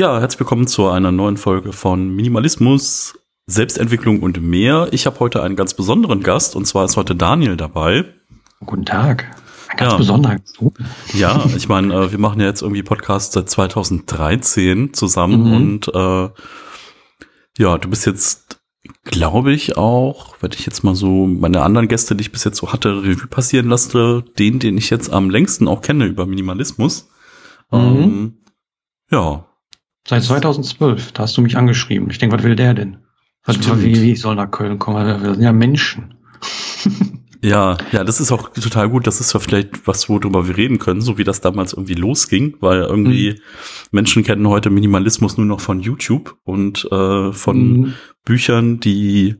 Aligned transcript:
Ja, 0.00 0.18
herzlich 0.18 0.40
willkommen 0.40 0.66
zu 0.66 0.88
einer 0.88 1.12
neuen 1.12 1.36
Folge 1.36 1.74
von 1.74 2.08
Minimalismus, 2.16 3.18
Selbstentwicklung 3.44 4.22
und 4.22 4.40
mehr. 4.40 4.88
Ich 4.92 5.04
habe 5.04 5.20
heute 5.20 5.42
einen 5.42 5.56
ganz 5.56 5.74
besonderen 5.74 6.22
Gast 6.22 6.56
und 6.56 6.64
zwar 6.64 6.86
ist 6.86 6.96
heute 6.96 7.14
Daniel 7.14 7.58
dabei. 7.58 8.06
Guten 8.64 8.86
Tag. 8.86 9.26
Ein 9.68 9.76
ganz 9.76 9.92
ja. 9.92 9.98
besonderer 9.98 10.36
Gast. 10.36 10.58
Ja, 11.12 11.44
ich 11.54 11.68
meine, 11.68 11.92
äh, 11.92 12.12
wir 12.12 12.18
machen 12.18 12.40
ja 12.40 12.46
jetzt 12.46 12.62
irgendwie 12.62 12.82
Podcast 12.82 13.34
seit 13.34 13.50
2013 13.50 14.94
zusammen 14.94 15.44
mhm. 15.44 15.52
und 15.52 15.88
äh, 15.88 16.30
ja, 17.58 17.76
du 17.76 17.90
bist 17.90 18.06
jetzt, 18.06 18.62
glaube 19.04 19.52
ich, 19.52 19.76
auch, 19.76 20.36
wenn 20.40 20.52
ich 20.54 20.64
jetzt 20.64 20.82
mal 20.82 20.94
so 20.94 21.26
meine 21.26 21.60
anderen 21.60 21.88
Gäste, 21.88 22.16
die 22.16 22.22
ich 22.22 22.32
bis 22.32 22.44
jetzt 22.44 22.56
so 22.56 22.72
hatte, 22.72 23.02
Revue 23.02 23.26
passieren 23.26 23.68
lasse, 23.68 24.24
den, 24.38 24.60
den 24.60 24.78
ich 24.78 24.88
jetzt 24.88 25.12
am 25.12 25.28
längsten 25.28 25.68
auch 25.68 25.82
kenne 25.82 26.06
über 26.06 26.24
Minimalismus. 26.24 27.10
Mhm. 27.70 27.78
Ähm, 27.78 28.36
ja, 29.10 29.44
Seit 30.10 30.24
2012, 30.24 31.12
da 31.12 31.22
hast 31.22 31.36
du 31.36 31.40
mich 31.40 31.56
angeschrieben. 31.56 32.10
Ich 32.10 32.18
denke, 32.18 32.36
was 32.36 32.42
will 32.42 32.56
der 32.56 32.74
denn? 32.74 32.96
Was, 33.44 33.58
wie, 33.80 34.02
wie 34.02 34.16
soll 34.16 34.34
nach 34.34 34.50
Köln 34.50 34.80
kommen? 34.80 35.06
Wir 35.22 35.34
sind 35.34 35.42
ja 35.42 35.52
Menschen. 35.52 36.14
Ja, 37.42 37.78
ja, 37.90 38.04
das 38.04 38.20
ist 38.20 38.32
auch 38.32 38.50
total 38.50 38.90
gut. 38.90 39.06
Das 39.06 39.18
ist 39.18 39.32
ja 39.32 39.40
vielleicht 39.40 39.86
was, 39.86 40.10
worüber 40.10 40.46
wir 40.46 40.58
reden 40.58 40.78
können, 40.78 41.00
so 41.00 41.16
wie 41.16 41.24
das 41.24 41.40
damals 41.40 41.72
irgendwie 41.72 41.94
losging, 41.94 42.58
weil 42.60 42.82
irgendwie 42.82 43.30
mhm. 43.30 43.38
Menschen 43.92 44.24
kennen 44.24 44.46
heute 44.46 44.68
Minimalismus 44.68 45.38
nur 45.38 45.46
noch 45.46 45.60
von 45.60 45.80
YouTube 45.80 46.36
und 46.44 46.86
äh, 46.92 47.32
von 47.32 47.56
mhm. 47.56 47.94
Büchern, 48.26 48.78
die 48.80 49.36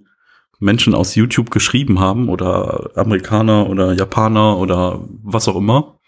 Menschen 0.61 0.95
aus 0.95 1.15
YouTube 1.15 1.51
geschrieben 1.51 2.01
haben 2.01 2.31
oder 2.31 2.89
Amerikaner 2.95 3.69
oder 3.69 3.93
Japaner 3.93 4.57
oder 4.57 5.07
was 5.23 5.47
auch 5.47 5.57
immer 5.57 5.99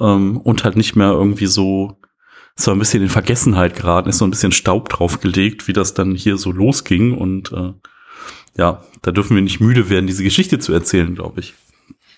ähm, 0.00 0.36
und 0.36 0.64
halt 0.64 0.76
nicht 0.76 0.96
mehr 0.96 1.12
irgendwie 1.12 1.46
so 1.46 1.96
so 2.54 2.70
ein 2.70 2.78
bisschen 2.78 3.02
in 3.02 3.08
Vergessenheit 3.08 3.76
geraten 3.76 4.08
ist, 4.08 4.18
so 4.18 4.26
ein 4.26 4.30
bisschen 4.30 4.52
Staub 4.52 4.88
draufgelegt, 4.88 5.68
wie 5.68 5.72
das 5.72 5.94
dann 5.94 6.14
hier 6.14 6.36
so 6.36 6.52
losging. 6.52 7.16
Und 7.16 7.52
äh, 7.52 7.72
ja, 8.56 8.82
da 9.02 9.10
dürfen 9.10 9.34
wir 9.34 9.42
nicht 9.42 9.60
müde 9.60 9.88
werden, 9.88 10.06
diese 10.06 10.24
Geschichte 10.24 10.58
zu 10.58 10.72
erzählen, 10.72 11.14
glaube 11.14 11.40
ich. 11.40 11.54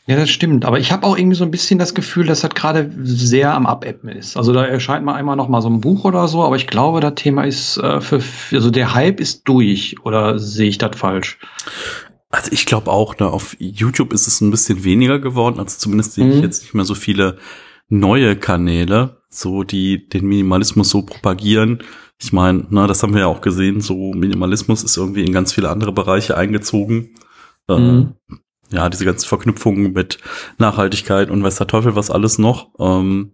Ja, 0.07 0.17
das 0.17 0.29
stimmt. 0.29 0.67
Aber 0.67 0.79
ich 0.79 0.93
habe 0.93 1.07
auch 1.07 1.17
irgendwie 1.17 1.37
so 1.37 1.45
ein 1.45 1.51
bisschen 1.51 1.79
das 1.79 1.95
Gefühl, 1.95 2.27
dass 2.27 2.43
das 2.43 2.51
gerade 2.51 2.93
sehr 3.03 3.55
am 3.55 3.67
Abappen 3.67 4.11
ist. 4.11 4.37
Also 4.37 4.53
da 4.53 4.65
erscheint 4.65 5.05
mal 5.05 5.15
einmal 5.15 5.37
noch 5.37 5.49
mal 5.49 5.63
so 5.63 5.71
ein 5.71 5.81
Buch 5.81 6.05
oder 6.05 6.29
so, 6.29 6.43
aber 6.45 6.57
ich 6.57 6.67
glaube, 6.67 7.01
das 7.01 7.15
Thema 7.15 7.45
ist 7.45 7.79
äh, 7.79 8.03
für, 8.03 8.21
also 8.53 8.71
der 8.71 8.93
Hype 8.93 9.19
ist 9.19 9.49
durch. 9.49 9.97
Oder 10.05 10.39
sehe 10.39 10.69
ich 10.69 10.77
das 10.77 10.99
falsch? 10.99 11.39
Also 12.31 12.51
ich 12.53 12.67
glaube 12.67 12.91
auch, 12.91 13.19
ne, 13.19 13.29
auf 13.29 13.57
YouTube 13.59 14.13
ist 14.13 14.27
es 14.27 14.43
ein 14.43 14.51
bisschen 14.51 14.85
weniger 14.85 15.21
geworden. 15.21 15.59
Also 15.59 15.79
zumindest 15.79 16.13
sehe 16.13 16.29
ich 16.29 16.37
mhm. 16.37 16.43
jetzt 16.43 16.63
nicht 16.63 16.75
mehr 16.75 16.85
so 16.85 16.95
viele 16.95 17.39
neue 17.89 18.37
Kanäle 18.37 19.23
so 19.35 19.65
die 19.65 20.09
den 20.09 20.27
Minimalismus 20.27 20.91
so 20.91 21.03
propagieren. 21.03 21.83
Ich 22.21 22.33
meine, 22.33 22.67
na, 22.71 22.87
das 22.87 23.03
haben 23.03 23.15
wir 23.15 23.23
ja 23.23 23.27
auch 23.27 23.41
gesehen, 23.41 23.81
so 23.81 24.13
Minimalismus 24.13 24.83
ist 24.85 24.97
irgendwie 24.97 25.25
in 25.25 25.33
ganz 25.33 25.53
viele 25.53 25.71
andere 25.71 25.93
Bereiche 25.93 26.37
eingezogen. 26.37 27.15
Äh, 27.69 27.79
mhm. 27.79 28.15
Äh, 28.31 28.37
ja, 28.77 28.89
diese 28.89 29.05
ganzen 29.05 29.29
Verknüpfungen 29.29 29.93
mit 29.93 30.19
Nachhaltigkeit 30.59 31.31
und 31.31 31.43
weiß 31.43 31.57
der 31.57 31.67
Teufel 31.67 31.97
was 31.97 32.11
alles 32.11 32.39
noch. 32.39 32.69
Ähm, 32.79 33.33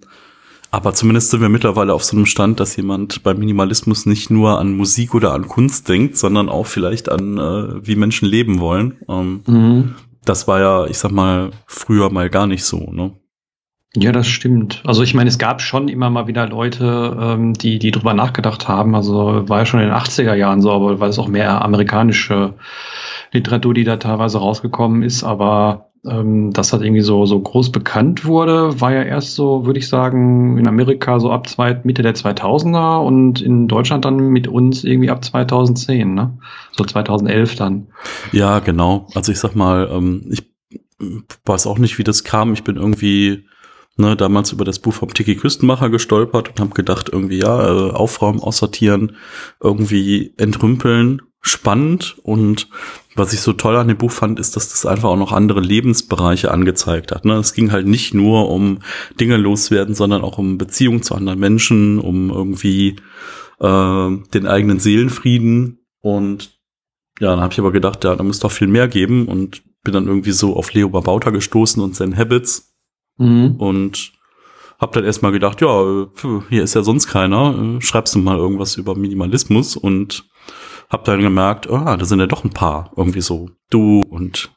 aber 0.72 0.94
zumindest 0.94 1.30
sind 1.30 1.40
wir 1.40 1.48
mittlerweile 1.48 1.92
auf 1.92 2.04
so 2.04 2.16
einem 2.16 2.26
Stand, 2.26 2.60
dass 2.60 2.76
jemand 2.76 3.22
beim 3.22 3.38
Minimalismus 3.38 4.06
nicht 4.06 4.30
nur 4.30 4.58
an 4.58 4.76
Musik 4.76 5.14
oder 5.14 5.32
an 5.32 5.48
Kunst 5.48 5.88
denkt, 5.88 6.16
sondern 6.16 6.48
auch 6.48 6.66
vielleicht 6.66 7.08
an, 7.08 7.38
äh, 7.38 7.86
wie 7.86 7.96
Menschen 7.96 8.28
leben 8.28 8.60
wollen. 8.60 8.98
Ähm, 9.08 9.42
mhm. 9.46 9.94
Das 10.24 10.46
war 10.46 10.60
ja, 10.60 10.86
ich 10.86 10.98
sag 10.98 11.10
mal, 11.10 11.50
früher 11.66 12.10
mal 12.10 12.30
gar 12.30 12.46
nicht 12.46 12.64
so, 12.64 12.90
ne? 12.92 13.12
Ja, 13.96 14.12
das 14.12 14.28
stimmt. 14.28 14.82
Also 14.84 15.02
ich 15.02 15.14
meine, 15.14 15.28
es 15.28 15.38
gab 15.38 15.60
schon 15.60 15.88
immer 15.88 16.10
mal 16.10 16.28
wieder 16.28 16.46
Leute, 16.48 17.16
ähm, 17.20 17.54
die, 17.54 17.80
die 17.80 17.90
drüber 17.90 18.14
nachgedacht 18.14 18.68
haben. 18.68 18.94
Also 18.94 19.48
war 19.48 19.58
ja 19.58 19.66
schon 19.66 19.80
in 19.80 19.86
den 19.86 19.96
80er 19.96 20.34
Jahren 20.34 20.62
so, 20.62 20.70
aber 20.70 21.00
weil 21.00 21.10
es 21.10 21.18
auch 21.18 21.26
mehr 21.26 21.64
amerikanische 21.64 22.54
Literatur, 23.32 23.74
die 23.74 23.82
da 23.82 23.96
teilweise 23.96 24.38
rausgekommen 24.38 25.02
ist. 25.02 25.24
Aber 25.24 25.90
ähm, 26.06 26.52
das 26.52 26.72
hat 26.72 26.82
irgendwie 26.82 27.02
so, 27.02 27.26
so 27.26 27.40
groß 27.40 27.72
bekannt 27.72 28.24
wurde, 28.24 28.80
war 28.80 28.92
ja 28.92 29.02
erst 29.02 29.34
so, 29.34 29.66
würde 29.66 29.80
ich 29.80 29.88
sagen, 29.88 30.56
in 30.56 30.68
Amerika 30.68 31.18
so 31.18 31.32
ab 31.32 31.48
zwei, 31.48 31.80
Mitte 31.82 32.02
der 32.02 32.14
2000er 32.14 33.04
und 33.04 33.42
in 33.42 33.66
Deutschland 33.66 34.04
dann 34.04 34.16
mit 34.28 34.46
uns 34.46 34.84
irgendwie 34.84 35.10
ab 35.10 35.24
2010, 35.24 36.14
ne? 36.14 36.38
So 36.70 36.84
2011 36.84 37.56
dann. 37.56 37.88
Ja, 38.30 38.60
genau. 38.60 39.08
Also 39.16 39.32
ich 39.32 39.40
sag 39.40 39.56
mal, 39.56 39.88
ähm, 39.92 40.26
ich 40.30 40.48
weiß 41.44 41.66
auch 41.66 41.78
nicht, 41.78 41.98
wie 41.98 42.04
das 42.04 42.22
kam. 42.22 42.52
Ich 42.52 42.62
bin 42.62 42.76
irgendwie 42.76 43.46
ne, 44.00 44.16
damals 44.16 44.52
über 44.52 44.64
das 44.64 44.78
Buch 44.78 44.94
vom 44.94 45.12
Tiki 45.14 45.36
Küstenmacher 45.36 45.90
gestolpert 45.90 46.48
und 46.48 46.60
habe 46.60 46.74
gedacht, 46.74 47.08
irgendwie, 47.12 47.38
ja, 47.38 47.68
äh, 47.68 47.90
aufräumen, 47.92 48.40
aussortieren, 48.40 49.16
irgendwie 49.60 50.34
entrümpeln, 50.36 51.22
spannend. 51.40 52.16
Und 52.22 52.68
was 53.14 53.32
ich 53.32 53.40
so 53.40 53.52
toll 53.52 53.76
an 53.76 53.88
dem 53.88 53.98
Buch 53.98 54.10
fand, 54.10 54.38
ist, 54.38 54.56
dass 54.56 54.68
das 54.68 54.86
einfach 54.86 55.08
auch 55.10 55.16
noch 55.16 55.32
andere 55.32 55.60
Lebensbereiche 55.60 56.50
angezeigt 56.50 57.12
hat. 57.12 57.24
Ne? 57.24 57.34
Es 57.34 57.54
ging 57.54 57.72
halt 57.72 57.86
nicht 57.86 58.14
nur 58.14 58.50
um 58.50 58.80
Dinge 59.18 59.36
loswerden, 59.36 59.94
sondern 59.94 60.22
auch 60.22 60.38
um 60.38 60.58
Beziehungen 60.58 61.02
zu 61.02 61.14
anderen 61.14 61.38
Menschen, 61.38 61.98
um 61.98 62.30
irgendwie 62.30 62.96
äh, 63.60 64.10
den 64.34 64.46
eigenen 64.46 64.80
Seelenfrieden. 64.80 65.78
Und 66.00 66.58
ja, 67.20 67.30
dann 67.30 67.40
habe 67.40 67.52
ich 67.52 67.58
aber 67.58 67.72
gedacht, 67.72 68.04
ja, 68.04 68.14
da 68.16 68.22
muss 68.22 68.40
doch 68.40 68.52
viel 68.52 68.68
mehr 68.68 68.88
geben 68.88 69.26
und 69.28 69.62
bin 69.82 69.94
dann 69.94 70.06
irgendwie 70.06 70.32
so 70.32 70.56
auf 70.56 70.72
Leo 70.72 70.88
Babauta 70.88 71.30
gestoßen 71.30 71.82
und 71.82 71.94
Zen 71.94 72.16
Habits 72.16 72.69
Mhm. 73.20 73.56
Und 73.58 74.12
hab 74.80 74.92
dann 74.92 75.04
erstmal 75.04 75.32
gedacht, 75.32 75.60
ja, 75.60 76.06
hier 76.48 76.64
ist 76.64 76.74
ja 76.74 76.82
sonst 76.82 77.06
keiner, 77.06 77.54
äh, 77.76 77.82
schreibst 77.82 78.14
du 78.14 78.18
mal 78.18 78.38
irgendwas 78.38 78.76
über 78.76 78.96
Minimalismus 78.96 79.76
und 79.76 80.24
hab 80.88 81.04
dann 81.04 81.20
gemerkt, 81.20 81.70
ah, 81.70 81.96
da 81.96 82.04
sind 82.04 82.18
ja 82.18 82.26
doch 82.26 82.44
ein 82.44 82.50
paar, 82.50 82.90
irgendwie 82.96 83.20
so 83.20 83.50
du 83.68 84.02
und 84.08 84.50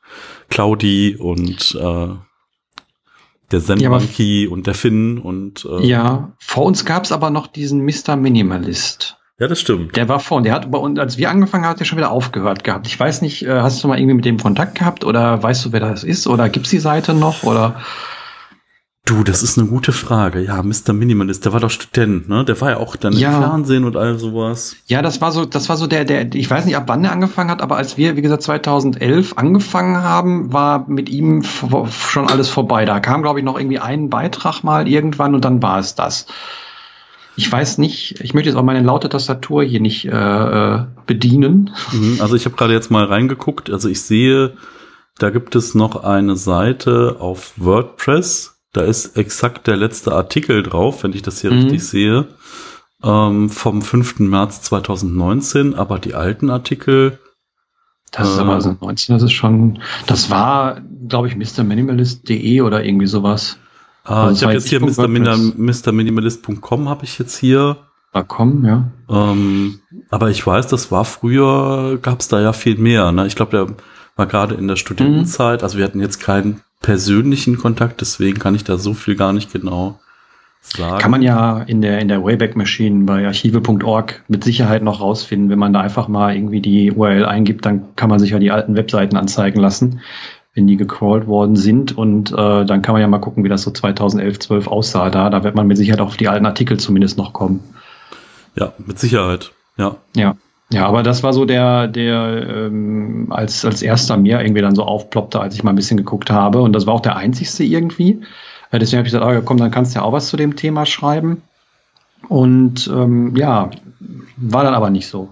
Claudi 0.50 1.16
und 1.16 1.78
äh, 1.80 2.08
der 3.52 3.62
Zen 3.62 3.80
ja, 3.80 3.90
Monkey 3.90 4.48
und 4.48 4.66
der 4.66 4.74
Finn 4.74 5.20
und 5.20 5.68
äh, 5.70 5.86
ja, 5.86 6.34
vor 6.40 6.64
uns 6.64 6.86
gab's 6.86 7.12
aber 7.12 7.30
noch 7.30 7.46
diesen 7.46 7.84
Mr. 7.86 8.16
Minimalist. 8.16 9.18
Ja, 9.40 9.48
das 9.48 9.60
stimmt. 9.60 9.96
Der 9.96 10.08
war 10.08 10.20
vorne. 10.20 10.46
Der 10.46 10.54
hat 10.54 10.72
bei 10.72 10.78
uns, 10.78 10.98
als 11.00 11.18
wir 11.18 11.30
angefangen 11.30 11.66
haben, 11.66 11.72
hat 11.72 11.80
er 11.80 11.86
schon 11.86 11.98
wieder 11.98 12.12
aufgehört 12.12 12.64
gehabt. 12.64 12.88
Ich 12.88 13.00
weiß 13.00 13.22
nicht, 13.22 13.44
äh, 13.44 13.62
hast 13.62 13.84
du 13.84 13.88
mal 13.88 14.00
irgendwie 14.00 14.16
mit 14.16 14.26
dem 14.26 14.40
Kontakt 14.40 14.76
gehabt 14.76 15.04
oder 15.04 15.42
weißt 15.44 15.66
du, 15.66 15.72
wer 15.72 15.82
das 15.82 16.04
ist 16.04 16.28
oder 16.28 16.50
gibt's 16.50 16.70
die 16.70 16.80
Seite 16.80 17.14
noch 17.14 17.44
oder? 17.44 17.82
Du, 19.06 19.26
das 19.26 19.44
ist 19.44 19.58
eine 19.58 19.68
gute 19.68 19.92
Frage. 19.92 20.40
Ja, 20.40 20.64
Mr. 20.64 20.94
Minimalist, 20.94 21.44
der 21.44 21.52
war 21.52 21.60
doch 21.60 21.70
Student, 21.70 22.30
ne? 22.30 22.46
Der 22.46 22.62
war 22.62 22.70
ja 22.70 22.78
auch 22.78 22.96
dann 22.96 23.12
ja. 23.12 23.36
im 23.36 23.44
Fernsehen 23.44 23.84
und 23.84 23.98
all 23.98 24.18
sowas. 24.18 24.78
Ja, 24.86 25.02
das 25.02 25.20
war 25.20 25.34
so, 25.34 25.44
das 25.44 25.68
war 25.68 25.76
so 25.76 25.88
der, 25.88 26.06
der, 26.06 26.34
ich 26.34 26.50
weiß 26.50 26.64
nicht, 26.64 26.78
ab 26.78 26.86
wann 26.88 27.04
er 27.04 27.12
angefangen 27.12 27.52
hat, 27.52 27.62
aber 27.62 27.76
als 27.76 27.98
wir, 27.98 28.16
wie 28.16 28.22
gesagt, 28.22 28.44
2011 28.44 29.34
angefangen 29.36 29.98
haben, 29.98 30.54
war 30.54 30.88
mit 30.88 31.10
ihm 31.10 31.44
schon 31.44 32.30
alles 32.30 32.48
vorbei. 32.48 32.86
Da 32.86 33.02
kam, 33.02 33.24
glaube 33.24 33.40
ich, 33.40 33.46
noch 33.46 33.60
irgendwie 33.60 33.80
ein 33.80 34.10
Beitrag 34.10 34.64
mal 34.64 34.88
irgendwann 34.88 35.36
und 35.36 35.44
dann 35.44 35.62
war 35.62 35.80
es 35.80 35.96
das. 35.96 36.26
Ich 37.36 37.52
weiß 37.52 37.80
nicht, 37.80 38.22
ich 38.22 38.34
möchte 38.34 38.52
jetzt 38.52 38.58
auch 38.58 38.64
meine 38.64 38.84
laute 38.84 39.10
Tastatur 39.10 39.64
hier 39.64 39.82
nicht 39.82 40.06
äh, 40.06 40.12
äh 40.12 40.86
bedienen. 41.08 41.72
Mhm, 41.92 42.20
also 42.22 42.38
ich 42.38 42.46
habe 42.46 42.56
gerade 42.56 42.72
jetzt 42.72 42.90
mal 42.90 43.04
reingeguckt. 43.04 43.70
Also 43.70 43.90
ich 43.90 44.02
sehe, 44.02 44.54
da 45.18 45.30
gibt 45.30 45.56
es 45.56 45.76
noch 45.76 46.06
eine 46.06 46.38
Seite 46.38 47.18
auf 47.20 47.52
WordPress 47.58 48.53
da 48.74 48.82
ist 48.82 49.18
exakt 49.18 49.68
der 49.68 49.78
letzte 49.78 50.14
Artikel 50.14 50.64
drauf, 50.64 51.04
wenn 51.04 51.14
ich 51.14 51.22
das 51.22 51.42
hier 51.42 51.52
mhm. 51.52 51.60
richtig 51.60 51.86
sehe, 51.86 52.28
ähm, 53.04 53.50
vom 53.50 53.82
5. 53.82 54.20
März 54.20 54.64
2019, 54.64 55.76
aber 55.76 56.00
die 56.00 56.16
alten 56.16 56.50
Artikel. 56.50 57.20
Das 58.12 58.30
ist 58.30 58.40
aber 58.40 58.54
also 58.54 58.76
19, 58.80 59.16
das 59.16 59.24
ist 59.24 59.32
schon, 59.32 59.80
das 60.06 60.30
war, 60.30 60.82
glaube 61.08 61.28
ich, 61.28 61.36
mrminimalist.de 61.36 62.62
oder 62.62 62.84
irgendwie 62.84 63.08
sowas. 63.08 63.58
Ah, 64.04 64.26
also 64.26 64.36
ich 64.36 64.44
habe 64.44 64.54
jetzt 64.54 64.68
hier 64.68 64.82
Mr. 64.82 65.08
mrminimalist.com 65.92 66.90
habe 66.90 67.06
ich 67.06 67.18
jetzt 67.20 67.38
hier. 67.38 67.78
.com, 68.28 68.64
ja. 68.64 68.92
Ähm, 69.10 69.80
aber 70.12 70.30
ich 70.30 70.46
weiß, 70.46 70.68
das 70.68 70.92
war 70.92 71.06
früher, 71.06 71.98
gab 72.00 72.20
es 72.20 72.28
da 72.28 72.40
ja 72.40 72.54
viel 72.54 72.78
mehr. 72.78 73.12
Ne? 73.12 73.26
Ich 73.26 73.36
glaube, 73.36 73.52
der 73.52 73.76
war 74.16 74.28
gerade 74.28 74.54
in 74.54 74.68
der 74.68 74.76
Studentenzeit, 74.76 75.62
mhm. 75.62 75.64
also 75.64 75.78
wir 75.80 75.86
hatten 75.86 76.00
jetzt 76.00 76.20
keinen 76.20 76.62
persönlichen 76.84 77.58
Kontakt, 77.58 78.02
deswegen 78.02 78.38
kann 78.38 78.54
ich 78.54 78.64
da 78.64 78.78
so 78.78 78.94
viel 78.94 79.16
gar 79.16 79.34
nicht 79.34 79.52
genau 79.52 80.00
sagen. 80.62 81.00
Kann 81.00 81.12
man 81.12 81.22
ja 81.24 81.60
in 81.62 81.82
der, 81.82 82.00
in 82.00 82.10
der 82.10 82.24
Wayback 82.24 82.56
Machine 82.56 83.06
bei 83.06 83.26
archive.org 83.26 84.24
mit 84.28 84.44
Sicherheit 84.44 84.84
noch 84.84 85.02
rausfinden. 85.02 85.50
Wenn 85.50 85.60
man 85.60 85.74
da 85.74 85.82
einfach 85.82 86.08
mal 86.08 86.36
irgendwie 86.36 86.62
die 86.62 86.92
URL 86.92 87.26
eingibt, 87.26 87.66
dann 87.66 87.96
kann 87.96 88.10
man 88.10 88.20
sich 88.20 88.32
ja 88.32 88.40
die 88.40 88.52
alten 88.52 88.76
Webseiten 88.76 89.16
anzeigen 89.18 89.60
lassen, 89.60 90.02
wenn 90.54 90.68
die 90.68 90.78
gecrawlt 90.78 91.26
worden 91.26 91.56
sind. 91.56 91.98
Und 91.98 92.32
äh, 92.32 92.66
dann 92.66 92.82
kann 92.82 92.94
man 92.94 93.02
ja 93.02 93.08
mal 93.08 93.20
gucken, 93.20 93.44
wie 93.44 93.50
das 93.50 93.64
so 93.64 93.72
2011, 93.72 94.40
12 94.40 94.68
aussah 94.68 95.10
da. 95.10 95.30
Da 95.30 95.44
wird 95.44 95.56
man 95.56 95.66
mit 95.68 95.78
Sicherheit 95.78 96.02
auf 96.02 96.18
die 96.18 96.28
alten 96.28 96.46
Artikel 96.46 96.80
zumindest 96.80 97.18
noch 97.18 97.34
kommen. 97.34 97.62
Ja, 98.56 98.74
mit 98.78 99.00
Sicherheit. 99.00 99.52
Ja. 99.78 99.96
Ja. 100.16 100.36
Ja, 100.74 100.88
aber 100.88 101.04
das 101.04 101.22
war 101.22 101.34
so 101.34 101.46
der, 101.46 101.88
der 101.88 102.66
ähm, 102.66 103.28
als, 103.30 103.64
als 103.64 103.84
erster 103.84 104.18
mir 104.18 104.42
irgendwie 104.42 104.62
dann 104.62 104.74
so 104.74 104.84
aufploppte, 104.84 105.40
als 105.40 105.54
ich 105.54 105.64
mal 105.64 105.72
ein 105.72 105.76
bisschen 105.76 105.98
geguckt 105.98 106.32
habe. 106.32 106.62
Und 106.62 106.74
das 106.74 106.88
war 106.88 106.96
auch 106.96 107.02
der 107.02 107.16
einzigste 107.16 107.64
irgendwie. 107.64 108.22
Äh, 108.72 108.80
deswegen 108.80 108.98
habe 108.98 109.08
ich 109.08 109.14
gesagt, 109.14 109.26
oh, 109.26 109.42
komm, 109.46 109.58
dann 109.58 109.70
kannst 109.70 109.94
du 109.94 110.00
ja 110.00 110.06
auch 110.06 110.12
was 110.12 110.30
zu 110.30 110.36
dem 110.36 110.56
Thema 110.56 110.88
schreiben. 110.88 111.44
Und 112.28 112.88
ähm, 112.92 113.36
ja, 113.36 113.70
war 114.38 114.64
dann 114.64 114.74
aber 114.74 114.90
nicht 114.90 115.08
so. 115.08 115.30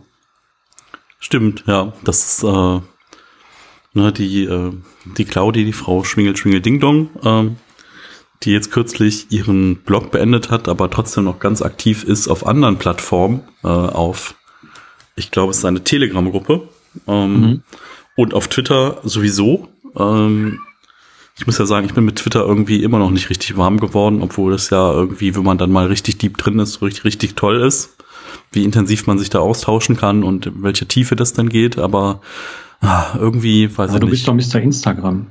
Stimmt, 1.19 1.63
ja. 1.65 1.93
Das 2.03 2.23
ist 2.23 2.43
äh, 2.43 2.79
ne, 3.93 4.11
die, 4.11 4.43
äh, 4.43 4.73
die 5.17 5.25
Claudi, 5.25 5.65
die 5.65 5.73
Frau 5.73 6.03
Schwingel 6.03 6.37
Schwingel 6.37 6.61
Ding 6.61 6.79
Dong, 6.79 7.09
ähm, 7.23 7.55
die 8.43 8.51
jetzt 8.51 8.71
kürzlich 8.71 9.31
ihren 9.31 9.77
Blog 9.77 10.11
beendet 10.11 10.51
hat, 10.51 10.67
aber 10.67 10.89
trotzdem 10.91 11.23
noch 11.23 11.39
ganz 11.39 11.61
aktiv 11.61 12.03
ist 12.03 12.27
auf 12.27 12.45
anderen 12.45 12.77
Plattformen, 12.77 13.41
äh, 13.63 13.67
auf, 13.67 14.35
ich 15.15 15.31
glaube, 15.31 15.51
es 15.51 15.57
ist 15.57 15.65
eine 15.65 15.83
Telegram-Gruppe 15.83 16.69
ähm, 17.07 17.41
mhm. 17.41 17.63
und 18.15 18.33
auf 18.33 18.47
Twitter 18.47 18.99
sowieso. 19.03 19.67
Ähm, 19.97 20.59
ich 21.37 21.47
muss 21.47 21.57
ja 21.57 21.65
sagen, 21.65 21.85
ich 21.87 21.93
bin 21.93 22.05
mit 22.05 22.17
Twitter 22.17 22.45
irgendwie 22.45 22.83
immer 22.83 22.99
noch 22.99 23.09
nicht 23.09 23.29
richtig 23.29 23.57
warm 23.57 23.79
geworden, 23.79 24.21
obwohl 24.21 24.51
das 24.51 24.69
ja 24.69 24.91
irgendwie, 24.91 25.35
wenn 25.35 25.43
man 25.43 25.57
dann 25.57 25.71
mal 25.71 25.87
richtig 25.87 26.17
deep 26.17 26.37
drin 26.37 26.59
ist, 26.59 26.73
so 26.73 26.85
richtig, 26.85 27.03
richtig 27.03 27.35
toll 27.35 27.61
ist, 27.61 27.97
wie 28.51 28.63
intensiv 28.63 29.07
man 29.07 29.17
sich 29.17 29.29
da 29.29 29.39
austauschen 29.39 29.97
kann 29.97 30.23
und 30.23 30.45
in 30.45 30.63
welche 30.63 30.87
Tiefe 30.87 31.15
das 31.15 31.33
dann 31.33 31.49
geht, 31.49 31.77
aber 31.77 32.21
ah, 32.81 33.15
irgendwie 33.17 33.69
weiß 33.69 33.89
aber 33.89 33.93
ich 33.95 33.99
du 34.01 34.05
nicht. 34.07 34.27
Du 34.27 34.33
bist 34.35 34.53
doch 34.53 34.59
Mr. 34.59 34.63
Instagram. 34.63 35.27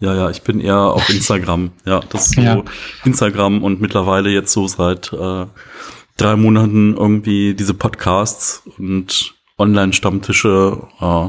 Ja, 0.00 0.14
ja, 0.14 0.30
ich 0.30 0.42
bin 0.42 0.60
eher 0.60 0.78
auf 0.78 1.08
Instagram. 1.10 1.70
Ja, 1.84 2.00
das 2.00 2.26
ist 2.26 2.34
so 2.34 2.40
ja. 2.40 2.62
Instagram 3.04 3.62
und 3.62 3.80
mittlerweile 3.80 4.30
jetzt 4.30 4.52
so 4.52 4.66
seit 4.66 5.12
äh, 5.12 5.46
drei 6.20 6.36
Monaten 6.36 6.96
irgendwie 6.96 7.54
diese 7.54 7.74
Podcasts 7.74 8.62
und 8.78 9.34
Online-Stammtische. 9.58 10.82
Äh, 11.00 11.28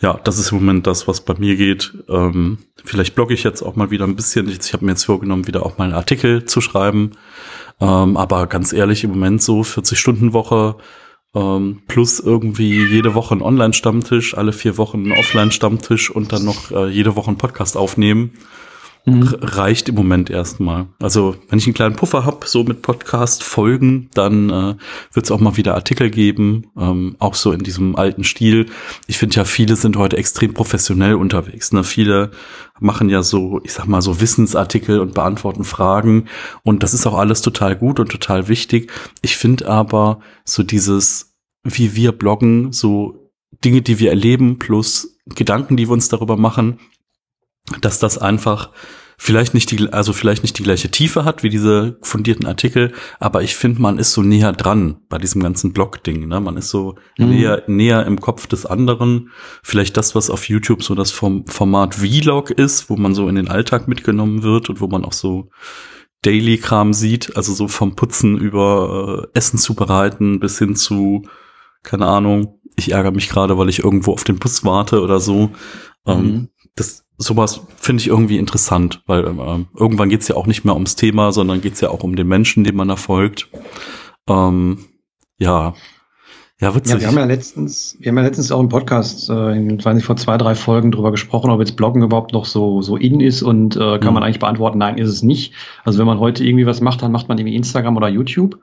ja, 0.00 0.20
das 0.24 0.38
ist 0.38 0.52
im 0.52 0.58
Moment 0.58 0.86
das, 0.86 1.08
was 1.08 1.22
bei 1.22 1.34
mir 1.38 1.56
geht. 1.56 1.94
Ähm, 2.08 2.58
vielleicht 2.84 3.14
blogge 3.14 3.34
ich 3.34 3.44
jetzt 3.44 3.62
auch 3.62 3.76
mal 3.76 3.90
wieder 3.90 4.04
ein 4.04 4.16
bisschen. 4.16 4.48
Ich, 4.48 4.72
habe 4.72 4.84
mir 4.84 4.92
jetzt 4.92 5.04
vorgenommen, 5.04 5.46
wieder 5.46 5.64
auch 5.64 5.78
mal 5.78 5.84
einen 5.84 5.94
Artikel 5.94 6.44
zu 6.44 6.60
schreiben. 6.60 7.12
Ähm, 7.80 8.16
aber 8.16 8.46
ganz 8.48 8.72
ehrlich, 8.72 9.04
im 9.04 9.10
Moment 9.10 9.42
so 9.42 9.62
40-Stunden-Woche 9.62 10.76
ähm, 11.34 11.82
plus 11.88 12.20
irgendwie 12.20 12.84
jede 12.84 13.14
Woche 13.14 13.34
ein 13.34 13.42
Online-Stammtisch, 13.42 14.36
alle 14.36 14.52
vier 14.52 14.76
Wochen 14.76 15.06
ein 15.06 15.12
Offline-Stammtisch 15.12 16.10
und 16.10 16.32
dann 16.32 16.44
noch 16.44 16.70
äh, 16.70 16.88
jede 16.88 17.16
Woche 17.16 17.28
einen 17.28 17.38
Podcast 17.38 17.76
aufnehmen. 17.78 18.32
Mhm. 19.04 19.22
Reicht 19.40 19.88
im 19.88 19.96
Moment 19.96 20.30
erstmal. 20.30 20.86
Also 21.00 21.34
wenn 21.48 21.58
ich 21.58 21.66
einen 21.66 21.74
kleinen 21.74 21.96
Puffer 21.96 22.24
hab, 22.24 22.46
so 22.46 22.62
mit 22.62 22.82
Podcast-Folgen, 22.82 24.08
dann 24.14 24.50
äh, 24.50 24.74
wird 25.12 25.26
es 25.26 25.30
auch 25.32 25.40
mal 25.40 25.56
wieder 25.56 25.74
Artikel 25.74 26.08
geben, 26.08 26.68
ähm, 26.78 27.16
auch 27.18 27.34
so 27.34 27.50
in 27.50 27.64
diesem 27.64 27.96
alten 27.96 28.22
Stil. 28.22 28.66
Ich 29.08 29.18
finde 29.18 29.36
ja, 29.36 29.44
viele 29.44 29.74
sind 29.74 29.96
heute 29.96 30.16
extrem 30.16 30.54
professionell 30.54 31.14
unterwegs. 31.14 31.72
Ne? 31.72 31.82
Viele 31.82 32.30
machen 32.78 33.08
ja 33.08 33.24
so, 33.24 33.60
ich 33.64 33.72
sag 33.72 33.86
mal, 33.86 34.02
so 34.02 34.20
Wissensartikel 34.20 35.00
und 35.00 35.14
beantworten 35.14 35.64
Fragen. 35.64 36.28
Und 36.62 36.84
das 36.84 36.94
ist 36.94 37.06
auch 37.06 37.18
alles 37.18 37.42
total 37.42 37.74
gut 37.74 37.98
und 37.98 38.08
total 38.08 38.46
wichtig. 38.46 38.92
Ich 39.20 39.36
finde 39.36 39.68
aber 39.68 40.20
so 40.44 40.62
dieses, 40.62 41.34
wie 41.64 41.96
wir 41.96 42.12
bloggen, 42.12 42.72
so 42.72 43.30
Dinge, 43.64 43.82
die 43.82 43.98
wir 43.98 44.10
erleben, 44.10 44.58
plus 44.58 45.18
Gedanken, 45.26 45.76
die 45.76 45.88
wir 45.88 45.92
uns 45.92 46.08
darüber 46.08 46.36
machen, 46.36 46.78
dass 47.80 47.98
das 47.98 48.18
einfach 48.18 48.70
vielleicht 49.22 49.54
nicht 49.54 49.70
die, 49.70 49.92
also 49.92 50.12
vielleicht 50.12 50.42
nicht 50.42 50.58
die 50.58 50.64
gleiche 50.64 50.90
Tiefe 50.90 51.24
hat 51.24 51.44
wie 51.44 51.48
diese 51.48 51.96
fundierten 52.02 52.46
Artikel, 52.46 52.92
aber 53.20 53.42
ich 53.42 53.54
finde, 53.54 53.80
man 53.80 53.98
ist 53.98 54.12
so 54.12 54.22
näher 54.22 54.52
dran 54.52 54.96
bei 55.08 55.18
diesem 55.18 55.40
ganzen 55.40 55.72
Blog-Ding. 55.72 56.26
Ne? 56.26 56.40
Man 56.40 56.56
ist 56.56 56.70
so 56.70 56.96
mhm. 57.18 57.28
näher, 57.28 57.62
näher 57.68 58.04
im 58.04 58.20
Kopf 58.20 58.48
des 58.48 58.66
anderen. 58.66 59.30
Vielleicht 59.62 59.96
das, 59.96 60.16
was 60.16 60.28
auf 60.28 60.48
YouTube 60.48 60.82
so 60.82 60.96
das 60.96 61.12
vom 61.12 61.46
Format 61.46 61.94
Vlog 61.94 62.50
ist, 62.50 62.90
wo 62.90 62.96
man 62.96 63.14
so 63.14 63.28
in 63.28 63.36
den 63.36 63.46
Alltag 63.46 63.86
mitgenommen 63.86 64.42
wird 64.42 64.68
und 64.68 64.80
wo 64.80 64.88
man 64.88 65.04
auch 65.04 65.12
so 65.12 65.50
Daily-Kram 66.22 66.92
sieht, 66.92 67.36
also 67.36 67.52
so 67.52 67.68
vom 67.68 67.94
Putzen 67.94 68.36
über 68.38 69.28
äh, 69.34 69.38
Essen 69.38 69.58
zubereiten 69.58 70.40
bis 70.40 70.58
hin 70.58 70.74
zu, 70.74 71.28
keine 71.84 72.06
Ahnung, 72.06 72.60
ich 72.74 72.90
ärgere 72.90 73.12
mich 73.12 73.28
gerade, 73.28 73.56
weil 73.56 73.68
ich 73.68 73.84
irgendwo 73.84 74.12
auf 74.12 74.24
den 74.24 74.40
Bus 74.40 74.64
warte 74.64 75.00
oder 75.00 75.20
so. 75.20 75.50
Ähm, 76.06 76.22
mhm. 76.24 76.48
das 76.74 77.04
sowas 77.22 77.62
finde 77.76 78.00
ich 78.00 78.08
irgendwie 78.08 78.38
interessant, 78.38 79.02
weil 79.06 79.24
ähm, 79.26 79.66
irgendwann 79.76 80.08
geht's 80.08 80.28
ja 80.28 80.36
auch 80.36 80.46
nicht 80.46 80.64
mehr 80.64 80.74
ums 80.74 80.96
Thema, 80.96 81.32
sondern 81.32 81.60
geht's 81.60 81.80
ja 81.80 81.90
auch 81.90 82.02
um 82.02 82.16
den 82.16 82.28
Menschen, 82.28 82.64
dem 82.64 82.76
man 82.76 82.90
erfolgt. 82.90 83.48
Ähm, 84.28 84.78
ja. 85.38 85.74
Ja, 86.60 86.76
witzig. 86.76 86.94
Ja, 86.94 87.00
wir 87.00 87.06
haben 87.08 87.18
ja 87.18 87.24
letztens, 87.24 87.96
wir 87.98 88.10
haben 88.10 88.18
ja 88.18 88.22
letztens 88.22 88.52
auch 88.52 88.60
im 88.60 88.68
Podcast, 88.68 89.28
äh, 89.30 89.56
in, 89.56 89.84
weiß 89.84 89.96
nicht, 89.96 90.04
vor 90.04 90.16
zwei, 90.16 90.38
drei 90.38 90.54
Folgen 90.54 90.92
drüber 90.92 91.10
gesprochen, 91.10 91.50
ob 91.50 91.58
jetzt 91.58 91.76
Bloggen 91.76 92.02
überhaupt 92.02 92.32
noch 92.32 92.44
so, 92.44 92.82
so 92.82 92.96
in 92.96 93.20
ist 93.20 93.42
und 93.42 93.74
äh, 93.74 93.98
kann 93.98 94.08
mhm. 94.08 94.14
man 94.14 94.22
eigentlich 94.22 94.38
beantworten, 94.38 94.78
nein, 94.78 94.96
ist 94.96 95.08
es 95.08 95.24
nicht. 95.24 95.54
Also 95.82 95.98
wenn 95.98 96.06
man 96.06 96.20
heute 96.20 96.44
irgendwie 96.44 96.66
was 96.66 96.80
macht, 96.80 97.02
dann 97.02 97.10
macht 97.10 97.28
man 97.28 97.38
irgendwie 97.38 97.56
Instagram 97.56 97.96
oder 97.96 98.08
YouTube 98.08 98.60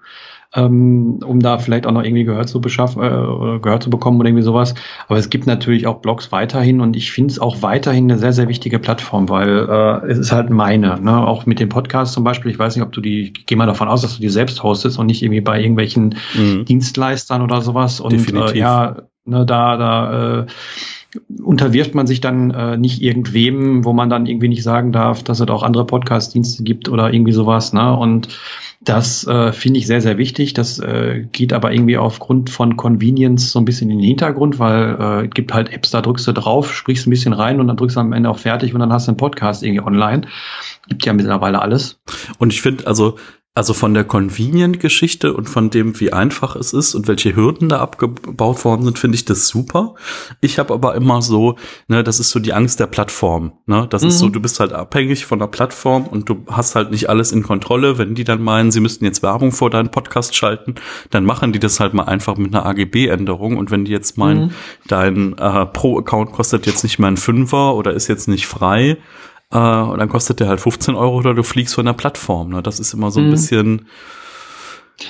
ähm, 0.55 1.19
um 1.23 1.39
da 1.39 1.59
vielleicht 1.59 1.85
auch 1.85 1.91
noch 1.91 2.03
irgendwie 2.03 2.23
Gehör 2.23 2.47
zu 2.47 2.59
beschaffen, 2.59 3.03
äh, 3.03 3.59
Gehör 3.59 3.79
zu 3.79 3.89
bekommen 3.89 4.19
oder 4.19 4.29
irgendwie 4.29 4.43
sowas. 4.43 4.73
Aber 5.07 5.19
es 5.19 5.29
gibt 5.29 5.45
natürlich 5.45 5.85
auch 5.85 6.01
Blogs 6.01 6.31
weiterhin 6.31 6.81
und 6.81 6.95
ich 6.95 7.11
finde 7.11 7.31
es 7.31 7.39
auch 7.39 7.61
weiterhin 7.61 8.05
eine 8.05 8.17
sehr, 8.17 8.33
sehr 8.33 8.47
wichtige 8.47 8.79
Plattform, 8.79 9.29
weil 9.29 9.69
äh, 9.69 10.07
es 10.07 10.17
ist 10.17 10.31
halt 10.31 10.49
meine, 10.49 10.99
ne? 10.99 11.25
auch 11.25 11.45
mit 11.45 11.59
dem 11.59 11.69
Podcast 11.69 12.13
zum 12.13 12.23
Beispiel. 12.23 12.51
Ich 12.51 12.57
weiß 12.57 12.75
nicht, 12.75 12.83
ob 12.83 12.91
du 12.91 13.01
die, 13.01 13.33
ich 13.37 13.45
gehe 13.45 13.57
mal 13.57 13.67
davon 13.67 13.87
aus, 13.87 14.01
dass 14.01 14.15
du 14.15 14.21
die 14.21 14.29
selbst 14.29 14.63
hostest 14.63 14.97
und 14.97 15.05
nicht 15.05 15.21
irgendwie 15.21 15.41
bei 15.41 15.59
irgendwelchen 15.59 16.15
mhm. 16.33 16.65
Dienstleistern 16.65 17.43
oder 17.43 17.61
sowas. 17.61 17.99
Und 17.99 18.13
Definitiv. 18.13 18.55
Äh, 18.55 18.59
ja, 18.59 18.95
ne, 19.25 19.45
da, 19.45 19.77
da 19.77 20.39
äh, 20.39 20.45
unterwirft 21.43 21.95
man 21.95 22.07
sich 22.07 22.21
dann 22.21 22.51
äh, 22.51 22.77
nicht 22.77 23.01
irgendwem, 23.01 23.83
wo 23.83 23.93
man 23.93 24.09
dann 24.09 24.25
irgendwie 24.25 24.47
nicht 24.47 24.63
sagen 24.63 24.91
darf, 24.91 25.23
dass 25.23 25.39
es 25.39 25.47
auch 25.47 25.63
andere 25.63 25.85
Podcast-Dienste 25.85 26.63
gibt 26.63 26.89
oder 26.89 27.11
irgendwie 27.11 27.31
sowas. 27.31 27.73
Ne? 27.73 27.97
Und 27.97 28.27
das 28.81 29.27
äh, 29.27 29.51
finde 29.51 29.79
ich 29.79 29.87
sehr, 29.87 30.01
sehr 30.01 30.17
wichtig. 30.17 30.53
Das 30.53 30.79
äh, 30.79 31.25
geht 31.31 31.51
aber 31.51 31.73
irgendwie 31.73 31.97
aufgrund 31.97 32.49
von 32.49 32.77
Convenience 32.77 33.51
so 33.51 33.59
ein 33.59 33.65
bisschen 33.65 33.89
in 33.89 33.97
den 33.97 34.07
Hintergrund, 34.07 34.59
weil 34.59 34.97
äh, 34.99 35.25
es 35.25 35.31
gibt 35.31 35.53
halt 35.53 35.73
Apps, 35.73 35.89
da 35.91 36.01
drückst 36.01 36.27
du 36.27 36.31
drauf, 36.31 36.73
sprichst 36.73 37.05
ein 37.05 37.09
bisschen 37.09 37.33
rein 37.33 37.59
und 37.59 37.67
dann 37.67 37.77
drückst 37.77 37.97
du 37.97 38.01
am 38.01 38.13
Ende 38.13 38.29
auch 38.29 38.39
fertig 38.39 38.73
und 38.73 38.79
dann 38.79 38.93
hast 38.93 39.07
du 39.07 39.11
einen 39.11 39.17
Podcast 39.17 39.63
irgendwie 39.63 39.81
online. 39.81 40.27
Gibt 40.87 41.05
ja 41.05 41.13
mittlerweile 41.13 41.61
alles. 41.61 41.99
Und 42.37 42.53
ich 42.53 42.61
finde, 42.61 42.87
also 42.87 43.17
also 43.59 43.73
von 43.73 43.93
der 43.93 44.05
Convenient-Geschichte 44.05 45.33
und 45.33 45.49
von 45.49 45.69
dem, 45.69 45.99
wie 45.99 46.13
einfach 46.13 46.55
es 46.55 46.71
ist 46.71 46.95
und 46.95 47.09
welche 47.09 47.35
Hürden 47.35 47.67
da 47.67 47.79
abgebaut 47.79 48.63
worden 48.63 48.85
sind, 48.85 48.97
finde 48.97 49.15
ich 49.15 49.25
das 49.25 49.49
super. 49.49 49.95
Ich 50.39 50.59
habe 50.59 50.73
aber 50.73 50.95
immer 50.95 51.21
so, 51.21 51.57
ne, 51.89 52.01
das 52.01 52.21
ist 52.21 52.29
so 52.29 52.39
die 52.39 52.53
Angst 52.53 52.79
der 52.79 52.87
Plattform. 52.87 53.51
Ne? 53.65 53.85
Das 53.89 54.03
mhm. 54.03 54.07
ist 54.07 54.19
so, 54.19 54.27
mhm. 54.27 54.31
du 54.31 54.39
bist 54.39 54.61
halt 54.61 54.71
abhängig 54.71 55.25
von 55.25 55.39
der 55.39 55.47
Plattform 55.47 56.07
und 56.07 56.29
du 56.29 56.45
hast 56.47 56.75
halt 56.75 56.91
nicht 56.91 57.09
alles 57.09 57.33
in 57.33 57.43
Kontrolle. 57.43 57.97
Wenn 57.97 58.15
die 58.15 58.23
dann 58.23 58.41
meinen, 58.41 58.71
sie 58.71 58.79
müssten 58.79 59.03
jetzt 59.03 59.23
Werbung 59.23 59.51
vor 59.51 59.69
deinen 59.69 59.91
Podcast 59.91 60.37
schalten, 60.37 60.75
dann 61.09 61.25
machen 61.25 61.51
die 61.51 61.59
das 61.59 61.81
halt 61.81 61.93
mal 61.93 62.03
einfach 62.03 62.37
mit 62.37 62.55
einer 62.55 62.65
AGB-Änderung. 62.65 63.57
Und 63.57 63.71
wenn 63.71 63.83
die 63.83 63.91
jetzt 63.91 64.17
meinen, 64.17 64.41
mhm. 64.41 64.51
dein 64.87 65.37
äh, 65.37 65.65
Pro-Account 65.65 66.31
kostet 66.31 66.65
jetzt 66.65 66.83
nicht 66.83 66.97
mehr 66.97 67.11
ein 67.11 67.17
Fünfer 67.17 67.75
oder 67.75 67.91
ist 67.91 68.07
jetzt 68.07 68.29
nicht 68.29 68.47
frei, 68.47 68.99
äh, 69.51 69.57
und 69.57 69.97
dann 69.97 70.09
kostet 70.09 70.39
der 70.39 70.47
halt 70.47 70.59
15 70.59 70.95
Euro 70.95 71.17
oder 71.17 71.33
du 71.33 71.43
fliegst 71.43 71.75
von 71.75 71.85
der 71.85 71.93
Plattform. 71.93 72.49
Ne? 72.49 72.61
Das 72.61 72.79
ist 72.79 72.93
immer 72.93 73.11
so 73.11 73.19
ein 73.19 73.27
mhm. 73.27 73.31
bisschen. 73.31 73.85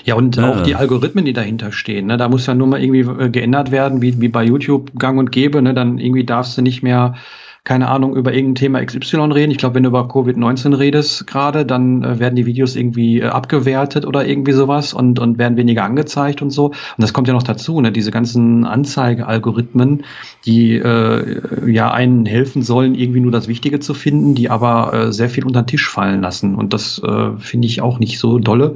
Ja, 0.05 0.15
und 0.15 0.37
äh, 0.37 0.41
auch 0.41 0.63
die 0.63 0.75
Algorithmen, 0.75 1.25
die 1.25 1.33
dahinter 1.33 1.71
stehen. 1.71 2.07
Ne? 2.07 2.17
Da 2.17 2.29
muss 2.29 2.45
ja 2.45 2.53
nur 2.53 2.67
mal 2.67 2.81
irgendwie 2.81 3.23
äh, 3.23 3.29
geändert 3.29 3.71
werden, 3.71 4.01
wie, 4.01 4.21
wie 4.21 4.27
bei 4.27 4.43
YouTube 4.43 4.91
gang 4.97 5.17
und 5.17 5.31
gäbe. 5.31 5.61
Ne? 5.61 5.73
Dann 5.73 5.97
irgendwie 5.97 6.25
darfst 6.25 6.57
du 6.57 6.61
nicht 6.61 6.83
mehr 6.83 7.15
keine 7.63 7.89
Ahnung, 7.89 8.15
über 8.15 8.33
irgendein 8.33 8.55
Thema 8.55 8.83
XY 8.83 9.31
reden. 9.31 9.51
Ich 9.51 9.57
glaube, 9.57 9.75
wenn 9.75 9.83
du 9.83 9.89
über 9.89 10.07
Covid-19 10.07 10.77
redest 10.77 11.27
gerade, 11.27 11.65
dann 11.65 12.03
äh, 12.03 12.19
werden 12.19 12.35
die 12.35 12.45
Videos 12.45 12.75
irgendwie 12.75 13.19
äh, 13.19 13.25
abgewertet 13.25 14.05
oder 14.05 14.25
irgendwie 14.25 14.53
sowas 14.53 14.93
und, 14.93 15.19
und 15.19 15.37
werden 15.37 15.57
weniger 15.57 15.83
angezeigt 15.83 16.41
und 16.41 16.51
so. 16.51 16.67
Und 16.67 16.75
das 16.97 17.13
kommt 17.13 17.27
ja 17.27 17.33
noch 17.33 17.43
dazu, 17.43 17.79
ne? 17.81 17.91
diese 17.91 18.11
ganzen 18.11 18.65
Anzeigealgorithmen, 18.65 20.05
die 20.45 20.75
äh, 20.75 21.71
ja 21.71 21.91
einen 21.91 22.25
helfen 22.25 22.63
sollen, 22.63 22.95
irgendwie 22.95 23.19
nur 23.19 23.31
das 23.31 23.47
Wichtige 23.47 23.79
zu 23.79 23.93
finden, 23.93 24.35
die 24.35 24.49
aber 24.49 24.93
äh, 24.93 25.13
sehr 25.13 25.29
viel 25.29 25.45
unter 25.45 25.63
den 25.63 25.67
Tisch 25.67 25.89
fallen 25.89 26.21
lassen. 26.21 26.55
Und 26.55 26.73
das 26.73 27.01
äh, 27.03 27.31
finde 27.37 27.67
ich 27.67 27.81
auch 27.81 27.99
nicht 27.99 28.19
so 28.19 28.39
dolle. 28.39 28.75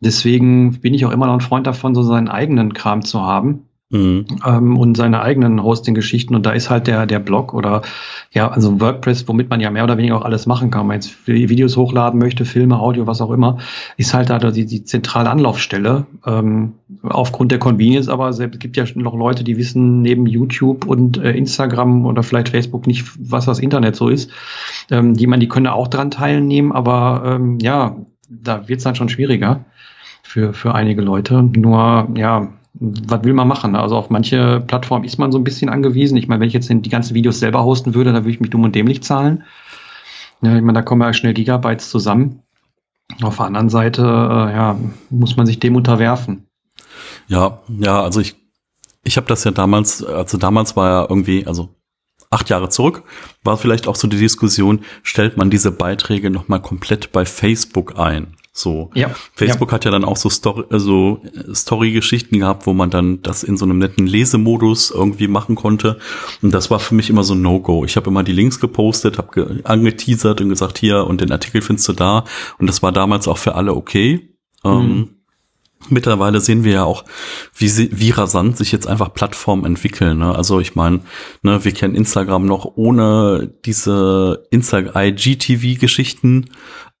Deswegen 0.00 0.80
bin 0.80 0.94
ich 0.94 1.04
auch 1.06 1.12
immer 1.12 1.26
noch 1.26 1.34
ein 1.34 1.40
Freund 1.40 1.66
davon, 1.66 1.94
so 1.94 2.02
seinen 2.02 2.28
eigenen 2.28 2.74
Kram 2.74 3.02
zu 3.02 3.22
haben 3.22 3.66
Mhm. 3.90 4.26
Ähm, 4.46 4.78
und 4.78 4.96
seine 4.96 5.22
eigenen 5.22 5.62
Hosting-Geschichten. 5.62 6.34
Und 6.34 6.46
da 6.46 6.52
ist 6.52 6.70
halt 6.70 6.86
der, 6.86 7.06
der 7.06 7.18
Blog 7.18 7.52
oder 7.52 7.82
ja, 8.32 8.50
also 8.50 8.80
WordPress, 8.80 9.28
womit 9.28 9.50
man 9.50 9.60
ja 9.60 9.70
mehr 9.70 9.84
oder 9.84 9.98
weniger 9.98 10.16
auch 10.16 10.24
alles 10.24 10.46
machen 10.46 10.70
kann. 10.70 10.82
Wenn 10.82 10.86
man 10.88 10.96
jetzt 10.96 11.28
Videos 11.28 11.76
hochladen 11.76 12.18
möchte, 12.18 12.44
Filme, 12.44 12.78
Audio, 12.78 13.06
was 13.06 13.20
auch 13.20 13.30
immer, 13.30 13.58
ist 13.96 14.14
halt 14.14 14.30
da 14.30 14.38
die, 14.38 14.64
die 14.66 14.84
zentrale 14.84 15.30
Anlaufstelle. 15.30 16.06
Ähm, 16.26 16.72
aufgrund 17.02 17.52
der 17.52 17.58
Convenience, 17.58 18.08
aber 18.08 18.30
es 18.30 18.38
gibt 18.58 18.76
ja 18.76 18.84
noch 18.94 19.14
Leute, 19.14 19.44
die 19.44 19.58
wissen 19.58 20.02
neben 20.02 20.26
YouTube 20.26 20.86
und 20.86 21.18
äh, 21.18 21.32
Instagram 21.32 22.06
oder 22.06 22.22
vielleicht 22.22 22.48
Facebook 22.48 22.86
nicht, 22.86 23.04
was 23.18 23.44
das 23.44 23.58
Internet 23.58 23.96
so 23.96 24.08
ist. 24.08 24.30
Ähm, 24.90 25.14
die 25.14 25.26
man, 25.26 25.40
die 25.40 25.48
können 25.48 25.66
auch 25.66 25.88
dran 25.88 26.10
teilnehmen, 26.10 26.72
aber 26.72 27.22
ähm, 27.26 27.58
ja, 27.60 27.96
da 28.28 28.66
wird 28.68 28.78
es 28.78 28.84
dann 28.84 28.94
schon 28.94 29.08
schwieriger 29.08 29.64
für, 30.22 30.54
für 30.54 30.74
einige 30.74 31.02
Leute. 31.02 31.42
Nur, 31.42 32.08
ja, 32.16 32.48
was 32.74 33.22
will 33.24 33.34
man 33.34 33.48
machen? 33.48 33.76
Also 33.76 33.96
auf 33.96 34.10
manche 34.10 34.60
Plattformen 34.66 35.04
ist 35.04 35.18
man 35.18 35.30
so 35.30 35.38
ein 35.38 35.44
bisschen 35.44 35.68
angewiesen. 35.68 36.16
Ich 36.16 36.26
meine, 36.26 36.40
wenn 36.40 36.48
ich 36.48 36.54
jetzt 36.54 36.68
die 36.68 36.88
ganzen 36.88 37.14
Videos 37.14 37.38
selber 37.38 37.64
hosten 37.64 37.94
würde, 37.94 38.12
dann 38.12 38.24
würde 38.24 38.32
ich 38.32 38.40
mich 38.40 38.50
dumm 38.50 38.64
und 38.64 38.74
dämlich 38.74 39.02
zahlen. 39.02 39.44
Ja, 40.42 40.56
ich 40.56 40.62
meine, 40.62 40.78
da 40.78 40.82
kommen 40.82 41.02
ja 41.02 41.12
schnell 41.12 41.34
Gigabytes 41.34 41.88
zusammen. 41.90 42.42
Auf 43.22 43.36
der 43.36 43.46
anderen 43.46 43.68
Seite, 43.68 44.02
äh, 44.02 44.52
ja, 44.54 44.78
muss 45.10 45.36
man 45.36 45.46
sich 45.46 45.60
dem 45.60 45.76
unterwerfen. 45.76 46.46
Ja, 47.28 47.60
ja, 47.68 48.02
also 48.02 48.20
ich, 48.20 48.34
ich 49.04 49.16
habe 49.16 49.26
das 49.26 49.44
ja 49.44 49.50
damals, 49.50 50.02
also 50.02 50.36
damals 50.36 50.74
war 50.74 50.88
ja 50.90 51.06
irgendwie, 51.08 51.46
also 51.46 51.68
acht 52.30 52.50
Jahre 52.50 52.70
zurück, 52.70 53.04
war 53.44 53.56
vielleicht 53.56 53.86
auch 53.86 53.96
so 53.96 54.08
die 54.08 54.18
Diskussion, 54.18 54.80
stellt 55.02 55.36
man 55.36 55.50
diese 55.50 55.70
Beiträge 55.70 56.30
nochmal 56.30 56.60
komplett 56.60 57.12
bei 57.12 57.24
Facebook 57.24 57.98
ein? 57.98 58.36
So. 58.56 58.90
Ja, 58.94 59.10
Facebook 59.34 59.70
ja. 59.70 59.74
hat 59.74 59.84
ja 59.84 59.90
dann 59.90 60.04
auch 60.04 60.16
so 60.16 60.30
Story, 60.30 60.62
also 60.70 61.20
Story-Geschichten 61.52 62.38
gehabt, 62.38 62.66
wo 62.66 62.72
man 62.72 62.88
dann 62.88 63.20
das 63.20 63.42
in 63.42 63.56
so 63.56 63.64
einem 63.64 63.78
netten 63.78 64.06
Lesemodus 64.06 64.92
irgendwie 64.92 65.26
machen 65.26 65.56
konnte. 65.56 65.98
Und 66.40 66.54
das 66.54 66.70
war 66.70 66.78
für 66.78 66.94
mich 66.94 67.10
immer 67.10 67.24
so 67.24 67.34
ein 67.34 67.42
No-Go. 67.42 67.84
Ich 67.84 67.96
habe 67.96 68.10
immer 68.10 68.22
die 68.22 68.32
Links 68.32 68.60
gepostet, 68.60 69.18
habe 69.18 69.32
ge 69.32 69.64
angeteasert 69.64 70.40
und 70.40 70.50
gesagt, 70.50 70.78
hier 70.78 71.04
und 71.04 71.20
den 71.20 71.32
Artikel 71.32 71.62
findest 71.62 71.88
du 71.88 71.94
da. 71.94 72.24
Und 72.58 72.68
das 72.68 72.80
war 72.80 72.92
damals 72.92 73.26
auch 73.26 73.38
für 73.38 73.56
alle 73.56 73.74
okay. 73.74 74.30
Ähm, 74.64 74.72
mhm. 74.72 74.80
Ähm, 74.80 75.10
Mittlerweile 75.90 76.40
sehen 76.40 76.64
wir 76.64 76.72
ja 76.72 76.84
auch, 76.84 77.04
wie, 77.54 77.90
wie 77.92 78.10
rasant 78.10 78.56
sich 78.56 78.72
jetzt 78.72 78.86
einfach 78.86 79.12
Plattformen 79.12 79.66
entwickeln. 79.66 80.16
Ne? 80.18 80.34
Also 80.34 80.58
ich 80.60 80.74
meine, 80.74 81.00
ne, 81.42 81.62
wir 81.64 81.72
kennen 81.72 81.94
Instagram 81.94 82.46
noch 82.46 82.72
ohne 82.76 83.52
diese 83.66 84.46
Insta-IGTV-Geschichten. 84.50 86.46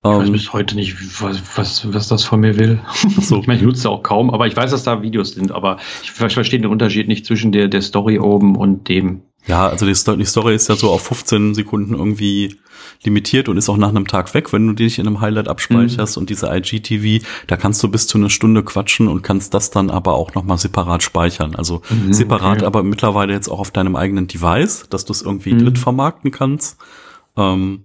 Ich 0.04 0.10
weiß 0.10 0.26
ähm, 0.26 0.32
bis 0.32 0.52
heute 0.52 0.74
nicht, 0.74 1.22
was, 1.22 1.40
was, 1.56 1.94
was 1.94 2.08
das 2.08 2.24
von 2.24 2.40
mir 2.40 2.58
will. 2.58 2.78
So. 3.22 3.38
ich 3.38 3.46
meine, 3.46 3.58
ich 3.58 3.64
nutze 3.64 3.88
auch 3.88 4.02
kaum, 4.02 4.30
aber 4.30 4.46
ich 4.46 4.54
weiß, 4.54 4.70
dass 4.70 4.82
da 4.82 5.00
Videos 5.00 5.30
sind, 5.32 5.50
aber 5.50 5.78
ich, 6.02 6.10
verstehe 6.10 6.60
den 6.60 6.70
Unterschied 6.70 7.08
nicht 7.08 7.24
zwischen 7.24 7.52
der, 7.52 7.68
der 7.68 7.80
Story 7.80 8.18
oben 8.18 8.54
und 8.54 8.88
dem. 8.88 9.22
Ja, 9.46 9.66
also 9.66 9.86
die, 9.86 9.94
Story, 9.94 10.18
die 10.18 10.26
Story 10.26 10.54
ist 10.54 10.68
ja 10.68 10.76
so 10.76 10.90
auf 10.90 11.02
15 11.06 11.54
Sekunden 11.54 11.94
irgendwie 11.94 12.56
limitiert 13.02 13.48
und 13.48 13.56
ist 13.56 13.70
auch 13.70 13.78
nach 13.78 13.88
einem 13.88 14.06
Tag 14.06 14.32
weg, 14.34 14.52
wenn 14.52 14.66
du 14.66 14.74
dich 14.74 14.98
in 14.98 15.06
einem 15.06 15.22
Highlight 15.22 15.48
abspeicherst. 15.48 16.16
Mhm. 16.16 16.20
Und 16.20 16.30
diese 16.30 16.54
IGTV, 16.54 17.24
da 17.46 17.56
kannst 17.56 17.82
du 17.82 17.88
bis 17.88 18.06
zu 18.06 18.18
einer 18.18 18.30
Stunde 18.30 18.62
quatschen 18.62 19.08
und 19.08 19.22
kannst 19.22 19.54
das 19.54 19.70
dann 19.70 19.88
aber 19.88 20.14
auch 20.14 20.34
nochmal 20.34 20.58
separat 20.58 21.02
speichern. 21.02 21.54
Also 21.54 21.80
mhm, 21.88 22.12
separat, 22.12 22.58
okay. 22.58 22.66
aber 22.66 22.82
mittlerweile 22.82 23.32
jetzt 23.32 23.48
auch 23.48 23.60
auf 23.60 23.70
deinem 23.70 23.96
eigenen 23.96 24.26
Device, 24.26 24.86
dass 24.90 25.06
du 25.06 25.12
es 25.12 25.22
irgendwie 25.22 25.54
mhm. 25.54 25.60
dritt 25.60 25.78
vermarkten 25.78 26.30
kannst. 26.30 26.78
Ähm, 27.36 27.84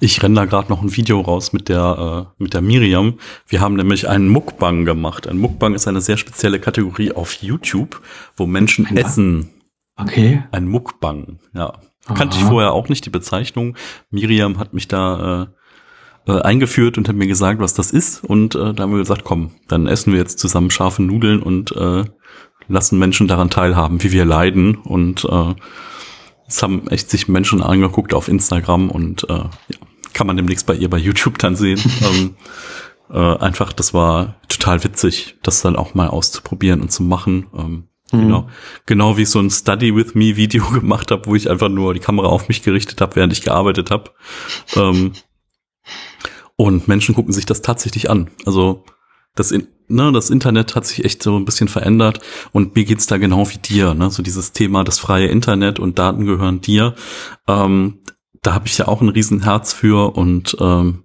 ich 0.00 0.22
renne 0.22 0.34
da 0.34 0.44
gerade 0.44 0.68
noch 0.68 0.82
ein 0.82 0.96
Video 0.96 1.20
raus 1.20 1.52
mit 1.52 1.68
der, 1.68 2.26
äh, 2.38 2.42
mit 2.42 2.54
der 2.54 2.62
Miriam. 2.62 3.18
Wir 3.46 3.60
haben 3.60 3.74
nämlich 3.74 4.08
einen 4.08 4.28
Mukbang 4.28 4.84
gemacht. 4.84 5.26
Ein 5.26 5.38
Mukbang 5.38 5.74
ist 5.74 5.88
eine 5.88 6.00
sehr 6.00 6.16
spezielle 6.16 6.60
Kategorie 6.60 7.12
auf 7.12 7.34
YouTube, 7.34 8.00
wo 8.36 8.46
Menschen 8.46 8.86
ein 8.86 8.96
essen. 8.96 9.50
Okay. 9.96 10.42
Ein 10.52 10.68
Mukbang, 10.68 11.38
ja. 11.54 11.74
Aha. 12.06 12.14
Kannte 12.14 12.36
ich 12.36 12.44
vorher 12.44 12.72
auch 12.72 12.88
nicht 12.88 13.06
die 13.06 13.10
Bezeichnung. 13.10 13.76
Miriam 14.10 14.58
hat 14.58 14.74
mich 14.74 14.88
da 14.88 15.48
äh, 16.26 16.32
äh, 16.32 16.40
eingeführt 16.40 16.98
und 16.98 17.08
hat 17.08 17.16
mir 17.16 17.26
gesagt, 17.26 17.60
was 17.60 17.74
das 17.74 17.90
ist. 17.90 18.24
Und 18.24 18.54
äh, 18.54 18.72
da 18.74 18.82
haben 18.82 18.92
wir 18.92 18.98
gesagt, 18.98 19.24
komm, 19.24 19.52
dann 19.68 19.86
essen 19.86 20.12
wir 20.12 20.20
jetzt 20.20 20.38
zusammen 20.38 20.70
scharfe 20.70 21.02
Nudeln 21.02 21.42
und 21.42 21.72
äh, 21.72 22.04
lassen 22.68 22.98
Menschen 22.98 23.28
daran 23.28 23.50
teilhaben, 23.50 24.02
wie 24.02 24.12
wir 24.12 24.24
leiden. 24.24 24.76
Und 24.76 25.24
äh, 25.24 25.54
es 26.52 26.62
haben 26.62 26.86
echt 26.88 27.10
sich 27.10 27.28
Menschen 27.28 27.62
angeguckt 27.62 28.12
auf 28.12 28.28
Instagram 28.28 28.90
und 28.90 29.28
äh, 29.30 29.34
ja, 29.34 29.78
kann 30.12 30.26
man 30.26 30.36
demnächst 30.36 30.66
bei 30.66 30.74
ihr 30.74 30.90
bei 30.90 30.98
YouTube 30.98 31.38
dann 31.38 31.56
sehen. 31.56 31.80
ähm, 32.02 32.36
äh, 33.10 33.38
einfach, 33.38 33.72
das 33.72 33.94
war 33.94 34.36
total 34.48 34.84
witzig, 34.84 35.36
das 35.42 35.62
dann 35.62 35.76
auch 35.76 35.94
mal 35.94 36.08
auszuprobieren 36.08 36.82
und 36.82 36.92
zu 36.92 37.02
machen. 37.02 37.46
Ähm, 37.56 37.88
mhm. 38.12 38.20
Genau, 38.20 38.48
genau 38.84 39.16
wie 39.16 39.22
ich 39.22 39.30
so 39.30 39.40
ein 39.40 39.50
Study 39.50 39.96
with 39.96 40.14
Me 40.14 40.36
Video 40.36 40.64
gemacht 40.72 41.10
habe, 41.10 41.24
wo 41.26 41.34
ich 41.34 41.48
einfach 41.48 41.70
nur 41.70 41.94
die 41.94 42.00
Kamera 42.00 42.28
auf 42.28 42.48
mich 42.48 42.62
gerichtet 42.62 43.00
habe, 43.00 43.16
während 43.16 43.32
ich 43.32 43.42
gearbeitet 43.42 43.90
habe. 43.90 44.10
Ähm, 44.76 45.12
und 46.56 46.86
Menschen 46.86 47.14
gucken 47.14 47.32
sich 47.32 47.46
das 47.46 47.62
tatsächlich 47.62 48.10
an. 48.10 48.30
Also 48.44 48.84
das, 49.34 49.52
ne, 49.88 50.12
das 50.12 50.30
Internet 50.30 50.74
hat 50.74 50.86
sich 50.86 51.04
echt 51.04 51.22
so 51.22 51.36
ein 51.36 51.44
bisschen 51.44 51.68
verändert 51.68 52.20
und 52.52 52.74
mir 52.74 52.84
geht's 52.84 53.06
da 53.06 53.18
genau 53.18 53.48
wie 53.48 53.58
dir, 53.58 53.94
ne? 53.94 54.10
So 54.10 54.22
dieses 54.22 54.52
Thema, 54.52 54.84
das 54.84 54.98
freie 54.98 55.28
Internet 55.28 55.78
und 55.78 55.98
Daten 55.98 56.26
gehören 56.26 56.60
dir. 56.60 56.94
Ähm, 57.48 57.98
da 58.42 58.54
habe 58.54 58.66
ich 58.66 58.76
ja 58.76 58.88
auch 58.88 59.00
ein 59.00 59.08
Riesenherz 59.08 59.72
für 59.72 60.16
und 60.16 60.56
ähm, 60.60 61.04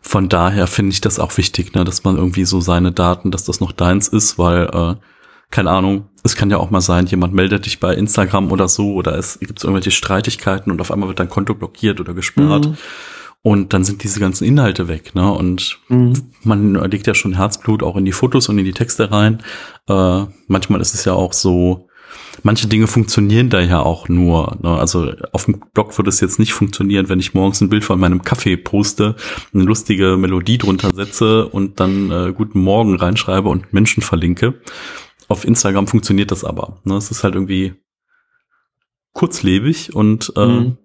von 0.00 0.28
daher 0.28 0.66
finde 0.66 0.92
ich 0.92 1.00
das 1.00 1.18
auch 1.18 1.36
wichtig, 1.36 1.74
ne, 1.74 1.84
dass 1.84 2.04
man 2.04 2.16
irgendwie 2.16 2.44
so 2.44 2.60
seine 2.60 2.92
Daten, 2.92 3.30
dass 3.30 3.44
das 3.44 3.60
noch 3.60 3.72
deins 3.72 4.08
ist, 4.08 4.38
weil, 4.38 4.64
äh, 4.72 4.94
keine 5.50 5.70
Ahnung, 5.70 6.08
es 6.24 6.34
kann 6.36 6.50
ja 6.50 6.56
auch 6.56 6.70
mal 6.70 6.80
sein, 6.80 7.06
jemand 7.06 7.34
meldet 7.34 7.66
dich 7.66 7.78
bei 7.80 7.94
Instagram 7.94 8.50
oder 8.50 8.68
so 8.68 8.94
oder 8.94 9.16
es 9.18 9.38
gibt 9.38 9.62
irgendwelche 9.62 9.90
Streitigkeiten 9.90 10.72
und 10.72 10.80
auf 10.80 10.90
einmal 10.90 11.08
wird 11.08 11.20
dein 11.20 11.28
Konto 11.28 11.54
blockiert 11.54 12.00
oder 12.00 12.14
gesperrt. 12.14 12.68
Mhm. 12.68 12.76
Und 13.44 13.72
dann 13.72 13.82
sind 13.82 14.04
diese 14.04 14.20
ganzen 14.20 14.44
Inhalte 14.44 14.86
weg, 14.86 15.16
ne? 15.16 15.32
Und 15.32 15.80
mhm. 15.88 16.12
man 16.44 16.74
legt 16.90 17.08
ja 17.08 17.14
schon 17.14 17.34
Herzblut 17.34 17.82
auch 17.82 17.96
in 17.96 18.04
die 18.04 18.12
Fotos 18.12 18.48
und 18.48 18.56
in 18.58 18.64
die 18.64 18.72
Texte 18.72 19.10
rein. 19.10 19.42
Äh, 19.88 20.26
manchmal 20.46 20.80
ist 20.80 20.94
es 20.94 21.04
ja 21.04 21.14
auch 21.14 21.32
so, 21.32 21.88
manche 22.44 22.68
Dinge 22.68 22.86
funktionieren 22.86 23.50
da 23.50 23.60
ja 23.60 23.80
auch 23.80 24.08
nur. 24.08 24.58
Ne? 24.62 24.70
Also 24.70 25.12
auf 25.32 25.46
dem 25.46 25.60
Blog 25.74 25.98
würde 25.98 26.10
es 26.10 26.20
jetzt 26.20 26.38
nicht 26.38 26.52
funktionieren, 26.52 27.08
wenn 27.08 27.18
ich 27.18 27.34
morgens 27.34 27.60
ein 27.60 27.68
Bild 27.68 27.82
von 27.82 27.98
meinem 27.98 28.22
Kaffee 28.22 28.56
poste, 28.56 29.16
eine 29.52 29.64
lustige 29.64 30.16
Melodie 30.16 30.58
drunter 30.58 30.94
setze 30.94 31.48
und 31.48 31.80
dann 31.80 32.12
äh, 32.12 32.32
Guten 32.32 32.60
Morgen 32.60 32.94
reinschreibe 32.94 33.48
und 33.48 33.72
Menschen 33.72 34.04
verlinke. 34.04 34.60
Auf 35.26 35.44
Instagram 35.44 35.88
funktioniert 35.88 36.30
das 36.30 36.44
aber. 36.44 36.80
Ne? 36.84 36.94
Es 36.94 37.10
ist 37.10 37.24
halt 37.24 37.34
irgendwie 37.34 37.74
kurzlebig 39.14 39.96
und 39.96 40.32
äh, 40.36 40.46
mhm 40.46 40.76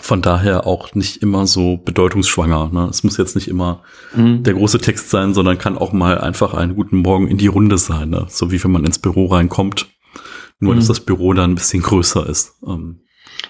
von 0.00 0.22
daher 0.22 0.66
auch 0.66 0.94
nicht 0.94 1.22
immer 1.22 1.46
so 1.46 1.76
bedeutungsschwanger. 1.76 2.70
Ne? 2.72 2.88
Es 2.90 3.04
muss 3.04 3.16
jetzt 3.16 3.34
nicht 3.34 3.48
immer 3.48 3.82
mhm. 4.14 4.42
der 4.42 4.54
große 4.54 4.78
Text 4.78 5.10
sein, 5.10 5.34
sondern 5.34 5.58
kann 5.58 5.78
auch 5.78 5.92
mal 5.92 6.18
einfach 6.18 6.54
einen 6.54 6.74
guten 6.74 6.98
Morgen 6.98 7.28
in 7.28 7.38
die 7.38 7.46
Runde 7.46 7.78
sein. 7.78 8.10
Ne? 8.10 8.26
So 8.28 8.50
wie 8.50 8.62
wenn 8.62 8.70
man 8.70 8.84
ins 8.84 8.98
Büro 8.98 9.26
reinkommt. 9.26 9.88
Nur, 10.60 10.74
mhm. 10.74 10.78
dass 10.78 10.88
das 10.88 11.00
Büro 11.00 11.32
dann 11.32 11.52
ein 11.52 11.54
bisschen 11.56 11.82
größer 11.82 12.26
ist. 12.28 12.54
Ähm. 12.66 13.00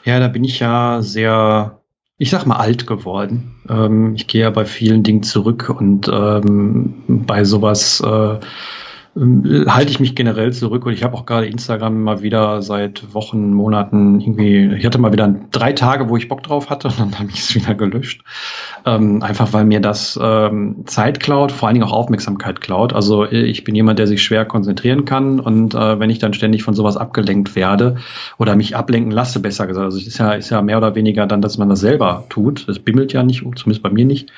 Ja, 0.05 0.19
da 0.19 0.29
bin 0.29 0.45
ich 0.45 0.59
ja 0.61 1.03
sehr, 1.03 1.83
ich 2.19 2.31
sag 2.31 2.47
mal, 2.47 2.57
alt 2.57 2.87
geworden. 2.87 3.61
Ähm, 3.69 4.15
ich 4.15 4.27
gehe 4.27 4.43
ja 4.43 4.51
bei 4.51 4.65
vielen 4.65 5.03
Dingen 5.03 5.23
zurück 5.23 5.75
und 5.79 6.09
ähm, 6.13 6.95
bei 7.27 7.45
sowas 7.45 8.01
äh, 8.01 8.39
halte 9.15 9.91
ich 9.91 10.01
mich 10.01 10.15
generell 10.15 10.55
zurück 10.55 10.87
und 10.87 10.95
ich 10.95 11.05
habe 11.05 11.15
auch 11.15 11.27
gerade 11.27 11.47
Instagram 11.47 12.03
mal 12.03 12.23
wieder 12.23 12.63
seit 12.63 13.13
Wochen, 13.13 13.53
Monaten 13.53 14.21
irgendwie, 14.21 14.75
ich 14.75 14.87
hatte 14.87 14.99
mal 14.99 15.13
wieder 15.13 15.35
drei 15.51 15.75
Tage, 15.75 16.09
wo 16.09 16.17
ich 16.17 16.29
Bock 16.29 16.43
drauf 16.43 16.71
hatte 16.71 16.89
und 16.89 16.99
dann 16.99 17.15
habe 17.19 17.29
ich 17.29 17.41
es 17.41 17.55
wieder 17.55 17.75
gelöscht. 17.75 18.23
Ähm, 18.87 19.23
einfach 19.23 19.53
weil 19.53 19.67
mir 19.67 19.81
das 19.81 20.19
ähm, 20.21 20.85
Zeit 20.87 21.21
klaut, 21.21 21.53
vor 21.53 21.69
allen 21.69 21.75
Dingen 21.75 21.87
auch 21.87 21.93
Aufmerksamkeit 21.93 22.63
klaut. 22.63 22.95
Also 22.95 23.25
äh, 23.25 23.43
ich 23.43 23.65
bin 23.65 23.75
jemand, 23.75 23.99
der 23.99 24.07
sich 24.07 24.23
schwer 24.23 24.47
konzentrieren 24.47 25.05
kann 25.05 25.41
und 25.41 25.75
äh, 25.75 26.01
wenn 26.01 26.09
ich 26.09 26.19
dann 26.19 26.33
ständig 26.33 26.63
von 26.63 26.73
sowas 26.73 26.97
abgelenkt 26.97 27.55
werde 27.55 27.97
oder 28.39 28.57
mich 28.57 28.77
ablenken 28.77 29.13
lasse, 29.13 29.41
besser 29.41 29.67
gesagt, 29.67 29.85
also 29.85 29.99
es 29.99 30.07
ist 30.07 30.17
ja, 30.17 30.33
ist 30.33 30.49
ja 30.49 30.63
mehr 30.63 30.79
oder 30.79 30.95
weniger 30.95 31.27
dann, 31.27 31.43
dass 31.43 31.59
man 31.59 31.69
das 31.69 31.81
selber 31.81 32.25
tut. 32.31 32.67
Es 32.67 32.79
bimmelt 32.79 33.13
ja 33.13 33.23
nicht, 33.23 33.41
zumindest 33.41 33.83
bei 33.83 33.91
mir 33.91 34.07
nicht 34.07 34.33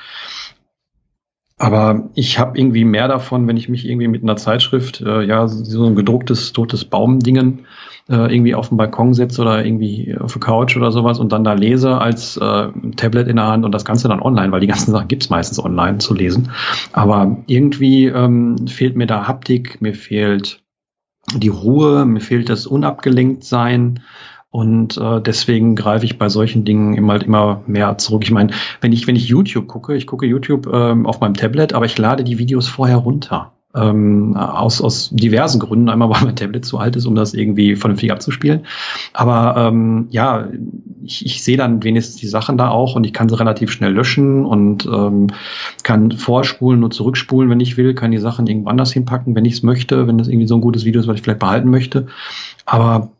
aber 1.57 2.09
ich 2.15 2.37
habe 2.37 2.57
irgendwie 2.57 2.83
mehr 2.83 3.07
davon, 3.07 3.47
wenn 3.47 3.55
ich 3.55 3.69
mich 3.69 3.87
irgendwie 3.87 4.09
mit 4.09 4.23
einer 4.23 4.35
Zeitschrift, 4.35 5.01
äh, 5.01 5.23
ja, 5.23 5.47
so 5.47 5.85
ein 5.85 5.95
gedrucktes, 5.95 6.51
totes 6.51 6.83
Baumdingen 6.83 7.65
äh, 8.09 8.33
irgendwie 8.33 8.55
auf 8.55 8.69
den 8.69 8.77
Balkon 8.77 9.13
setze 9.13 9.41
oder 9.41 9.65
irgendwie 9.65 10.17
auf 10.19 10.33
der 10.33 10.41
Couch 10.41 10.75
oder 10.75 10.91
sowas 10.91 11.17
und 11.17 11.31
dann 11.31 11.45
da 11.45 11.53
lese 11.53 11.97
als 11.97 12.35
äh, 12.35 12.67
Tablet 12.97 13.29
in 13.29 13.37
der 13.37 13.47
Hand 13.47 13.63
und 13.63 13.71
das 13.71 13.85
Ganze 13.85 14.09
dann 14.09 14.21
online, 14.21 14.51
weil 14.51 14.59
die 14.59 14.67
ganzen 14.67 14.91
Sachen 14.91 15.07
gibt's 15.07 15.29
meistens 15.29 15.63
online 15.63 15.99
zu 15.99 16.13
lesen. 16.13 16.51
Aber 16.91 17.37
irgendwie 17.47 18.07
ähm, 18.07 18.67
fehlt 18.67 18.97
mir 18.97 19.07
da 19.07 19.25
Haptik, 19.25 19.81
mir 19.81 19.93
fehlt 19.93 20.61
die 21.33 21.47
Ruhe, 21.47 22.05
mir 22.05 22.19
fehlt 22.19 22.49
das 22.49 22.67
Unabgelenktsein. 22.67 24.01
Und 24.55 24.95
äh, 24.95 25.19
deswegen 25.19 25.75
greife 25.75 26.05
ich 26.05 26.17
bei 26.17 26.29
solchen 26.29 26.63
Dingen 26.63 26.93
immer, 26.93 27.11
halt 27.11 27.23
immer 27.23 27.59
mehr 27.67 27.97
zurück. 27.97 28.23
Ich 28.23 28.31
meine, 28.31 28.53
wenn 28.79 28.93
ich, 28.93 29.05
wenn 29.05 29.17
ich 29.17 29.27
YouTube 29.27 29.67
gucke, 29.67 29.97
ich 29.97 30.07
gucke 30.07 30.25
YouTube 30.25 30.69
ähm, 30.73 31.05
auf 31.05 31.19
meinem 31.19 31.33
Tablet, 31.33 31.73
aber 31.73 31.87
ich 31.87 31.97
lade 31.97 32.23
die 32.23 32.37
Videos 32.37 32.69
vorher 32.69 32.95
runter. 32.95 33.51
Ähm, 33.75 34.37
aus, 34.37 34.79
aus 34.79 35.09
diversen 35.09 35.59
Gründen. 35.59 35.89
Einmal, 35.89 36.09
weil 36.11 36.23
mein 36.23 36.37
Tablet 36.37 36.63
zu 36.63 36.77
alt 36.77 36.95
ist, 36.95 37.05
um 37.05 37.15
das 37.15 37.33
irgendwie 37.33 37.75
vernünftig 37.75 38.13
abzuspielen. 38.13 38.65
Aber 39.11 39.57
ähm, 39.57 40.07
ja, 40.11 40.47
ich, 41.03 41.25
ich 41.25 41.43
sehe 41.43 41.57
dann 41.57 41.83
wenigstens 41.83 42.15
die 42.15 42.27
Sachen 42.27 42.57
da 42.57 42.69
auch 42.69 42.95
und 42.95 43.05
ich 43.05 43.11
kann 43.11 43.27
sie 43.27 43.37
relativ 43.37 43.73
schnell 43.73 43.91
löschen 43.91 44.45
und 44.45 44.85
ähm, 44.85 45.27
kann 45.83 46.13
vorspulen 46.13 46.85
und 46.85 46.93
zurückspulen, 46.93 47.49
wenn 47.49 47.59
ich 47.59 47.75
will, 47.75 47.93
kann 47.93 48.11
die 48.11 48.19
Sachen 48.19 48.47
irgendwo 48.47 48.69
anders 48.69 48.93
hinpacken, 48.93 49.35
wenn 49.35 49.43
ich 49.43 49.55
es 49.55 49.63
möchte, 49.63 50.07
wenn 50.07 50.17
das 50.17 50.29
irgendwie 50.29 50.47
so 50.47 50.55
ein 50.55 50.61
gutes 50.61 50.85
Video 50.85 51.01
ist, 51.01 51.07
was 51.07 51.17
ich 51.17 51.23
vielleicht 51.23 51.39
behalten 51.39 51.69
möchte. 51.69 52.07
Aber 52.65 53.11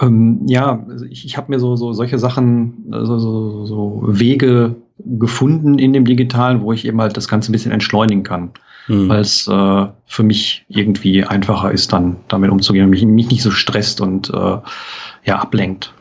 ähm, 0.00 0.42
ja, 0.46 0.84
also 0.88 1.04
ich, 1.04 1.24
ich 1.24 1.36
habe 1.36 1.52
mir 1.52 1.58
so, 1.58 1.76
so 1.76 1.92
solche 1.92 2.18
Sachen, 2.18 2.88
also 2.90 3.18
so, 3.18 3.66
so 3.66 4.02
Wege 4.06 4.76
gefunden 4.98 5.78
in 5.78 5.92
dem 5.92 6.04
Digitalen, 6.04 6.62
wo 6.62 6.72
ich 6.72 6.86
eben 6.86 7.00
halt 7.00 7.16
das 7.16 7.28
Ganze 7.28 7.50
ein 7.50 7.52
bisschen 7.52 7.72
entschleunigen 7.72 8.22
kann. 8.22 8.50
Mhm. 8.88 9.08
Weil 9.08 9.20
es 9.20 9.48
äh, 9.48 9.86
für 10.06 10.22
mich 10.22 10.64
irgendwie 10.68 11.24
einfacher 11.24 11.72
ist, 11.72 11.92
dann 11.92 12.18
damit 12.28 12.50
umzugehen 12.50 12.84
und 12.84 12.90
mich, 12.90 13.04
mich 13.04 13.30
nicht 13.30 13.42
so 13.42 13.50
stresst 13.50 14.00
und 14.00 14.30
äh, 14.30 14.58
ja, 15.24 15.38
ablenkt. 15.38 15.92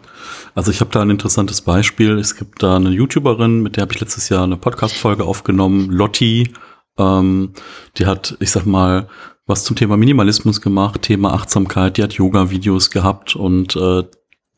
Also 0.56 0.70
ich 0.70 0.82
habe 0.82 0.92
da 0.92 1.02
ein 1.02 1.10
interessantes 1.10 1.62
Beispiel. 1.62 2.18
Es 2.20 2.36
gibt 2.36 2.62
da 2.62 2.76
eine 2.76 2.90
YouTuberin, 2.90 3.62
mit 3.62 3.78
der 3.78 3.84
habe 3.84 3.94
ich 3.94 4.00
letztes 4.00 4.30
Jahr 4.30 4.44
eine 4.44 4.58
Podcast-Folge 4.58 5.24
aufgenommen, 5.24 5.90
Lotti. 5.90 6.54
Ähm, 6.98 7.54
die 7.98 8.06
hat, 8.06 8.38
ich 8.40 8.52
sag 8.52 8.66
mal, 8.66 9.08
was 9.46 9.64
zum 9.64 9.76
Thema 9.76 9.98
Minimalismus 9.98 10.62
gemacht, 10.62 11.02
Thema 11.02 11.34
Achtsamkeit, 11.34 11.98
die 11.98 12.04
hat 12.04 12.14
Yoga-Videos 12.14 12.92
gehabt 12.92 13.36
und 13.36 13.76
äh, 13.76 14.04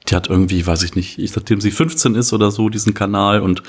die 0.07 0.15
hat 0.15 0.29
irgendwie, 0.29 0.65
weiß 0.65 0.83
ich 0.83 0.95
nicht, 0.95 1.17
ich, 1.17 1.31
seitdem 1.31 1.59
sie 1.59 1.71
15 1.71 2.15
ist 2.15 2.33
oder 2.33 2.51
so, 2.51 2.69
diesen 2.69 2.93
Kanal 2.93 3.41
und 3.41 3.63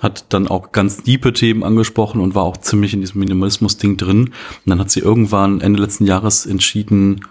hat 0.00 0.26
dann 0.32 0.48
auch 0.48 0.72
ganz 0.72 1.02
diepe 1.02 1.32
Themen 1.32 1.64
angesprochen 1.64 2.20
und 2.20 2.34
war 2.34 2.44
auch 2.44 2.56
ziemlich 2.56 2.94
in 2.94 3.00
diesem 3.00 3.20
Minimalismus-Ding 3.20 3.96
drin. 3.96 4.26
Und 4.26 4.32
dann 4.66 4.78
hat 4.78 4.90
sie 4.90 5.00
irgendwann 5.00 5.60
Ende 5.60 5.80
letzten 5.80 6.06
Jahres 6.06 6.46
entschieden, 6.46 7.24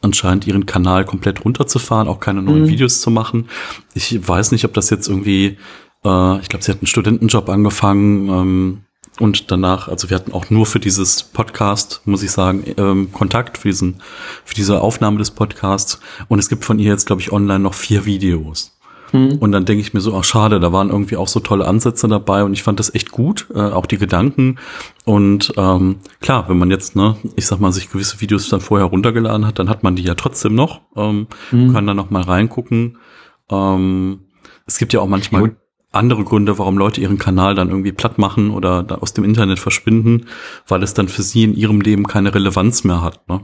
anscheinend 0.00 0.46
ihren 0.46 0.66
Kanal 0.66 1.04
komplett 1.04 1.44
runterzufahren, 1.44 2.08
auch 2.08 2.20
keine 2.20 2.42
neuen 2.42 2.62
mhm. 2.62 2.68
Videos 2.68 3.00
zu 3.00 3.10
machen. 3.10 3.48
Ich 3.94 4.26
weiß 4.26 4.52
nicht, 4.52 4.64
ob 4.64 4.74
das 4.74 4.90
jetzt 4.90 5.08
irgendwie, 5.08 5.58
äh, 6.04 6.40
ich 6.40 6.48
glaube, 6.48 6.62
sie 6.62 6.72
hat 6.72 6.80
einen 6.80 6.86
Studentenjob 6.86 7.48
angefangen, 7.48 8.28
ähm, 8.28 8.84
und 9.20 9.50
danach, 9.50 9.88
also 9.88 10.10
wir 10.10 10.16
hatten 10.16 10.32
auch 10.32 10.50
nur 10.50 10.66
für 10.66 10.80
dieses 10.80 11.22
Podcast, 11.22 12.02
muss 12.04 12.22
ich 12.22 12.32
sagen, 12.32 12.64
ähm, 12.76 13.12
Kontakt 13.12 13.58
für 13.58 13.68
diesen, 13.68 14.02
für 14.44 14.54
diese 14.54 14.80
Aufnahme 14.80 15.18
des 15.18 15.30
Podcasts. 15.30 16.00
Und 16.28 16.40
es 16.40 16.48
gibt 16.48 16.64
von 16.64 16.80
ihr 16.80 16.90
jetzt, 16.90 17.06
glaube 17.06 17.22
ich, 17.22 17.30
online 17.30 17.60
noch 17.60 17.74
vier 17.74 18.06
Videos. 18.06 18.76
Hm. 19.12 19.38
Und 19.38 19.52
dann 19.52 19.64
denke 19.64 19.82
ich 19.82 19.94
mir 19.94 20.00
so, 20.00 20.16
ach 20.16 20.24
schade, 20.24 20.58
da 20.58 20.72
waren 20.72 20.90
irgendwie 20.90 21.16
auch 21.16 21.28
so 21.28 21.38
tolle 21.38 21.66
Ansätze 21.66 22.08
dabei 22.08 22.42
und 22.42 22.52
ich 22.54 22.64
fand 22.64 22.80
das 22.80 22.92
echt 22.92 23.12
gut, 23.12 23.46
äh, 23.54 23.60
auch 23.60 23.86
die 23.86 23.98
Gedanken. 23.98 24.58
Und 25.04 25.52
ähm, 25.56 26.00
klar, 26.20 26.48
wenn 26.48 26.58
man 26.58 26.72
jetzt, 26.72 26.96
ne, 26.96 27.16
ich 27.36 27.46
sag 27.46 27.60
mal, 27.60 27.70
sich 27.70 27.92
gewisse 27.92 28.20
Videos 28.20 28.48
dann 28.48 28.60
vorher 28.60 28.88
runtergeladen 28.88 29.46
hat, 29.46 29.60
dann 29.60 29.68
hat 29.68 29.84
man 29.84 29.94
die 29.94 30.02
ja 30.02 30.16
trotzdem 30.16 30.56
noch, 30.56 30.80
ähm, 30.96 31.28
hm. 31.50 31.72
kann 31.72 31.86
dann 31.86 31.96
noch 31.96 32.10
mal 32.10 32.22
reingucken. 32.22 32.98
Ähm, 33.48 34.22
es 34.66 34.78
gibt 34.78 34.92
ja 34.92 35.00
auch 35.00 35.06
manchmal 35.06 35.54
andere 35.94 36.24
Gründe, 36.24 36.58
warum 36.58 36.78
Leute 36.78 37.00
ihren 37.00 37.18
Kanal 37.18 37.54
dann 37.54 37.68
irgendwie 37.68 37.92
platt 37.92 38.18
machen 38.18 38.50
oder 38.50 38.98
aus 39.00 39.12
dem 39.12 39.24
Internet 39.24 39.58
verschwinden, 39.58 40.26
weil 40.68 40.82
es 40.82 40.94
dann 40.94 41.08
für 41.08 41.22
sie 41.22 41.44
in 41.44 41.54
ihrem 41.54 41.80
Leben 41.80 42.06
keine 42.06 42.34
Relevanz 42.34 42.84
mehr 42.84 43.02
hat. 43.02 43.28
Ne? 43.28 43.40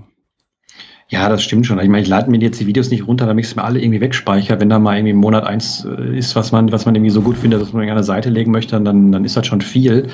Ja, 1.11 1.29
das 1.29 1.43
stimmt 1.43 1.67
schon. 1.67 1.81
Ich 1.81 1.89
meine, 1.89 2.03
ich 2.03 2.09
lade 2.09 2.31
mir 2.31 2.39
jetzt 2.39 2.61
die 2.61 2.69
Videos 2.69 2.89
nicht 2.91 3.09
runter, 3.09 3.27
damit 3.27 3.45
ich 3.45 3.51
es 3.51 3.57
mir 3.57 3.65
alle 3.65 3.81
irgendwie 3.81 4.01
wegspeichere. 4.01 4.61
Wenn 4.61 4.69
da 4.69 4.79
mal 4.79 4.97
irgendwie 4.97 5.11
im 5.11 5.17
Monat 5.17 5.43
eins 5.43 5.85
äh, 5.85 6.17
ist, 6.17 6.37
was 6.37 6.53
man, 6.53 6.71
was 6.71 6.87
man 6.87 6.95
irgendwie 6.95 7.11
so 7.11 7.21
gut 7.21 7.37
findet, 7.37 7.61
dass 7.61 7.73
man 7.73 7.89
an 7.89 7.97
der 7.97 8.05
Seite 8.05 8.31
legen 8.31 8.53
möchte, 8.53 8.81
dann, 8.81 9.11
dann 9.11 9.25
ist 9.25 9.37
das 9.37 9.45
schon 9.45 9.61
viel. 9.61 10.07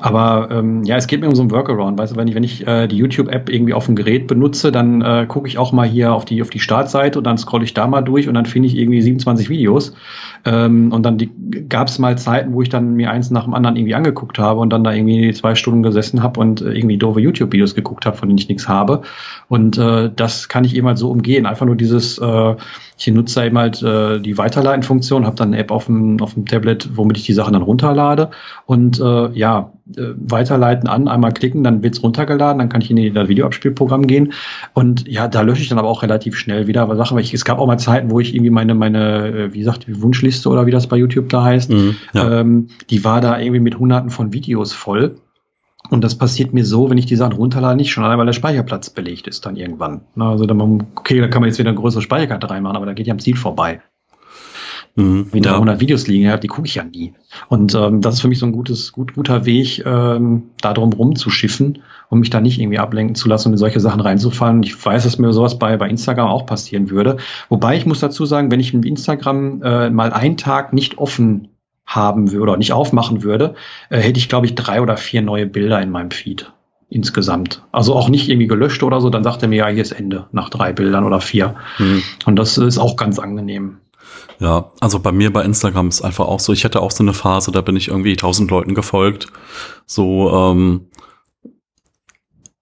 Aber 0.00 0.48
ähm, 0.50 0.82
ja, 0.84 0.96
es 0.96 1.06
geht 1.06 1.20
mir 1.20 1.28
um 1.28 1.34
so 1.34 1.42
ein 1.42 1.50
Workaround. 1.50 1.98
Weißt 1.98 2.12
du, 2.12 2.16
wenn 2.16 2.28
ich, 2.28 2.34
wenn 2.34 2.44
ich 2.44 2.66
äh, 2.66 2.86
die 2.86 2.96
YouTube-App 2.96 3.48
irgendwie 3.48 3.72
auf 3.72 3.86
dem 3.86 3.96
Gerät 3.96 4.26
benutze, 4.26 4.70
dann 4.70 5.00
äh, 5.00 5.26
gucke 5.26 5.48
ich 5.48 5.58
auch 5.58 5.72
mal 5.72 5.86
hier 5.86 6.12
auf 6.12 6.24
die, 6.24 6.42
auf 6.42 6.50
die 6.50 6.58
Startseite 6.58 7.18
und 7.18 7.24
dann 7.24 7.38
scrolle 7.38 7.64
ich 7.64 7.74
da 7.74 7.86
mal 7.86 8.02
durch 8.02 8.28
und 8.28 8.34
dann 8.34 8.46
finde 8.46 8.68
ich 8.68 8.76
irgendwie 8.76 9.00
27 9.00 9.48
Videos. 9.48 9.94
Ähm, 10.44 10.92
und 10.92 11.02
dann 11.02 11.18
gab 11.68 11.88
es 11.88 11.98
mal 11.98 12.18
Zeiten, 12.18 12.52
wo 12.52 12.62
ich 12.62 12.68
dann 12.68 12.94
mir 12.94 13.10
eins 13.10 13.30
nach 13.30 13.44
dem 13.44 13.54
anderen 13.54 13.76
irgendwie 13.76 13.94
angeguckt 13.94 14.38
habe 14.38 14.60
und 14.60 14.70
dann 14.70 14.84
da 14.84 14.92
irgendwie 14.92 15.32
zwei 15.32 15.54
Stunden 15.54 15.82
gesessen 15.82 16.22
habe 16.22 16.40
und 16.40 16.60
äh, 16.60 16.72
irgendwie 16.72 16.98
doofe 16.98 17.20
YouTube-Videos 17.20 17.74
geguckt 17.74 18.06
habe, 18.06 18.16
von 18.16 18.28
denen 18.28 18.38
ich 18.38 18.48
nichts 18.48 18.68
habe. 18.68 19.02
Und 19.48 19.78
äh, 19.78 20.10
das 20.14 20.48
kann 20.48 20.64
ich 20.64 20.76
eben 20.76 20.86
halt 20.86 20.98
so 20.98 21.10
umgehen. 21.10 21.46
Einfach 21.46 21.66
nur 21.66 21.76
dieses, 21.76 22.18
äh, 22.18 22.54
ich 22.98 23.06
nutze 23.08 23.44
eben 23.44 23.58
halt 23.58 23.82
äh, 23.82 24.18
die 24.20 24.38
Weiterleiten-Funktion, 24.38 25.26
habe 25.26 25.36
dann 25.36 25.48
eine 25.48 25.58
App 25.58 25.70
auf 25.70 25.86
dem, 25.86 26.20
auf 26.20 26.34
dem 26.34 26.46
Tablet, 26.46 26.88
womit 26.96 27.18
ich 27.18 27.24
die 27.24 27.34
Sachen 27.34 27.52
dann 27.52 27.62
runterlade. 27.62 28.30
Und 28.64 28.98
äh, 29.00 29.30
ja, 29.32 29.72
äh, 29.96 30.14
weiterleiten 30.16 30.88
an, 30.88 31.06
einmal 31.06 31.32
klicken, 31.32 31.62
dann 31.62 31.82
wird's 31.82 32.02
runtergeladen, 32.02 32.58
dann 32.58 32.68
kann 32.70 32.80
ich 32.80 32.90
in 32.90 33.14
das 33.14 33.28
Videoabspielprogramm 33.28 34.06
gehen. 34.06 34.32
Und 34.72 35.06
ja, 35.06 35.28
da 35.28 35.42
lösche 35.42 35.62
ich 35.62 35.68
dann 35.68 35.78
aber 35.78 35.88
auch 35.88 36.02
relativ 36.02 36.38
schnell 36.38 36.66
wieder 36.66 36.94
Sachen, 36.96 37.16
weil 37.16 37.24
ich, 37.24 37.34
es 37.34 37.44
gab 37.44 37.58
auch 37.58 37.66
mal 37.66 37.78
Zeiten, 37.78 38.10
wo 38.10 38.18
ich 38.18 38.34
irgendwie 38.34 38.50
meine, 38.50 38.74
meine, 38.74 39.28
äh, 39.28 39.54
wie 39.54 39.58
gesagt, 39.58 39.84
Wunschliste 39.88 40.48
oder 40.48 40.64
wie 40.64 40.70
das 40.70 40.86
bei 40.86 40.96
YouTube 40.96 41.28
da 41.28 41.44
heißt, 41.44 41.70
mhm, 41.70 41.96
ja. 42.14 42.40
ähm, 42.40 42.68
die 42.88 43.04
war 43.04 43.20
da 43.20 43.38
irgendwie 43.38 43.60
mit 43.60 43.78
hunderten 43.78 44.10
von 44.10 44.32
Videos 44.32 44.72
voll. 44.72 45.16
Und 45.90 46.02
das 46.02 46.16
passiert 46.16 46.52
mir 46.52 46.64
so, 46.64 46.90
wenn 46.90 46.98
ich 46.98 47.06
die 47.06 47.16
Sachen 47.16 47.34
runterlade, 47.34 47.76
nicht 47.76 47.90
schon 47.90 48.04
allein, 48.04 48.18
weil 48.18 48.26
der 48.26 48.32
Speicherplatz 48.32 48.90
belegt 48.90 49.26
ist 49.26 49.46
dann 49.46 49.56
irgendwann. 49.56 50.02
Also 50.18 50.46
dann, 50.46 50.86
okay, 50.96 51.20
da 51.20 51.28
kann 51.28 51.42
man 51.42 51.48
jetzt 51.48 51.58
wieder 51.58 51.70
eine 51.70 51.78
größere 51.78 52.02
Speicherkarte 52.02 52.50
reinmachen, 52.50 52.76
aber 52.76 52.86
da 52.86 52.92
geht 52.92 53.06
ja 53.06 53.12
am 53.12 53.18
Ziel 53.18 53.36
vorbei. 53.36 53.80
Mhm, 54.96 55.26
Wie 55.30 55.42
300 55.42 55.76
ja. 55.76 55.80
Videos 55.80 56.06
liegen, 56.06 56.24
ja, 56.24 56.38
die 56.38 56.48
gucke 56.48 56.66
ich 56.66 56.74
ja 56.74 56.82
nie. 56.82 57.12
Und 57.48 57.74
ähm, 57.74 58.00
das 58.00 58.14
ist 58.14 58.20
für 58.22 58.28
mich 58.28 58.38
so 58.38 58.46
ein 58.46 58.52
gutes, 58.52 58.92
gut, 58.92 59.14
guter 59.14 59.44
Weg, 59.44 59.84
ähm, 59.84 60.44
da 60.62 60.72
drum 60.72 60.92
rumzuschiffen, 60.92 61.82
um 62.08 62.20
mich 62.20 62.30
da 62.30 62.40
nicht 62.40 62.58
irgendwie 62.58 62.78
ablenken 62.78 63.14
zu 63.14 63.28
lassen 63.28 63.48
und 63.48 63.54
in 63.54 63.58
solche 63.58 63.80
Sachen 63.80 64.00
reinzufallen. 64.00 64.62
Ich 64.62 64.84
weiß, 64.84 65.04
dass 65.04 65.18
mir 65.18 65.34
sowas 65.34 65.58
bei, 65.58 65.76
bei 65.76 65.88
Instagram 65.88 66.28
auch 66.28 66.46
passieren 66.46 66.88
würde. 66.88 67.18
Wobei 67.50 67.76
ich 67.76 67.84
muss 67.84 68.00
dazu 68.00 68.24
sagen, 68.24 68.50
wenn 68.50 68.60
ich 68.60 68.72
in 68.72 68.82
Instagram 68.82 69.62
äh, 69.62 69.90
mal 69.90 70.14
einen 70.14 70.38
Tag 70.38 70.72
nicht 70.72 70.96
offen 70.96 71.48
haben 71.86 72.32
würde 72.32 72.42
oder 72.42 72.56
nicht 72.56 72.72
aufmachen 72.72 73.22
würde, 73.22 73.54
äh, 73.90 73.98
hätte 73.98 74.18
ich, 74.18 74.28
glaube 74.28 74.46
ich, 74.46 74.54
drei 74.54 74.80
oder 74.80 74.96
vier 74.96 75.22
neue 75.22 75.46
Bilder 75.46 75.80
in 75.80 75.90
meinem 75.90 76.10
Feed 76.10 76.52
insgesamt. 76.88 77.62
Also 77.72 77.94
auch 77.94 78.08
nicht 78.08 78.28
irgendwie 78.28 78.46
gelöscht 78.46 78.82
oder 78.82 79.00
so, 79.00 79.10
dann 79.10 79.24
sagt 79.24 79.42
er 79.42 79.48
mir, 79.48 79.56
ja, 79.56 79.68
hier 79.68 79.82
ist 79.82 79.92
Ende 79.92 80.26
nach 80.32 80.50
drei 80.50 80.72
Bildern 80.72 81.04
oder 81.04 81.20
vier. 81.20 81.56
Mhm. 81.78 82.02
Und 82.26 82.36
das 82.36 82.58
ist 82.58 82.78
auch 82.78 82.96
ganz 82.96 83.18
angenehm. 83.18 83.78
Ja, 84.38 84.70
also 84.80 85.00
bei 85.00 85.12
mir 85.12 85.32
bei 85.32 85.42
Instagram 85.42 85.88
ist 85.88 86.02
einfach 86.02 86.26
auch 86.26 86.40
so, 86.40 86.52
ich 86.52 86.64
hatte 86.64 86.80
auch 86.80 86.90
so 86.90 87.02
eine 87.02 87.14
Phase, 87.14 87.50
da 87.52 87.60
bin 87.62 87.74
ich 87.74 87.88
irgendwie 87.88 88.16
tausend 88.16 88.50
Leuten 88.50 88.74
gefolgt. 88.74 89.28
So, 89.86 90.30
ähm, 90.30 90.86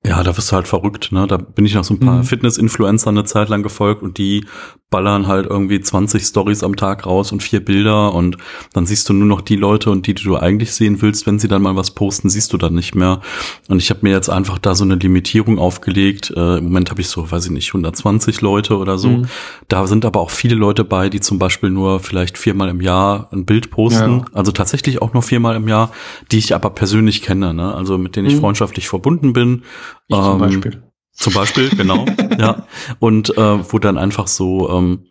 ja, 0.06 0.22
da 0.22 0.36
wirst 0.36 0.52
du 0.52 0.56
halt 0.56 0.68
verrückt, 0.68 1.12
ne? 1.12 1.26
Da 1.26 1.38
bin 1.38 1.64
ich 1.64 1.74
noch 1.74 1.84
so 1.84 1.94
ein 1.94 2.00
paar 2.00 2.18
mhm. 2.18 2.24
Fitness-Influencer 2.24 3.08
eine 3.08 3.24
Zeit 3.24 3.48
lang 3.48 3.62
gefolgt 3.62 4.02
und 4.02 4.18
die 4.18 4.44
ballern 4.90 5.26
halt 5.26 5.46
irgendwie 5.46 5.80
20 5.80 6.22
Stories 6.22 6.62
am 6.62 6.76
Tag 6.76 7.04
raus 7.04 7.32
und 7.32 7.42
vier 7.42 7.64
Bilder 7.64 8.14
und 8.14 8.36
dann 8.74 8.86
siehst 8.86 9.08
du 9.08 9.12
nur 9.12 9.26
noch 9.26 9.40
die 9.40 9.56
Leute 9.56 9.90
und 9.90 10.06
die, 10.06 10.14
die 10.14 10.22
du 10.22 10.36
eigentlich 10.36 10.72
sehen 10.72 11.02
willst, 11.02 11.26
wenn 11.26 11.38
sie 11.38 11.48
dann 11.48 11.62
mal 11.62 11.74
was 11.74 11.92
posten, 11.92 12.28
siehst 12.28 12.52
du 12.52 12.58
dann 12.58 12.74
nicht 12.74 12.94
mehr. 12.94 13.20
Und 13.68 13.78
ich 13.78 13.90
habe 13.90 14.00
mir 14.02 14.10
jetzt 14.10 14.28
einfach 14.28 14.58
da 14.58 14.76
so 14.76 14.84
eine 14.84 14.94
Limitierung 14.94 15.58
aufgelegt. 15.58 16.32
Äh, 16.36 16.58
Im 16.58 16.64
Moment 16.64 16.90
habe 16.90 17.00
ich 17.00 17.08
so, 17.08 17.28
weiß 17.28 17.46
ich 17.46 17.50
nicht, 17.50 17.70
120 17.70 18.40
Leute 18.40 18.76
oder 18.76 18.98
so. 18.98 19.08
Mhm. 19.08 19.26
Da 19.66 19.86
sind 19.88 20.04
aber 20.04 20.20
auch 20.20 20.30
viele 20.30 20.54
Leute 20.54 20.84
bei, 20.84 21.08
die 21.08 21.20
zum 21.20 21.40
Beispiel 21.40 21.70
nur 21.70 21.98
vielleicht 21.98 22.38
viermal 22.38 22.68
im 22.68 22.80
Jahr 22.80 23.28
ein 23.32 23.46
Bild 23.46 23.70
posten. 23.70 24.18
Ja. 24.18 24.24
Also 24.32 24.52
tatsächlich 24.52 25.02
auch 25.02 25.12
nur 25.12 25.24
viermal 25.24 25.56
im 25.56 25.66
Jahr, 25.66 25.90
die 26.30 26.38
ich 26.38 26.54
aber 26.54 26.70
persönlich 26.70 27.22
kenne, 27.22 27.52
ne? 27.52 27.74
Also 27.74 27.98
mit 27.98 28.14
denen 28.14 28.28
ich 28.28 28.34
mhm. 28.34 28.40
freundschaftlich 28.40 28.86
verbunden 28.86 29.32
bin. 29.32 29.62
Ich 30.08 30.16
ähm, 30.16 30.22
zum 30.22 30.38
Beispiel. 30.38 30.82
Zum 31.12 31.32
Beispiel, 31.32 31.68
genau, 31.70 32.06
ja. 32.38 32.66
Und 32.98 33.36
äh, 33.38 33.72
wo 33.72 33.78
dann 33.78 33.98
einfach 33.98 34.26
so, 34.26 34.68
ähm, 34.70 35.06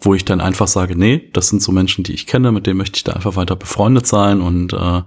wo 0.00 0.14
ich 0.14 0.24
dann 0.24 0.40
einfach 0.40 0.68
sage, 0.68 0.96
nee, 0.96 1.30
das 1.32 1.48
sind 1.48 1.60
so 1.62 1.72
Menschen, 1.72 2.04
die 2.04 2.12
ich 2.12 2.26
kenne, 2.26 2.52
mit 2.52 2.66
denen 2.66 2.78
möchte 2.78 2.96
ich 2.96 3.04
da 3.04 3.12
einfach 3.12 3.36
weiter 3.36 3.56
befreundet 3.56 4.06
sein 4.06 4.40
und 4.40 4.72
äh, 4.72 5.02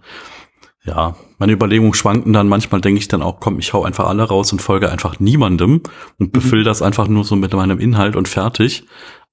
ja, 0.86 1.16
meine 1.38 1.54
Überlegungen 1.54 1.94
schwanken 1.94 2.34
dann. 2.34 2.50
Manchmal 2.50 2.82
denke 2.82 3.00
ich 3.00 3.08
dann 3.08 3.22
auch, 3.22 3.40
komm, 3.40 3.58
ich 3.58 3.74
hau 3.74 3.84
einfach 3.84 4.06
alle 4.08 4.24
raus 4.24 4.52
und 4.52 4.62
folge 4.62 4.92
einfach 4.92 5.20
niemandem 5.20 5.82
und 6.20 6.28
mhm. 6.28 6.32
befülle 6.32 6.62
mhm. 6.62 6.66
das 6.66 6.82
einfach 6.82 7.08
nur 7.08 7.24
so 7.24 7.36
mit 7.36 7.54
meinem 7.54 7.80
Inhalt 7.80 8.16
und 8.16 8.28
fertig. 8.28 8.86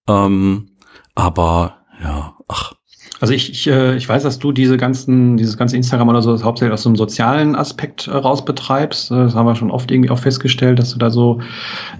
Ähm, 0.08 0.76
aber 1.14 1.78
ja, 2.02 2.36
ach, 2.48 2.74
also 3.20 3.34
ich, 3.34 3.50
ich, 3.50 3.66
äh, 3.66 3.96
ich 3.96 4.08
weiß, 4.08 4.22
dass 4.22 4.38
du 4.38 4.50
diese 4.50 4.78
ganzen, 4.78 5.36
dieses 5.36 5.56
ganze 5.56 5.76
Instagram 5.76 6.08
oder 6.08 6.22
so 6.22 6.42
hauptsächlich 6.42 6.72
aus 6.72 6.86
einem 6.86 6.96
sozialen 6.96 7.54
Aspekt 7.54 8.08
äh, 8.08 8.12
raus 8.12 8.44
betreibst. 8.44 9.10
Äh, 9.10 9.16
das 9.16 9.34
haben 9.34 9.46
wir 9.46 9.54
schon 9.54 9.70
oft 9.70 9.90
irgendwie 9.90 10.10
auch 10.10 10.18
festgestellt, 10.18 10.78
dass 10.78 10.92
du 10.92 10.98
da 10.98 11.10
so 11.10 11.40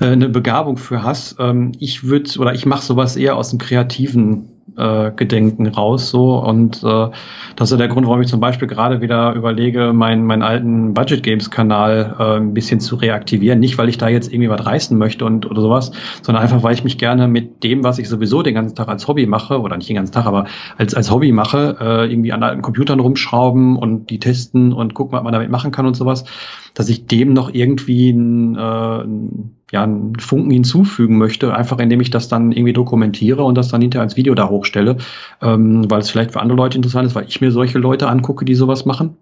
eine 0.00 0.28
Begabung 0.28 0.78
für 0.78 1.02
hast. 1.02 1.36
Ähm, 1.38 1.72
ich 1.78 2.04
würde 2.04 2.30
oder 2.38 2.54
ich 2.54 2.64
mache 2.64 2.84
sowas 2.84 3.16
eher 3.16 3.36
aus 3.36 3.50
dem 3.50 3.58
kreativen 3.58 4.49
äh, 4.76 5.10
Gedenken 5.14 5.66
raus 5.66 6.10
so 6.10 6.38
und 6.38 6.82
äh, 6.82 7.08
das 7.56 7.72
ist 7.72 7.78
der 7.78 7.88
Grund, 7.88 8.06
warum 8.06 8.22
ich 8.22 8.28
zum 8.28 8.40
Beispiel 8.40 8.68
gerade 8.68 9.00
wieder 9.00 9.34
überlege, 9.34 9.92
meinen 9.92 10.24
meinen 10.24 10.42
alten 10.42 10.94
Budget 10.94 11.22
Games 11.22 11.50
Kanal 11.50 12.16
äh, 12.18 12.36
ein 12.36 12.54
bisschen 12.54 12.80
zu 12.80 12.96
reaktivieren. 12.96 13.60
Nicht, 13.60 13.78
weil 13.78 13.88
ich 13.88 13.98
da 13.98 14.08
jetzt 14.08 14.32
irgendwie 14.32 14.48
was 14.48 14.64
reißen 14.64 14.96
möchte 14.96 15.24
und 15.24 15.46
oder 15.50 15.60
sowas, 15.60 15.92
sondern 16.22 16.42
einfach, 16.42 16.62
weil 16.62 16.74
ich 16.74 16.84
mich 16.84 16.98
gerne 16.98 17.28
mit 17.28 17.64
dem, 17.64 17.84
was 17.84 17.98
ich 17.98 18.08
sowieso 18.08 18.42
den 18.42 18.54
ganzen 18.54 18.74
Tag 18.76 18.88
als 18.88 19.08
Hobby 19.08 19.26
mache 19.26 19.60
oder 19.60 19.76
nicht 19.76 19.88
den 19.88 19.96
ganzen 19.96 20.12
Tag, 20.12 20.26
aber 20.26 20.46
als 20.78 20.94
als 20.94 21.10
Hobby 21.10 21.32
mache, 21.32 21.76
äh, 21.80 22.10
irgendwie 22.10 22.32
an 22.32 22.42
alten 22.42 22.62
Computern 22.62 23.00
rumschrauben 23.00 23.76
und 23.76 24.10
die 24.10 24.18
testen 24.18 24.72
und 24.72 24.94
gucken, 24.94 25.16
was 25.16 25.24
man 25.24 25.32
damit 25.32 25.50
machen 25.50 25.72
kann 25.72 25.86
und 25.86 25.94
sowas, 25.94 26.24
dass 26.74 26.88
ich 26.88 27.06
dem 27.06 27.32
noch 27.32 27.52
irgendwie 27.52 28.10
ein, 28.10 28.56
äh, 28.56 29.04
ja, 29.70 29.82
einen 29.82 30.18
Funken 30.18 30.50
hinzufügen 30.50 31.18
möchte, 31.18 31.54
einfach 31.54 31.78
indem 31.78 32.00
ich 32.00 32.10
das 32.10 32.28
dann 32.28 32.52
irgendwie 32.52 32.72
dokumentiere 32.72 33.42
und 33.44 33.56
das 33.56 33.68
dann 33.68 33.80
hinterher 33.80 34.02
als 34.02 34.16
Video 34.16 34.34
da 34.34 34.48
hochstelle, 34.48 34.96
ähm, 35.42 35.90
weil 35.90 36.00
es 36.00 36.10
vielleicht 36.10 36.32
für 36.32 36.40
andere 36.40 36.56
Leute 36.56 36.76
interessant 36.76 37.06
ist, 37.06 37.14
weil 37.14 37.26
ich 37.28 37.40
mir 37.40 37.52
solche 37.52 37.78
Leute 37.78 38.08
angucke, 38.08 38.44
die 38.44 38.54
sowas 38.54 38.84
machen. 38.84 39.16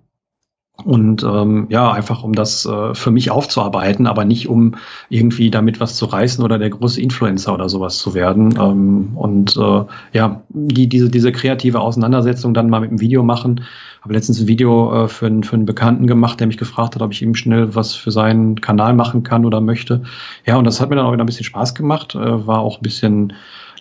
Und 0.84 1.24
ähm, 1.24 1.66
ja, 1.70 1.90
einfach 1.90 2.22
um 2.22 2.34
das 2.34 2.64
äh, 2.64 2.94
für 2.94 3.10
mich 3.10 3.32
aufzuarbeiten, 3.32 4.06
aber 4.06 4.24
nicht 4.24 4.48
um 4.48 4.76
irgendwie 5.08 5.50
damit 5.50 5.80
was 5.80 5.96
zu 5.96 6.06
reißen 6.06 6.44
oder 6.44 6.56
der 6.56 6.70
große 6.70 7.00
Influencer 7.00 7.52
oder 7.52 7.68
sowas 7.68 7.98
zu 7.98 8.14
werden. 8.14 8.54
Ähm, 8.56 9.10
und 9.16 9.56
äh, 9.56 9.84
ja, 10.12 10.42
die, 10.50 10.88
diese, 10.88 11.10
diese 11.10 11.32
kreative 11.32 11.80
Auseinandersetzung 11.80 12.54
dann 12.54 12.70
mal 12.70 12.80
mit 12.80 12.90
dem 12.90 13.00
Video 13.00 13.24
machen, 13.24 13.62
Habe 14.02 14.14
letztens 14.14 14.40
ein 14.40 14.46
Video 14.46 15.04
äh, 15.04 15.08
für, 15.08 15.26
einen, 15.26 15.42
für 15.42 15.56
einen 15.56 15.66
Bekannten 15.66 16.06
gemacht, 16.06 16.38
der 16.38 16.46
mich 16.46 16.58
gefragt 16.58 16.94
hat, 16.94 17.02
ob 17.02 17.12
ich 17.12 17.22
ihm 17.22 17.34
schnell 17.34 17.74
was 17.74 17.94
für 17.94 18.12
seinen 18.12 18.60
Kanal 18.60 18.94
machen 18.94 19.24
kann 19.24 19.44
oder 19.44 19.60
möchte. 19.60 20.02
Ja, 20.46 20.56
und 20.56 20.64
das 20.64 20.80
hat 20.80 20.90
mir 20.90 20.96
dann 20.96 21.06
auch 21.06 21.12
wieder 21.12 21.24
ein 21.24 21.26
bisschen 21.26 21.44
Spaß 21.44 21.74
gemacht. 21.74 22.14
Äh, 22.14 22.46
war 22.46 22.60
auch 22.60 22.78
ein 22.78 22.82
bisschen 22.82 23.32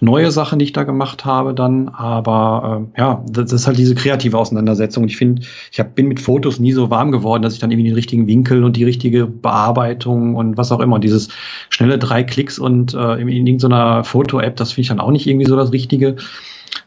neue 0.01 0.31
Sachen, 0.31 0.59
die 0.59 0.65
ich 0.65 0.73
da 0.73 0.83
gemacht 0.83 1.25
habe 1.25 1.53
dann. 1.53 1.89
Aber 1.89 2.87
äh, 2.95 2.99
ja, 2.99 3.23
das 3.29 3.51
ist 3.51 3.67
halt 3.67 3.77
diese 3.77 3.95
kreative 3.95 4.37
Auseinandersetzung. 4.37 5.05
Ich 5.05 5.17
finde, 5.17 5.43
ich 5.71 5.79
hab, 5.79 5.95
bin 5.95 6.07
mit 6.07 6.19
Fotos 6.19 6.59
nie 6.59 6.71
so 6.71 6.89
warm 6.89 7.11
geworden, 7.11 7.43
dass 7.43 7.53
ich 7.53 7.59
dann 7.59 7.71
irgendwie 7.71 7.89
den 7.89 7.95
richtigen 7.95 8.27
Winkel 8.27 8.63
und 8.63 8.75
die 8.75 8.83
richtige 8.83 9.25
Bearbeitung 9.25 10.35
und 10.35 10.57
was 10.57 10.71
auch 10.71 10.79
immer. 10.79 10.95
Und 10.95 11.03
dieses 11.03 11.29
schnelle 11.69 11.97
drei 11.97 12.23
Klicks 12.23 12.59
und 12.59 12.93
äh, 12.93 13.13
in, 13.15 13.27
in 13.27 13.47
irgendeiner 13.47 14.03
Foto-App, 14.03 14.55
das 14.55 14.71
finde 14.71 14.81
ich 14.81 14.87
dann 14.89 14.99
auch 14.99 15.11
nicht 15.11 15.27
irgendwie 15.27 15.47
so 15.47 15.55
das 15.55 15.71
Richtige. 15.71 16.17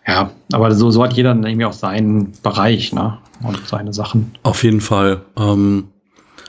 Ja, 0.06 0.30
aber 0.52 0.72
so, 0.74 0.90
so 0.90 1.02
hat 1.02 1.12
jeder 1.12 1.34
dann 1.34 1.44
irgendwie 1.44 1.66
auch 1.66 1.72
seinen 1.72 2.32
Bereich, 2.42 2.92
ne? 2.92 3.18
Und 3.42 3.66
seine 3.66 3.92
Sachen. 3.92 4.32
Auf 4.42 4.64
jeden 4.64 4.82
Fall. 4.82 5.22
Ähm, 5.38 5.84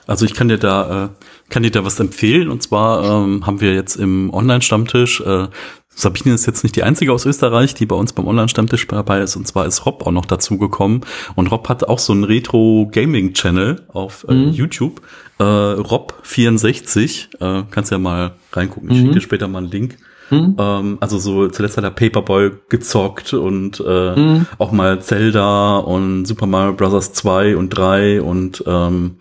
also 0.07 0.25
ich 0.25 0.33
kann 0.33 0.49
dir 0.49 0.57
da, 0.57 1.05
äh, 1.05 1.09
kann 1.49 1.63
dir 1.63 1.71
da 1.71 1.85
was 1.85 1.99
empfehlen. 1.99 2.49
Und 2.49 2.63
zwar 2.63 3.03
ähm, 3.03 3.45
haben 3.45 3.61
wir 3.61 3.73
jetzt 3.73 3.95
im 3.95 4.33
Online-Stammtisch 4.33 5.21
äh, 5.21 5.47
Sabine 5.93 6.33
ist 6.33 6.45
jetzt 6.47 6.63
nicht 6.63 6.75
die 6.75 6.83
einzige 6.83 7.11
aus 7.13 7.25
Österreich, 7.25 7.73
die 7.73 7.85
bei 7.85 7.95
uns 7.95 8.13
beim 8.13 8.25
Online-Stammtisch 8.25 8.87
dabei 8.87 9.21
ist. 9.21 9.35
Und 9.35 9.47
zwar 9.47 9.65
ist 9.65 9.85
Rob 9.85 10.05
auch 10.05 10.11
noch 10.11 10.25
dazugekommen. 10.25 11.01
Und 11.35 11.51
Rob 11.51 11.67
hat 11.69 11.83
auch 11.87 11.99
so 11.99 12.13
einen 12.13 12.23
Retro-Gaming-Channel 12.23 13.83
auf 13.89 14.25
äh, 14.27 14.33
mhm. 14.33 14.51
YouTube. 14.51 15.01
Äh, 15.37 15.43
Rob64. 15.43 17.27
Äh, 17.39 17.63
kannst 17.69 17.91
ja 17.91 17.97
mal 17.97 18.33
reingucken. 18.53 18.89
Ich 18.89 18.97
mhm. 18.97 19.01
schicke 19.01 19.13
dir 19.15 19.21
später 19.21 19.47
mal 19.47 19.59
einen 19.59 19.71
Link. 19.71 19.97
Mhm. 20.31 20.55
Ähm, 20.57 20.97
also 21.01 21.19
so 21.19 21.49
zuletzt 21.49 21.77
hat 21.77 21.83
er 21.83 21.91
Paperboy 21.91 22.51
gezockt 22.69 23.33
und 23.33 23.83
äh, 23.85 24.15
mhm. 24.15 24.45
auch 24.57 24.71
mal 24.71 25.01
Zelda 25.01 25.77
und 25.77 26.25
Super 26.25 26.47
Mario 26.47 26.73
Bros. 26.73 27.11
2 27.11 27.57
und 27.57 27.69
3 27.69 28.21
und 28.21 28.63
ähm, 28.65 29.17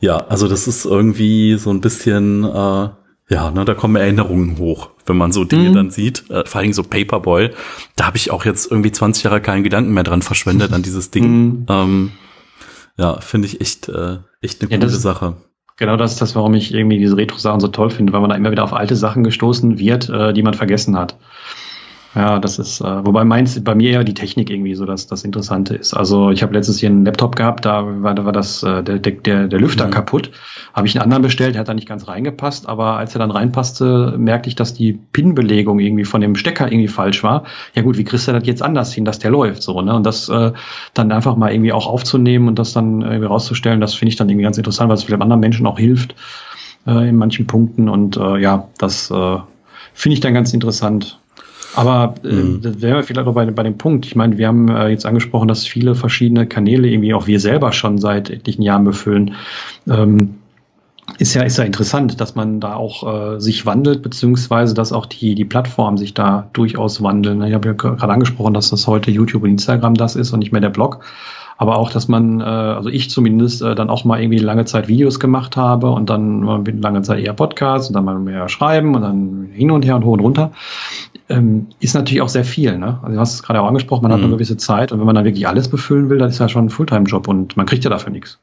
ja, 0.00 0.16
also 0.16 0.48
das 0.48 0.66
ist 0.66 0.86
irgendwie 0.86 1.56
so 1.56 1.70
ein 1.70 1.80
bisschen 1.80 2.44
äh, 2.44 2.88
ja, 3.34 3.50
ne, 3.50 3.64
da 3.64 3.74
kommen 3.74 3.96
Erinnerungen 3.96 4.58
hoch, 4.58 4.90
wenn 5.06 5.16
man 5.16 5.32
so 5.32 5.42
Dinge 5.42 5.70
mhm. 5.70 5.74
dann 5.74 5.90
sieht. 5.90 6.30
Äh, 6.30 6.44
vor 6.46 6.60
allem 6.60 6.72
so 6.72 6.84
Paperboy. 6.84 7.50
Da 7.96 8.06
habe 8.06 8.16
ich 8.16 8.30
auch 8.30 8.44
jetzt 8.44 8.70
irgendwie 8.70 8.92
20 8.92 9.24
Jahre 9.24 9.40
keinen 9.40 9.64
Gedanken 9.64 9.92
mehr 9.92 10.04
dran 10.04 10.22
verschwendet 10.22 10.72
an 10.72 10.82
dieses 10.84 11.10
Ding. 11.10 11.24
Mhm. 11.24 11.66
Ähm, 11.68 12.12
ja, 12.96 13.20
finde 13.20 13.48
ich 13.48 13.60
echt, 13.60 13.88
äh, 13.88 14.18
echt 14.40 14.62
eine 14.62 14.70
ja, 14.70 14.78
gute 14.78 14.88
Sache. 14.90 15.34
Genau 15.76 15.96
das 15.96 16.12
ist 16.12 16.22
das, 16.22 16.36
warum 16.36 16.54
ich 16.54 16.72
irgendwie 16.72 16.98
diese 16.98 17.16
Retro-Sachen 17.16 17.58
so 17.58 17.66
toll 17.66 17.90
finde, 17.90 18.12
weil 18.12 18.20
man 18.20 18.30
da 18.30 18.36
immer 18.36 18.52
wieder 18.52 18.62
auf 18.62 18.72
alte 18.72 18.94
Sachen 18.94 19.24
gestoßen 19.24 19.80
wird, 19.80 20.08
äh, 20.08 20.32
die 20.32 20.44
man 20.44 20.54
vergessen 20.54 20.96
hat. 20.96 21.16
Ja, 22.14 22.38
das 22.38 22.60
ist, 22.60 22.80
äh, 22.80 23.06
wobei 23.06 23.24
meins 23.24 23.62
bei 23.64 23.74
mir 23.74 23.90
eher 23.90 24.04
die 24.04 24.14
Technik 24.14 24.48
irgendwie 24.48 24.76
so 24.76 24.84
dass 24.84 25.08
das 25.08 25.24
Interessante 25.24 25.74
ist. 25.74 25.94
Also 25.94 26.30
ich 26.30 26.42
habe 26.44 26.54
letztes 26.54 26.80
Jahr 26.80 26.92
einen 26.92 27.04
Laptop 27.04 27.34
gehabt, 27.34 27.64
da 27.64 28.02
war, 28.02 28.14
da 28.14 28.24
war 28.24 28.32
das 28.32 28.62
äh, 28.62 28.84
der, 28.84 28.98
der, 28.98 29.48
der 29.48 29.58
Lüfter 29.58 29.86
mhm. 29.86 29.90
kaputt. 29.90 30.30
Habe 30.72 30.86
ich 30.86 30.94
einen 30.94 31.02
anderen 31.02 31.22
bestellt, 31.22 31.54
der 31.54 31.60
hat 31.60 31.68
da 31.68 31.74
nicht 31.74 31.88
ganz 31.88 32.06
reingepasst, 32.06 32.68
aber 32.68 32.96
als 32.98 33.16
er 33.16 33.18
dann 33.18 33.32
reinpasste, 33.32 34.14
merkte 34.16 34.48
ich, 34.48 34.54
dass 34.54 34.74
die 34.74 34.92
Pin-Belegung 34.92 35.80
irgendwie 35.80 36.04
von 36.04 36.20
dem 36.20 36.36
Stecker 36.36 36.70
irgendwie 36.70 36.88
falsch 36.88 37.24
war. 37.24 37.44
Ja 37.74 37.82
gut, 37.82 37.98
wie 37.98 38.04
kriegst 38.04 38.28
du 38.28 38.32
das 38.32 38.46
jetzt 38.46 38.62
anders 38.62 38.92
hin, 38.92 39.04
dass 39.04 39.18
der 39.18 39.32
läuft 39.32 39.62
so, 39.62 39.80
ne? 39.80 39.94
Und 39.94 40.06
das 40.06 40.28
äh, 40.28 40.52
dann 40.94 41.10
einfach 41.10 41.34
mal 41.34 41.52
irgendwie 41.52 41.72
auch 41.72 41.88
aufzunehmen 41.88 42.46
und 42.46 42.60
das 42.60 42.72
dann 42.72 43.02
irgendwie 43.02 43.26
rauszustellen, 43.26 43.80
das 43.80 43.94
finde 43.94 44.10
ich 44.10 44.16
dann 44.16 44.28
irgendwie 44.28 44.44
ganz 44.44 44.56
interessant, 44.56 44.88
weil 44.88 44.96
es 44.96 45.02
vielleicht 45.02 45.20
anderen 45.24 45.40
Menschen 45.40 45.66
auch 45.66 45.78
hilft 45.78 46.14
äh, 46.86 47.08
in 47.08 47.16
manchen 47.16 47.46
Punkten. 47.46 47.88
Und 47.88 48.16
äh, 48.16 48.38
ja, 48.38 48.68
das 48.78 49.10
äh, 49.10 49.38
finde 49.92 50.14
ich 50.14 50.20
dann 50.20 50.34
ganz 50.34 50.52
interessant. 50.52 51.18
Aber 51.76 52.14
äh, 52.24 52.28
mhm. 52.28 52.62
das 52.62 52.80
wären 52.80 52.96
wir 52.96 53.02
vielleicht 53.02 53.26
auch 53.26 53.34
bei, 53.34 53.46
bei 53.46 53.62
dem 53.62 53.78
Punkt. 53.78 54.06
Ich 54.06 54.16
meine, 54.16 54.38
wir 54.38 54.48
haben 54.48 54.68
äh, 54.68 54.88
jetzt 54.88 55.06
angesprochen, 55.06 55.48
dass 55.48 55.66
viele 55.66 55.94
verschiedene 55.94 56.46
Kanäle 56.46 56.88
irgendwie 56.88 57.14
auch 57.14 57.26
wir 57.26 57.40
selber 57.40 57.72
schon 57.72 57.98
seit 57.98 58.30
etlichen 58.30 58.62
Jahren 58.62 58.84
befüllen. 58.84 59.34
Ähm, 59.88 60.36
ist 61.18 61.34
ja, 61.34 61.42
ist 61.42 61.58
ja 61.58 61.64
interessant, 61.64 62.20
dass 62.20 62.34
man 62.34 62.60
da 62.60 62.74
auch 62.74 63.34
äh, 63.34 63.40
sich 63.40 63.66
wandelt, 63.66 64.02
beziehungsweise 64.02 64.74
dass 64.74 64.92
auch 64.92 65.06
die, 65.06 65.34
die 65.34 65.44
Plattformen 65.44 65.96
sich 65.96 66.14
da 66.14 66.48
durchaus 66.52 67.02
wandeln. 67.02 67.42
Ich 67.42 67.54
habe 67.54 67.68
ja 67.68 67.74
gerade 67.74 68.12
angesprochen, 68.12 68.54
dass 68.54 68.70
das 68.70 68.86
heute 68.86 69.10
YouTube 69.10 69.42
und 69.42 69.50
Instagram 69.50 69.94
das 69.94 70.16
ist 70.16 70.32
und 70.32 70.40
nicht 70.40 70.52
mehr 70.52 70.60
der 70.60 70.70
Blog 70.70 71.04
aber 71.56 71.78
auch, 71.78 71.90
dass 71.90 72.08
man, 72.08 72.40
äh, 72.40 72.44
also 72.44 72.88
ich 72.88 73.10
zumindest, 73.10 73.62
äh, 73.62 73.74
dann 73.74 73.90
auch 73.90 74.04
mal 74.04 74.20
irgendwie 74.20 74.38
lange 74.38 74.64
Zeit 74.64 74.88
Videos 74.88 75.20
gemacht 75.20 75.56
habe 75.56 75.90
und 75.90 76.10
dann 76.10 76.40
mal 76.40 76.62
lange 76.66 77.02
Zeit 77.02 77.20
eher 77.20 77.32
Podcasts 77.32 77.88
und 77.88 77.94
dann 77.94 78.04
mal 78.04 78.18
mehr 78.18 78.48
schreiben 78.48 78.94
und 78.94 79.02
dann 79.02 79.48
hin 79.52 79.70
und 79.70 79.84
her 79.84 79.96
und 79.96 80.04
hoch 80.04 80.12
und 80.12 80.20
runter, 80.20 80.52
ähm, 81.28 81.68
ist 81.80 81.94
natürlich 81.94 82.22
auch 82.22 82.28
sehr 82.28 82.44
viel. 82.44 82.78
Ne? 82.78 82.98
Also 83.02 83.14
du 83.14 83.20
hast 83.20 83.34
es 83.34 83.42
gerade 83.42 83.60
auch 83.60 83.68
angesprochen, 83.68 84.02
man 84.02 84.10
mhm. 84.10 84.16
hat 84.16 84.22
eine 84.22 84.32
gewisse 84.32 84.56
Zeit 84.56 84.92
und 84.92 84.98
wenn 84.98 85.06
man 85.06 85.14
dann 85.14 85.24
wirklich 85.24 85.46
alles 85.46 85.68
befüllen 85.68 86.10
will, 86.10 86.18
dann 86.18 86.28
ist 86.28 86.38
ja 86.38 86.48
schon 86.48 86.66
ein 86.66 86.70
Fulltime-Job 86.70 87.28
und 87.28 87.56
man 87.56 87.66
kriegt 87.66 87.84
ja 87.84 87.90
dafür 87.90 88.12
nichts. 88.12 88.40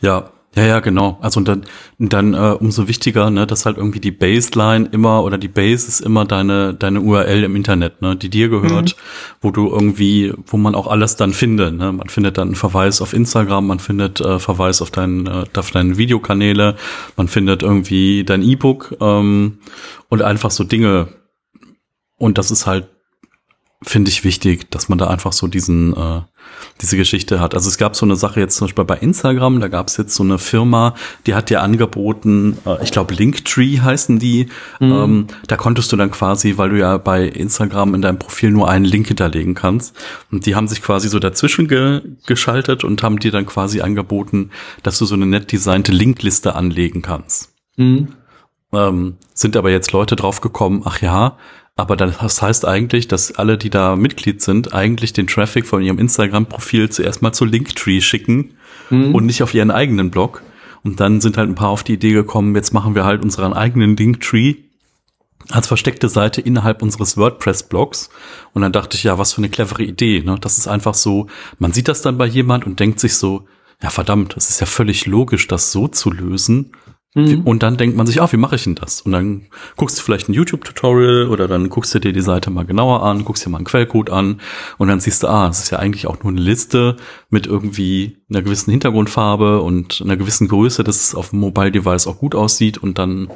Ja, 0.00 0.24
ja, 0.56 0.64
ja, 0.64 0.80
genau. 0.80 1.18
Also 1.20 1.40
und 1.40 1.48
dann, 1.48 1.64
dann 1.98 2.34
äh, 2.34 2.56
umso 2.58 2.86
wichtiger, 2.86 3.30
ne, 3.30 3.46
dass 3.46 3.66
halt 3.66 3.76
irgendwie 3.76 4.00
die 4.00 4.12
Baseline 4.12 4.88
immer 4.92 5.24
oder 5.24 5.36
die 5.36 5.48
Base 5.48 5.88
ist 5.88 6.00
immer 6.00 6.24
deine 6.24 6.74
deine 6.74 7.00
URL 7.00 7.42
im 7.44 7.56
Internet, 7.56 8.00
ne, 8.02 8.14
die 8.14 8.28
dir 8.28 8.48
gehört, 8.48 8.96
mhm. 8.96 9.00
wo 9.40 9.50
du 9.50 9.68
irgendwie, 9.68 10.32
wo 10.46 10.56
man 10.56 10.74
auch 10.74 10.86
alles 10.86 11.16
dann 11.16 11.32
findet. 11.32 11.74
Ne? 11.74 11.92
Man 11.92 12.08
findet 12.08 12.38
dann 12.38 12.48
einen 12.48 12.54
Verweis 12.54 13.02
auf 13.02 13.14
Instagram, 13.14 13.66
man 13.66 13.80
findet 13.80 14.20
äh, 14.20 14.38
Verweis 14.38 14.80
auf 14.80 14.92
deinen 14.92 15.26
äh, 15.26 15.44
auf 15.56 15.70
deine 15.72 15.98
Videokanäle, 15.98 16.76
man 17.16 17.26
findet 17.26 17.62
irgendwie 17.62 18.24
dein 18.24 18.42
E-Book 18.42 18.96
ähm, 19.00 19.58
und 20.08 20.22
einfach 20.22 20.52
so 20.52 20.62
Dinge. 20.62 21.08
Und 22.16 22.38
das 22.38 22.52
ist 22.52 22.66
halt 22.66 22.86
finde 23.84 24.10
ich 24.10 24.24
wichtig, 24.24 24.70
dass 24.70 24.88
man 24.88 24.98
da 24.98 25.08
einfach 25.08 25.32
so 25.32 25.46
diesen 25.46 25.96
äh, 25.96 26.22
diese 26.80 26.96
Geschichte 26.96 27.40
hat. 27.40 27.54
Also 27.54 27.68
es 27.68 27.78
gab 27.78 27.96
so 27.96 28.04
eine 28.04 28.16
Sache 28.16 28.40
jetzt 28.40 28.56
zum 28.56 28.66
Beispiel 28.66 28.84
bei 28.84 28.96
Instagram, 28.96 29.60
da 29.60 29.68
gab 29.68 29.88
es 29.88 29.96
jetzt 29.96 30.14
so 30.14 30.22
eine 30.22 30.38
Firma, 30.38 30.94
die 31.26 31.34
hat 31.34 31.50
dir 31.50 31.62
angeboten, 31.62 32.58
äh, 32.66 32.82
ich 32.82 32.90
glaube 32.90 33.14
Linktree 33.14 33.80
heißen 33.80 34.18
die, 34.18 34.46
mhm. 34.80 34.92
ähm, 34.92 35.26
da 35.46 35.56
konntest 35.56 35.92
du 35.92 35.96
dann 35.96 36.10
quasi, 36.10 36.56
weil 36.56 36.70
du 36.70 36.78
ja 36.78 36.98
bei 36.98 37.24
Instagram 37.24 37.94
in 37.94 38.02
deinem 38.02 38.18
Profil 38.18 38.50
nur 38.50 38.68
einen 38.68 38.84
Link 38.84 39.06
hinterlegen 39.08 39.54
kannst, 39.54 39.96
und 40.30 40.46
die 40.46 40.54
haben 40.54 40.68
sich 40.68 40.82
quasi 40.82 41.08
so 41.08 41.18
dazwischen 41.18 41.68
ge 41.68 42.02
geschaltet 42.26 42.84
und 42.84 43.02
haben 43.02 43.18
dir 43.18 43.30
dann 43.30 43.46
quasi 43.46 43.80
angeboten, 43.80 44.50
dass 44.82 44.98
du 44.98 45.04
so 45.04 45.14
eine 45.14 45.26
nett 45.26 45.52
designte 45.52 45.92
Linkliste 45.92 46.54
anlegen 46.54 47.02
kannst. 47.02 47.52
Mhm. 47.76 48.08
Ähm, 48.72 49.16
sind 49.32 49.56
aber 49.56 49.70
jetzt 49.70 49.92
Leute 49.92 50.16
drauf 50.16 50.40
gekommen, 50.40 50.82
ach 50.84 51.00
ja, 51.00 51.36
aber 51.76 51.96
das 51.96 52.40
heißt 52.40 52.66
eigentlich, 52.66 53.08
dass 53.08 53.32
alle, 53.32 53.58
die 53.58 53.70
da 53.70 53.96
Mitglied 53.96 54.40
sind, 54.40 54.74
eigentlich 54.74 55.12
den 55.12 55.26
Traffic 55.26 55.66
von 55.66 55.82
ihrem 55.82 55.98
Instagram-Profil 55.98 56.90
zuerst 56.90 57.20
mal 57.20 57.32
zu 57.32 57.44
Linktree 57.44 58.00
schicken 58.00 58.54
mhm. 58.90 59.14
und 59.14 59.26
nicht 59.26 59.42
auf 59.42 59.54
ihren 59.54 59.72
eigenen 59.72 60.10
Blog. 60.10 60.42
Und 60.84 61.00
dann 61.00 61.20
sind 61.20 61.36
halt 61.36 61.48
ein 61.48 61.54
paar 61.56 61.70
auf 61.70 61.82
die 61.82 61.94
Idee 61.94 62.12
gekommen, 62.12 62.54
jetzt 62.54 62.72
machen 62.72 62.94
wir 62.94 63.04
halt 63.04 63.22
unseren 63.22 63.54
eigenen 63.54 63.96
Linktree 63.96 64.56
als 65.50 65.66
versteckte 65.66 66.08
Seite 66.08 66.40
innerhalb 66.40 66.80
unseres 66.80 67.16
WordPress-Blogs. 67.16 68.08
Und 68.52 68.62
dann 68.62 68.72
dachte 68.72 68.96
ich, 68.96 69.04
ja, 69.04 69.18
was 69.18 69.32
für 69.32 69.38
eine 69.38 69.48
clevere 69.48 69.82
Idee. 69.82 70.22
Ne? 70.24 70.36
Das 70.40 70.58
ist 70.58 70.68
einfach 70.68 70.94
so, 70.94 71.26
man 71.58 71.72
sieht 71.72 71.88
das 71.88 72.02
dann 72.02 72.18
bei 72.18 72.26
jemand 72.26 72.66
und 72.66 72.80
denkt 72.80 73.00
sich 73.00 73.16
so, 73.16 73.46
ja 73.82 73.90
verdammt, 73.90 74.36
es 74.36 74.48
ist 74.48 74.60
ja 74.60 74.66
völlig 74.66 75.06
logisch, 75.06 75.46
das 75.48 75.72
so 75.72 75.88
zu 75.88 76.10
lösen. 76.10 76.72
Mhm. 77.14 77.42
Und 77.42 77.62
dann 77.62 77.76
denkt 77.76 77.96
man 77.96 78.06
sich, 78.06 78.20
ah, 78.20 78.30
wie 78.32 78.36
mache 78.36 78.56
ich 78.56 78.64
denn 78.64 78.74
das? 78.74 79.00
Und 79.00 79.12
dann 79.12 79.46
guckst 79.76 79.98
du 79.98 80.02
vielleicht 80.02 80.28
ein 80.28 80.34
YouTube-Tutorial 80.34 81.28
oder 81.28 81.46
dann 81.46 81.68
guckst 81.68 81.94
du 81.94 82.00
dir 82.00 82.12
die 82.12 82.20
Seite 82.20 82.50
mal 82.50 82.64
genauer 82.64 83.04
an, 83.04 83.24
guckst 83.24 83.46
dir 83.46 83.50
mal 83.50 83.58
einen 83.58 83.66
Quellcode 83.66 84.10
an 84.10 84.40
und 84.78 84.88
dann 84.88 84.98
siehst 84.98 85.22
du, 85.22 85.28
ah, 85.28 85.48
es 85.48 85.60
ist 85.60 85.70
ja 85.70 85.78
eigentlich 85.78 86.08
auch 86.08 86.22
nur 86.24 86.32
eine 86.32 86.40
Liste 86.40 86.96
mit 87.30 87.46
irgendwie 87.46 88.18
einer 88.28 88.42
gewissen 88.42 88.72
Hintergrundfarbe 88.72 89.60
und 89.62 90.02
einer 90.02 90.16
gewissen 90.16 90.48
Größe, 90.48 90.82
dass 90.82 90.96
es 90.96 91.14
auf 91.14 91.30
dem 91.30 91.38
Mobile-Device 91.38 92.08
auch 92.08 92.18
gut 92.18 92.34
aussieht 92.34 92.78
und 92.78 92.98
dann 92.98 93.28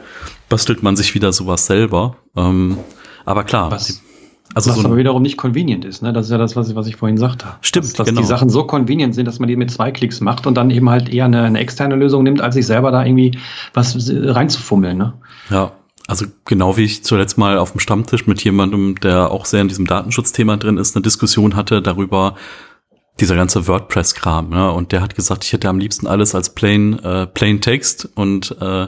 bastelt 0.48 0.82
man 0.82 0.96
sich 0.96 1.14
wieder 1.14 1.32
sowas 1.32 1.66
selber. 1.66 2.16
Ähm, 2.36 2.78
aber 3.24 3.44
klar, 3.44 3.70
Was? 3.70 4.02
Also 4.54 4.70
was 4.70 4.78
so 4.78 4.84
aber 4.86 4.96
wiederum 4.96 5.22
nicht 5.22 5.36
convenient 5.36 5.84
ist, 5.84 6.02
ne? 6.02 6.12
Das 6.12 6.26
ist 6.26 6.32
ja 6.32 6.38
das, 6.38 6.56
was 6.56 6.70
ich, 6.70 6.74
was 6.74 6.86
ich 6.86 6.96
vorhin 6.96 7.18
sagte. 7.18 7.46
Stimmt, 7.60 7.86
dass, 7.86 7.92
dass 7.92 8.06
genau. 8.08 8.20
die 8.20 8.26
Sachen 8.26 8.48
so 8.48 8.64
convenient 8.64 9.14
sind, 9.14 9.26
dass 9.26 9.38
man 9.38 9.48
die 9.48 9.56
mit 9.56 9.70
zwei 9.70 9.90
Klicks 9.90 10.20
macht 10.20 10.46
und 10.46 10.54
dann 10.54 10.70
eben 10.70 10.88
halt 10.88 11.08
eher 11.12 11.26
eine, 11.26 11.42
eine 11.42 11.58
externe 11.58 11.96
Lösung 11.96 12.22
nimmt, 12.22 12.40
als 12.40 12.54
sich 12.54 12.66
selber 12.66 12.90
da 12.90 13.04
irgendwie 13.04 13.38
was 13.74 14.10
reinzufummeln, 14.10 14.96
ne? 14.96 15.14
Ja, 15.50 15.72
also 16.06 16.24
genau 16.46 16.78
wie 16.78 16.84
ich 16.84 17.04
zuletzt 17.04 17.36
mal 17.36 17.58
auf 17.58 17.72
dem 17.72 17.80
Stammtisch 17.80 18.26
mit 18.26 18.42
jemandem, 18.42 18.94
der 19.00 19.30
auch 19.30 19.44
sehr 19.44 19.60
in 19.60 19.68
diesem 19.68 19.86
Datenschutzthema 19.86 20.56
drin 20.56 20.78
ist, 20.78 20.96
eine 20.96 21.02
Diskussion 21.02 21.54
hatte 21.54 21.82
darüber, 21.82 22.34
dieser 23.20 23.36
ganze 23.36 23.66
WordPress-Kram, 23.66 24.48
ne? 24.48 24.72
Und 24.72 24.92
der 24.92 25.02
hat 25.02 25.14
gesagt, 25.14 25.44
ich 25.44 25.52
hätte 25.52 25.68
am 25.68 25.78
liebsten 25.78 26.06
alles 26.06 26.34
als 26.34 26.54
plain, 26.54 26.98
äh, 27.00 27.26
plain 27.26 27.60
Text 27.60 28.08
und 28.14 28.56
äh, 28.60 28.86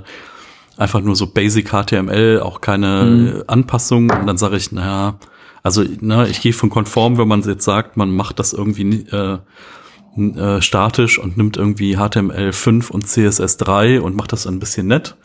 einfach 0.77 1.01
nur 1.03 1.17
so 1.17 1.27
Basic 1.27 1.69
HTML, 1.71 2.41
auch 2.43 2.61
keine 2.61 3.03
mhm. 3.05 3.45
Anpassungen. 3.47 4.11
Und 4.11 4.27
dann 4.27 4.39
sage 4.39 4.57
ich, 4.57 4.73
naja, 4.73 5.19
also 5.63 5.85
ne, 6.01 6.29
ich 6.29 6.41
gehe 6.41 6.53
von 6.53 6.71
konform, 6.71 7.19
wenn 7.19 7.29
man 7.29 7.43
jetzt 7.43 7.65
sagt, 7.65 7.97
man 7.97 8.15
macht 8.15 8.39
das 8.39 8.53
irgendwie 8.53 9.07
äh, 9.11 9.39
äh, 10.17 10.63
statisch 10.63 11.19
und 11.19 11.37
nimmt 11.37 11.57
irgendwie 11.57 11.97
HTML5 11.97 12.91
und 12.91 13.07
CSS3 13.07 14.01
und 14.01 14.17
macht 14.17 14.33
das 14.33 14.47
ein 14.47 14.59
bisschen 14.59 14.87
nett. 14.87 15.17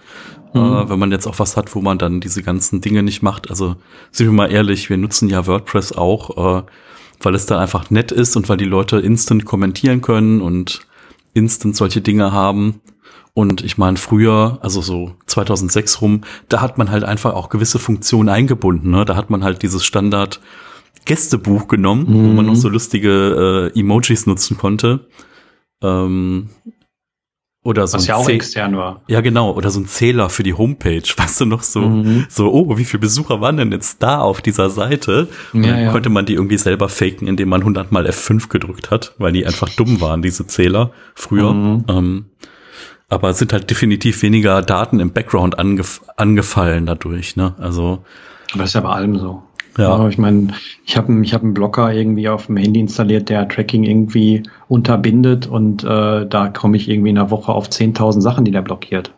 Mhm. 0.53 0.61
Äh, 0.61 0.89
wenn 0.89 0.99
man 0.99 1.11
jetzt 1.11 1.27
auch 1.27 1.39
was 1.39 1.57
hat, 1.57 1.75
wo 1.75 1.81
man 1.81 1.97
dann 1.97 2.21
diese 2.21 2.43
ganzen 2.43 2.81
Dinge 2.81 3.03
nicht 3.03 3.21
macht. 3.21 3.49
Also 3.49 3.75
sind 4.11 4.27
wir 4.27 4.33
mal 4.33 4.51
ehrlich, 4.51 4.89
wir 4.89 4.97
nutzen 4.97 5.29
ja 5.29 5.47
WordPress 5.47 5.93
auch. 5.93 6.61
Äh, 6.61 6.63
weil 7.21 7.35
es 7.35 7.45
da 7.45 7.59
einfach 7.59 7.89
nett 7.89 8.11
ist 8.11 8.35
und 8.35 8.49
weil 8.49 8.57
die 8.57 8.65
Leute 8.65 8.99
instant 8.99 9.45
kommentieren 9.45 10.01
können 10.01 10.41
und 10.41 10.81
instant 11.33 11.75
solche 11.75 12.01
Dinge 12.01 12.31
haben. 12.31 12.81
Und 13.35 13.65
ich 13.65 13.77
meine, 13.77 13.97
früher, 13.97 14.59
also 14.61 14.81
so 14.81 15.11
2006 15.25 16.01
rum, 16.01 16.21
da 16.47 16.61
hat 16.61 16.77
man 16.77 16.89
halt 16.89 17.03
einfach 17.03 17.33
auch 17.33 17.49
gewisse 17.49 17.79
Funktionen 17.79 18.29
eingebunden. 18.29 18.91
Ne? 18.91 19.03
Da 19.03 19.17
hat 19.17 19.29
man 19.29 19.43
halt 19.43 19.61
dieses 19.61 19.83
Standard 19.83 20.39
Gästebuch 21.03 21.67
genommen, 21.67 22.05
mhm. 22.07 22.29
wo 22.29 22.33
man 22.33 22.45
noch 22.45 22.55
so 22.55 22.69
lustige 22.69 23.71
äh, 23.75 23.77
Emojis 23.77 24.25
nutzen 24.25 24.57
konnte. 24.57 25.07
Ähm, 25.83 26.47
oder 27.61 27.87
so 27.87 27.97
Was 27.97 28.07
ja 28.07 28.15
auch 28.15 28.29
extern 28.29 28.77
war. 28.77 29.01
Ja, 29.09 29.19
genau. 29.19 29.51
Oder 29.51 29.69
so 29.69 29.81
ein 29.81 29.85
Zähler 29.85 30.29
für 30.29 30.43
die 30.43 30.53
Homepage. 30.53 31.03
Weißt 31.17 31.41
du 31.41 31.45
noch 31.45 31.63
so, 31.63 31.81
mhm. 31.81 32.27
so, 32.29 32.53
oh, 32.53 32.77
wie 32.77 32.85
viele 32.85 33.01
Besucher 33.01 33.41
waren 33.41 33.57
denn 33.57 33.73
jetzt 33.73 34.01
da 34.01 34.21
auf 34.21 34.41
dieser 34.41 34.69
Seite? 34.69 35.27
Und 35.51 35.65
ja, 35.65 35.71
dann 35.71 35.81
ja. 35.81 35.91
konnte 35.91 36.09
man 36.09 36.25
die 36.25 36.35
irgendwie 36.35 36.57
selber 36.57 36.87
faken, 36.87 37.27
indem 37.27 37.49
man 37.49 37.59
100 37.59 37.91
mal 37.91 38.07
F5 38.07 38.47
gedrückt 38.47 38.91
hat, 38.91 39.13
weil 39.17 39.33
die 39.33 39.45
einfach 39.45 39.67
dumm 39.75 39.99
waren, 39.99 40.21
diese 40.21 40.47
Zähler 40.47 40.91
früher. 41.15 41.53
Mhm. 41.53 41.83
Ähm, 41.89 42.25
aber 43.09 43.29
es 43.29 43.39
sind 43.39 43.53
halt 43.53 43.69
definitiv 43.69 44.21
weniger 44.21 44.61
Daten 44.61 44.99
im 44.99 45.11
Background 45.11 45.59
angef 45.59 46.01
angefallen 46.17 46.85
dadurch, 46.85 47.35
ne? 47.35 47.53
Also. 47.59 48.03
Aber 48.51 48.63
das 48.63 48.69
ist 48.69 48.73
ja 48.73 48.81
bei 48.81 48.89
allem 48.89 49.17
so. 49.17 49.43
Ja. 49.77 49.97
ja 49.97 50.07
ich 50.07 50.17
meine, 50.17 50.53
ich 50.85 50.97
habe 50.97 51.13
ich 51.21 51.33
hab 51.33 51.43
einen 51.43 51.53
Blocker 51.53 51.93
irgendwie 51.93 52.29
auf 52.29 52.47
dem 52.47 52.57
Handy 52.57 52.79
installiert, 52.79 53.29
der 53.29 53.47
Tracking 53.47 53.83
irgendwie 53.83 54.43
unterbindet 54.67 55.47
und 55.47 55.83
äh, 55.83 56.25
da 56.25 56.49
komme 56.49 56.77
ich 56.77 56.89
irgendwie 56.89 57.09
in 57.09 57.17
einer 57.17 57.31
Woche 57.31 57.51
auf 57.51 57.67
10.000 57.67 58.21
Sachen, 58.21 58.45
die 58.45 58.51
der 58.51 58.61
blockiert. 58.61 59.11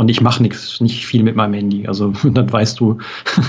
Und 0.00 0.08
ich 0.08 0.22
mache 0.22 0.42
nichts, 0.42 0.80
nicht 0.80 1.04
viel 1.04 1.22
mit 1.22 1.36
meinem 1.36 1.52
Handy. 1.52 1.86
Also 1.86 2.14
dann 2.24 2.50
weißt 2.50 2.80
du, 2.80 2.96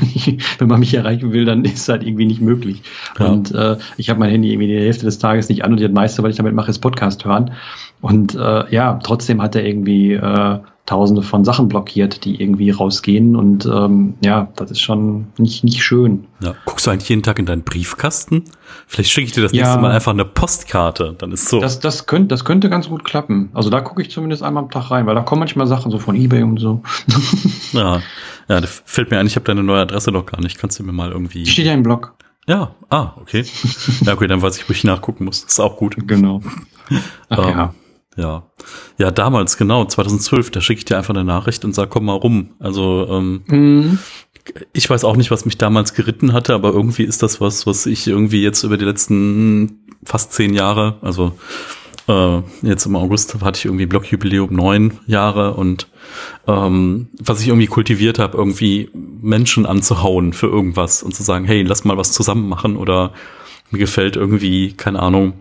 wenn 0.57 0.67
man 0.67 0.81
mich 0.81 0.93
erreichen 0.93 1.31
will, 1.31 1.45
dann 1.45 1.63
ist 1.63 1.77
es 1.77 1.87
halt 1.87 2.03
irgendwie 2.03 2.25
nicht 2.25 2.41
möglich. 2.41 2.81
Ja. 3.17 3.27
Und 3.27 3.55
äh, 3.55 3.77
ich 3.95 4.09
habe 4.09 4.19
mein 4.19 4.31
Handy 4.31 4.51
irgendwie 4.51 4.67
die 4.67 4.77
Hälfte 4.77 5.05
des 5.05 5.17
Tages 5.17 5.47
nicht 5.47 5.63
an 5.63 5.71
und 5.71 5.79
das 5.79 5.89
meiste, 5.91 6.23
was 6.23 6.31
ich 6.31 6.35
damit 6.35 6.53
mache, 6.53 6.69
ist 6.69 6.79
Podcast 6.79 7.23
hören. 7.23 7.51
Und 8.01 8.35
äh, 8.35 8.69
ja, 8.69 8.99
trotzdem 9.01 9.41
hat 9.41 9.55
er 9.55 9.65
irgendwie 9.65 10.11
äh, 10.11 10.59
tausende 10.91 11.21
von 11.21 11.45
Sachen 11.45 11.69
blockiert, 11.69 12.25
die 12.25 12.41
irgendwie 12.41 12.69
rausgehen. 12.69 13.37
Und 13.37 13.65
ähm, 13.65 14.15
ja, 14.21 14.49
das 14.57 14.71
ist 14.71 14.81
schon 14.81 15.27
nicht, 15.37 15.63
nicht 15.63 15.81
schön. 15.81 16.27
Ja. 16.43 16.53
Guckst 16.65 16.85
du 16.85 16.91
eigentlich 16.91 17.07
jeden 17.07 17.23
Tag 17.23 17.39
in 17.39 17.45
deinen 17.45 17.63
Briefkasten? 17.63 18.43
Vielleicht 18.87 19.09
schicke 19.09 19.27
ich 19.27 19.31
dir 19.31 19.41
das 19.41 19.53
ja, 19.53 19.63
nächste 19.63 19.79
Mal 19.79 19.91
einfach 19.91 20.11
eine 20.11 20.25
Postkarte. 20.25 21.15
Dann 21.17 21.31
ist 21.31 21.47
so. 21.47 21.61
Das, 21.61 21.79
das, 21.79 22.07
könnte, 22.07 22.27
das 22.27 22.43
könnte 22.43 22.69
ganz 22.69 22.89
gut 22.89 23.05
klappen. 23.05 23.51
Also 23.53 23.69
da 23.69 23.79
gucke 23.79 24.01
ich 24.01 24.11
zumindest 24.11 24.43
einmal 24.43 24.63
am 24.63 24.69
Tag 24.69 24.91
rein, 24.91 25.05
weil 25.05 25.15
da 25.15 25.21
kommen 25.21 25.39
manchmal 25.39 25.65
Sachen 25.65 25.91
so 25.91 25.97
von 25.97 26.17
Ebay 26.17 26.43
und 26.43 26.59
so. 26.59 26.83
ja, 27.71 28.01
ja, 28.49 28.59
das 28.59 28.83
fällt 28.85 29.11
mir 29.11 29.19
ein, 29.19 29.27
ich 29.27 29.35
habe 29.37 29.45
deine 29.45 29.63
neue 29.63 29.81
Adresse 29.81 30.11
noch 30.11 30.25
gar 30.25 30.41
nicht. 30.41 30.59
Kannst 30.59 30.77
du 30.77 30.83
mir 30.83 30.91
mal 30.91 31.11
irgendwie. 31.11 31.45
Steht 31.45 31.67
ja 31.67 31.73
im 31.73 31.83
Blog. 31.83 32.15
Ja, 32.47 32.75
ah, 32.89 33.13
okay. 33.21 33.45
ja, 34.01 34.13
okay, 34.13 34.27
dann 34.27 34.41
weiß 34.41 34.57
ich, 34.57 34.67
wo 34.67 34.73
ich 34.73 34.83
nachgucken 34.83 35.23
muss. 35.23 35.41
ist 35.43 35.59
auch 35.61 35.77
gut. 35.77 35.95
Genau. 36.05 36.41
Ach, 37.29 37.37
ähm, 37.37 37.49
ja. 37.49 37.73
Ja, 38.21 38.43
ja, 38.99 39.09
damals, 39.09 39.57
genau, 39.57 39.83
2012, 39.83 40.51
da 40.51 40.61
schicke 40.61 40.79
ich 40.79 40.85
dir 40.85 40.97
einfach 40.97 41.15
eine 41.15 41.23
Nachricht 41.23 41.65
und 41.65 41.73
sag, 41.73 41.89
komm 41.89 42.05
mal 42.05 42.13
rum. 42.13 42.51
Also, 42.59 43.07
ähm, 43.09 43.41
mhm. 43.47 43.99
ich 44.73 44.87
weiß 44.87 45.03
auch 45.05 45.15
nicht, 45.15 45.31
was 45.31 45.45
mich 45.45 45.57
damals 45.57 45.95
geritten 45.95 46.31
hatte, 46.31 46.53
aber 46.53 46.71
irgendwie 46.71 47.03
ist 47.03 47.23
das 47.23 47.41
was, 47.41 47.65
was 47.65 47.87
ich 47.87 48.07
irgendwie 48.07 48.43
jetzt 48.43 48.63
über 48.63 48.77
die 48.77 48.85
letzten 48.85 49.79
fast 50.03 50.33
zehn 50.33 50.53
Jahre, 50.53 50.97
also 51.01 51.33
äh, 52.07 52.41
jetzt 52.61 52.85
im 52.85 52.95
August 52.95 53.41
hatte 53.41 53.57
ich 53.57 53.65
irgendwie 53.65 53.87
Blockjubiläum 53.87 54.53
neun 54.53 54.99
Jahre 55.07 55.55
und 55.55 55.87
ähm, 56.47 57.09
was 57.19 57.41
ich 57.41 57.47
irgendwie 57.47 57.67
kultiviert 57.67 58.19
habe, 58.19 58.37
irgendwie 58.37 58.89
Menschen 58.93 59.65
anzuhauen 59.65 60.33
für 60.33 60.47
irgendwas 60.47 61.01
und 61.01 61.15
zu 61.15 61.23
sagen, 61.23 61.45
hey, 61.45 61.63
lass 61.63 61.85
mal 61.85 61.97
was 61.97 62.11
zusammen 62.11 62.47
machen 62.47 62.77
oder 62.77 63.13
mir 63.71 63.79
gefällt 63.79 64.15
irgendwie, 64.15 64.73
keine 64.73 64.99
Ahnung, 64.99 65.33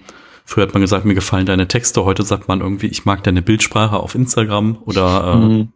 Früher 0.50 0.64
hat 0.64 0.74
man 0.74 0.80
gesagt, 0.80 1.04
mir 1.04 1.14
gefallen 1.14 1.46
deine 1.46 1.68
Texte. 1.68 2.04
Heute 2.04 2.24
sagt 2.24 2.48
man 2.48 2.60
irgendwie, 2.60 2.88
ich 2.88 3.04
mag 3.04 3.22
deine 3.22 3.40
Bildsprache 3.40 3.96
auf 3.96 4.16
Instagram 4.16 4.78
oder 4.84 5.32
äh, 5.32 5.36
mhm. 5.36 5.72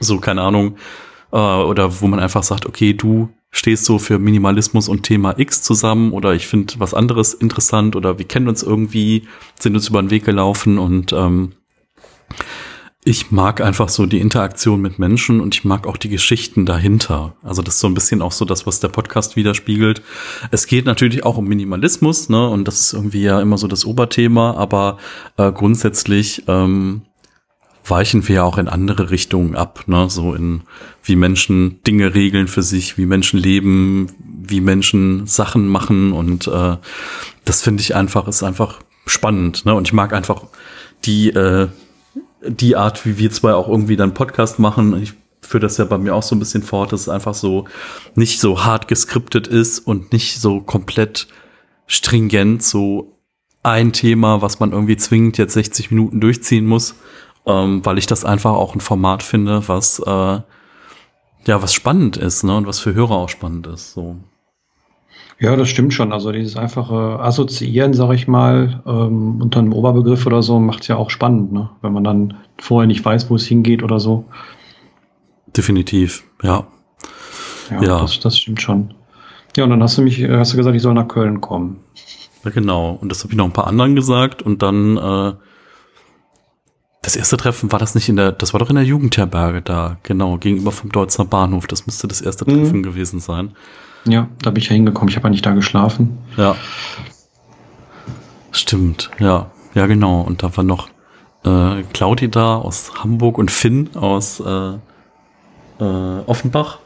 so, 0.00 0.18
keine 0.18 0.40
Ahnung. 0.40 0.76
Äh, 1.30 1.36
oder 1.36 2.00
wo 2.00 2.06
man 2.06 2.20
einfach 2.20 2.42
sagt, 2.42 2.64
okay, 2.64 2.94
du 2.94 3.28
stehst 3.50 3.84
so 3.84 3.98
für 3.98 4.18
Minimalismus 4.18 4.88
und 4.88 5.02
Thema 5.02 5.38
X 5.38 5.62
zusammen 5.62 6.12
oder 6.12 6.32
ich 6.32 6.46
finde 6.46 6.72
was 6.78 6.94
anderes 6.94 7.34
interessant 7.34 7.96
oder 7.96 8.16
wir 8.16 8.24
kennen 8.24 8.48
uns 8.48 8.62
irgendwie, 8.62 9.28
sind 9.60 9.74
uns 9.74 9.90
über 9.90 10.00
den 10.00 10.08
Weg 10.08 10.24
gelaufen 10.24 10.78
und 10.78 11.12
ähm, 11.12 11.52
ich 13.06 13.30
mag 13.30 13.60
einfach 13.60 13.90
so 13.90 14.06
die 14.06 14.18
Interaktion 14.18 14.80
mit 14.80 14.98
Menschen 14.98 15.42
und 15.42 15.54
ich 15.54 15.64
mag 15.64 15.86
auch 15.86 15.98
die 15.98 16.08
Geschichten 16.08 16.64
dahinter. 16.64 17.36
Also 17.42 17.60
das 17.60 17.74
ist 17.74 17.80
so 17.80 17.86
ein 17.86 17.94
bisschen 17.94 18.22
auch 18.22 18.32
so 18.32 18.46
das, 18.46 18.66
was 18.66 18.80
der 18.80 18.88
Podcast 18.88 19.36
widerspiegelt. 19.36 20.00
Es 20.50 20.66
geht 20.66 20.86
natürlich 20.86 21.22
auch 21.22 21.36
um 21.36 21.46
Minimalismus, 21.46 22.30
ne? 22.30 22.48
Und 22.48 22.66
das 22.66 22.80
ist 22.80 22.94
irgendwie 22.94 23.22
ja 23.22 23.42
immer 23.42 23.58
so 23.58 23.68
das 23.68 23.84
Oberthema, 23.84 24.54
aber 24.54 24.96
äh, 25.36 25.52
grundsätzlich 25.52 26.44
ähm, 26.48 27.02
weichen 27.86 28.26
wir 28.26 28.36
ja 28.36 28.42
auch 28.44 28.56
in 28.56 28.68
andere 28.68 29.10
Richtungen 29.10 29.54
ab, 29.54 29.84
ne? 29.86 30.08
So 30.08 30.32
in 30.32 30.62
wie 31.02 31.16
Menschen 31.16 31.82
Dinge 31.86 32.14
regeln 32.14 32.48
für 32.48 32.62
sich, 32.62 32.96
wie 32.96 33.04
Menschen 33.04 33.38
leben, 33.38 34.12
wie 34.18 34.62
Menschen 34.62 35.26
Sachen 35.26 35.68
machen 35.68 36.14
und 36.14 36.46
äh, 36.46 36.78
das 37.44 37.60
finde 37.60 37.82
ich 37.82 37.94
einfach, 37.94 38.26
ist 38.28 38.42
einfach 38.42 38.80
spannend, 39.04 39.66
ne? 39.66 39.74
Und 39.74 39.88
ich 39.88 39.92
mag 39.92 40.14
einfach 40.14 40.44
die 41.04 41.28
äh, 41.28 41.68
die 42.46 42.76
Art, 42.76 43.06
wie 43.06 43.18
wir 43.18 43.30
zwei 43.30 43.54
auch 43.54 43.68
irgendwie 43.68 43.96
dann 43.96 44.14
Podcast 44.14 44.58
machen. 44.58 45.00
Ich 45.02 45.14
führe 45.40 45.60
das 45.60 45.76
ja 45.76 45.84
bei 45.84 45.98
mir 45.98 46.14
auch 46.14 46.22
so 46.22 46.34
ein 46.34 46.38
bisschen 46.38 46.62
fort, 46.62 46.92
dass 46.92 47.02
es 47.02 47.08
einfach 47.08 47.34
so 47.34 47.66
nicht 48.14 48.40
so 48.40 48.64
hart 48.64 48.88
geskriptet 48.88 49.46
ist 49.46 49.80
und 49.80 50.12
nicht 50.12 50.40
so 50.40 50.60
komplett 50.60 51.28
stringent, 51.86 52.62
so 52.62 53.18
ein 53.62 53.92
Thema, 53.92 54.42
was 54.42 54.60
man 54.60 54.72
irgendwie 54.72 54.96
zwingend 54.96 55.38
jetzt 55.38 55.54
60 55.54 55.90
Minuten 55.90 56.20
durchziehen 56.20 56.66
muss, 56.66 56.94
ähm, 57.46 57.84
weil 57.84 57.98
ich 57.98 58.06
das 58.06 58.24
einfach 58.24 58.52
auch 58.52 58.74
ein 58.74 58.80
Format 58.80 59.22
finde, 59.22 59.68
was 59.68 59.98
äh, 60.00 60.40
ja 61.46 61.62
was 61.62 61.74
spannend 61.74 62.16
ist, 62.16 62.42
ne, 62.44 62.56
und 62.56 62.66
was 62.66 62.80
für 62.80 62.94
Hörer 62.94 63.16
auch 63.16 63.28
spannend 63.28 63.66
ist. 63.66 63.92
So. 63.92 64.16
Ja, 65.40 65.56
das 65.56 65.68
stimmt 65.68 65.92
schon. 65.92 66.12
Also 66.12 66.32
dieses 66.32 66.56
einfache 66.56 67.18
Assoziieren, 67.20 67.92
sag 67.92 68.12
ich 68.12 68.28
mal, 68.28 68.82
ähm, 68.86 69.40
unter 69.42 69.60
einem 69.60 69.72
Oberbegriff 69.72 70.26
oder 70.26 70.42
so, 70.42 70.58
macht 70.60 70.82
es 70.82 70.88
ja 70.88 70.96
auch 70.96 71.10
spannend, 71.10 71.52
ne? 71.52 71.70
wenn 71.82 71.92
man 71.92 72.04
dann 72.04 72.34
vorher 72.58 72.86
nicht 72.86 73.04
weiß, 73.04 73.30
wo 73.30 73.36
es 73.36 73.46
hingeht 73.46 73.82
oder 73.82 73.98
so. 73.98 74.24
Definitiv, 75.56 76.24
ja. 76.42 76.66
Ja, 77.70 77.82
ja. 77.82 78.00
Das, 78.00 78.20
das 78.20 78.38
stimmt 78.38 78.60
schon. 78.60 78.94
Ja, 79.56 79.64
und 79.64 79.70
dann 79.70 79.82
hast 79.82 79.98
du 79.98 80.02
mich, 80.02 80.22
hast 80.22 80.52
du 80.52 80.56
gesagt, 80.56 80.76
ich 80.76 80.82
soll 80.82 80.94
nach 80.94 81.08
Köln 81.08 81.40
kommen. 81.40 81.80
Ja, 82.44 82.50
genau. 82.50 82.98
Und 83.00 83.08
das 83.08 83.22
habe 83.22 83.32
ich 83.32 83.36
noch 83.36 83.44
ein 83.44 83.52
paar 83.52 83.66
anderen 83.66 83.94
gesagt. 83.94 84.42
Und 84.42 84.62
dann 84.62 84.96
äh, 84.96 85.32
das 87.02 87.16
erste 87.16 87.36
Treffen 87.36 87.70
war 87.70 87.78
das 87.78 87.94
nicht 87.94 88.08
in 88.08 88.16
der, 88.16 88.32
das 88.32 88.52
war 88.52 88.60
doch 88.60 88.70
in 88.70 88.76
der 88.76 88.84
Jugendherberge 88.84 89.62
da, 89.62 89.98
genau, 90.02 90.38
gegenüber 90.38 90.72
vom 90.72 90.90
Deutzer 90.90 91.24
Bahnhof. 91.24 91.66
Das 91.66 91.86
müsste 91.86 92.08
das 92.08 92.20
erste 92.20 92.50
mhm. 92.50 92.56
Treffen 92.56 92.82
gewesen 92.82 93.20
sein. 93.20 93.54
Ja, 94.06 94.28
da 94.42 94.50
bin 94.50 94.62
ich 94.62 94.68
ja 94.68 94.74
hingekommen. 94.74 95.08
Ich 95.08 95.16
habe 95.16 95.28
ja 95.28 95.30
nicht 95.30 95.46
da 95.46 95.52
geschlafen. 95.52 96.18
Ja. 96.36 96.56
Stimmt, 98.52 99.10
ja. 99.18 99.50
Ja, 99.74 99.86
genau. 99.86 100.20
Und 100.20 100.42
da 100.42 100.56
war 100.56 100.64
noch 100.64 100.88
äh, 101.44 101.82
Claudi 101.92 102.30
da 102.30 102.56
aus 102.56 102.92
Hamburg 103.02 103.38
und 103.38 103.50
Finn 103.50 103.90
aus 103.94 104.40
äh, 104.40 104.74
äh, 105.80 106.20
Offenbach. 106.26 106.78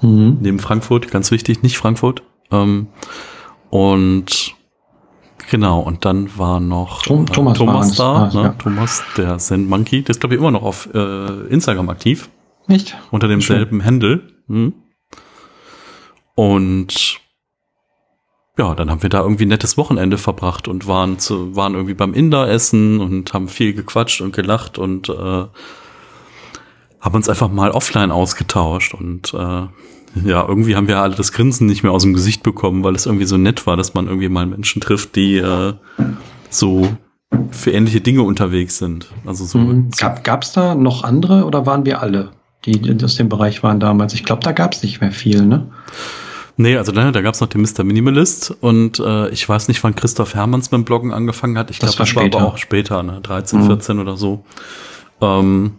Mhm. 0.00 0.38
Neben 0.40 0.58
Frankfurt, 0.58 1.10
ganz 1.10 1.30
wichtig, 1.30 1.62
nicht 1.62 1.78
Frankfurt. 1.78 2.22
Ähm, 2.50 2.88
und 3.70 4.54
genau, 5.50 5.80
und 5.80 6.04
dann 6.04 6.36
war 6.36 6.60
noch 6.60 7.02
Tom, 7.02 7.26
Thomas, 7.26 7.58
Thomas 7.58 7.94
da, 7.94 8.12
ah, 8.12 8.30
ne? 8.34 8.42
ja. 8.42 8.48
Thomas, 8.58 9.02
der 9.16 9.38
Zen 9.38 9.68
Monkey, 9.68 10.02
der 10.02 10.10
ist, 10.10 10.20
glaube 10.20 10.34
ich, 10.34 10.40
immer 10.40 10.50
noch 10.50 10.62
auf 10.62 10.88
äh, 10.92 11.46
Instagram 11.48 11.88
aktiv. 11.88 12.28
Nicht? 12.66 12.96
Unter 13.10 13.28
demselben 13.28 13.84
Handle. 13.84 14.22
Hm. 14.48 14.74
Und 16.34 17.20
ja, 18.58 18.74
dann 18.74 18.90
haben 18.90 19.02
wir 19.02 19.10
da 19.10 19.20
irgendwie 19.20 19.46
ein 19.46 19.48
nettes 19.48 19.78
Wochenende 19.78 20.18
verbracht 20.18 20.68
und 20.68 20.86
waren 20.86 21.18
zu, 21.18 21.56
waren 21.56 21.74
irgendwie 21.74 21.94
beim 21.94 22.14
Inder 22.14 22.48
essen 22.48 23.00
und 23.00 23.32
haben 23.32 23.48
viel 23.48 23.72
gequatscht 23.72 24.20
und 24.20 24.34
gelacht 24.34 24.78
und 24.78 25.08
äh, 25.08 25.12
haben 27.00 27.14
uns 27.14 27.28
einfach 27.28 27.50
mal 27.50 27.70
offline 27.70 28.10
ausgetauscht 28.10 28.94
und 28.94 29.32
äh, 29.34 29.66
ja, 30.24 30.46
irgendwie 30.46 30.76
haben 30.76 30.88
wir 30.88 30.98
alle 30.98 31.14
das 31.14 31.32
Grinsen 31.32 31.66
nicht 31.66 31.82
mehr 31.82 31.92
aus 31.92 32.02
dem 32.02 32.12
Gesicht 32.12 32.42
bekommen, 32.42 32.84
weil 32.84 32.94
es 32.94 33.06
irgendwie 33.06 33.24
so 33.24 33.38
nett 33.38 33.66
war, 33.66 33.76
dass 33.78 33.94
man 33.94 34.06
irgendwie 34.06 34.28
mal 34.28 34.46
Menschen 34.46 34.82
trifft, 34.82 35.16
die 35.16 35.38
äh, 35.38 35.72
so 36.50 36.86
für 37.50 37.70
ähnliche 37.70 38.02
Dinge 38.02 38.22
unterwegs 38.22 38.76
sind. 38.76 39.10
Also 39.24 39.46
so. 39.46 39.58
Mhm. 39.58 39.90
Gab 40.22 40.42
es 40.42 40.52
da 40.52 40.74
noch 40.74 41.02
andere 41.02 41.44
oder 41.44 41.64
waren 41.64 41.86
wir 41.86 42.02
alle, 42.02 42.32
die 42.66 43.02
aus 43.02 43.16
dem 43.16 43.30
Bereich 43.30 43.62
waren 43.62 43.80
damals? 43.80 44.12
Ich 44.12 44.24
glaube, 44.24 44.42
da 44.42 44.52
gab 44.52 44.74
es 44.74 44.82
nicht 44.82 45.00
mehr 45.00 45.12
viel, 45.12 45.46
ne? 45.46 45.70
Nee, 46.56 46.76
also 46.76 46.92
ne, 46.92 47.12
da 47.12 47.22
gab 47.22 47.34
es 47.34 47.40
noch 47.40 47.48
den 47.48 47.62
Mr. 47.62 47.82
Minimalist 47.82 48.54
und 48.60 48.98
äh, 48.98 49.28
ich 49.30 49.48
weiß 49.48 49.68
nicht, 49.68 49.82
wann 49.84 49.94
Christoph 49.94 50.34
Hermanns 50.34 50.70
mit 50.70 50.78
dem 50.78 50.84
Bloggen 50.84 51.12
angefangen 51.12 51.56
hat. 51.56 51.70
Ich 51.70 51.78
glaube, 51.78 51.96
das, 51.96 52.14
war, 52.14 52.24
das 52.24 52.32
war 52.34 52.42
aber 52.42 52.52
auch 52.52 52.58
später, 52.58 53.02
ne? 53.02 53.20
13, 53.22 53.60
mhm. 53.60 53.66
14 53.66 53.98
oder 53.98 54.16
so. 54.16 54.44
Ähm, 55.20 55.74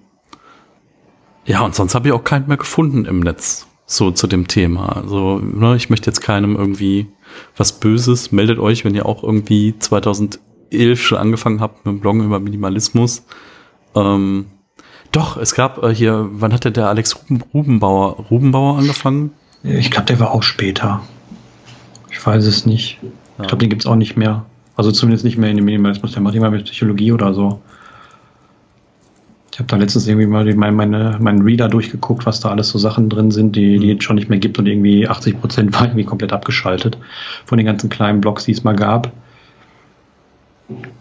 ja, 1.45 1.61
und 1.61 1.75
sonst 1.75 1.93
habe 1.93 2.07
ich 2.07 2.13
auch 2.13 2.23
keinen 2.23 2.47
mehr 2.47 2.57
gefunden 2.57 3.05
im 3.05 3.19
Netz, 3.19 3.67
so 3.85 4.11
zu 4.11 4.27
dem 4.27 4.47
Thema. 4.47 4.95
Also, 4.95 5.39
ne, 5.39 5.75
ich 5.75 5.89
möchte 5.89 6.09
jetzt 6.09 6.21
keinem 6.21 6.55
irgendwie 6.55 7.07
was 7.55 7.73
Böses. 7.73 8.31
Meldet 8.31 8.59
euch, 8.59 8.83
wenn 8.83 8.95
ihr 8.95 9.05
auch 9.05 9.23
irgendwie 9.23 9.77
2011 9.77 10.39
schon 11.01 11.17
angefangen 11.17 11.61
habt 11.61 11.85
mit 11.85 11.93
dem 11.93 11.99
Bloggen 11.99 12.23
über 12.23 12.39
Minimalismus. 12.39 13.25
Ähm, 13.95 14.47
doch, 15.11 15.37
es 15.37 15.53
gab 15.53 15.83
äh, 15.83 15.93
hier, 15.93 16.27
wann 16.31 16.53
hatte 16.53 16.71
der 16.71 16.89
Alex 16.89 17.15
Ruben, 17.15 17.43
Rubenbauer, 17.53 18.25
Rubenbauer 18.31 18.79
angefangen? 18.79 19.31
Ich 19.63 19.91
glaube, 19.91 20.07
der 20.07 20.19
war 20.19 20.31
auch 20.31 20.43
später. 20.43 21.01
Ich 22.11 22.25
weiß 22.25 22.45
es 22.45 22.65
nicht. 22.65 22.99
Ja. 23.01 23.09
Ich 23.41 23.47
glaube, 23.47 23.57
den 23.57 23.69
gibt's 23.69 23.85
auch 23.85 23.95
nicht 23.95 24.17
mehr. 24.17 24.45
Also 24.75 24.91
zumindest 24.91 25.23
nicht 25.23 25.37
mehr 25.37 25.49
in 25.49 25.55
dem 25.55 25.65
Minimalismus. 25.65 26.11
Der 26.11 26.21
macht 26.21 26.35
immer 26.35 26.51
mit 26.51 26.65
Psychologie 26.65 27.11
oder 27.11 27.33
so. 27.33 27.61
Ich 29.51 29.59
habe 29.59 29.67
da 29.67 29.77
letztens 29.77 30.07
irgendwie 30.07 30.25
mal 30.25 30.45
die, 30.45 30.55
meine, 30.55 31.17
meinen 31.19 31.43
Reader 31.43 31.69
durchgeguckt, 31.69 32.25
was 32.25 32.39
da 32.39 32.49
alles 32.49 32.69
so 32.69 32.79
Sachen 32.79 33.07
drin 33.07 33.29
sind, 33.29 33.55
die, 33.55 33.77
die 33.77 33.91
es 33.91 34.03
schon 34.03 34.15
nicht 34.15 34.27
mehr 34.27 34.39
gibt 34.39 34.57
und 34.57 34.65
irgendwie 34.65 35.07
80 35.07 35.39
Prozent 35.39 35.73
war 35.73 35.85
irgendwie 35.85 36.05
komplett 36.05 36.33
abgeschaltet 36.33 36.97
von 37.45 37.57
den 37.57 37.67
ganzen 37.67 37.89
kleinen 37.89 38.19
Blogs, 38.19 38.45
die 38.45 38.51
es 38.51 38.63
mal 38.63 38.75
gab. 38.75 39.11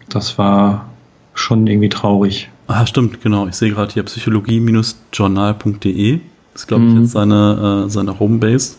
Das 0.07 0.37
war 0.37 0.87
schon 1.33 1.65
irgendwie 1.65 1.89
traurig. 1.89 2.49
Ah, 2.67 2.85
stimmt, 2.85 3.21
genau. 3.21 3.47
Ich 3.47 3.55
sehe 3.55 3.71
gerade 3.71 3.91
hier 3.91 4.03
psychologie-journal.de. 4.03 6.19
Das 6.53 6.63
ist, 6.63 6.67
glaube 6.67 6.85
ich, 6.85 6.93
mhm. 6.93 7.01
jetzt 7.01 7.11
seine, 7.11 7.85
äh, 7.85 7.89
seine 7.89 8.19
Homebase. 8.19 8.75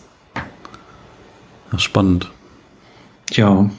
Ja, 1.71 1.79
spannend. 1.79 2.31
Ja. 3.31 3.69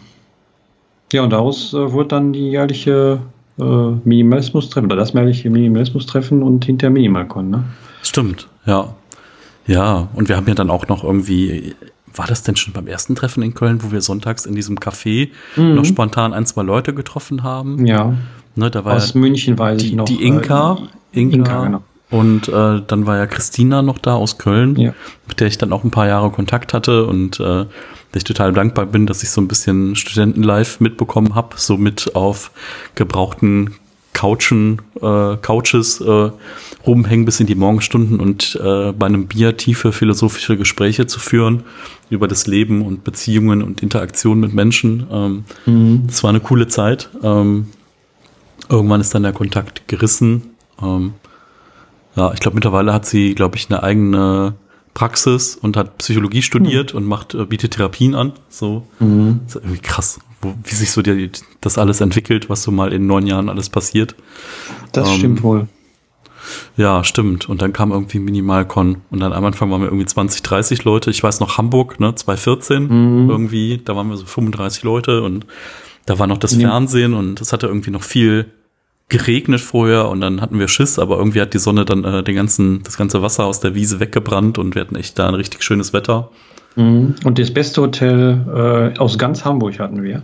Ja, 1.13 1.23
und 1.23 1.31
daraus 1.31 1.73
äh, 1.73 1.93
wurde 1.93 2.09
dann 2.09 2.33
die 2.33 2.51
jährliche 2.51 3.21
äh, 3.59 3.63
Minimalismus-Treffen 3.63 4.87
oder 4.87 4.97
das 4.97 5.13
jährliche 5.13 5.51
Minimalismus-Treffen 5.51 6.43
und 6.43 6.65
hinter 6.65 6.91
Minimalcon, 6.91 7.51
ne? 7.51 7.65
Stimmt, 8.03 8.49
ja. 8.67 8.95
Ja, 9.67 10.09
und 10.15 10.29
wir 10.29 10.37
haben 10.37 10.47
ja 10.47 10.55
dann 10.55 10.71
auch 10.71 10.89
noch 10.89 11.03
irgendwie, 11.03 11.75
war 12.15 12.27
das 12.27 12.43
denn 12.43 12.57
schon 12.57 12.73
beim 12.73 12.87
ersten 12.87 13.15
Treffen 13.15 13.43
in 13.43 13.55
Köln, 13.55 13.83
wo 13.83 13.91
wir 13.93 14.01
sonntags 14.01 14.47
in 14.47 14.55
diesem 14.55 14.79
Café 14.79 15.31
mhm. 15.57 15.75
noch 15.75 15.85
spontan 15.85 16.35
ein, 16.35 16.47
zwei 16.47 16.63
Leute 16.63 16.93
getroffen 16.93 17.43
haben? 17.43 17.87
Ja. 17.87 18.15
Ne, 18.55 18.71
da 18.71 18.85
war 18.85 18.97
Aus 18.97 19.15
ja 19.15 19.21
München 19.21 19.59
weiß 19.59 19.83
die, 19.83 19.89
ich 19.89 19.95
noch. 19.95 20.05
Die 20.05 20.23
Inka. 20.23 20.79
Äh, 21.13 21.21
Inka, 21.21 21.37
Inka 21.37 21.65
genau. 21.65 21.83
Und 22.11 22.49
äh, 22.49 22.83
dann 22.87 23.07
war 23.07 23.17
ja 23.17 23.27
Christina 23.27 23.83
noch 23.83 23.99
da 23.99 24.15
aus 24.15 24.39
Köln, 24.39 24.77
ja. 24.77 24.95
mit 25.27 25.41
der 25.41 25.49
ich 25.49 25.59
dann 25.59 25.73
auch 25.73 25.83
ein 25.83 25.91
paar 25.91 26.07
Jahre 26.07 26.31
Kontakt 26.31 26.73
hatte 26.73 27.07
und 27.07 27.41
äh, 27.41 27.43
der 27.43 27.67
ich 28.15 28.25
total 28.25 28.53
dankbar 28.53 28.87
bin, 28.87 29.07
dass 29.07 29.23
ich 29.23 29.31
so 29.31 29.41
ein 29.41 29.49
bisschen 29.49 29.97
Studentenlife 29.97 30.83
mitbekommen 30.83 31.35
habe, 31.35 31.57
so 31.57 31.77
mit 31.77 32.15
auf 32.15 32.53
gebrauchten 32.95 33.75
Couchen, 34.13 34.81
äh, 35.03 35.37
Couches 35.37 36.01
äh, 36.01 36.31
rumhängen 36.87 37.27
bis 37.27 37.41
in 37.41 37.47
die 37.47 37.55
Morgenstunden 37.55 38.19
und 38.19 38.59
äh, 38.63 38.93
bei 38.93 39.07
einem 39.07 39.27
Bier 39.27 39.59
tiefe 39.59 39.93
philosophische 39.93 40.57
Gespräche 40.57 41.07
zu 41.07 41.21
führen 41.21 41.65
über 42.09 42.27
das 42.27 42.47
Leben 42.47 42.81
und 42.81 43.05
Beziehungen 43.05 43.63
und 43.63 43.83
Interaktion 43.83 44.41
mit 44.41 44.55
Menschen. 44.55 45.07
Ähm, 45.11 45.45
mhm. 45.67 46.05
Das 46.07 46.23
war 46.23 46.31
eine 46.31 46.41
coole 46.41 46.69
Zeit. 46.69 47.11
Ähm, 47.23 47.67
irgendwann 48.71 49.03
ist 49.03 49.15
dann 49.15 49.25
der 49.25 49.35
Kontakt 49.35 49.87
gerissen. 49.87 50.55
Ähm, 50.81 51.13
ja, 52.17 52.33
ich 52.33 52.41
glaube, 52.41 52.55
mittlerweile 52.55 52.93
hat 52.93 53.07
sie, 53.07 53.35
glaube 53.35 53.57
ich, 53.57 53.71
eine 53.71 53.83
eigene 53.83 54.55
Praxis 54.95 55.57
und 55.57 55.77
hat 55.77 55.99
Psychologie 55.99 56.41
studiert 56.41 56.95
mhm. 56.95 56.99
und 56.99 57.07
macht, 57.07 57.35
äh, 57.35 57.45
bietet 57.45 57.75
Therapien 57.75 58.15
an. 58.15 58.33
So. 58.49 58.87
Mhm. 58.99 59.41
Das 59.45 59.57
ist 59.57 59.63
irgendwie 59.63 59.83
krass, 59.83 60.19
wo, 60.41 60.55
wie 60.65 60.75
sich 60.75 60.91
so 60.91 61.03
die, 61.03 61.31
das 61.61 61.77
alles 61.77 62.01
entwickelt, 62.01 62.49
was 62.49 62.63
so 62.63 62.71
mal 62.71 62.95
in 62.95 63.07
neun 63.07 63.27
Jahren 63.27 63.51
alles 63.51 63.69
passiert. 63.69 64.17
Das 64.93 65.09
ähm, 65.09 65.15
stimmt 65.19 65.43
wohl. 65.43 65.69
Ja, 66.79 67.05
stimmt. 67.05 67.49
Und 67.51 67.61
dann 67.61 67.75
kam 67.75 67.93
irgendwie 67.93 68.19
Minimalcon. 68.19 69.03
Und 69.11 69.21
dann 69.21 69.35
am 69.35 69.45
Anfang 69.45 69.71
waren 69.71 69.83
wir 69.83 69.89
irgendwie 69.89 70.07
20, 70.07 70.43
30 70.43 70.85
Leute. 70.85 71.11
Ich 71.11 71.23
weiß 71.23 71.41
noch 71.41 71.59
Hamburg, 71.59 72.01
ne, 72.01 72.15
2014 72.15 72.85
mhm. 72.85 73.31
irgendwie. 73.31 73.83
Da 73.85 73.95
waren 73.95 74.09
wir 74.09 74.17
so 74.17 74.25
35 74.25 74.83
Leute 74.83 75.23
und 75.23 75.45
da 76.07 76.19
war 76.19 76.27
noch 76.27 76.39
das 76.39 76.55
Fernsehen 76.55 77.15
und 77.15 77.41
es 77.41 77.53
hatte 77.53 77.67
irgendwie 77.67 77.91
noch 77.91 78.05
viel 78.05 78.53
geregnet 79.09 79.61
vorher 79.61 80.09
und 80.09 80.21
dann 80.21 80.41
hatten 80.41 80.59
wir 80.59 80.69
Schiss, 80.69 80.99
aber 80.99 81.19
irgendwie 81.19 81.41
hat 81.41 81.55
die 81.55 81.59
Sonne 81.59 81.85
dann 81.85 82.05
äh, 82.05 82.23
den 82.25 82.35
ganzen, 82.35 82.83
das 82.83 82.97
ganze 82.97 83.23
Wasser 83.23 83.45
aus 83.45 83.61
der 83.61 83.75
Wiese 83.75 84.01
weggebrannt 84.01 84.59
und 84.59 84.75
wir 84.75 84.83
hatten 84.83 84.97
echt 84.97 85.19
da 85.19 85.29
ein 85.29 85.35
richtig 85.35 85.63
schönes 85.63 85.93
Wetter. 85.93 86.31
Mhm. 86.75 87.15
Und 87.25 87.39
das 87.39 87.53
beste 87.53 87.83
Hotel 87.83 88.93
äh, 88.95 88.99
aus 88.99 89.17
ganz 89.17 89.45
Hamburg 89.45 89.79
hatten 89.79 90.03
wir. 90.03 90.23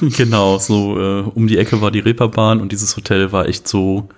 genau, 0.16 0.58
so 0.58 0.98
äh, 0.98 1.22
um 1.34 1.46
die 1.46 1.58
Ecke 1.58 1.80
war 1.80 1.90
die 1.90 2.00
Reeperbahn 2.00 2.60
und 2.60 2.72
dieses 2.72 2.96
Hotel 2.96 3.32
war 3.32 3.46
echt 3.46 3.68
so, 3.68 4.08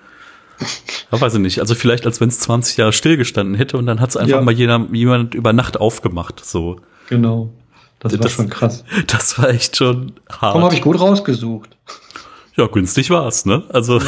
ja, 1.10 1.20
weiß 1.20 1.34
ich 1.34 1.40
nicht, 1.40 1.60
also 1.60 1.74
vielleicht 1.74 2.06
als 2.06 2.20
wenn 2.20 2.28
es 2.28 2.38
20 2.38 2.76
Jahre 2.76 2.92
stillgestanden 2.92 3.56
hätte 3.56 3.76
und 3.78 3.86
dann 3.86 4.00
hat 4.00 4.10
es 4.10 4.16
einfach 4.16 4.38
ja. 4.38 4.42
mal 4.42 4.54
jeder, 4.54 4.86
jemand 4.92 5.34
über 5.34 5.52
Nacht 5.52 5.80
aufgemacht, 5.80 6.44
so. 6.44 6.80
Genau. 7.08 7.50
Das 8.00 8.12
war 8.12 8.20
das, 8.20 8.32
schon 8.32 8.48
krass. 8.48 8.84
Das 9.08 9.38
war 9.38 9.50
echt 9.50 9.76
schon 9.76 10.12
hart. 10.30 10.54
Warum 10.54 10.62
habe 10.62 10.74
ich 10.74 10.82
gut 10.82 11.00
rausgesucht? 11.00 11.76
Ja, 12.58 12.66
günstig 12.66 13.10
war's, 13.10 13.46
ne? 13.46 13.62
Also 13.68 14.00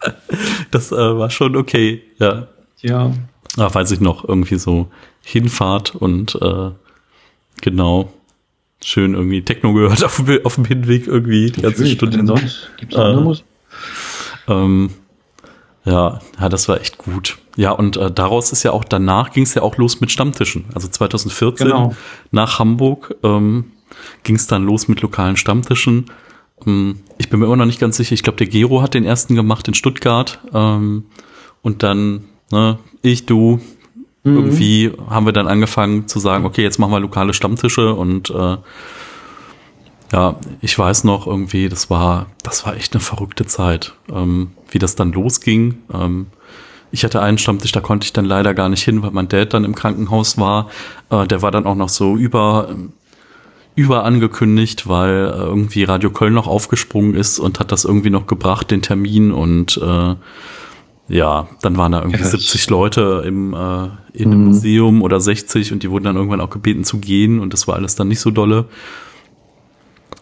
das 0.70 0.92
äh, 0.92 0.96
war 0.96 1.30
schon 1.30 1.56
okay, 1.56 2.02
ja. 2.18 2.46
Ja. 2.78 3.12
Ah, 3.56 3.74
weiß 3.74 3.90
ich 3.90 4.00
noch, 4.00 4.26
irgendwie 4.26 4.58
so 4.58 4.88
Hinfahrt 5.22 5.96
und 5.96 6.36
äh, 6.40 6.70
genau 7.60 8.12
schön 8.82 9.14
irgendwie 9.14 9.42
Techno 9.42 9.74
gehört 9.74 10.04
auf, 10.04 10.22
auf 10.44 10.54
dem 10.54 10.64
Hinweg 10.64 11.08
irgendwie 11.08 11.50
die 11.50 11.62
ganze 11.62 11.86
Stunde. 11.86 12.24
Sonst? 12.24 12.70
Gibt's 12.78 12.94
auch 12.94 13.18
äh, 13.18 13.20
Musik? 13.20 13.44
Ähm, 14.46 14.90
ja, 15.84 16.20
ja, 16.40 16.48
das 16.48 16.68
war 16.68 16.80
echt 16.80 16.98
gut. 16.98 17.38
Ja, 17.56 17.72
und 17.72 17.96
äh, 17.96 18.12
daraus 18.12 18.52
ist 18.52 18.62
ja 18.62 18.70
auch, 18.70 18.84
danach 18.84 19.32
ging 19.32 19.42
es 19.42 19.54
ja 19.54 19.62
auch 19.62 19.76
los 19.76 20.00
mit 20.00 20.12
Stammtischen. 20.12 20.66
Also 20.72 20.86
2014 20.86 21.66
genau. 21.66 21.96
nach 22.30 22.60
Hamburg 22.60 23.16
ähm, 23.24 23.72
ging 24.22 24.36
es 24.36 24.46
dann 24.46 24.64
los 24.64 24.86
mit 24.86 25.02
lokalen 25.02 25.36
Stammtischen. 25.36 26.06
Ähm, 26.66 27.00
ich 27.18 27.28
bin 27.28 27.40
mir 27.40 27.46
immer 27.46 27.56
noch 27.56 27.66
nicht 27.66 27.80
ganz 27.80 27.96
sicher. 27.96 28.14
Ich 28.14 28.22
glaube, 28.22 28.38
der 28.38 28.46
Gero 28.46 28.82
hat 28.82 28.94
den 28.94 29.04
ersten 29.04 29.34
gemacht 29.34 29.68
in 29.68 29.74
Stuttgart. 29.74 30.40
Ähm, 30.52 31.04
und 31.62 31.82
dann, 31.82 32.24
ne, 32.50 32.78
ich, 33.02 33.26
du, 33.26 33.60
mhm. 34.24 34.36
irgendwie 34.36 34.92
haben 35.08 35.26
wir 35.26 35.32
dann 35.32 35.48
angefangen 35.48 36.08
zu 36.08 36.18
sagen, 36.18 36.44
okay, 36.44 36.62
jetzt 36.62 36.78
machen 36.78 36.92
wir 36.92 37.00
lokale 37.00 37.34
Stammtische 37.34 37.94
und 37.94 38.30
äh, 38.30 38.56
ja, 40.12 40.36
ich 40.60 40.76
weiß 40.76 41.04
noch 41.04 41.26
irgendwie, 41.26 41.68
das 41.68 41.88
war, 41.88 42.26
das 42.42 42.66
war 42.66 42.76
echt 42.76 42.94
eine 42.94 43.00
verrückte 43.00 43.46
Zeit, 43.46 43.94
ähm, 44.12 44.50
wie 44.70 44.78
das 44.78 44.96
dann 44.96 45.12
losging. 45.12 45.78
Ähm, 45.92 46.26
ich 46.92 47.04
hatte 47.04 47.22
einen 47.22 47.38
Stammtisch, 47.38 47.70
da 47.70 47.80
konnte 47.80 48.04
ich 48.06 48.12
dann 48.12 48.24
leider 48.24 48.52
gar 48.52 48.68
nicht 48.68 48.82
hin, 48.82 49.02
weil 49.02 49.12
mein 49.12 49.28
Dad 49.28 49.54
dann 49.54 49.64
im 49.64 49.76
Krankenhaus 49.76 50.38
war. 50.38 50.68
Äh, 51.10 51.26
der 51.28 51.42
war 51.42 51.52
dann 51.52 51.66
auch 51.66 51.76
noch 51.76 51.88
so 51.88 52.16
über 52.16 52.74
überangekündigt, 53.80 54.88
weil 54.88 55.26
äh, 55.26 55.38
irgendwie 55.38 55.84
Radio 55.84 56.10
Köln 56.10 56.34
noch 56.34 56.46
aufgesprungen 56.46 57.14
ist 57.14 57.38
und 57.38 57.60
hat 57.60 57.72
das 57.72 57.84
irgendwie 57.84 58.10
noch 58.10 58.26
gebracht, 58.26 58.70
den 58.70 58.82
Termin 58.82 59.32
und 59.32 59.80
äh, 59.82 60.14
ja, 61.08 61.48
dann 61.62 61.76
waren 61.76 61.92
da 61.92 61.98
irgendwie 62.00 62.20
ja, 62.20 62.26
70 62.26 62.70
Leute 62.70 63.24
im, 63.26 63.52
äh, 63.52 63.88
in 64.12 64.30
einem 64.30 64.40
mhm. 64.40 64.46
Museum 64.48 65.02
oder 65.02 65.20
60 65.20 65.72
und 65.72 65.82
die 65.82 65.90
wurden 65.90 66.04
dann 66.04 66.16
irgendwann 66.16 66.40
auch 66.40 66.50
gebeten 66.50 66.84
zu 66.84 66.98
gehen 66.98 67.40
und 67.40 67.52
das 67.52 67.66
war 67.66 67.74
alles 67.76 67.96
dann 67.96 68.08
nicht 68.08 68.20
so 68.20 68.30
dolle. 68.30 68.66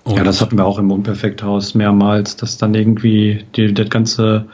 Und 0.04 0.16
ja, 0.16 0.24
das 0.24 0.40
hatten 0.40 0.56
wir 0.56 0.64
auch 0.64 0.78
im 0.78 0.90
Unperfekthaus 0.90 1.74
mehrmals, 1.74 2.36
dass 2.36 2.56
dann 2.56 2.74
irgendwie 2.74 3.44
die, 3.56 3.74
das 3.74 3.90
ganze 3.90 4.46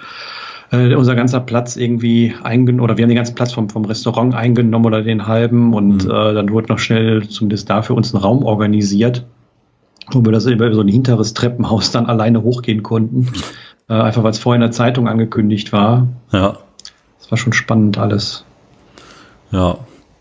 äh, 0.74 0.94
unser 0.94 1.14
ganzer 1.14 1.40
Platz 1.40 1.76
irgendwie 1.76 2.34
eingenommen, 2.42 2.84
oder 2.84 2.96
wir 2.96 3.04
haben 3.04 3.10
den 3.10 3.16
ganzen 3.16 3.34
Platz 3.34 3.52
vom, 3.52 3.68
vom 3.68 3.84
Restaurant 3.84 4.34
eingenommen 4.34 4.86
oder 4.86 5.02
den 5.02 5.26
halben 5.26 5.74
und 5.74 6.04
mhm. 6.04 6.10
äh, 6.10 6.34
dann 6.34 6.50
wurde 6.50 6.68
noch 6.68 6.78
schnell 6.78 7.26
zumindest 7.28 7.70
da 7.70 7.82
für 7.82 7.94
uns 7.94 8.12
ein 8.12 8.18
Raum 8.18 8.44
organisiert, 8.44 9.24
wo 10.10 10.24
wir 10.24 10.32
das 10.32 10.46
über 10.46 10.72
so 10.74 10.80
ein 10.80 10.88
hinteres 10.88 11.34
Treppenhaus 11.34 11.90
dann 11.90 12.06
alleine 12.06 12.42
hochgehen 12.42 12.82
konnten. 12.82 13.28
Äh, 13.86 13.92
einfach 13.92 14.22
weil 14.22 14.30
es 14.30 14.38
vorher 14.38 14.56
in 14.56 14.62
der 14.62 14.70
Zeitung 14.70 15.08
angekündigt 15.08 15.70
war. 15.70 16.08
Ja. 16.32 16.56
Das 17.18 17.30
war 17.30 17.36
schon 17.36 17.52
spannend 17.52 17.98
alles. 17.98 18.46
Ja, 19.50 19.76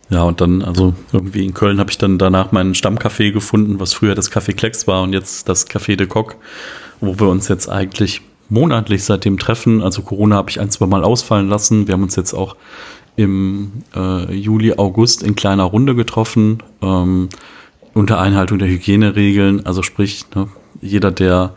ja, 0.09 0.23
und 0.23 0.41
dann, 0.41 0.61
also 0.61 0.93
irgendwie 1.11 1.45
in 1.45 1.53
Köln 1.53 1.79
habe 1.79 1.89
ich 1.89 1.97
dann 1.97 2.17
danach 2.17 2.51
meinen 2.51 2.75
Stammcafé 2.75 3.31
gefunden, 3.31 3.79
was 3.79 3.93
früher 3.93 4.15
das 4.15 4.31
Café 4.31 4.53
Klecks 4.53 4.87
war 4.87 5.01
und 5.01 5.13
jetzt 5.13 5.49
das 5.49 5.67
Café 5.67 5.95
de 5.95 6.07
Coq, 6.07 6.35
wo 6.99 7.19
wir 7.19 7.29
uns 7.29 7.47
jetzt 7.47 7.67
eigentlich 7.67 8.21
monatlich 8.54 9.04
seit 9.04 9.25
dem 9.25 9.37
Treffen. 9.37 9.81
Also 9.81 10.04
Corona 10.04 10.35
habe 10.35 10.49
ich 10.49 10.60
ein, 10.60 10.69
zwei 10.69 10.85
Mal 10.85 11.04
ausfallen 11.04 11.49
lassen. 11.49 11.87
Wir 11.87 11.93
haben 11.93 12.04
uns 12.04 12.15
jetzt 12.15 12.33
auch 12.33 12.56
im 13.15 13.83
äh, 13.95 14.33
Juli, 14.33 14.73
August 14.77 15.23
in 15.23 15.35
kleiner 15.35 15.63
Runde 15.63 15.95
getroffen, 15.95 16.62
ähm, 16.81 17.29
unter 17.93 18.19
Einhaltung 18.19 18.60
der 18.60 18.67
Hygieneregeln. 18.67 19.65
Also 19.65 19.81
sprich, 19.81 20.25
ne, 20.35 20.47
jeder, 20.81 21.12
der 21.12 21.54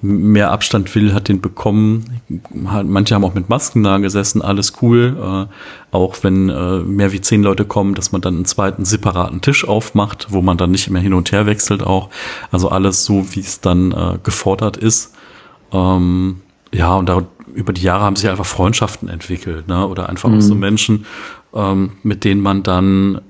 mehr 0.00 0.50
Abstand 0.50 0.94
will, 0.94 1.14
hat 1.14 1.28
den 1.28 1.40
bekommen. 1.40 2.20
Manche 2.52 3.14
haben 3.14 3.24
auch 3.24 3.32
mit 3.32 3.48
Masken 3.48 3.82
da 3.82 3.96
gesessen, 3.96 4.42
alles 4.42 4.74
cool. 4.82 5.16
Äh, 5.18 5.96
auch 5.96 6.16
wenn 6.22 6.50
äh, 6.50 6.80
mehr 6.80 7.12
wie 7.12 7.22
zehn 7.22 7.42
Leute 7.42 7.64
kommen, 7.64 7.94
dass 7.94 8.12
man 8.12 8.20
dann 8.20 8.34
einen 8.36 8.44
zweiten 8.44 8.84
separaten 8.84 9.40
Tisch 9.40 9.66
aufmacht, 9.66 10.26
wo 10.28 10.42
man 10.42 10.58
dann 10.58 10.72
nicht 10.72 10.90
mehr 10.90 11.00
hin 11.00 11.14
und 11.14 11.32
her 11.32 11.46
wechselt 11.46 11.82
auch. 11.82 12.10
Also 12.50 12.68
alles 12.68 13.04
so, 13.06 13.24
wie 13.34 13.40
es 13.40 13.62
dann 13.62 13.92
äh, 13.92 14.18
gefordert 14.22 14.76
ist. 14.76 15.14
Ähm, 15.74 16.40
ja, 16.72 16.94
und 16.94 17.08
da, 17.08 17.26
über 17.54 17.72
die 17.72 17.82
Jahre 17.82 18.04
haben 18.04 18.16
sich 18.16 18.30
einfach 18.30 18.46
Freundschaften 18.46 19.08
entwickelt, 19.08 19.68
ne? 19.68 19.86
Oder 19.86 20.08
einfach 20.08 20.28
mhm. 20.28 20.38
auch 20.38 20.40
so 20.40 20.54
mhm. 20.54 20.60
Menschen, 20.60 21.06
ähm, 21.54 21.92
mit 22.02 22.24
denen 22.24 22.40
man 22.40 22.62
dann 22.62 23.20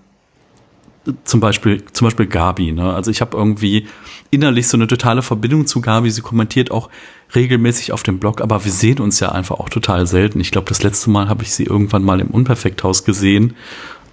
zum 1.24 1.40
Beispiel, 1.40 1.84
zum 1.92 2.06
Beispiel 2.06 2.26
Gabi, 2.26 2.72
ne? 2.72 2.94
Also 2.94 3.10
ich 3.10 3.20
habe 3.20 3.36
irgendwie 3.36 3.86
innerlich 4.30 4.68
so 4.68 4.76
eine 4.76 4.86
totale 4.86 5.22
Verbindung 5.22 5.66
zu 5.66 5.80
Gabi. 5.80 6.10
Sie 6.10 6.22
kommentiert 6.22 6.70
auch 6.70 6.90
regelmäßig 7.34 7.92
auf 7.92 8.02
dem 8.02 8.18
Blog, 8.18 8.40
aber 8.40 8.64
wir 8.64 8.72
sehen 8.72 9.00
uns 9.00 9.20
ja 9.20 9.30
einfach 9.30 9.58
auch 9.58 9.68
total 9.68 10.06
selten. 10.06 10.40
Ich 10.40 10.50
glaube, 10.50 10.68
das 10.68 10.82
letzte 10.82 11.10
Mal 11.10 11.28
habe 11.28 11.42
ich 11.42 11.52
sie 11.52 11.64
irgendwann 11.64 12.04
mal 12.04 12.20
im 12.20 12.28
Unperfekthaus 12.28 13.04
gesehen. 13.04 13.54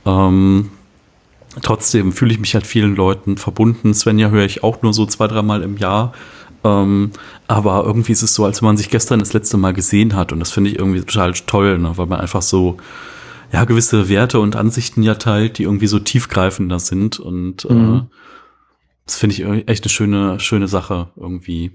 Ähm, 0.05 0.71
trotzdem 1.61 2.11
fühle 2.11 2.33
ich 2.33 2.39
mich 2.39 2.53
halt 2.53 2.67
vielen 2.67 2.95
Leuten 2.95 3.37
verbunden. 3.37 3.93
Svenja 3.93 4.29
höre 4.29 4.45
ich 4.45 4.63
auch 4.63 4.81
nur 4.81 4.93
so 4.93 5.05
zwei, 5.05 5.27
dreimal 5.27 5.61
im 5.61 5.77
Jahr. 5.77 6.13
Ähm, 6.63 7.11
aber 7.47 7.83
irgendwie 7.85 8.11
ist 8.11 8.21
es 8.21 8.33
so, 8.33 8.45
als 8.45 8.61
wenn 8.61 8.67
man 8.67 8.77
sich 8.77 8.89
gestern 8.89 9.19
das 9.19 9.33
letzte 9.33 9.57
Mal 9.57 9.73
gesehen 9.73 10.15
hat. 10.15 10.31
Und 10.31 10.39
das 10.39 10.51
finde 10.51 10.69
ich 10.69 10.79
irgendwie 10.79 11.01
total 11.01 11.33
toll, 11.33 11.79
ne? 11.79 11.93
weil 11.95 12.05
man 12.05 12.19
einfach 12.19 12.41
so 12.41 12.77
ja 13.51 13.65
gewisse 13.65 14.09
Werte 14.09 14.39
und 14.39 14.55
Ansichten 14.55 15.03
ja 15.03 15.15
teilt, 15.15 15.57
die 15.57 15.63
irgendwie 15.63 15.87
so 15.87 15.99
tiefgreifender 15.99 16.79
sind. 16.79 17.19
Und 17.19 17.65
äh, 17.65 17.73
mhm. 17.73 17.95
äh, 17.95 18.01
das 19.05 19.17
finde 19.17 19.35
ich 19.35 19.67
echt 19.67 19.83
eine 19.83 19.89
schöne, 19.89 20.39
schöne 20.39 20.67
Sache 20.67 21.09
irgendwie. 21.17 21.71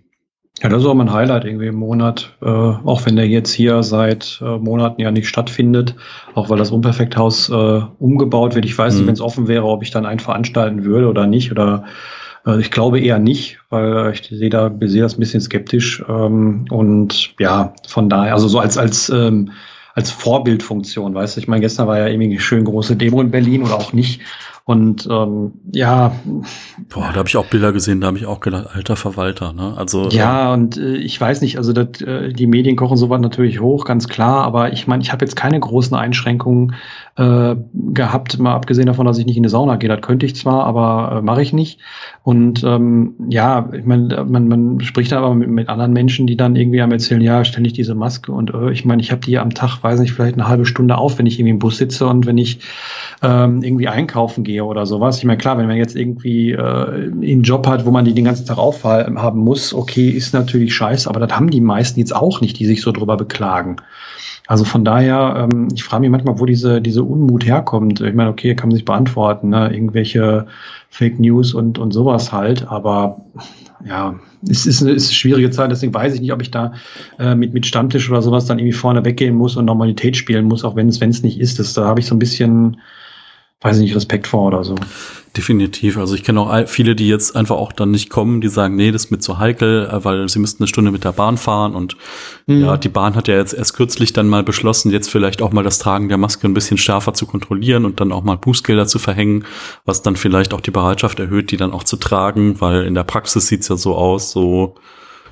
Ja, 0.62 0.70
das 0.70 0.80
ist 0.82 0.88
auch 0.88 0.94
mein 0.94 1.12
Highlight 1.12 1.44
irgendwie 1.44 1.66
im 1.66 1.74
Monat, 1.74 2.34
äh, 2.40 2.46
auch 2.46 3.04
wenn 3.04 3.16
der 3.16 3.28
jetzt 3.28 3.52
hier 3.52 3.82
seit 3.82 4.40
äh, 4.40 4.56
Monaten 4.56 5.02
ja 5.02 5.10
nicht 5.10 5.28
stattfindet, 5.28 5.96
auch 6.34 6.48
weil 6.48 6.56
das 6.56 6.70
Unperfekthaus 6.70 7.50
äh, 7.50 7.82
umgebaut 7.98 8.54
wird. 8.54 8.64
Ich 8.64 8.76
weiß 8.76 8.94
mhm. 8.94 9.00
nicht, 9.00 9.06
wenn 9.08 9.14
es 9.14 9.20
offen 9.20 9.48
wäre, 9.48 9.64
ob 9.64 9.82
ich 9.82 9.90
dann 9.90 10.06
einen 10.06 10.20
veranstalten 10.20 10.84
würde 10.84 11.08
oder 11.08 11.26
nicht. 11.26 11.50
Oder 11.50 11.84
äh, 12.46 12.60
ich 12.60 12.70
glaube 12.70 13.00
eher 13.00 13.18
nicht, 13.18 13.58
weil 13.68 14.12
ich 14.12 14.22
sehe 14.22 14.50
da 14.50 14.70
sehe 14.80 15.02
das 15.02 15.16
ein 15.16 15.20
bisschen 15.20 15.40
skeptisch. 15.40 16.02
Ähm, 16.08 16.66
und 16.70 17.34
ja, 17.38 17.74
von 17.86 18.08
daher, 18.08 18.34
also 18.34 18.48
so 18.48 18.58
als 18.58 18.78
als 18.78 19.08
ähm, 19.10 19.52
als 19.94 20.10
Vorbildfunktion, 20.10 21.14
weißt 21.14 21.36
du, 21.36 21.40
ich 21.40 21.48
meine, 21.48 21.62
gestern 21.62 21.86
war 21.88 21.98
ja 21.98 22.06
irgendwie 22.06 22.30
eine 22.30 22.40
schön 22.40 22.64
große 22.64 22.96
Demo 22.96 23.20
in 23.22 23.30
Berlin 23.30 23.62
oder 23.62 23.76
auch 23.76 23.92
nicht. 23.94 24.20
Und 24.68 25.06
ähm, 25.08 25.52
ja. 25.72 26.10
Boah, 26.88 27.10
da 27.12 27.18
habe 27.20 27.28
ich 27.28 27.36
auch 27.36 27.46
Bilder 27.46 27.72
gesehen, 27.72 28.00
da 28.00 28.08
habe 28.08 28.18
ich 28.18 28.26
auch 28.26 28.40
gedacht, 28.40 28.66
alter 28.74 28.96
Verwalter, 28.96 29.52
ne? 29.52 29.74
Also. 29.76 30.08
Ja, 30.08 30.50
äh, 30.50 30.54
und 30.54 30.76
äh, 30.76 30.96
ich 30.96 31.20
weiß 31.20 31.40
nicht, 31.40 31.56
also 31.56 31.72
das, 31.72 32.00
äh, 32.00 32.32
die 32.32 32.48
Medien 32.48 32.74
kochen 32.74 32.96
sowas 32.96 33.20
natürlich 33.20 33.60
hoch, 33.60 33.84
ganz 33.84 34.08
klar, 34.08 34.42
aber 34.42 34.72
ich 34.72 34.88
meine, 34.88 35.04
ich 35.04 35.12
habe 35.12 35.24
jetzt 35.24 35.36
keine 35.36 35.60
großen 35.60 35.96
Einschränkungen 35.96 36.74
äh, 37.14 37.54
gehabt, 37.72 38.40
mal 38.40 38.54
abgesehen 38.54 38.86
davon, 38.86 39.06
dass 39.06 39.18
ich 39.18 39.24
nicht 39.24 39.36
in 39.36 39.44
die 39.44 39.48
Sauna 39.48 39.76
gehe. 39.76 39.88
Das 39.88 40.00
könnte 40.00 40.26
ich 40.26 40.34
zwar, 40.34 40.64
aber 40.64 41.18
äh, 41.18 41.22
mache 41.22 41.42
ich 41.42 41.52
nicht. 41.52 41.78
Und 42.24 42.64
ähm, 42.64 43.14
ja, 43.28 43.70
ich 43.72 43.84
meine, 43.84 44.24
man, 44.24 44.48
man 44.48 44.80
spricht 44.80 45.12
aber 45.12 45.32
mit, 45.36 45.48
mit 45.48 45.68
anderen 45.68 45.92
Menschen, 45.92 46.26
die 46.26 46.36
dann 46.36 46.56
irgendwie 46.56 46.82
am 46.82 46.90
erzählen, 46.90 47.20
ja, 47.20 47.44
ständig 47.44 47.74
diese 47.74 47.94
Maske 47.94 48.32
und 48.32 48.52
äh, 48.52 48.72
ich 48.72 48.84
meine, 48.84 49.00
ich 49.00 49.12
habe 49.12 49.20
die 49.20 49.38
am 49.38 49.54
Tag, 49.54 49.84
weiß 49.84 50.00
nicht, 50.00 50.12
vielleicht 50.12 50.34
eine 50.34 50.48
halbe 50.48 50.66
Stunde 50.66 50.98
auf, 50.98 51.20
wenn 51.20 51.26
ich 51.26 51.38
irgendwie 51.38 51.52
im 51.52 51.60
Bus 51.60 51.76
sitze 51.76 52.08
und 52.08 52.26
wenn 52.26 52.36
ich 52.36 52.58
ähm, 53.22 53.62
irgendwie 53.62 53.86
einkaufen 53.86 54.42
gehe 54.56 54.64
oder 54.64 54.86
sowas. 54.86 55.18
Ich 55.18 55.24
meine, 55.24 55.38
klar, 55.38 55.58
wenn 55.58 55.66
man 55.66 55.76
jetzt 55.76 55.96
irgendwie 55.96 56.52
äh, 56.52 56.58
einen 56.58 57.42
Job 57.42 57.66
hat, 57.66 57.84
wo 57.86 57.90
man 57.90 58.04
die 58.04 58.14
den 58.14 58.24
ganzen 58.24 58.46
Tag 58.46 58.58
aufhaben 58.58 59.38
muss, 59.38 59.74
okay, 59.74 60.08
ist 60.08 60.32
natürlich 60.34 60.74
scheiße, 60.74 61.08
aber 61.08 61.20
das 61.20 61.36
haben 61.36 61.50
die 61.50 61.60
meisten 61.60 62.00
jetzt 62.00 62.14
auch 62.14 62.40
nicht, 62.40 62.58
die 62.58 62.66
sich 62.66 62.82
so 62.82 62.92
drüber 62.92 63.16
beklagen. 63.16 63.76
Also 64.48 64.64
von 64.64 64.84
daher, 64.84 65.48
ähm, 65.52 65.68
ich 65.74 65.82
frage 65.82 66.02
mich 66.02 66.10
manchmal, 66.10 66.38
wo 66.38 66.46
diese, 66.46 66.80
diese 66.80 67.02
Unmut 67.02 67.44
herkommt. 67.44 68.00
Ich 68.00 68.14
meine, 68.14 68.30
okay, 68.30 68.54
kann 68.54 68.68
man 68.68 68.76
sich 68.76 68.84
beantworten, 68.84 69.50
ne? 69.50 69.72
irgendwelche 69.72 70.46
Fake 70.88 71.18
News 71.18 71.52
und, 71.52 71.78
und 71.78 71.92
sowas 71.92 72.32
halt, 72.32 72.68
aber 72.68 73.22
ja, 73.84 74.14
es 74.48 74.66
ist, 74.66 74.82
eine, 74.82 74.92
es 74.92 75.04
ist 75.04 75.08
eine 75.10 75.16
schwierige 75.16 75.50
Zeit, 75.50 75.70
deswegen 75.70 75.92
weiß 75.92 76.14
ich 76.14 76.20
nicht, 76.20 76.32
ob 76.32 76.40
ich 76.40 76.50
da 76.50 76.72
äh, 77.18 77.34
mit, 77.34 77.52
mit 77.52 77.66
Stammtisch 77.66 78.08
oder 78.08 78.22
sowas 78.22 78.46
dann 78.46 78.58
irgendwie 78.58 78.72
vorne 78.72 79.04
weggehen 79.04 79.34
muss 79.34 79.56
und 79.56 79.64
Normalität 79.64 80.16
spielen 80.16 80.46
muss, 80.46 80.64
auch 80.64 80.76
wenn 80.76 80.88
es 80.88 81.00
wenn 81.00 81.10
es 81.10 81.22
nicht 81.22 81.40
ist. 81.40 81.58
Das, 81.58 81.74
da 81.74 81.84
habe 81.84 82.00
ich 82.00 82.06
so 82.06 82.14
ein 82.14 82.20
bisschen 82.20 82.78
weiß 83.62 83.78
ich 83.78 83.84
nicht, 83.84 83.96
Respekt 83.96 84.26
vor 84.26 84.48
oder 84.48 84.64
so. 84.64 84.74
Definitiv. 85.36 85.98
Also 85.98 86.14
ich 86.14 86.24
kenne 86.24 86.40
auch 86.40 86.68
viele, 86.68 86.94
die 86.94 87.08
jetzt 87.08 87.36
einfach 87.36 87.56
auch 87.56 87.72
dann 87.72 87.90
nicht 87.90 88.08
kommen, 88.08 88.40
die 88.40 88.48
sagen, 88.48 88.74
nee, 88.76 88.90
das 88.90 89.06
ist 89.06 89.10
mir 89.10 89.18
zu 89.18 89.38
heikel, 89.38 89.86
äh, 89.86 90.04
weil 90.04 90.28
sie 90.28 90.38
müssten 90.38 90.62
eine 90.62 90.68
Stunde 90.68 90.90
mit 90.90 91.04
der 91.04 91.12
Bahn 91.12 91.36
fahren 91.36 91.74
und 91.74 91.96
mhm. 92.46 92.64
ja, 92.64 92.76
die 92.76 92.88
Bahn 92.88 93.14
hat 93.14 93.28
ja 93.28 93.34
jetzt 93.34 93.52
erst 93.52 93.74
kürzlich 93.74 94.12
dann 94.12 94.28
mal 94.28 94.42
beschlossen, 94.42 94.90
jetzt 94.90 95.10
vielleicht 95.10 95.42
auch 95.42 95.52
mal 95.52 95.64
das 95.64 95.78
Tragen 95.78 96.08
der 96.08 96.16
Maske 96.16 96.46
ein 96.46 96.54
bisschen 96.54 96.78
schärfer 96.78 97.12
zu 97.12 97.26
kontrollieren 97.26 97.84
und 97.84 98.00
dann 98.00 98.12
auch 98.12 98.24
mal 98.24 98.38
Bußgelder 98.38 98.86
zu 98.86 98.98
verhängen, 98.98 99.44
was 99.84 100.00
dann 100.00 100.16
vielleicht 100.16 100.54
auch 100.54 100.60
die 100.62 100.70
Bereitschaft 100.70 101.18
erhöht, 101.18 101.50
die 101.50 101.58
dann 101.58 101.72
auch 101.72 101.84
zu 101.84 101.96
tragen, 101.96 102.60
weil 102.60 102.84
in 102.84 102.94
der 102.94 103.04
Praxis 103.04 103.46
sieht's 103.46 103.68
ja 103.68 103.76
so 103.76 103.94
aus, 103.94 104.30
so 104.30 104.76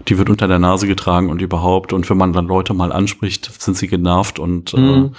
die 0.08 0.18
wird 0.18 0.28
unter 0.28 0.48
der 0.48 0.58
Nase 0.58 0.86
getragen 0.86 1.30
und 1.30 1.40
überhaupt 1.40 1.92
und 1.92 2.08
wenn 2.10 2.18
man 2.18 2.32
dann 2.32 2.46
Leute 2.46 2.74
mal 2.74 2.92
anspricht, 2.92 3.50
sind 3.62 3.76
sie 3.76 3.88
genervt 3.88 4.38
und 4.38 4.74
mhm. 4.74 5.12
äh, 5.12 5.16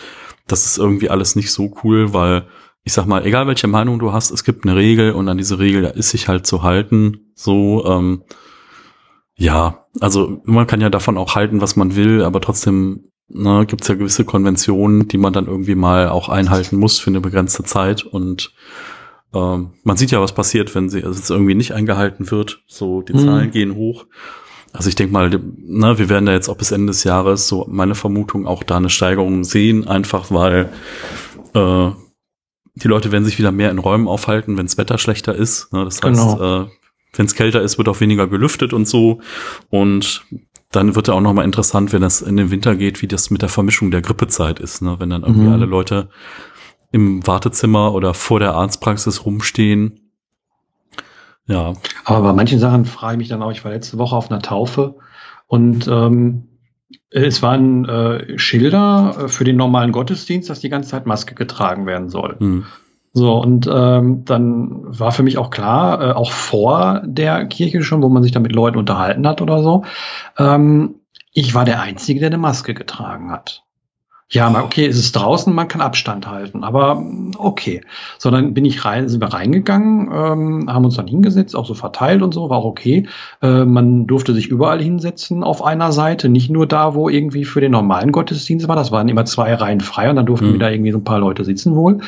das 0.48 0.66
ist 0.68 0.78
irgendwie 0.78 1.10
alles 1.10 1.36
nicht 1.36 1.52
so 1.52 1.74
cool, 1.84 2.14
weil 2.14 2.46
ich 2.86 2.94
sag 2.94 3.08
mal, 3.08 3.26
egal 3.26 3.48
welche 3.48 3.68
Meinung 3.68 3.98
du 3.98 4.14
hast, 4.14 4.30
es 4.30 4.44
gibt 4.44 4.66
eine 4.66 4.76
Regel 4.76 5.12
und 5.12 5.28
an 5.28 5.40
diese 5.40 5.58
Regel, 5.58 5.86
ist 5.86 6.12
sich 6.12 6.28
halt 6.28 6.46
zu 6.46 6.62
halten. 6.62 7.32
So, 7.34 7.84
ähm, 7.86 8.22
ja, 9.36 9.86
also 10.00 10.42
man 10.46 10.68
kann 10.68 10.82
ja 10.82 10.92
davon 10.92 11.18
auch 11.18 11.36
halten, 11.36 11.62
was 11.62 11.76
man 11.76 11.96
will, 11.96 12.22
aber 12.24 12.40
trotzdem 12.42 13.10
ne, 13.28 13.66
gibt 13.66 13.82
es 13.82 13.88
ja 13.88 13.96
gewisse 13.96 14.24
Konventionen, 14.24 15.08
die 15.08 15.18
man 15.18 15.34
dann 15.34 15.48
irgendwie 15.48 15.74
mal 15.74 16.10
auch 16.10 16.30
einhalten 16.30 16.78
muss 16.78 17.00
für 17.00 17.10
eine 17.10 17.22
begrenzte 17.22 17.64
Zeit. 17.64 18.04
Und 18.04 18.54
ähm, 19.34 19.72
man 19.84 19.98
sieht 19.98 20.12
ja, 20.12 20.22
was 20.22 20.36
passiert, 20.36 20.76
wenn 20.76 20.88
sie 20.88 21.04
also 21.04 21.20
es 21.20 21.32
irgendwie 21.32 21.56
nicht 21.56 21.74
eingehalten 21.74 22.30
wird. 22.30 22.62
So, 22.68 23.02
die 23.02 23.14
mhm. 23.14 23.26
Zahlen 23.26 23.52
gehen 23.52 23.76
hoch. 23.76 24.06
Also 24.74 24.90
ich 24.90 24.96
denke 24.96 25.12
mal, 25.12 25.32
ne, 25.32 25.98
wir 25.98 26.10
werden 26.10 26.28
da 26.28 26.34
jetzt 26.34 26.50
auch 26.50 26.58
bis 26.58 26.72
Ende 26.72 26.92
des 26.92 27.04
Jahres, 27.04 27.48
so 27.48 27.66
meine 27.68 27.96
Vermutung, 27.96 28.46
auch 28.46 28.62
da 28.62 28.78
eine 28.78 28.92
Steigerung 28.92 29.44
sehen, 29.44 29.88
einfach 29.88 30.30
weil 30.30 30.70
äh, 31.56 31.90
die 32.76 32.88
Leute 32.88 33.12
werden 33.12 33.24
sich 33.26 33.40
wieder 33.40 33.52
mehr 33.52 33.72
in 33.72 33.80
Räumen 33.80 34.08
aufhalten, 34.08 34.58
wenn 34.58 34.66
das 34.66 34.78
Wetter 34.78 34.98
schlechter 34.98 35.34
ist. 35.34 35.72
Ne? 35.72 35.86
Das 35.86 36.02
heißt, 36.02 36.38
genau. 36.38 36.64
äh, 36.64 36.68
wenn 37.14 37.26
es 37.26 37.36
kälter 37.36 37.62
ist, 37.62 37.78
wird 37.78 37.88
auch 37.88 38.02
weniger 38.02 38.28
gelüftet 38.28 38.74
und 38.74 38.88
so. 38.88 39.22
Und 39.70 40.26
dann 40.72 40.96
wird 40.96 41.08
ja 41.08 41.14
auch 41.14 41.22
noch 41.22 41.34
mal 41.34 41.46
interessant, 41.46 41.94
wenn 41.94 42.04
es 42.04 42.22
in 42.22 42.36
den 42.36 42.52
Winter 42.52 42.76
geht, 42.76 43.02
wie 43.02 43.08
das 43.08 43.30
mit 43.32 43.42
der 43.42 43.50
Vermischung 43.50 43.92
der 43.92 44.02
Grippezeit 44.02 44.60
ist. 44.60 44.82
Ne? 44.82 44.96
Wenn 45.00 45.10
dann 45.10 45.24
irgendwie 45.24 45.48
mhm. 45.48 45.54
alle 45.54 45.66
Leute 45.66 46.10
im 46.92 47.26
Wartezimmer 47.26 47.94
oder 47.94 48.14
vor 48.14 48.40
der 48.40 48.54
Arztpraxis 48.56 49.26
rumstehen. 49.26 50.12
Ja. 51.48 51.74
Aber 52.04 52.22
bei 52.28 52.34
manchen 52.34 52.60
Sachen 52.60 52.86
frage 52.86 53.14
ich 53.14 53.18
mich 53.20 53.28
dann 53.30 53.42
auch, 53.42 53.52
ich 53.52 53.64
war 53.64 53.72
letzte 53.72 53.98
Woche 53.98 54.16
auf 54.16 54.30
einer 54.30 54.42
Taufe 54.42 54.96
und 55.48 55.88
ähm, 55.88 56.48
es 57.10 57.42
waren 57.42 57.86
äh, 57.86 58.38
Schilder 58.38 59.16
äh, 59.18 59.28
für 59.28 59.44
den 59.44 59.58
normalen 59.58 59.92
Gottesdienst, 59.92 60.50
dass 60.50 60.60
die 60.60 60.70
ganze 60.70 60.90
Zeit 60.90 61.06
Maske 61.06 61.36
getragen 61.36 61.86
werden 61.86 62.10
soll. 62.10 62.38
Mhm. 62.40 62.66
So, 63.14 63.34
und 63.36 63.70
ähm, 63.72 64.26
dann 64.26 65.00
war 65.00 65.14
für 65.14 65.24
mich 65.24 65.38
auch 65.38 65.50
klar, 65.50 66.02
äh, 66.02 66.12
auch 66.12 66.32
vor 66.32 67.02
der 67.06 67.46
Kirche 67.46 67.82
schon, 67.82 68.04
wo 68.04 68.10
man 68.10 68.24
sich 68.24 68.34
da 68.34 68.42
mit 68.42 68.52
Leuten 68.52 68.78
unterhalten 68.78 69.26
hat 69.26 69.42
oder 69.42 69.64
so, 69.64 69.86
ähm, 70.38 70.96
ich 71.32 71.56
war 71.56 71.64
der 71.64 71.82
Einzige, 71.82 72.20
der 72.20 72.28
eine 72.28 72.38
Maske 72.38 72.74
getragen 72.74 73.32
hat. 73.32 73.65
Ja, 74.32 74.50
okay, 74.64 74.88
es 74.88 74.98
ist 74.98 75.16
draußen, 75.16 75.54
man 75.54 75.68
kann 75.68 75.82
Abstand 75.82 76.28
halten, 76.28 76.64
aber 76.64 77.06
okay. 77.38 77.82
So, 78.18 78.32
dann 78.32 78.56
bin 78.56 78.66
ich 78.66 78.84
rein, 78.84 79.08
sind 79.08 79.22
wir 79.22 79.32
reingegangen, 79.32 80.10
ähm, 80.12 80.66
haben 80.68 80.84
uns 80.84 80.96
dann 80.96 81.06
hingesetzt, 81.06 81.56
auch 81.56 81.68
so 81.68 81.76
verteilt 81.76 82.24
und 82.24 82.34
so, 82.34 82.50
war 82.50 82.58
auch 82.58 82.66
okay. 82.66 83.08
Äh, 83.44 83.66
man 83.66 84.08
durfte 84.08 84.34
sich 84.34 84.48
überall 84.48 84.82
hinsetzen 84.82 85.44
auf 85.44 85.64
einer 85.64 85.92
Seite, 85.92 86.28
nicht 86.28 86.50
nur 86.50 86.66
da, 86.66 86.96
wo 86.96 87.08
irgendwie 87.08 87.46
für 87.46 87.62
den 87.62 87.72
normalen 87.72 88.12
Gottesdienst 88.12 88.68
war. 88.68 88.76
Das 88.76 88.92
waren 88.92 89.10
immer 89.10 89.26
zwei 89.26 89.54
Reihen 89.54 89.80
frei 89.80 90.10
und 90.10 90.16
dann 90.16 90.26
durften 90.26 90.50
mhm. 90.50 90.54
wieder 90.56 90.72
irgendwie 90.72 90.92
so 90.92 90.98
ein 90.98 91.04
paar 91.04 91.20
Leute 91.20 91.44
sitzen 91.44 91.76
wohl. 91.76 92.00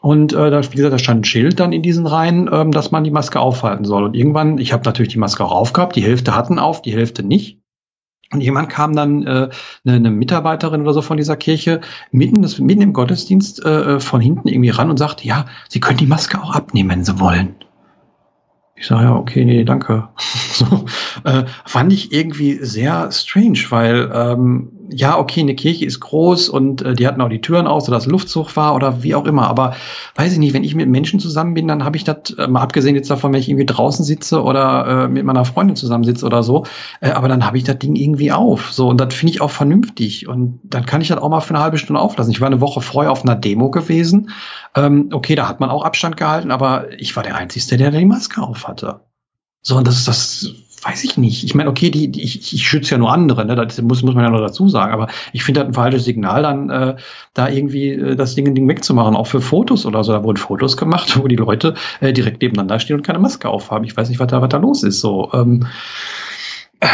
Und 0.00 0.32
äh, 0.32 0.50
da, 0.50 0.62
wie 0.62 0.76
gesagt, 0.76 0.94
da 0.94 0.98
stand 0.98 1.20
ein 1.20 1.24
Schild 1.24 1.60
dann 1.60 1.72
in 1.72 1.82
diesen 1.82 2.06
Reihen, 2.06 2.48
ähm, 2.50 2.72
dass 2.72 2.90
man 2.90 3.04
die 3.04 3.10
Maske 3.10 3.38
aufhalten 3.38 3.84
soll. 3.84 4.04
Und 4.04 4.16
irgendwann, 4.16 4.56
ich 4.56 4.72
habe 4.72 4.84
natürlich 4.84 5.12
die 5.12 5.18
Maske 5.18 5.44
auch 5.44 5.52
aufgehabt, 5.52 5.94
die 5.94 6.02
Hälfte 6.02 6.34
hatten 6.34 6.58
auf, 6.58 6.80
die 6.80 6.94
Hälfte 6.94 7.22
nicht. 7.22 7.59
Und 8.32 8.40
jemand 8.40 8.68
kam 8.68 8.94
dann, 8.94 9.26
äh, 9.26 9.48
eine, 9.84 9.96
eine 9.96 10.10
Mitarbeiterin 10.10 10.82
oder 10.82 10.92
so 10.92 11.02
von 11.02 11.16
dieser 11.16 11.36
Kirche, 11.36 11.80
mitten, 12.12 12.42
das, 12.42 12.58
mitten 12.60 12.82
im 12.82 12.92
Gottesdienst 12.92 13.64
äh, 13.64 13.96
äh, 13.96 14.00
von 14.00 14.20
hinten 14.20 14.46
irgendwie 14.46 14.70
ran 14.70 14.90
und 14.90 14.98
sagte, 14.98 15.26
ja, 15.26 15.46
Sie 15.68 15.80
können 15.80 15.98
die 15.98 16.06
Maske 16.06 16.40
auch 16.40 16.54
abnehmen, 16.54 16.90
wenn 16.90 17.04
Sie 17.04 17.18
wollen. 17.18 17.56
Ich 18.76 18.86
sage, 18.86 19.04
ja, 19.04 19.16
okay, 19.16 19.44
nee, 19.44 19.64
danke. 19.64 20.08
so, 20.52 20.86
äh, 21.24 21.44
fand 21.64 21.92
ich 21.92 22.12
irgendwie 22.12 22.64
sehr 22.64 23.10
strange, 23.10 23.58
weil 23.70 24.10
ähm, 24.14 24.79
ja, 24.92 25.18
okay, 25.18 25.40
eine 25.40 25.54
Kirche 25.54 25.84
ist 25.84 26.00
groß 26.00 26.48
und 26.48 26.82
äh, 26.82 26.94
die 26.94 27.06
hatten 27.06 27.20
auch 27.20 27.28
die 27.28 27.40
Türen 27.40 27.66
aus, 27.66 27.86
so 27.86 27.92
dass 27.92 28.06
Luftzug 28.06 28.56
war 28.56 28.74
oder 28.74 29.02
wie 29.02 29.14
auch 29.14 29.24
immer. 29.24 29.48
Aber 29.48 29.74
weiß 30.16 30.32
ich 30.32 30.38
nicht, 30.38 30.54
wenn 30.54 30.64
ich 30.64 30.74
mit 30.74 30.88
Menschen 30.88 31.20
zusammen 31.20 31.54
bin, 31.54 31.68
dann 31.68 31.84
habe 31.84 31.96
ich 31.96 32.04
das, 32.04 32.30
äh, 32.38 32.46
mal 32.48 32.60
abgesehen 32.60 32.96
jetzt 32.96 33.10
davon, 33.10 33.32
wenn 33.32 33.40
ich 33.40 33.48
irgendwie 33.48 33.66
draußen 33.66 34.04
sitze 34.04 34.42
oder 34.42 35.04
äh, 35.04 35.08
mit 35.08 35.24
meiner 35.24 35.44
Freundin 35.44 35.76
zusammensitze 35.76 36.26
oder 36.26 36.42
so, 36.42 36.64
äh, 37.00 37.10
aber 37.10 37.28
dann 37.28 37.46
habe 37.46 37.58
ich 37.58 37.64
das 37.64 37.78
Ding 37.78 37.96
irgendwie 37.96 38.32
auf. 38.32 38.72
So, 38.72 38.88
und 38.88 39.00
das 39.00 39.14
finde 39.14 39.34
ich 39.34 39.40
auch 39.40 39.50
vernünftig. 39.50 40.28
Und 40.28 40.60
dann 40.64 40.86
kann 40.86 41.00
ich 41.00 41.08
das 41.08 41.18
auch 41.18 41.28
mal 41.28 41.40
für 41.40 41.54
eine 41.54 41.62
halbe 41.62 41.78
Stunde 41.78 42.00
auflassen. 42.00 42.32
Ich 42.32 42.40
war 42.40 42.48
eine 42.48 42.60
Woche 42.60 42.80
vorher 42.80 43.12
auf 43.12 43.24
einer 43.24 43.36
Demo 43.36 43.70
gewesen. 43.70 44.30
Ähm, 44.74 45.10
okay, 45.12 45.34
da 45.34 45.48
hat 45.48 45.60
man 45.60 45.70
auch 45.70 45.84
Abstand 45.84 46.16
gehalten, 46.16 46.50
aber 46.50 46.92
ich 46.98 47.14
war 47.16 47.22
der 47.22 47.36
Einzige, 47.36 47.76
der 47.76 47.90
die 47.90 48.04
Maske 48.04 48.42
auf 48.42 48.66
hatte. 48.66 49.00
So, 49.62 49.76
und 49.76 49.86
das, 49.86 50.04
das 50.04 50.54
weiß 50.82 51.04
ich 51.04 51.16
nicht. 51.16 51.44
Ich 51.44 51.54
meine, 51.54 51.70
okay, 51.70 51.90
die, 51.90 52.08
die 52.08 52.22
ich, 52.22 52.54
ich 52.54 52.66
schütze 52.66 52.92
ja 52.92 52.98
nur 52.98 53.12
andere, 53.12 53.44
ne? 53.44 53.54
Das 53.54 53.80
muss, 53.82 54.02
muss 54.02 54.14
man 54.14 54.24
ja 54.24 54.30
noch 54.30 54.40
dazu 54.40 54.68
sagen. 54.68 54.92
Aber 54.92 55.08
ich 55.32 55.44
finde 55.44 55.60
das 55.60 55.68
ein 55.68 55.74
falsches 55.74 56.04
Signal, 56.04 56.42
dann 56.42 56.70
äh, 56.70 56.96
da 57.34 57.48
irgendwie 57.48 57.90
äh, 57.90 58.16
das 58.16 58.34
Ding, 58.34 58.54
Ding 58.54 58.68
wegzumachen, 58.68 59.16
auch 59.16 59.26
für 59.26 59.40
Fotos 59.40 59.86
oder 59.86 60.04
so. 60.04 60.12
Da 60.12 60.24
wurden 60.24 60.38
Fotos 60.38 60.76
gemacht, 60.76 61.18
wo 61.22 61.28
die 61.28 61.36
Leute 61.36 61.74
äh, 62.00 62.12
direkt 62.12 62.42
nebeneinander 62.42 62.80
stehen 62.80 62.96
und 62.96 63.02
keine 63.02 63.18
Maske 63.18 63.48
aufhaben. 63.48 63.84
Ich 63.84 63.96
weiß 63.96 64.08
nicht, 64.08 64.20
was 64.20 64.28
da, 64.28 64.40
was 64.40 64.48
da 64.48 64.58
los 64.58 64.82
ist. 64.82 65.00
So. 65.00 65.30
Ähm, 65.32 65.66
äh, 66.80 66.86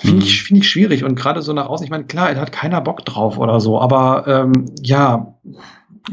Finde 0.00 0.24
ich, 0.24 0.42
mhm. 0.42 0.46
finde 0.46 0.62
ich 0.62 0.70
schwierig 0.70 1.04
und 1.04 1.14
gerade 1.14 1.42
so 1.42 1.52
nach 1.52 1.66
außen, 1.66 1.84
ich 1.84 1.90
meine, 1.90 2.04
klar, 2.04 2.30
er 2.30 2.40
hat 2.40 2.52
keiner 2.52 2.80
Bock 2.80 3.04
drauf 3.04 3.36
oder 3.36 3.60
so, 3.60 3.78
aber 3.78 4.24
ähm, 4.26 4.64
ja, 4.82 5.34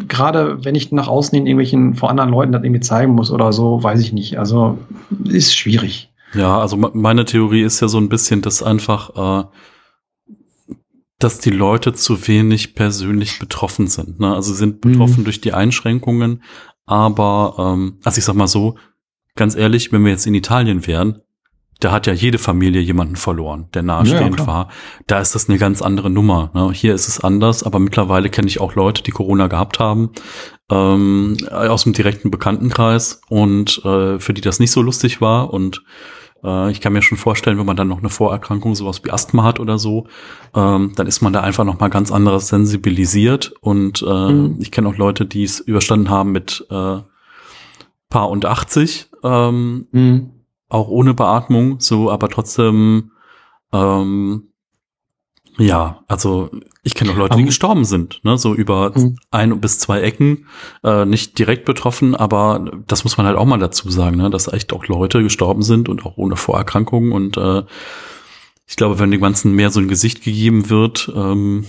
gerade 0.10 0.66
wenn 0.66 0.76
ich 0.76 0.92
nach 0.92 1.08
außen 1.08 1.38
in 1.38 1.48
irgendwelchen 1.48 1.96
vor 1.96 2.10
anderen 2.10 2.30
Leuten 2.30 2.52
das 2.52 2.64
irgendwie 2.64 2.82
zeigen 2.82 3.14
muss 3.14 3.32
oder 3.32 3.54
so, 3.54 3.82
weiß 3.82 4.02
ich 4.02 4.12
nicht. 4.12 4.40
Also 4.40 4.78
ist 5.24 5.56
schwierig. 5.56 6.12
Ja, 6.34 6.59
also 6.59 6.78
meine 6.78 7.25
Theorie 7.25 7.63
ist 7.63 7.80
ja 7.80 7.88
so 7.88 7.97
ein 7.97 8.09
bisschen, 8.09 8.41
dass 8.41 8.61
einfach, 8.61 9.45
äh, 9.45 9.47
dass 11.19 11.39
die 11.39 11.51
Leute 11.51 11.93
zu 11.93 12.28
wenig 12.28 12.75
persönlich 12.75 13.39
betroffen 13.39 13.88
sind. 13.88 14.19
Ne? 14.19 14.34
Also 14.34 14.51
sie 14.51 14.59
sind 14.59 14.82
betroffen 14.82 15.21
mhm. 15.21 15.23
durch 15.23 15.41
die 15.41 15.53
Einschränkungen, 15.53 16.43
aber 16.86 17.55
ähm, 17.57 17.99
also 18.03 18.19
ich 18.19 18.25
sag 18.25 18.36
mal 18.36 18.47
so, 18.47 18.78
ganz 19.36 19.55
ehrlich, 19.55 19.91
wenn 19.91 20.03
wir 20.03 20.11
jetzt 20.11 20.28
in 20.28 20.36
Italien 20.36 20.86
wären, 20.86 21.21
da 21.80 21.91
hat 21.91 22.07
ja 22.07 22.13
jede 22.13 22.39
Familie 22.39 22.82
jemanden 22.82 23.15
verloren, 23.15 23.67
der 23.73 23.84
nahestehend 23.84 24.39
ja, 24.39 24.47
war. 24.47 24.69
Da 25.05 25.19
ist 25.19 25.36
das 25.36 25.47
eine 25.47 25.59
ganz 25.59 25.82
andere 25.82 26.09
Nummer. 26.09 26.51
Ne? 26.55 26.71
Hier 26.73 26.95
ist 26.95 27.07
es 27.07 27.19
anders, 27.19 27.61
aber 27.63 27.78
mittlerweile 27.80 28.30
kenne 28.30 28.47
ich 28.47 28.59
auch 28.59 28.73
Leute, 28.73 29.03
die 29.03 29.11
Corona 29.11 29.47
gehabt 29.47 29.80
haben, 29.80 30.11
ähm, 30.71 31.38
aus 31.51 31.84
dem 31.84 31.93
direkten 31.93 32.32
Bekanntenkreis 32.32 33.21
und 33.30 33.84
äh, 33.86 34.19
für 34.19 34.34
die 34.34 34.41
das 34.41 34.59
nicht 34.59 34.71
so 34.71 34.82
lustig 34.82 35.21
war. 35.21 35.53
Und 35.53 35.84
äh, 36.44 36.72
ich 36.72 36.82
kann 36.82 36.94
mir 36.94 37.02
schon 37.02 37.18
vorstellen, 37.18 37.58
wenn 37.58 37.66
man 37.66 37.78
dann 37.78 37.88
noch 37.88 38.00
eine 38.00 38.10
Vorerkrankung, 38.10 38.76
sowas 38.76 39.04
wie 39.04 39.12
Asthma 39.12 39.44
hat 39.44 39.60
oder 39.60 39.78
so, 39.78 40.08
ähm, 40.56 40.94
dann 40.96 41.08
ist 41.08 41.22
man 41.22 41.34
da 41.34 41.42
einfach 41.42 41.64
noch 41.64 41.80
mal 41.80 41.90
ganz 41.90 42.12
anderes 42.12 42.48
sensibilisiert. 42.48 43.54
Und 43.62 44.04
äh, 44.08 44.32
mhm. 44.32 44.58
ich 44.60 44.72
kenne 44.72 44.90
auch 44.90 44.98
Leute, 44.98 45.26
die 45.26 45.44
es 45.44 45.60
überstanden 45.60 46.10
haben 46.10 46.32
mit 46.32 46.66
äh, 46.70 47.00
paar 48.10 48.30
und 48.30 48.46
80. 48.46 49.10
Ähm, 49.24 49.88
mhm 49.92 50.32
auch 50.70 50.90
ohne 50.90 51.14
Beatmung, 51.14 51.80
so, 51.80 52.12
aber 52.12 52.30
trotzdem, 52.30 53.12
ähm, 53.72 54.50
ja, 55.58 56.03
also 56.08 56.49
ich 56.84 56.95
kenne 56.95 57.12
auch 57.12 57.18
Leute, 57.18 57.38
die 57.38 57.43
gestorben 57.43 57.84
sind, 57.84 58.20
ne, 58.24 58.38
so 58.38 58.53
über 58.53 58.95
um, 58.95 59.18
ein 59.32 59.60
bis 59.60 59.80
zwei 59.80 60.01
Ecken, 60.01 60.45
äh, 60.84 61.05
nicht 61.05 61.38
direkt 61.39 61.66
betroffen, 61.66 62.16
aber 62.16 62.72
das 62.88 63.03
muss 63.03 63.18
man 63.18 63.26
halt 63.26 63.38
auch 63.38 63.45
mal 63.45 63.60
dazu 63.60 63.89
sagen, 63.89 64.18
ne, 64.18 64.30
dass 64.30 64.51
echt 64.51 64.72
auch 64.74 64.88
Leute 64.88 65.24
gestorben 65.24 65.64
sind 65.64 65.89
und 65.89 66.05
auch 66.05 66.18
ohne 66.18 66.36
Vorerkrankungen 66.36 67.12
und 67.12 67.38
äh, 67.38 67.64
ich 68.68 68.76
glaube, 68.76 68.99
wenn 68.99 69.12
dem 69.12 69.22
Ganzen 69.22 69.53
mehr 69.53 69.70
so 69.70 69.80
ein 69.80 69.88
Gesicht 69.88 70.24
gegeben 70.24 70.70
wird, 70.70 71.12
ähm, 71.16 71.66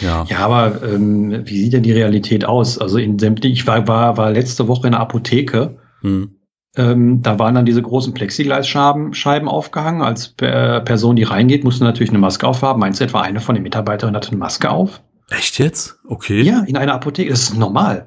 ja. 0.00 0.26
Ja, 0.28 0.38
aber 0.40 0.82
ähm, 0.82 1.46
wie 1.46 1.58
sieht 1.58 1.72
denn 1.72 1.82
die 1.82 1.92
Realität 1.92 2.44
aus? 2.44 2.76
Also 2.78 2.98
in 2.98 3.18
sämtlich, 3.18 3.52
ich 3.54 3.66
war, 3.66 3.88
war, 3.88 4.18
war 4.18 4.30
letzte 4.30 4.68
Woche 4.68 4.88
in 4.88 4.92
der 4.92 5.00
Apotheke 5.00 5.78
hm. 6.02 6.35
Ähm, 6.76 7.22
da 7.22 7.38
waren 7.38 7.54
dann 7.54 7.66
diese 7.66 7.82
großen 7.82 8.14
Plexiglasscheiben 8.14 9.14
Scheiben 9.14 9.48
aufgehangen. 9.48 10.02
Als 10.02 10.34
äh, 10.40 10.80
Person, 10.80 11.16
die 11.16 11.24
reingeht, 11.24 11.64
musste 11.64 11.84
natürlich 11.84 12.10
eine 12.10 12.18
Maske 12.18 12.46
aufhaben. 12.46 12.80
Meinst 12.80 13.00
du 13.00 13.04
etwa 13.04 13.20
eine 13.20 13.40
von 13.40 13.54
den 13.54 13.62
Mitarbeiterinnen 13.62 14.16
hatte 14.16 14.28
eine 14.28 14.38
Maske 14.38 14.70
auf? 14.70 15.00
Echt 15.30 15.58
jetzt? 15.58 15.98
Okay. 16.06 16.42
Ja, 16.42 16.64
in 16.66 16.76
einer 16.76 16.94
Apotheke. 16.94 17.30
Das 17.30 17.42
ist 17.42 17.58
normal 17.58 18.06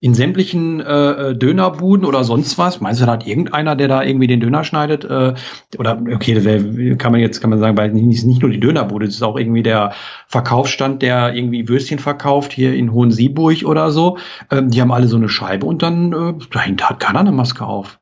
in 0.00 0.14
sämtlichen 0.14 0.80
äh, 0.80 1.10
äh, 1.30 1.36
Dönerbuden 1.36 2.06
oder 2.06 2.22
sonst 2.22 2.56
was. 2.56 2.80
Meinst 2.80 3.00
du, 3.00 3.06
da 3.06 3.12
hat 3.12 3.26
irgendeiner, 3.26 3.74
der 3.74 3.88
da 3.88 4.02
irgendwie 4.02 4.28
den 4.28 4.38
Döner 4.38 4.62
schneidet? 4.62 5.04
Äh, 5.04 5.34
oder 5.76 6.00
okay, 6.14 6.44
wär, 6.44 6.96
kann 6.96 7.10
man 7.10 7.20
jetzt 7.20 7.40
kann 7.40 7.50
man 7.50 7.58
sagen, 7.58 7.76
weil 7.76 7.92
nicht, 7.92 8.24
nicht 8.24 8.40
nur 8.40 8.50
die 8.50 8.60
Dönerbude, 8.60 9.06
es 9.06 9.16
ist 9.16 9.22
auch 9.22 9.36
irgendwie 9.36 9.64
der 9.64 9.92
Verkaufsstand, 10.28 11.02
der 11.02 11.34
irgendwie 11.34 11.68
Würstchen 11.68 11.98
verkauft 11.98 12.52
hier 12.52 12.74
in 12.74 12.92
Hohensieburg 12.92 13.64
oder 13.64 13.90
so. 13.90 14.18
Ähm, 14.52 14.70
die 14.70 14.80
haben 14.80 14.92
alle 14.92 15.08
so 15.08 15.16
eine 15.16 15.28
Scheibe 15.28 15.66
und 15.66 15.82
dann 15.82 16.12
äh, 16.12 16.34
dahinter 16.52 16.90
hat 16.90 17.00
keiner 17.00 17.20
eine 17.20 17.32
Maske 17.32 17.66
auf. 17.66 17.97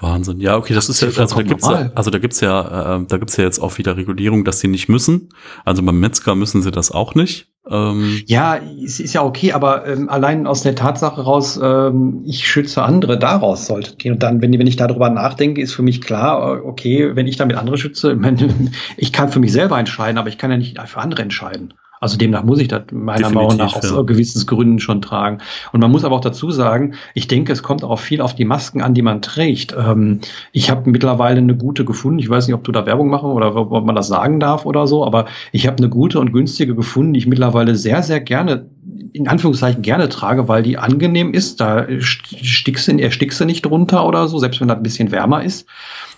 Wahnsinn. 0.00 0.40
Ja, 0.40 0.56
okay, 0.56 0.74
das 0.74 0.88
ist 0.88 1.00
ja, 1.00 1.08
also 1.08 1.36
da 1.36 1.42
gibt's 1.42 1.68
ja, 1.68 1.90
also 1.94 2.10
da 2.10 2.18
gibt's 2.18 2.40
ja, 2.40 2.96
äh, 2.96 3.04
da 3.06 3.16
gibt's 3.16 3.36
ja 3.36 3.44
jetzt 3.44 3.58
auch 3.58 3.78
wieder 3.78 3.96
Regulierung, 3.96 4.44
dass 4.44 4.60
sie 4.60 4.68
nicht 4.68 4.88
müssen. 4.88 5.30
Also 5.64 5.82
beim 5.82 5.98
Metzger 5.98 6.36
müssen 6.36 6.62
sie 6.62 6.70
das 6.70 6.92
auch 6.92 7.14
nicht. 7.16 7.48
Ähm 7.68 8.22
ja, 8.26 8.58
es 8.84 9.00
ist 9.00 9.14
ja 9.14 9.24
okay, 9.24 9.52
aber 9.52 9.86
ähm, 9.86 10.08
allein 10.08 10.46
aus 10.46 10.62
der 10.62 10.74
Tatsache 10.74 11.20
raus, 11.22 11.58
ähm, 11.62 12.22
ich 12.24 12.46
schütze 12.46 12.82
andere, 12.82 13.18
daraus 13.18 13.66
sollte 13.66 13.96
gehen. 13.96 14.14
Und 14.14 14.22
dann, 14.22 14.40
wenn, 14.40 14.56
wenn 14.56 14.66
ich 14.66 14.76
darüber 14.76 15.10
nachdenke, 15.10 15.60
ist 15.60 15.74
für 15.74 15.82
mich 15.82 16.00
klar, 16.00 16.56
äh, 16.56 16.60
okay, 16.60 17.16
wenn 17.16 17.26
ich 17.26 17.36
damit 17.36 17.56
andere 17.56 17.76
schütze, 17.76 18.16
ich 18.96 19.12
kann 19.12 19.30
für 19.30 19.40
mich 19.40 19.52
selber 19.52 19.78
entscheiden, 19.78 20.18
aber 20.18 20.28
ich 20.28 20.38
kann 20.38 20.50
ja 20.50 20.56
nicht 20.56 20.80
für 20.80 21.00
andere 21.00 21.22
entscheiden. 21.22 21.74
Also 22.00 22.16
demnach 22.16 22.44
muss 22.44 22.60
ich 22.60 22.68
das 22.68 22.82
meiner 22.92 23.30
Meinung 23.30 23.56
nach 23.56 23.76
aus 23.76 23.90
ja. 23.90 24.02
gewissen 24.02 24.46
Gründen 24.46 24.78
schon 24.78 25.02
tragen. 25.02 25.38
Und 25.72 25.80
man 25.80 25.90
muss 25.90 26.04
aber 26.04 26.16
auch 26.16 26.20
dazu 26.20 26.50
sagen, 26.50 26.94
ich 27.14 27.28
denke, 27.28 27.52
es 27.52 27.62
kommt 27.62 27.84
auch 27.84 27.98
viel 27.98 28.20
auf 28.20 28.34
die 28.34 28.44
Masken 28.44 28.82
an, 28.82 28.94
die 28.94 29.02
man 29.02 29.22
trägt. 29.22 29.74
Ähm, 29.78 30.20
ich 30.52 30.70
habe 30.70 30.88
mittlerweile 30.90 31.38
eine 31.38 31.56
gute 31.56 31.84
gefunden. 31.84 32.18
Ich 32.18 32.28
weiß 32.28 32.46
nicht, 32.46 32.54
ob 32.54 32.64
du 32.64 32.72
da 32.72 32.86
Werbung 32.86 33.08
machen 33.08 33.30
oder 33.30 33.54
ob 33.54 33.84
man 33.84 33.94
das 33.94 34.08
sagen 34.08 34.40
darf 34.40 34.66
oder 34.66 34.86
so, 34.86 35.04
aber 35.04 35.26
ich 35.52 35.66
habe 35.66 35.78
eine 35.78 35.88
gute 35.88 36.20
und 36.20 36.32
günstige 36.32 36.74
gefunden, 36.74 37.14
die 37.14 37.20
ich 37.20 37.26
mittlerweile 37.26 37.74
sehr, 37.74 38.02
sehr 38.02 38.20
gerne 38.20 38.66
in 39.12 39.28
Anführungszeichen 39.28 39.82
gerne 39.82 40.08
trage, 40.08 40.48
weil 40.48 40.62
die 40.62 40.78
angenehm 40.78 41.32
ist. 41.32 41.60
Da 41.60 41.86
stickst 42.00 42.88
du, 42.88 42.98
erstickst 42.98 43.40
du 43.40 43.44
nicht 43.44 43.62
drunter 43.62 44.06
oder 44.06 44.28
so, 44.28 44.38
selbst 44.38 44.60
wenn 44.60 44.68
das 44.68 44.76
ein 44.76 44.82
bisschen 44.82 45.10
wärmer 45.10 45.42
ist. 45.42 45.66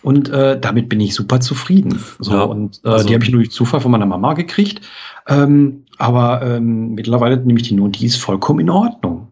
Und 0.03 0.31
äh, 0.31 0.59
damit 0.59 0.89
bin 0.89 1.01
ich 1.01 1.14
super 1.14 1.41
zufrieden. 1.41 2.03
So, 2.18 2.33
ja, 2.33 2.43
und 2.43 2.81
äh, 2.85 2.89
also, 2.89 3.07
die 3.07 3.14
habe 3.14 3.24
ich 3.24 3.31
nur 3.31 3.41
durch 3.41 3.51
Zufall 3.51 3.81
von 3.81 3.91
meiner 3.91 4.07
Mama 4.07 4.33
gekriegt. 4.35 4.81
Ähm, 5.28 5.84
aber 5.98 6.42
ähm, 6.42 6.94
mittlerweile 6.94 7.36
nehme 7.38 7.60
ich 7.60 7.68
die 7.68 7.74
nur, 7.74 7.88
die 7.88 8.06
ist 8.06 8.16
vollkommen 8.16 8.60
in 8.60 8.70
Ordnung. 8.70 9.30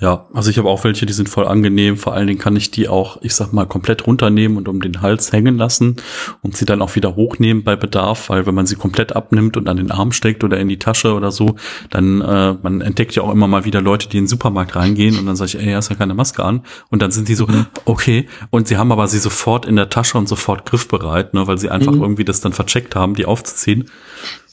Ja, 0.00 0.26
also 0.34 0.50
ich 0.50 0.58
habe 0.58 0.68
auch 0.68 0.82
welche, 0.82 1.06
die 1.06 1.12
sind 1.12 1.28
voll 1.28 1.46
angenehm. 1.46 1.96
Vor 1.96 2.12
allen 2.12 2.26
Dingen 2.26 2.40
kann 2.40 2.56
ich 2.56 2.72
die 2.72 2.88
auch, 2.88 3.18
ich 3.22 3.36
sag 3.36 3.52
mal, 3.52 3.66
komplett 3.66 4.06
runternehmen 4.06 4.56
und 4.56 4.66
um 4.66 4.80
den 4.80 5.00
Hals 5.00 5.32
hängen 5.32 5.56
lassen 5.56 5.96
und 6.42 6.56
sie 6.56 6.64
dann 6.64 6.82
auch 6.82 6.96
wieder 6.96 7.14
hochnehmen 7.14 7.62
bei 7.62 7.76
Bedarf, 7.76 8.28
weil 8.28 8.44
wenn 8.44 8.54
man 8.54 8.66
sie 8.66 8.74
komplett 8.74 9.14
abnimmt 9.14 9.56
und 9.56 9.68
an 9.68 9.76
den 9.76 9.92
Arm 9.92 10.10
steckt 10.10 10.42
oder 10.42 10.58
in 10.58 10.68
die 10.68 10.78
Tasche 10.80 11.14
oder 11.14 11.30
so, 11.30 11.54
dann 11.90 12.20
äh, 12.20 12.54
man 12.60 12.80
entdeckt 12.80 13.14
ja 13.14 13.22
auch 13.22 13.30
immer 13.30 13.46
mal 13.46 13.64
wieder 13.64 13.80
Leute, 13.80 14.08
die 14.08 14.18
in 14.18 14.24
den 14.24 14.28
Supermarkt 14.28 14.74
reingehen 14.74 15.18
und 15.18 15.26
dann 15.26 15.36
sage 15.36 15.50
ich, 15.50 15.64
ey, 15.64 15.72
hast 15.72 15.90
ja 15.90 15.94
keine 15.94 16.14
Maske 16.14 16.42
an 16.44 16.62
und 16.90 17.00
dann 17.00 17.12
sind 17.12 17.28
die 17.28 17.36
so, 17.36 17.46
mhm. 17.46 17.66
okay, 17.84 18.26
und 18.50 18.66
sie 18.66 18.78
haben 18.78 18.90
aber 18.90 19.06
sie 19.06 19.20
sofort 19.20 19.66
in 19.66 19.76
der 19.76 19.88
Tasche 19.88 20.18
und 20.18 20.28
sofort 20.28 20.66
griffbereit, 20.66 21.32
ne, 21.32 21.46
weil 21.46 21.58
sie 21.58 21.70
einfach 21.70 21.92
mhm. 21.92 22.02
irgendwie 22.02 22.24
das 22.24 22.40
dann 22.40 22.52
vercheckt 22.52 22.96
haben, 22.96 23.14
die 23.14 23.24
aufzuziehen. 23.24 23.88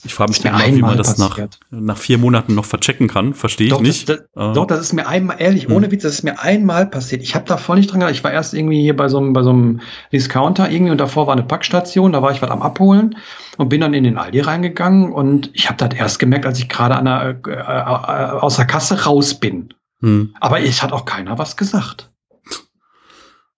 Ich 0.03 0.13
frage 0.13 0.31
mich 0.31 0.43
immer, 0.45 0.65
wie 0.65 0.81
man 0.81 0.97
das 0.97 1.17
nach, 1.17 1.37
nach 1.71 1.97
vier 1.97 2.17
Monaten 2.17 2.55
noch 2.55 2.65
verchecken 2.65 3.07
kann. 3.07 3.33
Verstehe 3.33 3.67
ich 3.67 3.73
doch, 3.73 3.81
nicht. 3.81 4.07
Das, 4.07 4.19
das, 4.33 4.51
äh. 4.51 4.53
Doch, 4.53 4.65
das 4.65 4.79
ist 4.79 4.93
mir 4.93 5.07
einmal, 5.07 5.37
ehrlich, 5.39 5.67
hm. 5.67 5.73
ohne 5.73 5.91
Witz, 5.91 6.03
das 6.03 6.13
ist 6.13 6.23
mir 6.23 6.39
einmal 6.39 6.85
passiert. 6.85 7.21
Ich 7.21 7.35
habe 7.35 7.45
da 7.45 7.57
voll 7.57 7.77
nicht 7.77 7.91
dran 7.91 7.99
gedacht. 7.99 8.15
Ich 8.15 8.23
war 8.23 8.31
erst 8.31 8.53
irgendwie 8.53 8.81
hier 8.81 8.95
bei 8.95 9.09
so, 9.09 9.17
einem, 9.17 9.33
bei 9.33 9.43
so 9.43 9.49
einem 9.49 9.81
Discounter 10.13 10.69
irgendwie 10.69 10.91
und 10.91 10.99
davor 10.99 11.27
war 11.27 11.33
eine 11.33 11.43
Packstation. 11.43 12.13
Da 12.13 12.21
war 12.21 12.31
ich 12.31 12.41
was 12.41 12.49
am 12.49 12.61
Abholen 12.61 13.17
und 13.57 13.69
bin 13.69 13.81
dann 13.81 13.93
in 13.93 14.05
den 14.05 14.17
Aldi 14.17 14.39
reingegangen 14.39 15.11
und 15.11 15.49
ich 15.53 15.69
habe 15.69 15.77
das 15.77 15.97
erst 15.97 16.19
gemerkt, 16.19 16.45
als 16.45 16.59
ich 16.59 16.69
gerade 16.69 17.03
der, 17.03 17.37
äh, 17.45 17.51
äh, 17.51 18.39
aus 18.39 18.55
der 18.55 18.65
Kasse 18.65 19.03
raus 19.03 19.33
bin. 19.33 19.73
Hm. 20.01 20.33
Aber 20.39 20.61
es 20.61 20.81
hat 20.81 20.93
auch 20.93 21.03
keiner 21.03 21.37
was 21.37 21.57
gesagt. 21.57 22.08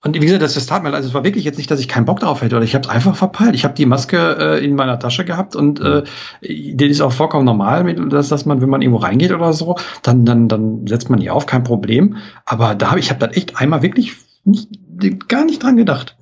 Und 0.03 0.15
wie 0.15 0.19
gesagt, 0.19 0.41
das, 0.41 0.55
das 0.55 0.65
tat 0.65 0.81
mir 0.81 0.91
also 0.93 1.07
es 1.07 1.13
war 1.13 1.23
wirklich 1.23 1.45
jetzt 1.45 1.57
nicht, 1.57 1.69
dass 1.69 1.79
ich 1.79 1.87
keinen 1.87 2.05
Bock 2.05 2.19
drauf 2.19 2.41
hätte, 2.41 2.55
oder 2.55 2.65
ich 2.65 2.73
habe 2.73 2.83
es 2.83 2.89
einfach 2.89 3.15
verpeilt. 3.15 3.53
Ich 3.53 3.63
habe 3.63 3.75
die 3.75 3.85
Maske 3.85 4.17
äh, 4.39 4.65
in 4.65 4.75
meiner 4.75 4.97
Tasche 4.97 5.25
gehabt 5.25 5.55
und 5.55 5.79
äh, 5.79 6.03
das 6.41 6.89
ist 6.89 7.01
auch 7.01 7.11
vollkommen 7.11 7.45
normal, 7.45 7.83
mit, 7.83 8.11
dass, 8.11 8.29
dass 8.29 8.45
man, 8.47 8.61
wenn 8.61 8.69
man 8.69 8.81
irgendwo 8.81 8.99
reingeht 8.99 9.31
oder 9.31 9.53
so, 9.53 9.75
dann, 10.01 10.25
dann, 10.25 10.47
dann 10.47 10.87
setzt 10.87 11.11
man 11.11 11.19
die 11.19 11.29
auf, 11.29 11.45
kein 11.45 11.63
Problem. 11.63 12.17
Aber 12.45 12.73
da 12.73 12.89
habe 12.89 12.99
ich 12.99 13.11
habe 13.11 13.19
dann 13.19 13.29
echt 13.31 13.57
einmal 13.57 13.83
wirklich 13.83 14.13
nicht, 14.43 14.69
gar 15.29 15.45
nicht 15.45 15.61
dran 15.61 15.77
gedacht. 15.77 16.17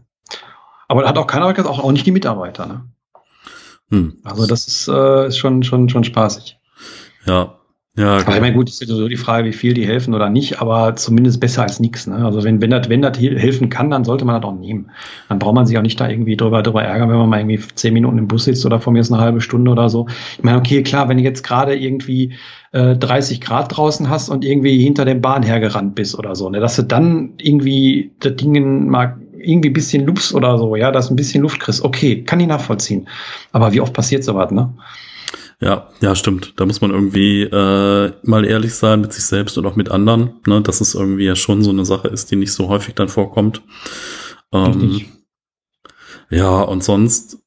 Aber 0.89 1.03
da 1.03 1.09
hat 1.09 1.17
auch 1.17 1.27
keiner 1.27 1.51
gesagt, 1.53 1.69
auch, 1.69 1.81
auch 1.81 1.91
nicht 1.93 2.05
die 2.05 2.11
Mitarbeiter. 2.11 2.65
Ne? 2.65 2.83
Hm. 3.91 4.17
Also 4.25 4.45
das 4.45 4.67
ist, 4.67 4.89
äh, 4.89 5.27
ist 5.27 5.37
schon, 5.37 5.63
schon, 5.63 5.87
schon 5.87 6.03
spaßig. 6.03 6.57
Ja, 7.25 7.58
ja, 7.97 8.17
aber 8.17 8.35
ich 8.35 8.41
meine, 8.41 8.55
gut, 8.55 8.69
ist 8.69 8.79
sowieso 8.79 9.09
die 9.09 9.17
Frage, 9.17 9.49
wie 9.49 9.53
viel 9.53 9.73
die 9.73 9.85
helfen 9.85 10.13
oder 10.13 10.29
nicht, 10.29 10.61
aber 10.61 10.95
zumindest 10.95 11.41
besser 11.41 11.63
als 11.63 11.79
nichts. 11.79 12.07
Ne? 12.07 12.15
Also 12.23 12.43
wenn, 12.43 12.61
wenn 12.61 12.69
das, 12.69 12.87
wenn 12.87 13.01
das 13.01 13.19
helfen 13.19 13.69
kann, 13.69 13.89
dann 13.89 14.05
sollte 14.05 14.23
man 14.23 14.39
das 14.39 14.49
auch 14.49 14.57
nehmen. 14.57 14.91
Dann 15.27 15.39
braucht 15.39 15.55
man 15.55 15.65
sich 15.65 15.77
auch 15.77 15.81
nicht 15.81 15.99
da 15.99 16.07
irgendwie 16.07 16.37
drüber, 16.37 16.63
drüber 16.63 16.83
ärgern, 16.83 17.09
wenn 17.09 17.17
man 17.17 17.27
mal 17.27 17.39
irgendwie 17.39 17.59
zehn 17.75 17.93
Minuten 17.93 18.17
im 18.17 18.27
Bus 18.27 18.45
sitzt 18.45 18.65
oder 18.65 18.79
von 18.79 18.93
mir 18.93 18.99
ist 18.99 19.11
eine 19.11 19.21
halbe 19.21 19.41
Stunde 19.41 19.71
oder 19.71 19.89
so. 19.89 20.07
Ich 20.37 20.43
meine, 20.43 20.59
okay, 20.59 20.81
klar, 20.83 21.09
wenn 21.09 21.17
du 21.17 21.23
jetzt 21.23 21.43
gerade 21.43 21.75
irgendwie 21.75 22.35
äh, 22.71 22.95
30 22.95 23.41
Grad 23.41 23.75
draußen 23.75 24.09
hast 24.09 24.29
und 24.29 24.45
irgendwie 24.45 24.81
hinter 24.81 25.03
dem 25.03 25.19
Bahn 25.19 25.43
hergerannt 25.43 25.95
bist 25.95 26.17
oder 26.17 26.35
so, 26.35 26.49
ne, 26.49 26.61
dass 26.61 26.77
du 26.77 26.83
dann 26.83 27.33
irgendwie 27.37 28.11
das 28.19 28.35
Ding 28.37 28.87
mal 28.87 29.17
irgendwie 29.41 29.69
ein 29.69 29.73
bisschen 29.73 30.05
Luft 30.05 30.33
oder 30.33 30.57
so, 30.57 30.75
ja, 30.75 30.91
dass 30.91 31.09
ein 31.09 31.15
bisschen 31.15 31.41
Luft 31.41 31.59
kriegst. 31.59 31.83
Okay, 31.83 32.23
kann 32.23 32.39
ich 32.39 32.47
nachvollziehen. 32.47 33.07
Aber 33.51 33.73
wie 33.73 33.81
oft 33.81 33.93
passiert 33.93 34.23
sowas, 34.23 34.51
ne? 34.51 34.73
Ja, 35.61 35.89
ja, 35.99 36.15
stimmt. 36.15 36.53
Da 36.55 36.65
muss 36.65 36.79
man 36.79 36.91
irgendwie 36.91 37.43
äh, 37.43 38.11
mal 38.23 38.45
ehrlich 38.45 38.75
sein 38.75 39.01
mit 39.01 39.11
sich 39.11 39.25
selbst 39.25 39.57
und 39.57 39.65
auch 39.65 39.75
mit 39.75 39.89
anderen, 39.89 40.39
ne, 40.47 40.61
dass 40.61 40.79
es 40.79 40.95
irgendwie 40.95 41.25
ja 41.25 41.35
schon 41.35 41.63
so 41.63 41.69
eine 41.69 41.83
Sache 41.83 42.07
ist, 42.07 42.31
die 42.31 42.37
nicht 42.37 42.53
so 42.53 42.69
häufig 42.69 42.95
dann 42.95 43.09
vorkommt. 43.09 43.61
Ähm, 44.53 45.01
Ja, 46.29 46.61
und 46.61 46.83
sonst, 46.83 47.39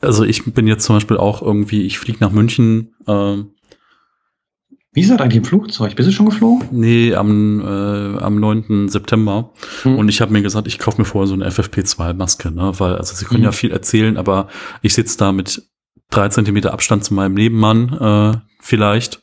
also 0.00 0.22
ich 0.24 0.44
bin 0.44 0.66
jetzt 0.66 0.84
zum 0.84 0.96
Beispiel 0.96 1.16
auch 1.16 1.42
irgendwie, 1.42 1.82
ich 1.82 1.98
fliege 1.98 2.18
nach 2.20 2.30
München. 2.30 2.94
Äh, 3.06 3.38
Wie 4.92 5.00
ist 5.00 5.10
das 5.10 5.18
eigentlich 5.20 5.38
im 5.38 5.44
Flugzeug? 5.44 5.96
Bist 5.96 6.08
du 6.08 6.12
schon 6.12 6.26
geflogen? 6.26 6.68
Nee, 6.70 7.14
am, 7.14 7.60
äh, 7.60 8.22
am 8.22 8.38
9. 8.38 8.88
September. 8.88 9.50
Hm. 9.82 9.96
Und 9.96 10.08
ich 10.08 10.20
habe 10.20 10.32
mir 10.32 10.42
gesagt, 10.42 10.68
ich 10.68 10.78
kaufe 10.78 11.00
mir 11.00 11.06
vorher 11.06 11.26
so 11.26 11.34
eine 11.34 11.48
FFP2-Maske, 11.48 12.50
ne? 12.50 12.72
Weil, 12.78 12.96
also 12.96 13.14
sie 13.14 13.24
können 13.24 13.40
hm. 13.40 13.46
ja 13.46 13.52
viel 13.52 13.72
erzählen, 13.72 14.16
aber 14.16 14.48
ich 14.82 14.94
sitze 14.94 15.18
da 15.18 15.32
mit 15.32 15.62
drei 16.10 16.28
Zentimeter 16.28 16.72
Abstand 16.72 17.04
zu 17.04 17.14
meinem 17.14 17.34
Nebenmann, 17.34 17.92
äh, 17.92 18.38
vielleicht. 18.60 19.22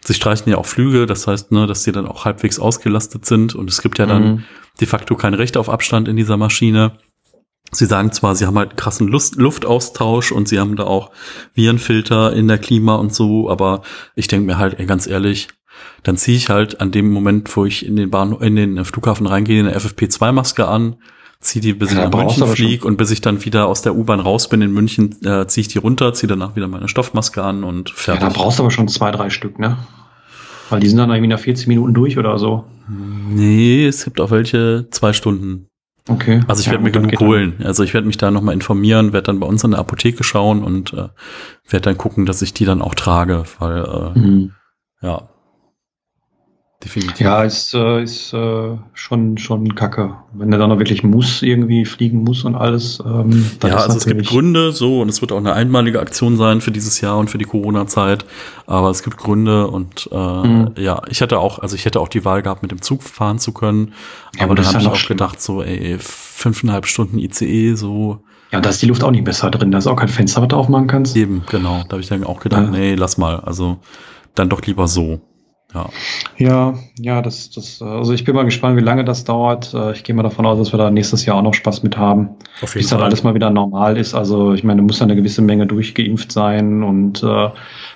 Sie 0.00 0.14
streichen 0.14 0.50
ja 0.50 0.58
auch 0.58 0.66
Flüge, 0.66 1.06
das 1.06 1.26
heißt, 1.26 1.52
ne, 1.52 1.66
dass 1.66 1.82
sie 1.82 1.92
dann 1.92 2.06
auch 2.06 2.24
halbwegs 2.24 2.58
ausgelastet 2.58 3.26
sind. 3.26 3.54
Und 3.54 3.68
es 3.68 3.82
gibt 3.82 3.98
ja 3.98 4.06
dann 4.06 4.22
mhm. 4.22 4.44
de 4.80 4.86
facto 4.86 5.16
kein 5.16 5.34
Recht 5.34 5.56
auf 5.56 5.68
Abstand 5.68 6.08
in 6.08 6.16
dieser 6.16 6.36
Maschine. 6.36 6.98
Sie 7.70 7.86
sagen 7.86 8.12
zwar, 8.12 8.34
sie 8.34 8.46
haben 8.46 8.56
halt 8.56 8.76
krassen 8.76 9.08
Lust 9.08 9.36
Luftaustausch 9.36 10.32
und 10.32 10.48
sie 10.48 10.58
haben 10.58 10.76
da 10.76 10.84
auch 10.84 11.10
Virenfilter 11.54 12.32
in 12.32 12.48
der 12.48 12.58
Klima 12.58 12.94
und 12.94 13.12
so, 13.12 13.50
aber 13.50 13.82
ich 14.14 14.28
denke 14.28 14.46
mir 14.46 14.58
halt, 14.58 14.78
ey, 14.78 14.86
ganz 14.86 15.06
ehrlich, 15.06 15.48
dann 16.02 16.16
ziehe 16.16 16.36
ich 16.36 16.48
halt 16.48 16.80
an 16.80 16.92
dem 16.92 17.10
Moment, 17.10 17.54
wo 17.56 17.66
ich 17.66 17.84
in 17.84 17.96
den 17.96 18.10
Bahn, 18.10 18.32
in 18.40 18.56
den 18.56 18.84
Flughafen 18.84 19.26
reingehe, 19.26 19.60
eine 19.60 19.76
FFP2-Maske 19.76 20.66
an, 20.66 20.96
ziehe 21.40 21.62
die, 21.62 21.72
bis 21.72 21.92
ja, 21.92 22.04
ich 22.04 22.10
nach 22.10 22.18
München 22.18 22.46
fliege 22.48 22.86
und 22.86 22.96
bis 22.96 23.10
ich 23.10 23.20
dann 23.20 23.44
wieder 23.44 23.66
aus 23.66 23.82
der 23.82 23.94
U-Bahn 23.94 24.20
raus 24.20 24.48
bin 24.48 24.60
in 24.60 24.72
München, 24.72 25.16
äh, 25.24 25.46
ziehe 25.46 25.62
ich 25.62 25.68
die 25.68 25.78
runter, 25.78 26.12
ziehe 26.12 26.28
danach 26.28 26.56
wieder 26.56 26.68
meine 26.68 26.88
Stoffmaske 26.88 27.42
an 27.42 27.64
und 27.64 27.90
fertig. 27.90 28.22
Ja, 28.22 28.28
da 28.28 28.34
brauchst 28.34 28.58
du 28.58 28.64
aber 28.64 28.70
schon 28.70 28.88
zwei, 28.88 29.10
drei 29.10 29.30
Stück, 29.30 29.58
ne? 29.58 29.76
Weil 30.70 30.80
die 30.80 30.88
sind 30.88 30.98
dann 30.98 31.10
irgendwie 31.10 31.28
nach 31.28 31.38
40 31.38 31.66
Minuten 31.66 31.94
durch 31.94 32.18
oder 32.18 32.38
so. 32.38 32.64
Nee, 32.88 33.86
es 33.86 34.04
gibt 34.04 34.20
auch 34.20 34.30
welche 34.30 34.86
zwei 34.90 35.12
Stunden. 35.12 35.66
Okay. 36.08 36.40
Also 36.48 36.60
ich 36.60 36.66
ja, 36.66 36.72
werde 36.72 36.84
mir 36.84 36.90
genug 36.90 37.20
holen. 37.20 37.54
Also 37.62 37.84
ich 37.84 37.94
werde 37.94 38.06
mich 38.06 38.16
da 38.16 38.30
nochmal 38.30 38.54
informieren, 38.54 39.12
werde 39.12 39.26
dann 39.26 39.40
bei 39.40 39.46
uns 39.46 39.62
in 39.64 39.72
der 39.72 39.80
Apotheke 39.80 40.24
schauen 40.24 40.62
und 40.62 40.92
äh, 40.92 41.08
werde 41.68 41.84
dann 41.84 41.98
gucken, 41.98 42.26
dass 42.26 42.42
ich 42.42 42.54
die 42.54 42.64
dann 42.64 42.82
auch 42.82 42.94
trage, 42.94 43.44
weil 43.58 43.84
äh, 43.84 44.18
mhm. 44.18 44.52
ja, 45.02 45.28
definitiv. 46.84 47.20
Ja, 47.20 47.42
ist, 47.42 47.74
äh, 47.74 48.02
ist 48.02 48.32
äh, 48.32 48.76
schon, 48.94 49.38
schon 49.38 49.74
kacke. 49.74 50.14
Wenn 50.32 50.52
er 50.52 50.58
dann 50.58 50.70
noch 50.70 50.78
wirklich 50.78 51.02
muss, 51.02 51.42
irgendwie 51.42 51.84
fliegen 51.84 52.22
muss 52.22 52.44
und 52.44 52.54
alles. 52.54 53.02
Ähm, 53.04 53.50
ja, 53.64 53.76
also 53.76 53.96
es 53.96 54.06
gibt 54.06 54.26
Gründe 54.26 54.72
so 54.72 55.00
und 55.00 55.08
es 55.08 55.20
wird 55.20 55.32
auch 55.32 55.38
eine 55.38 55.54
einmalige 55.54 56.00
Aktion 56.00 56.36
sein 56.36 56.60
für 56.60 56.70
dieses 56.70 57.00
Jahr 57.00 57.18
und 57.18 57.30
für 57.30 57.38
die 57.38 57.44
Corona-Zeit. 57.44 58.24
Aber 58.66 58.90
es 58.90 59.02
gibt 59.02 59.16
Gründe 59.16 59.66
und 59.66 60.08
äh, 60.12 60.16
mhm. 60.16 60.70
ja, 60.76 61.02
ich 61.08 61.20
hätte 61.20 61.38
auch, 61.38 61.58
also 61.58 61.74
ich 61.74 61.84
hätte 61.84 62.00
auch 62.00 62.08
die 62.08 62.24
Wahl 62.24 62.42
gehabt, 62.42 62.62
mit 62.62 62.70
dem 62.70 62.80
Zug 62.80 63.02
fahren 63.02 63.38
zu 63.38 63.52
können. 63.52 63.94
Ja, 64.36 64.44
aber 64.44 64.54
dann 64.54 64.66
habe 64.66 64.78
ich 64.78 64.86
auch 64.86 64.96
schlimm. 64.96 65.18
gedacht, 65.18 65.40
so, 65.40 65.62
ey, 65.62 65.96
fünfeinhalb 65.98 66.86
Stunden 66.86 67.18
ICE, 67.18 67.74
so. 67.74 68.22
Ja, 68.52 68.60
da 68.60 68.70
ist 68.70 68.80
die 68.80 68.86
Luft 68.86 69.02
auch 69.04 69.10
nicht 69.10 69.24
besser 69.24 69.50
drin. 69.50 69.72
Da 69.72 69.78
ist 69.78 69.86
auch 69.86 69.96
kein 69.96 70.08
Fenster, 70.08 70.40
was 70.40 70.48
du 70.48 70.56
aufmachen 70.56 70.86
kannst. 70.86 71.16
Eben, 71.16 71.42
genau. 71.50 71.82
Da 71.88 71.92
habe 71.92 72.00
ich 72.00 72.08
dann 72.08 72.24
auch 72.24 72.40
gedacht, 72.40 72.64
ja. 72.64 72.70
nee, 72.70 72.94
lass 72.94 73.18
mal. 73.18 73.40
Also 73.40 73.78
dann 74.34 74.48
doch 74.48 74.62
lieber 74.62 74.88
so. 74.88 75.20
Ja. 75.74 75.90
ja, 76.38 76.74
ja, 76.98 77.20
das, 77.20 77.50
das, 77.50 77.82
also 77.82 78.14
ich 78.14 78.24
bin 78.24 78.34
mal 78.34 78.44
gespannt, 78.44 78.78
wie 78.78 78.82
lange 78.82 79.04
das 79.04 79.24
dauert. 79.24 79.74
Äh, 79.74 79.92
ich 79.92 80.02
gehe 80.02 80.14
mal 80.14 80.22
davon 80.22 80.46
aus, 80.46 80.58
dass 80.58 80.72
wir 80.72 80.78
da 80.78 80.90
nächstes 80.90 81.26
Jahr 81.26 81.36
auch 81.36 81.42
noch 81.42 81.52
Spaß 81.52 81.82
mit 81.82 81.98
haben. 81.98 82.30
Auf 82.62 82.74
jeden 82.74 82.84
bis 82.84 82.90
dann 82.90 83.02
alles 83.02 83.22
mal 83.22 83.34
wieder 83.34 83.50
normal 83.50 83.98
ist. 83.98 84.14
Also 84.14 84.54
ich 84.54 84.64
meine, 84.64 84.80
muss 84.80 84.98
ja 84.98 85.04
eine 85.04 85.14
gewisse 85.14 85.42
Menge 85.42 85.66
durchgeimpft 85.66 86.32
sein 86.32 86.82
und 86.82 87.22
äh, 87.22 87.50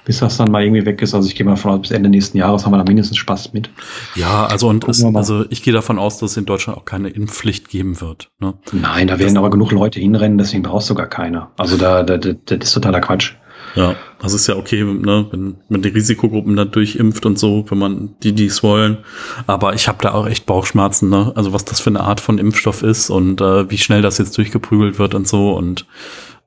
bis 0.04 0.18
das 0.18 0.36
dann 0.36 0.50
mal 0.50 0.62
irgendwie 0.62 0.84
weg 0.84 1.00
ist. 1.00 1.14
Also 1.14 1.28
ich 1.28 1.34
gehe 1.34 1.46
mal 1.46 1.52
davon 1.52 1.70
aus, 1.70 1.80
bis 1.80 1.92
Ende 1.92 2.10
nächsten 2.10 2.36
Jahres 2.36 2.66
haben 2.66 2.72
wir 2.72 2.78
da 2.78 2.84
mindestens 2.84 3.16
Spaß 3.16 3.54
mit. 3.54 3.70
Ja, 4.16 4.44
also 4.46 4.68
und 4.68 4.86
es, 4.86 5.02
also 5.02 5.46
ich 5.48 5.62
gehe 5.62 5.72
davon 5.72 5.98
aus, 5.98 6.18
dass 6.18 6.32
es 6.32 6.36
in 6.36 6.44
Deutschland 6.44 6.78
auch 6.78 6.84
keine 6.84 7.08
Impfpflicht 7.08 7.70
geben 7.70 8.02
wird. 8.02 8.30
Ne? 8.38 8.52
Nein, 8.72 9.06
da 9.06 9.18
werden 9.18 9.34
das 9.34 9.38
aber 9.38 9.50
genug 9.50 9.72
Leute 9.72 9.98
hinrennen, 9.98 10.36
deswegen 10.36 10.62
brauchst 10.62 10.90
du 10.90 10.94
gar 10.94 11.06
keine. 11.06 11.48
Also 11.56 11.78
da, 11.78 12.02
da, 12.02 12.18
da, 12.18 12.32
das 12.32 12.68
ist 12.68 12.74
totaler 12.74 13.00
Quatsch. 13.00 13.34
Ja, 13.74 13.96
das 14.20 14.34
ist 14.34 14.46
ja 14.46 14.56
okay, 14.56 14.84
ne, 14.84 15.26
wenn 15.30 15.56
man 15.68 15.82
die 15.82 15.88
Risikogruppen 15.88 16.56
dann 16.56 16.70
durchimpft 16.70 17.24
und 17.24 17.38
so, 17.38 17.64
wenn 17.68 17.78
man 17.78 18.14
die, 18.22 18.32
die 18.32 18.46
es 18.46 18.62
wollen. 18.62 18.98
Aber 19.46 19.74
ich 19.74 19.88
habe 19.88 19.98
da 20.02 20.12
auch 20.12 20.26
echt 20.26 20.46
Bauchschmerzen, 20.46 21.08
ne? 21.08 21.32
Also 21.34 21.52
was 21.52 21.64
das 21.64 21.80
für 21.80 21.90
eine 21.90 22.00
Art 22.00 22.20
von 22.20 22.38
Impfstoff 22.38 22.82
ist 22.82 23.10
und 23.10 23.40
äh, 23.40 23.70
wie 23.70 23.78
schnell 23.78 24.02
das 24.02 24.18
jetzt 24.18 24.36
durchgeprügelt 24.36 24.98
wird 24.98 25.14
und 25.14 25.26
so. 25.26 25.54
Und 25.54 25.86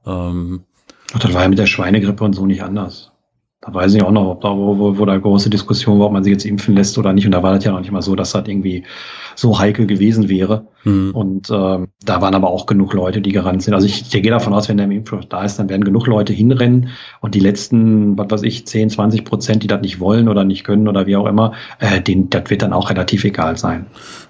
ähm, 0.05 0.63
Ach, 1.13 1.19
das 1.19 1.33
war 1.33 1.43
ja 1.43 1.49
mit 1.49 1.59
der 1.59 1.67
Schweinegrippe 1.67 2.23
und 2.23 2.33
so 2.33 2.45
nicht 2.45 2.63
anders. 2.63 3.11
Da 3.65 3.73
weiß 3.73 3.95
ich 3.95 4.03
auch 4.03 4.11
noch, 4.11 4.29
ob 4.29 4.41
da, 4.41 4.49
wo, 4.49 4.77
wo, 4.77 4.97
wo 4.99 5.05
da 5.05 5.17
große 5.17 5.49
Diskussion 5.49 5.99
war, 5.99 6.07
ob 6.07 6.13
man 6.13 6.23
sich 6.23 6.31
jetzt 6.31 6.45
impfen 6.45 6.75
lässt 6.75 6.99
oder 6.99 7.13
nicht. 7.13 7.25
Und 7.25 7.31
da 7.31 7.41
war 7.41 7.55
das 7.55 7.63
ja 7.63 7.71
noch 7.71 7.79
nicht 7.79 7.91
mal 7.91 8.03
so, 8.03 8.15
dass 8.15 8.33
das 8.33 8.47
irgendwie 8.47 8.83
so 9.33 9.57
heikel 9.57 9.87
gewesen 9.87 10.29
wäre. 10.29 10.67
Mhm. 10.83 11.11
Und 11.15 11.49
ähm, 11.49 11.87
da 12.03 12.21
waren 12.21 12.35
aber 12.35 12.51
auch 12.51 12.67
genug 12.67 12.93
Leute, 12.93 13.21
die 13.21 13.31
gerannt 13.31 13.63
sind. 13.63 13.73
Also 13.73 13.87
ich, 13.87 14.01
ich 14.01 14.21
gehe 14.21 14.31
davon 14.31 14.53
aus, 14.53 14.69
wenn 14.69 14.77
der 14.77 14.89
Impfstoff 14.89 15.25
da 15.25 15.43
ist, 15.43 15.57
dann 15.57 15.67
werden 15.67 15.83
genug 15.83 16.05
Leute 16.05 16.31
hinrennen 16.31 16.89
und 17.21 17.33
die 17.33 17.39
letzten, 17.39 18.15
was 18.19 18.29
weiß 18.29 18.43
ich, 18.43 18.67
10, 18.67 18.91
20 18.91 19.25
Prozent, 19.25 19.63
die 19.63 19.67
das 19.67 19.81
nicht 19.81 19.99
wollen 19.99 20.29
oder 20.29 20.43
nicht 20.43 20.63
können 20.63 20.87
oder 20.87 21.07
wie 21.07 21.15
auch 21.15 21.25
immer, 21.25 21.53
äh, 21.79 22.01
den, 22.01 22.29
das 22.29 22.51
wird 22.51 22.61
dann 22.61 22.71
auch 22.71 22.91
relativ 22.91 23.23
egal 23.23 23.57
sein. 23.57 23.87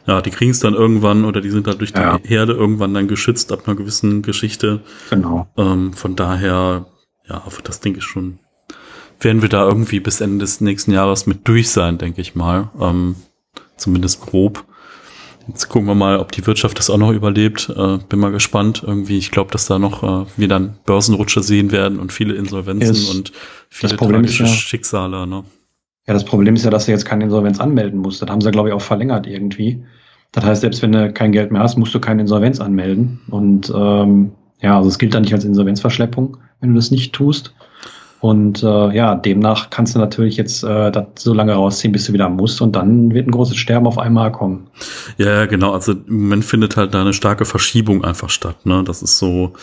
Ja, 0.07 0.21
die 0.21 0.29
kriegen 0.29 0.51
es 0.51 0.61
dann 0.61 0.75
irgendwann 0.75 1.25
oder 1.25 1.41
die 1.41 1.49
sind 1.49 1.67
dann 1.67 1.77
durch 1.77 1.91
die 1.91 1.99
ja. 1.99 2.19
Herde 2.23 2.53
irgendwann 2.53 2.93
dann 2.93 3.09
geschützt 3.09 3.51
ab 3.51 3.63
einer 3.65 3.75
gewissen 3.75 4.21
Geschichte. 4.21 4.79
Genau. 5.09 5.47
Ähm, 5.57 5.91
von 5.91 6.15
daher, 6.15 6.86
ja, 7.27 7.41
das 7.65 7.81
denke 7.81 7.99
ich 7.99 8.05
schon 8.05 8.39
werden 9.20 9.41
wir 9.41 9.49
da 9.49 9.68
irgendwie 9.68 9.99
bis 9.99 10.22
Ende 10.22 10.39
des 10.39 10.61
nächsten 10.61 10.91
Jahres 10.91 11.26
mit 11.26 11.47
durch 11.47 11.70
sein, 11.70 11.97
denke 11.97 12.22
ich 12.22 12.36
mal. 12.36 12.70
Ähm, 12.80 13.16
zumindest 13.78 14.22
grob. 14.22 14.66
Jetzt 15.47 15.70
gucken 15.70 15.88
wir 15.88 15.95
mal, 15.95 16.18
ob 16.18 16.32
die 16.32 16.45
Wirtschaft 16.47 16.80
das 16.80 16.89
auch 16.89 16.97
noch 16.97 17.11
überlebt. 17.11 17.70
Äh, 17.76 17.99
bin 18.09 18.20
mal 18.20 18.32
gespannt. 18.32 18.84
Irgendwie, 18.86 19.18
ich 19.18 19.32
glaube, 19.32 19.51
dass 19.51 19.68
da 19.68 19.78
noch 19.78 20.03
äh, 20.03 20.26
wir 20.38 20.47
dann 20.47 20.78
Börsenrutsche 20.86 21.43
sehen 21.43 21.72
werden 21.72 21.99
und 21.99 22.11
viele 22.11 22.34
Insolvenzen 22.34 22.95
es, 22.95 23.09
und 23.09 23.32
viele 23.70 23.95
tragische 23.95 24.43
ja, 24.43 24.49
Schicksale. 24.49 25.28
Ne? 25.28 25.43
Ja, 26.07 26.13
das 26.13 26.26
Problem 26.26 26.55
ist 26.55 26.66
ja, 26.66 26.72
dass 26.72 26.86
du 26.86 26.91
jetzt 26.91 27.05
keine 27.05 27.26
Insolvenz 27.26 27.59
anmelden 27.59 27.99
musst. 27.99 28.22
Das 28.22 28.30
haben 28.30 28.41
sie, 28.41 28.51
glaube 28.51 28.70
ich, 28.70 28.76
auch 28.76 28.82
verlängert 28.82 29.28
irgendwie. 29.28 29.84
Das 30.32 30.43
heißt, 30.43 30.61
selbst 30.61 30.82
wenn 30.82 30.91
du 30.91 31.13
kein 31.13 31.32
Geld 31.32 31.51
mehr 31.51 31.61
hast, 31.61 31.78
musst 31.78 31.93
du 31.93 31.99
keine 31.99 32.22
Insolvenz 32.22 32.59
anmelden. 32.59 33.22
Und 33.30 33.72
ähm, 33.76 34.32
ja, 34.61 34.78
also 34.78 34.89
es 34.89 34.97
gilt 34.97 35.13
dann 35.13 35.24
nicht 35.24 35.34
als 35.34 35.45
Insolvenzverschleppung, 35.45 36.38
wenn 36.59 36.70
du 36.70 36.76
das 36.76 36.91
nicht 36.91 37.13
tust. 37.13 37.53
Und 38.22 38.63
äh, 38.63 38.95
ja, 38.95 39.16
demnach 39.16 39.70
kannst 39.70 39.95
du 39.95 39.99
natürlich 39.99 40.38
jetzt 40.38 40.63
äh, 40.63 40.91
das 40.91 41.05
so 41.18 41.34
lange 41.34 41.53
rausziehen, 41.53 41.91
bis 41.91 42.05
du 42.05 42.13
wieder 42.13 42.30
musst 42.30 42.61
und 42.61 42.76
dann 42.76 43.13
wird 43.13 43.28
ein 43.28 43.32
großes 43.32 43.57
Sterben 43.57 43.86
auf 43.88 43.97
einmal 43.97 44.32
kommen. 44.32 44.68
Ja, 45.18 45.45
genau. 45.45 45.74
Also 45.74 45.91
im 45.91 46.24
Moment 46.24 46.45
findet 46.45 46.78
halt 46.78 46.93
da 46.93 47.01
eine 47.01 47.13
starke 47.13 47.45
Verschiebung 47.45 48.03
einfach 48.03 48.30
statt. 48.30 48.66
Ne? 48.66 48.84
Das 48.84 49.03
ist 49.03 49.20
so, 49.20 49.53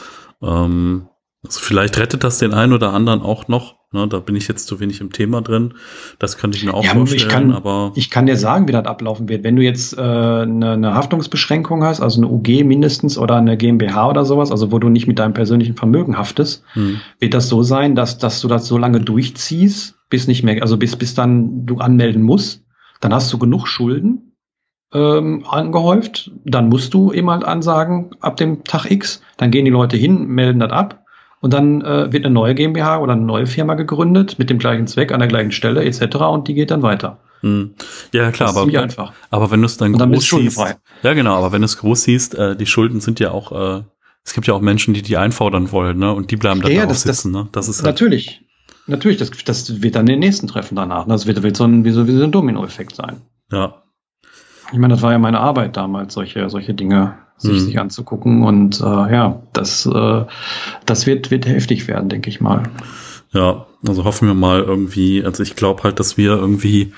ähm, 0.43 1.09
also 1.45 1.61
vielleicht 1.61 1.99
rettet 1.99 2.25
das 2.25 2.39
den 2.39 2.55
einen 2.55 2.73
oder 2.73 2.93
anderen 2.93 3.23
auch 3.23 3.49
noch. 3.49 3.82
Ne, 3.95 4.09
da 4.09 4.21
bin 4.21 4.37
ich 4.37 4.49
jetzt 4.49 4.67
zu 4.67 4.81
wenig 4.81 5.03
im 5.03 5.13
Thema 5.13 5.43
drin. 5.43 5.75
Das 6.19 6.39
könnte 6.39 6.57
ich 6.57 6.65
mir 6.65 6.73
auch 6.73 6.83
ja, 6.83 6.93
vorstellen. 6.95 7.21
Ich 7.21 7.29
kann, 7.29 7.53
aber 7.53 7.93
ich 7.95 8.09
kann 8.09 8.25
dir 8.25 8.39
sagen, 8.39 8.67
wie 8.67 8.73
das 8.73 8.87
ablaufen 8.87 9.29
wird. 9.29 9.45
Wenn 9.45 9.55
du 9.55 9.63
jetzt 9.63 9.99
äh, 9.99 10.01
eine, 10.01 10.73
eine 10.73 10.95
Haftungsbeschränkung 10.95 11.85
hast, 11.85 12.01
also 12.01 12.23
eine 12.23 12.33
UG 12.33 12.65
mindestens 12.65 13.19
oder 13.19 13.37
eine 13.37 13.59
GmbH 13.59 14.09
oder 14.09 14.25
sowas, 14.25 14.51
also 14.51 14.73
wo 14.73 14.79
du 14.79 14.89
nicht 14.89 15.09
mit 15.09 15.19
deinem 15.19 15.35
persönlichen 15.35 15.77
Vermögen 15.77 16.17
haftest, 16.17 16.65
hm. 16.73 17.01
wird 17.19 17.35
das 17.35 17.51
so 17.51 17.63
sein, 17.63 17.95
dass, 17.95 18.17
dass 18.17 18.41
du 18.41 18.49
das 18.49 18.67
so 18.67 18.79
lange 18.79 19.01
durchziehst, 19.01 19.95
bis 20.09 20.27
nicht 20.27 20.43
mehr, 20.43 20.63
also 20.63 20.79
bis, 20.79 20.97
bis 20.97 21.15
dann 21.15 21.67
du 21.67 21.77
anmelden 21.77 22.23
musst. 22.23 22.65
Dann 23.03 23.13
hast 23.13 23.31
du 23.31 23.39
genug 23.39 23.67
Schulden 23.67 24.37
ähm, 24.95 25.45
angehäuft. 25.47 26.31
Dann 26.47 26.71
musst 26.71 26.95
du 26.95 27.13
eben 27.13 27.29
halt 27.29 27.45
ansagen, 27.45 28.13
ab 28.21 28.39
dem 28.39 28.65
Tag 28.65 28.91
X. 28.91 29.21
Dann 29.37 29.51
gehen 29.51 29.67
die 29.67 29.71
Leute 29.71 29.99
hin, 29.99 30.29
melden 30.29 30.61
das 30.61 30.71
ab 30.71 31.02
und 31.43 31.53
dann 31.53 31.83
äh, 31.83 32.13
wird 32.13 32.25
eine 32.25 32.33
neue 32.33 32.55
GmbH 32.55 33.01
oder 33.01 33.13
eine 33.13 33.23
neue 33.23 33.47
Firma 33.47 33.75
gegründet 33.75 34.39
mit 34.39 34.49
dem 34.49 34.59
gleichen 34.59 34.87
Zweck 34.87 35.13
an 35.13 35.19
der 35.19 35.29
gleichen 35.29 35.51
Stelle 35.51 35.85
etc. 35.85 36.17
und 36.17 36.49
die 36.49 36.55
geht 36.55 36.71
dann 36.71 36.83
weiter. 36.83 37.19
Hm. 37.41 37.75
Ja, 38.13 38.31
klar, 38.31 38.51
aber, 38.51 38.81
einfach. 38.81 39.13
aber 39.31 39.51
wenn 39.51 39.61
du 39.61 39.67
es 39.67 39.77
dann, 39.77 39.93
dann 39.95 40.13
groß 40.13 40.31
siehst, 40.31 40.65
ja 41.03 41.15
genau, 41.15 41.35
aber 41.35 41.51
wenn 41.51 41.61
du 41.61 41.67
es 41.67 41.77
groß 41.77 42.05
siehst, 42.05 42.37
äh, 42.37 42.55
die 42.55 42.67
Schulden 42.67 43.01
sind 43.01 43.19
ja 43.19 43.33
auch, 43.33 43.81
äh, 43.81 43.83
es 44.25 44.35
gibt 44.35 44.47
ja 44.47 44.55
auch 44.55 44.61
Menschen, 44.61 44.95
die 44.95 45.03
die 45.03 45.17
einfordern 45.17 45.73
wollen, 45.73 45.99
ne, 45.99 46.15
und 46.15 46.31
die 46.31 46.37
bleiben 46.37 46.63
dann 46.63 46.71
ja, 46.71 46.83
da 46.83 46.87
das, 46.87 47.03
sitzen, 47.03 47.33
das, 47.33 47.43
ne, 47.43 47.49
das 47.51 47.69
ist 47.69 47.79
halt 47.79 47.87
natürlich, 47.87 48.43
natürlich, 48.87 49.19
das, 49.19 49.33
das 49.45 49.83
wird 49.83 49.97
dann 49.97 50.07
den 50.07 50.21
nächsten 50.21 50.47
treffen 50.47 50.77
danach, 50.77 51.09
das 51.09 51.27
wird, 51.27 51.43
wird 51.43 51.57
so 51.57 51.65
ein, 51.65 51.85
wie 51.85 51.91
so, 51.91 52.07
wie 52.07 52.13
so 52.13 52.23
ein 52.23 52.31
Dominoeffekt 52.31 52.95
sein. 52.95 53.23
Ja. 53.51 53.83
Ich 54.73 54.79
meine, 54.79 54.95
das 54.95 55.03
war 55.03 55.11
ja 55.11 55.19
meine 55.19 55.41
Arbeit 55.41 55.77
damals, 55.77 56.15
solche, 56.15 56.49
solche 56.49 56.73
Dinge 56.73 57.19
sich, 57.43 57.59
hm. 57.59 57.61
sich 57.61 57.79
anzugucken. 57.79 58.45
Und 58.45 58.81
äh, 58.81 58.85
ja, 58.85 59.43
das, 59.53 59.87
äh, 59.87 60.25
das 60.87 61.07
wird, 61.07 61.31
wird 61.31 61.47
heftig 61.47 61.89
werden, 61.89 62.09
denke 62.09 62.31
ich 62.31 62.41
mal. 62.41 62.63
Ja, 63.33 63.67
also 63.87 64.05
hoffen 64.05 64.29
wir 64.29 64.35
mal 64.35 64.61
irgendwie, 64.61 65.25
also 65.25 65.43
ich 65.43 65.57
glaube 65.57 65.83
halt, 65.83 65.99
dass 65.99 66.17
wir 66.17 66.33
irgendwie 66.33 66.93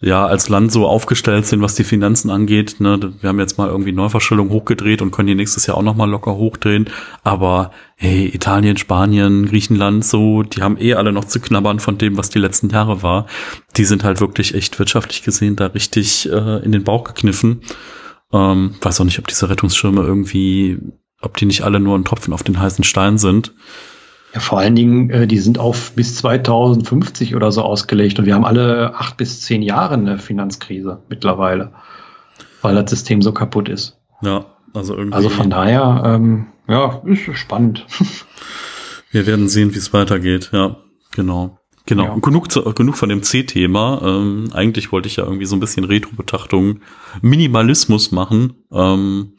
ja 0.00 0.26
als 0.26 0.48
Land 0.48 0.70
so 0.70 0.86
aufgestellt 0.86 1.46
sind, 1.46 1.62
was 1.62 1.74
die 1.74 1.84
Finanzen 1.84 2.30
angeht. 2.30 2.76
Ne? 2.78 3.14
Wir 3.20 3.28
haben 3.28 3.40
jetzt 3.40 3.58
mal 3.58 3.68
irgendwie 3.68 3.92
Neuverschuldung 3.92 4.50
hochgedreht 4.50 5.02
und 5.02 5.10
können 5.10 5.28
die 5.28 5.34
nächstes 5.34 5.66
Jahr 5.66 5.76
auch 5.76 5.82
noch 5.82 5.96
mal 5.96 6.08
locker 6.08 6.36
hochdrehen. 6.36 6.90
Aber 7.22 7.70
hey, 7.96 8.30
Italien, 8.32 8.76
Spanien, 8.76 9.46
Griechenland, 9.46 10.04
so, 10.04 10.42
die 10.42 10.62
haben 10.62 10.76
eh 10.78 10.94
alle 10.94 11.12
noch 11.12 11.24
zu 11.24 11.40
knabbern 11.40 11.80
von 11.80 11.96
dem, 11.96 12.16
was 12.16 12.28
die 12.28 12.38
letzten 12.38 12.68
Jahre 12.68 13.02
war. 13.02 13.26
Die 13.76 13.84
sind 13.84 14.04
halt 14.04 14.20
wirklich 14.20 14.54
echt 14.54 14.78
wirtschaftlich 14.78 15.22
gesehen 15.22 15.56
da 15.56 15.66
richtig 15.66 16.30
äh, 16.30 16.62
in 16.64 16.72
den 16.72 16.84
Bauch 16.84 17.04
gekniffen. 17.04 17.62
Ähm, 18.34 18.74
weiß 18.82 19.00
auch 19.00 19.04
nicht, 19.04 19.18
ob 19.18 19.28
diese 19.28 19.48
Rettungsschirme 19.48 20.02
irgendwie 20.02 20.78
ob 21.24 21.36
die 21.36 21.46
nicht 21.46 21.62
alle 21.62 21.80
nur 21.80 21.96
ein 21.96 22.04
Tropfen 22.04 22.32
auf 22.32 22.42
den 22.42 22.60
heißen 22.60 22.84
Stein 22.84 23.18
sind. 23.18 23.54
Ja, 24.34 24.40
vor 24.40 24.58
allen 24.58 24.74
Dingen, 24.74 25.10
äh, 25.10 25.26
die 25.26 25.38
sind 25.38 25.58
auf 25.58 25.92
bis 25.92 26.16
2050 26.16 27.36
oder 27.36 27.52
so 27.52 27.62
ausgelegt 27.62 28.18
und 28.18 28.26
wir 28.26 28.34
haben 28.34 28.44
alle 28.44 28.94
acht 28.94 29.16
bis 29.16 29.42
zehn 29.42 29.62
Jahre 29.62 29.94
eine 29.94 30.18
Finanzkrise 30.18 31.02
mittlerweile, 31.08 31.72
weil 32.60 32.74
das 32.74 32.90
System 32.90 33.22
so 33.22 33.32
kaputt 33.32 33.68
ist. 33.68 33.98
Ja, 34.22 34.46
also 34.72 34.96
irgendwie. 34.96 35.16
Also 35.16 35.28
von 35.28 35.50
daher, 35.50 36.02
ähm, 36.04 36.46
ja, 36.68 37.00
ist 37.04 37.36
spannend. 37.38 37.86
Wir 39.10 39.28
werden 39.28 39.48
sehen, 39.48 39.72
wie 39.74 39.78
es 39.78 39.92
weitergeht. 39.92 40.50
Ja, 40.52 40.76
genau. 41.12 41.60
Genau. 41.86 42.04
Ja. 42.04 42.16
Genug, 42.16 42.50
zu, 42.50 42.62
genug 42.72 42.96
von 42.96 43.08
dem 43.08 43.22
C-Thema. 43.22 44.00
Ähm, 44.02 44.50
eigentlich 44.52 44.90
wollte 44.90 45.08
ich 45.08 45.16
ja 45.16 45.24
irgendwie 45.24 45.44
so 45.44 45.54
ein 45.54 45.60
bisschen 45.60 45.84
Retro-Betrachtung, 45.84 46.80
Minimalismus 47.20 48.10
machen. 48.10 48.54
Ähm, 48.72 49.34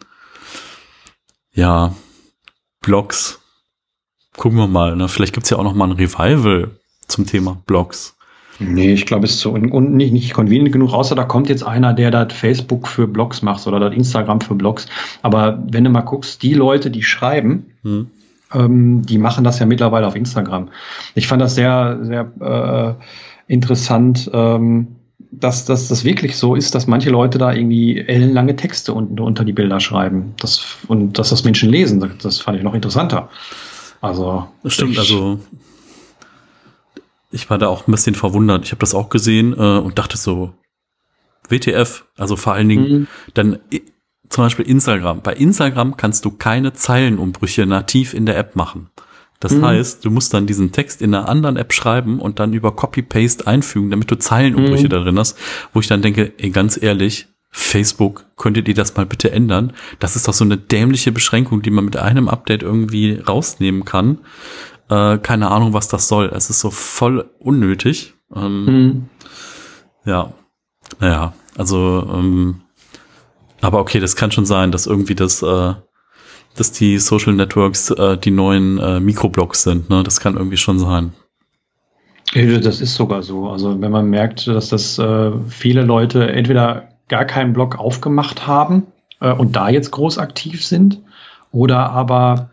ja, 1.53 1.95
Blogs. 2.81 3.39
Gucken 4.37 4.59
wir 4.59 4.67
mal. 4.67 4.95
Ne? 4.95 5.07
Vielleicht 5.07 5.33
gibt's 5.33 5.49
ja 5.49 5.57
auch 5.57 5.63
noch 5.63 5.73
mal 5.73 5.89
ein 5.89 5.97
Revival 5.97 6.79
zum 7.07 7.25
Thema 7.25 7.61
Blogs. 7.65 8.15
Nee, 8.59 8.93
ich 8.93 9.05
glaube, 9.05 9.25
es 9.25 9.33
ist 9.33 9.39
so 9.41 9.51
und 9.51 9.93
nicht, 9.95 10.13
nicht 10.13 10.33
convenient 10.33 10.71
genug, 10.71 10.93
außer 10.93 11.13
da 11.13 11.25
kommt 11.25 11.49
jetzt 11.49 11.63
einer, 11.63 11.93
der 11.93 12.09
das 12.09 12.31
Facebook 12.31 12.87
für 12.87 13.05
Blogs 13.05 13.41
macht 13.41 13.67
oder 13.67 13.79
das 13.79 13.93
Instagram 13.93 14.39
für 14.39 14.55
Blogs. 14.55 14.87
Aber 15.21 15.61
wenn 15.69 15.83
du 15.83 15.89
mal 15.89 16.01
guckst, 16.01 16.41
die 16.41 16.53
Leute, 16.53 16.89
die 16.89 17.03
schreiben, 17.03 17.71
hm. 17.83 18.09
Ähm, 18.55 19.01
die 19.03 19.17
machen 19.17 19.43
das 19.43 19.59
ja 19.59 19.65
mittlerweile 19.65 20.07
auf 20.07 20.15
Instagram. 20.15 20.69
Ich 21.13 21.27
fand 21.27 21.41
das 21.41 21.55
sehr, 21.55 21.99
sehr 22.01 22.97
äh, 23.47 23.53
interessant, 23.53 24.29
ähm, 24.33 24.95
dass, 25.31 25.65
dass 25.65 25.87
das 25.87 26.03
wirklich 26.03 26.37
so 26.37 26.55
ist, 26.55 26.75
dass 26.75 26.87
manche 26.87 27.09
Leute 27.09 27.37
da 27.37 27.53
irgendwie 27.53 27.99
ellenlange 27.99 28.55
Texte 28.55 28.93
unten 28.93 29.19
unter 29.19 29.43
die 29.43 29.53
Bilder 29.53 29.79
schreiben. 29.79 30.33
Das, 30.39 30.77
und 30.87 31.19
dass 31.19 31.29
das 31.29 31.43
Menschen 31.43 31.69
lesen, 31.69 31.99
das, 31.99 32.11
das 32.21 32.39
fand 32.39 32.57
ich 32.57 32.63
noch 32.63 32.73
interessanter. 32.73 33.29
Also. 34.01 34.47
Das 34.63 34.73
stimmt, 34.73 34.93
ich, 34.93 34.99
also 34.99 35.39
ich 37.31 37.49
war 37.49 37.57
da 37.57 37.67
auch 37.67 37.87
ein 37.87 37.91
bisschen 37.91 38.15
verwundert. 38.15 38.65
Ich 38.65 38.71
habe 38.71 38.79
das 38.79 38.95
auch 38.95 39.09
gesehen 39.09 39.53
äh, 39.53 39.79
und 39.79 39.99
dachte 39.99 40.17
so, 40.17 40.53
WTF, 41.49 42.05
also 42.17 42.35
vor 42.35 42.53
allen 42.53 42.69
Dingen 42.69 42.91
mhm. 42.91 43.07
dann 43.33 43.59
zum 44.29 44.45
Beispiel 44.45 44.67
Instagram. 44.67 45.21
Bei 45.21 45.33
Instagram 45.33 45.97
kannst 45.97 46.25
du 46.25 46.31
keine 46.31 46.73
Zeilenumbrüche 46.73 47.65
nativ 47.65 48.13
in 48.13 48.25
der 48.25 48.37
App 48.37 48.55
machen. 48.55 48.89
Das 49.39 49.53
mhm. 49.53 49.65
heißt, 49.65 50.05
du 50.05 50.11
musst 50.11 50.33
dann 50.33 50.47
diesen 50.47 50.71
Text 50.71 51.01
in 51.01 51.13
einer 51.13 51.29
anderen 51.29 51.57
App 51.57 51.73
schreiben 51.73 52.19
und 52.19 52.39
dann 52.39 52.53
über 52.53 52.75
Copy-Paste 52.75 53.45
einfügen, 53.47 53.91
damit 53.91 54.09
du 54.09 54.17
Zeilenumbrüche 54.17 54.85
mhm. 54.85 54.89
da 54.89 54.99
drin 54.99 55.19
hast, 55.19 55.37
wo 55.73 55.79
ich 55.79 55.87
dann 55.87 56.01
denke, 56.01 56.33
ey, 56.37 56.49
ganz 56.49 56.81
ehrlich, 56.81 57.27
Facebook, 57.51 58.25
könntet 58.35 58.67
ihr 58.67 58.73
das 58.73 58.95
mal 58.95 59.05
bitte 59.05 59.31
ändern? 59.31 59.73
Das 59.99 60.15
ist 60.15 60.27
doch 60.27 60.33
so 60.33 60.43
eine 60.43 60.57
dämliche 60.57 61.11
Beschränkung, 61.11 61.61
die 61.61 61.69
man 61.69 61.85
mit 61.85 61.95
einem 61.95 62.27
Update 62.27 62.63
irgendwie 62.63 63.19
rausnehmen 63.19 63.85
kann. 63.85 64.19
Äh, 64.89 65.19
keine 65.19 65.51
Ahnung, 65.51 65.73
was 65.73 65.87
das 65.87 66.07
soll. 66.07 66.31
Es 66.35 66.49
ist 66.49 66.59
so 66.59 66.69
voll 66.69 67.29
unnötig. 67.39 68.13
Ähm, 68.35 68.65
mhm. 68.65 69.09
Ja, 70.05 70.33
naja, 70.99 71.33
also, 71.57 72.07
ähm, 72.13 72.61
aber 73.65 73.79
okay, 73.79 73.99
das 73.99 74.15
kann 74.15 74.31
schon 74.31 74.45
sein, 74.45 74.71
dass 74.71 74.85
irgendwie 74.85 75.15
das, 75.15 75.41
äh, 75.41 75.73
dass 76.55 76.71
die 76.71 76.99
Social 76.99 77.33
Networks 77.33 77.89
äh, 77.89 78.17
die 78.17 78.31
neuen 78.31 78.77
äh, 78.77 78.99
Mikroblogs 78.99 79.63
sind. 79.63 79.89
Ne? 79.89 80.03
Das 80.03 80.19
kann 80.19 80.37
irgendwie 80.37 80.57
schon 80.57 80.77
sein. 80.77 81.13
Das 82.33 82.81
ist 82.81 82.95
sogar 82.95 83.23
so. 83.23 83.49
Also 83.49 83.81
wenn 83.81 83.91
man 83.91 84.09
merkt, 84.09 84.47
dass 84.47 84.69
das 84.69 84.99
äh, 84.99 85.31
viele 85.47 85.81
Leute 85.83 86.29
entweder 86.31 86.89
gar 87.07 87.25
keinen 87.25 87.53
Blog 87.53 87.79
aufgemacht 87.79 88.45
haben 88.45 88.83
äh, 89.19 89.31
und 89.31 89.55
da 89.55 89.69
jetzt 89.69 89.91
groß 89.91 90.19
aktiv 90.19 90.63
sind 90.63 91.01
oder 91.51 91.89
aber 91.91 92.51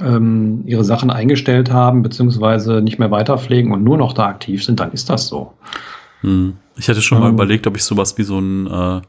ähm, 0.00 0.64
ihre 0.66 0.84
Sachen 0.84 1.10
eingestellt 1.10 1.70
haben, 1.72 2.02
beziehungsweise 2.02 2.82
nicht 2.82 2.98
mehr 2.98 3.10
weiterpflegen 3.10 3.72
und 3.72 3.82
nur 3.82 3.96
noch 3.96 4.12
da 4.12 4.26
aktiv 4.26 4.64
sind, 4.64 4.80
dann 4.80 4.92
ist 4.92 5.08
das 5.08 5.28
so. 5.28 5.54
Hm. 6.20 6.56
Ich 6.76 6.88
hätte 6.88 7.00
schon 7.00 7.18
ähm, 7.18 7.24
mal 7.24 7.30
überlegt, 7.30 7.66
ob 7.66 7.76
ich 7.76 7.84
sowas 7.84 8.18
wie 8.18 8.24
so 8.24 8.38
ein 8.38 8.66
äh, 8.66 9.00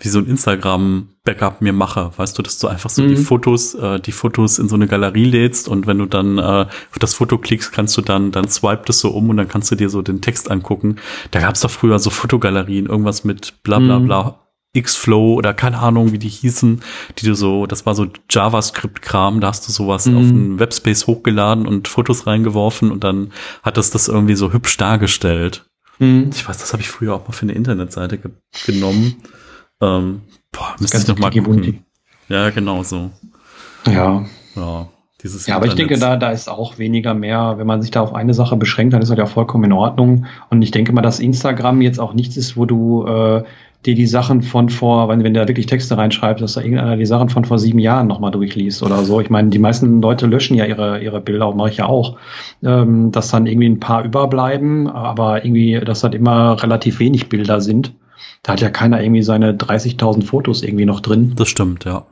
wie 0.00 0.08
so 0.08 0.18
ein 0.18 0.26
Instagram-Backup 0.26 1.60
mir 1.60 1.72
mache. 1.72 2.10
Weißt 2.16 2.36
du, 2.36 2.42
dass 2.42 2.58
du 2.58 2.68
einfach 2.68 2.90
so 2.90 3.06
die 3.06 3.16
mhm. 3.16 3.24
Fotos, 3.24 3.74
äh, 3.74 4.00
die 4.00 4.12
Fotos 4.12 4.58
in 4.58 4.68
so 4.68 4.74
eine 4.74 4.88
Galerie 4.88 5.26
lädst 5.26 5.68
und 5.68 5.86
wenn 5.86 5.98
du 5.98 6.06
dann 6.06 6.38
äh, 6.38 6.40
auf 6.40 6.98
das 6.98 7.14
Foto 7.14 7.38
klickst, 7.38 7.72
kannst 7.72 7.96
du 7.96 8.02
dann, 8.02 8.32
dann 8.32 8.48
swipe 8.48 8.82
das 8.86 9.00
so 9.00 9.10
um 9.10 9.28
und 9.28 9.36
dann 9.36 9.48
kannst 9.48 9.70
du 9.70 9.76
dir 9.76 9.90
so 9.90 10.02
den 10.02 10.22
Text 10.22 10.50
angucken. 10.50 10.96
Da 11.30 11.40
gab 11.40 11.54
es 11.54 11.60
doch 11.60 11.70
früher 11.70 11.98
so 11.98 12.10
Fotogalerien, 12.10 12.86
irgendwas 12.86 13.24
mit 13.24 13.62
bla 13.62 13.78
bla 13.78 13.98
mhm. 13.98 14.06
bla. 14.06 14.40
Xflow 14.78 15.34
oder 15.34 15.52
keine 15.52 15.80
Ahnung, 15.80 16.12
wie 16.12 16.18
die 16.18 16.28
hießen, 16.28 16.80
die 17.18 17.26
du 17.26 17.34
so, 17.34 17.66
das 17.66 17.86
war 17.86 17.96
so 17.96 18.06
JavaScript-Kram, 18.30 19.40
da 19.40 19.48
hast 19.48 19.66
du 19.66 19.72
sowas 19.72 20.06
mhm. 20.06 20.16
auf 20.16 20.22
einen 20.22 20.58
Webspace 20.60 21.08
hochgeladen 21.08 21.66
und 21.66 21.88
Fotos 21.88 22.28
reingeworfen 22.28 22.92
und 22.92 23.02
dann 23.02 23.32
hat 23.64 23.76
das 23.76 23.90
das 23.90 24.06
irgendwie 24.06 24.36
so 24.36 24.52
hübsch 24.52 24.76
dargestellt. 24.76 25.64
Mhm. 25.98 26.30
Ich 26.32 26.48
weiß, 26.48 26.58
das 26.58 26.72
habe 26.72 26.82
ich 26.82 26.88
früher 26.88 27.14
auch 27.14 27.26
mal 27.26 27.32
für 27.32 27.42
eine 27.42 27.52
Internetseite 27.52 28.18
ge 28.18 28.30
genommen. 28.64 29.16
Ähm, 29.80 30.22
boah, 30.52 30.76
müsste 30.78 30.98
ich 30.98 31.08
noch 31.08 31.18
mal 31.18 31.30
gucken. 31.30 31.84
Ja, 32.28 32.50
genau 32.50 32.82
so. 32.82 33.10
Ja. 33.86 34.24
Ja. 34.54 34.88
Dieses 35.22 35.46
ja, 35.46 35.56
aber 35.56 35.66
ich 35.66 35.74
denke, 35.74 35.98
da, 35.98 36.16
da 36.16 36.30
ist 36.30 36.48
auch 36.48 36.78
weniger 36.78 37.12
mehr, 37.12 37.56
wenn 37.58 37.66
man 37.66 37.82
sich 37.82 37.90
da 37.90 38.00
auf 38.00 38.14
eine 38.14 38.32
Sache 38.32 38.56
beschränkt, 38.56 38.94
dann 38.94 39.02
ist 39.02 39.10
das 39.10 39.18
ja 39.18 39.26
vollkommen 39.26 39.64
in 39.64 39.72
Ordnung. 39.72 40.24
Und 40.48 40.62
ich 40.62 40.70
denke 40.70 40.92
mal, 40.92 41.02
dass 41.02 41.20
Instagram 41.20 41.82
jetzt 41.82 42.00
auch 42.00 42.14
nichts 42.14 42.38
ist, 42.38 42.56
wo 42.56 42.64
du 42.64 43.04
äh, 43.06 43.42
dir 43.84 43.94
die 43.94 44.06
Sachen 44.06 44.42
von 44.42 44.68
vor, 44.68 45.08
wenn, 45.08 45.22
wenn 45.24 45.34
du 45.34 45.40
da 45.40 45.48
wirklich 45.48 45.66
Texte 45.66 45.96
reinschreibst, 45.96 46.42
dass 46.42 46.54
da 46.54 46.62
irgendeiner 46.62 46.96
die 46.96 47.06
Sachen 47.06 47.28
von 47.28 47.44
vor 47.44 47.58
sieben 47.58 47.78
Jahren 47.78 48.06
nochmal 48.06 48.30
durchliest 48.30 48.82
oder 48.82 49.04
so. 49.04 49.20
Ich 49.20 49.30
meine, 49.30 49.50
die 49.50 49.58
meisten 49.58 50.00
Leute 50.00 50.26
löschen 50.26 50.56
ja 50.56 50.64
ihre, 50.64 51.02
ihre 51.02 51.20
Bilder, 51.20 51.46
auch 51.46 51.54
mache 51.54 51.70
ich 51.70 51.78
ja 51.78 51.86
auch, 51.86 52.16
ähm, 52.62 53.10
dass 53.10 53.28
dann 53.28 53.46
irgendwie 53.46 53.68
ein 53.68 53.80
paar 53.80 54.04
überbleiben, 54.04 54.86
aber 54.88 55.44
irgendwie, 55.44 55.80
dass 55.80 56.02
halt 56.02 56.14
immer 56.14 56.62
relativ 56.62 56.98
wenig 56.98 57.28
Bilder 57.28 57.60
sind. 57.60 57.92
Da 58.42 58.52
hat 58.52 58.60
ja 58.60 58.70
keiner 58.70 59.02
irgendwie 59.02 59.22
seine 59.22 59.52
30.000 59.52 60.24
Fotos 60.24 60.62
irgendwie 60.62 60.86
noch 60.86 61.00
drin. 61.00 61.32
Das 61.36 61.48
stimmt, 61.48 61.84
ja. 61.84 62.06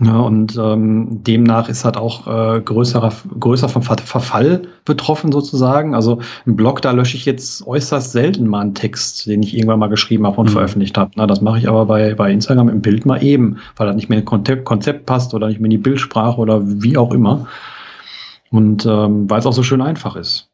Ja, 0.00 0.20
und 0.20 0.56
ähm, 0.56 1.24
demnach 1.24 1.68
ist 1.68 1.84
halt 1.84 1.96
auch 1.96 2.28
äh, 2.28 2.60
größerer, 2.60 3.12
größer 3.40 3.68
vom 3.68 3.82
Verfall 3.82 4.62
betroffen 4.84 5.32
sozusagen. 5.32 5.96
Also 5.96 6.20
im 6.46 6.54
Blog, 6.54 6.82
da 6.82 6.92
lösche 6.92 7.16
ich 7.16 7.24
jetzt 7.24 7.66
äußerst 7.66 8.12
selten 8.12 8.46
mal 8.46 8.60
einen 8.60 8.74
Text, 8.74 9.26
den 9.26 9.42
ich 9.42 9.56
irgendwann 9.56 9.80
mal 9.80 9.88
geschrieben 9.88 10.24
habe 10.24 10.40
und 10.40 10.46
mhm. 10.46 10.52
veröffentlicht 10.52 10.96
habe. 10.96 11.10
Na, 11.16 11.26
das 11.26 11.40
mache 11.40 11.58
ich 11.58 11.68
aber 11.68 11.86
bei, 11.86 12.14
bei 12.14 12.30
Instagram 12.30 12.68
im 12.68 12.80
Bild 12.80 13.06
mal 13.06 13.24
eben, 13.24 13.58
weil 13.76 13.88
das 13.88 13.96
nicht 13.96 14.08
mehr 14.08 14.20
in 14.20 14.24
Konzept, 14.24 14.64
Konzept 14.64 15.04
passt 15.04 15.34
oder 15.34 15.48
nicht 15.48 15.58
mehr 15.58 15.66
in 15.66 15.72
die 15.72 15.78
Bildsprache 15.78 16.40
oder 16.40 16.60
wie 16.64 16.96
auch 16.96 17.12
immer. 17.12 17.48
Und 18.50 18.86
ähm, 18.86 19.28
weil 19.28 19.40
es 19.40 19.46
auch 19.46 19.52
so 19.52 19.64
schön 19.64 19.82
einfach 19.82 20.14
ist. 20.14 20.48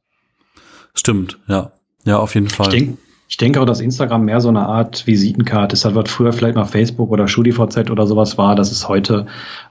Stimmt, 0.94 1.38
ja. 1.48 1.70
Ja, 2.06 2.18
auf 2.18 2.34
jeden 2.34 2.48
Fall. 2.48 2.68
Ich 2.68 2.72
denke, 2.72 2.98
ich 3.28 3.36
denke 3.36 3.60
auch, 3.60 3.64
dass 3.64 3.80
Instagram 3.80 4.24
mehr 4.24 4.40
so 4.40 4.48
eine 4.48 4.66
Art 4.66 5.06
Visitenkarte 5.06 5.74
ist. 5.74 5.94
Was 5.94 6.10
früher 6.10 6.32
vielleicht 6.32 6.56
mal 6.56 6.64
Facebook 6.64 7.10
oder 7.10 7.26
StudiVZ 7.26 7.90
oder 7.90 8.06
sowas 8.06 8.36
war, 8.36 8.54
das 8.54 8.70
ist 8.70 8.88
heute 8.88 9.26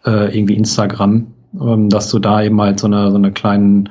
äh, 0.05 0.35
irgendwie 0.35 0.55
Instagram, 0.55 1.27
ähm, 1.59 1.89
dass 1.89 2.09
du 2.09 2.19
da 2.19 2.41
eben 2.41 2.59
halt 2.59 2.79
so 2.79 2.87
eine, 2.87 3.11
so 3.11 3.17
eine 3.17 3.31
kleinen 3.31 3.89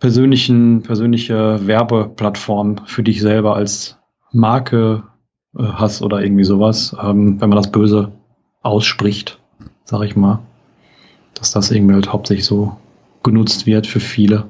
persönlichen, 0.00 0.82
persönliche 0.82 1.66
Werbeplattform 1.66 2.78
für 2.84 3.02
dich 3.02 3.20
selber 3.20 3.54
als 3.56 3.96
Marke 4.32 5.04
äh, 5.56 5.62
hast 5.62 6.02
oder 6.02 6.22
irgendwie 6.22 6.44
sowas, 6.44 6.96
ähm, 7.00 7.40
wenn 7.40 7.48
man 7.48 7.56
das 7.56 7.70
böse 7.70 8.12
ausspricht, 8.62 9.38
sag 9.84 10.02
ich 10.02 10.16
mal. 10.16 10.40
Dass 11.34 11.52
das 11.52 11.70
irgendwie 11.70 11.94
halt 11.94 12.12
hauptsächlich 12.12 12.46
so 12.46 12.76
genutzt 13.22 13.66
wird 13.66 13.86
für 13.86 14.00
viele. 14.00 14.44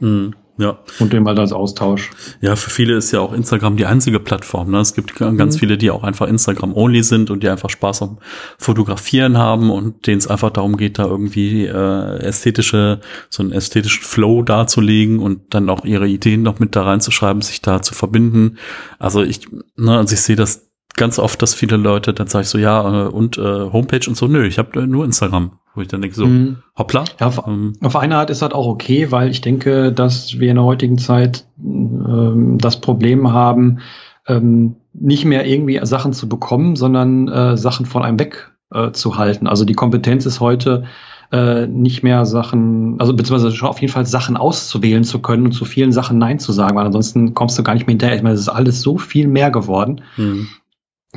Mhm. 0.00 0.34
Ja. 0.56 0.78
Und 1.00 1.12
dem 1.12 1.26
halt 1.26 1.38
als 1.38 1.52
Austausch. 1.52 2.10
Ja, 2.40 2.54
für 2.54 2.70
viele 2.70 2.96
ist 2.96 3.10
ja 3.10 3.18
auch 3.18 3.32
Instagram 3.32 3.76
die 3.76 3.86
einzige 3.86 4.20
Plattform. 4.20 4.70
Ne? 4.70 4.78
Es 4.78 4.94
gibt 4.94 5.16
ganz 5.16 5.56
mhm. 5.56 5.58
viele, 5.58 5.78
die 5.78 5.90
auch 5.90 6.04
einfach 6.04 6.28
Instagram-only 6.28 7.02
sind 7.02 7.30
und 7.30 7.42
die 7.42 7.48
einfach 7.48 7.70
Spaß 7.70 8.02
am 8.02 8.18
Fotografieren 8.58 9.36
haben 9.36 9.70
und 9.70 10.06
denen 10.06 10.18
es 10.18 10.28
einfach 10.28 10.50
darum 10.50 10.76
geht, 10.76 11.00
da 11.00 11.06
irgendwie 11.06 11.66
äh, 11.66 12.18
ästhetische, 12.18 13.00
so 13.30 13.42
einen 13.42 13.50
ästhetischen 13.50 14.04
Flow 14.04 14.42
darzulegen 14.42 15.18
und 15.18 15.54
dann 15.54 15.68
auch 15.68 15.84
ihre 15.84 16.06
Ideen 16.06 16.42
noch 16.42 16.60
mit 16.60 16.76
da 16.76 16.84
reinzuschreiben, 16.84 17.42
sich 17.42 17.60
da 17.60 17.82
zu 17.82 17.94
verbinden. 17.94 18.58
Also 19.00 19.22
ich, 19.22 19.48
ne, 19.76 19.98
also 19.98 20.14
ich 20.14 20.20
sehe 20.20 20.36
das 20.36 20.70
ganz 20.94 21.18
oft, 21.18 21.42
dass 21.42 21.54
viele 21.54 21.76
Leute, 21.76 22.14
dann 22.14 22.28
sage 22.28 22.44
ich 22.44 22.48
so, 22.48 22.58
ja, 22.58 23.06
äh, 23.06 23.08
und 23.08 23.38
äh, 23.38 23.42
Homepage 23.42 24.08
und 24.08 24.16
so, 24.16 24.28
nö, 24.28 24.46
ich 24.46 24.58
habe 24.58 24.82
äh, 24.82 24.86
nur 24.86 25.04
Instagram. 25.04 25.58
Wo 25.74 25.80
ich 25.80 25.88
dann 25.88 26.02
denke, 26.02 26.16
so, 26.16 26.26
mhm. 26.26 26.58
hoppla. 26.78 27.04
Ja, 27.18 27.26
auf, 27.26 27.46
ähm, 27.46 27.72
auf 27.82 27.96
eine 27.96 28.16
Art 28.16 28.30
ist 28.30 28.42
das 28.42 28.52
auch 28.52 28.66
okay, 28.66 29.10
weil 29.10 29.30
ich 29.30 29.40
denke, 29.40 29.92
dass 29.92 30.38
wir 30.38 30.50
in 30.50 30.56
der 30.56 30.64
heutigen 30.64 30.98
Zeit 30.98 31.46
ähm, 31.58 32.58
das 32.58 32.80
Problem 32.80 33.32
haben, 33.32 33.80
ähm, 34.26 34.76
nicht 34.92 35.24
mehr 35.24 35.46
irgendwie 35.46 35.80
Sachen 35.84 36.12
zu 36.12 36.28
bekommen, 36.28 36.76
sondern 36.76 37.28
äh, 37.28 37.56
Sachen 37.56 37.86
von 37.86 38.02
einem 38.02 38.18
weg 38.20 38.52
äh, 38.72 38.92
zu 38.92 39.18
halten. 39.18 39.48
Also 39.48 39.64
die 39.64 39.74
Kompetenz 39.74 40.26
ist 40.26 40.40
heute 40.40 40.84
äh, 41.32 41.66
nicht 41.66 42.04
mehr 42.04 42.26
Sachen, 42.26 43.00
also 43.00 43.14
beziehungsweise 43.14 43.54
schon 43.54 43.68
auf 43.68 43.80
jeden 43.80 43.92
Fall 43.92 44.06
Sachen 44.06 44.36
auszuwählen 44.36 45.02
zu 45.02 45.20
können 45.20 45.46
und 45.46 45.52
zu 45.52 45.64
vielen 45.64 45.92
Sachen 45.92 46.18
Nein 46.18 46.38
zu 46.38 46.52
sagen, 46.52 46.76
weil 46.76 46.86
ansonsten 46.86 47.34
kommst 47.34 47.58
du 47.58 47.64
gar 47.64 47.74
nicht 47.74 47.86
mehr 47.86 47.94
hinterher. 47.94 48.16
Ich 48.16 48.22
meine, 48.22 48.34
es 48.34 48.40
ist 48.40 48.48
alles 48.48 48.80
so 48.80 48.98
viel 48.98 49.26
mehr 49.26 49.50
geworden. 49.50 50.02
Mhm. 50.16 50.48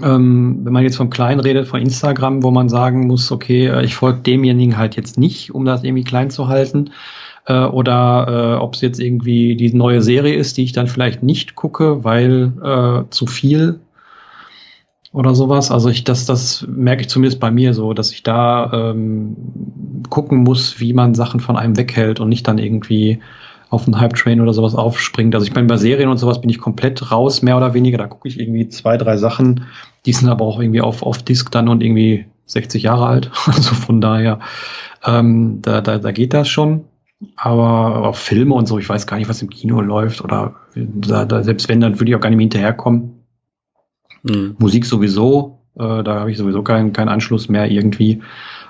Ähm, 0.01 0.59
wenn 0.63 0.73
man 0.73 0.83
jetzt 0.83 0.97
vom 0.97 1.09
Kleinen 1.09 1.39
redet, 1.39 1.67
von 1.67 1.81
Instagram, 1.81 2.43
wo 2.43 2.51
man 2.51 2.69
sagen 2.69 3.07
muss, 3.07 3.31
okay, 3.31 3.67
äh, 3.67 3.83
ich 3.83 3.95
folge 3.95 4.19
demjenigen 4.19 4.77
halt 4.77 4.95
jetzt 4.95 5.17
nicht, 5.17 5.53
um 5.53 5.65
das 5.65 5.83
irgendwie 5.83 6.03
klein 6.03 6.29
zu 6.29 6.47
halten. 6.47 6.91
Äh, 7.45 7.63
oder 7.63 8.57
äh, 8.57 8.61
ob 8.61 8.75
es 8.75 8.81
jetzt 8.81 8.99
irgendwie 8.99 9.55
die 9.55 9.73
neue 9.73 10.01
Serie 10.01 10.35
ist, 10.35 10.57
die 10.57 10.63
ich 10.63 10.73
dann 10.73 10.87
vielleicht 10.87 11.23
nicht 11.23 11.55
gucke, 11.55 12.03
weil 12.03 12.53
äh, 12.61 13.09
zu 13.09 13.25
viel 13.25 13.79
oder 15.13 15.33
sowas. 15.33 15.71
Also 15.71 15.89
ich, 15.89 16.03
das, 16.03 16.25
das 16.25 16.65
merke 16.67 17.01
ich 17.01 17.09
zumindest 17.09 17.39
bei 17.39 17.49
mir 17.49 17.73
so, 17.73 17.93
dass 17.93 18.11
ich 18.11 18.23
da 18.23 18.91
ähm, 18.91 19.35
gucken 20.09 20.39
muss, 20.39 20.79
wie 20.79 20.93
man 20.93 21.15
Sachen 21.15 21.39
von 21.39 21.57
einem 21.57 21.77
weghält 21.77 22.19
und 22.19 22.29
nicht 22.29 22.47
dann 22.47 22.57
irgendwie 22.57 23.19
auf 23.69 23.85
einen 23.85 23.99
Hype-Train 23.99 24.41
oder 24.41 24.53
sowas 24.53 24.75
aufspringt. 24.75 25.35
Also 25.35 25.45
ich 25.45 25.53
bin 25.53 25.67
bei 25.67 25.77
Serien 25.77 26.09
und 26.09 26.17
sowas 26.17 26.39
bin 26.39 26.49
ich 26.49 26.59
komplett 26.59 27.11
raus, 27.11 27.41
mehr 27.41 27.57
oder 27.57 27.73
weniger. 27.73 27.97
Da 27.97 28.07
gucke 28.07 28.27
ich 28.27 28.39
irgendwie 28.39 28.69
zwei, 28.69 28.97
drei 28.97 29.17
Sachen. 29.17 29.65
Die 30.05 30.13
sind 30.13 30.29
aber 30.29 30.45
auch 30.45 30.59
irgendwie 30.59 30.81
auf, 30.81 31.03
auf 31.03 31.21
Disc 31.21 31.51
dann 31.51 31.67
und 31.67 31.83
irgendwie 31.83 32.25
60 32.45 32.83
Jahre 32.83 33.07
alt. 33.07 33.31
Also 33.47 33.75
von 33.75 34.01
daher, 34.01 34.39
ähm, 35.05 35.59
da, 35.61 35.81
da, 35.81 35.97
da 35.97 36.11
geht 36.11 36.33
das 36.33 36.47
schon. 36.47 36.85
Aber 37.35 38.07
auf 38.07 38.19
Filme 38.19 38.53
und 38.53 38.67
so, 38.67 38.77
ich 38.77 38.87
weiß 38.87 39.07
gar 39.07 39.17
nicht, 39.17 39.27
was 39.27 39.41
im 39.41 39.49
Kino 39.49 39.81
läuft 39.81 40.23
oder 40.23 40.55
da, 40.75 41.25
da, 41.25 41.43
selbst 41.43 41.67
wenn, 41.67 41.81
dann 41.81 41.99
würde 41.99 42.11
ich 42.11 42.15
auch 42.15 42.21
gar 42.21 42.29
nicht 42.29 42.37
mehr 42.37 42.43
hinterherkommen. 42.43 43.23
Mhm. 44.23 44.55
Musik 44.59 44.85
sowieso, 44.85 45.59
äh, 45.75 46.03
da 46.03 46.19
habe 46.19 46.31
ich 46.31 46.37
sowieso 46.37 46.63
keinen 46.63 46.93
keinen 46.93 47.09
Anschluss 47.09 47.49
mehr 47.49 47.69
irgendwie. 47.69 48.21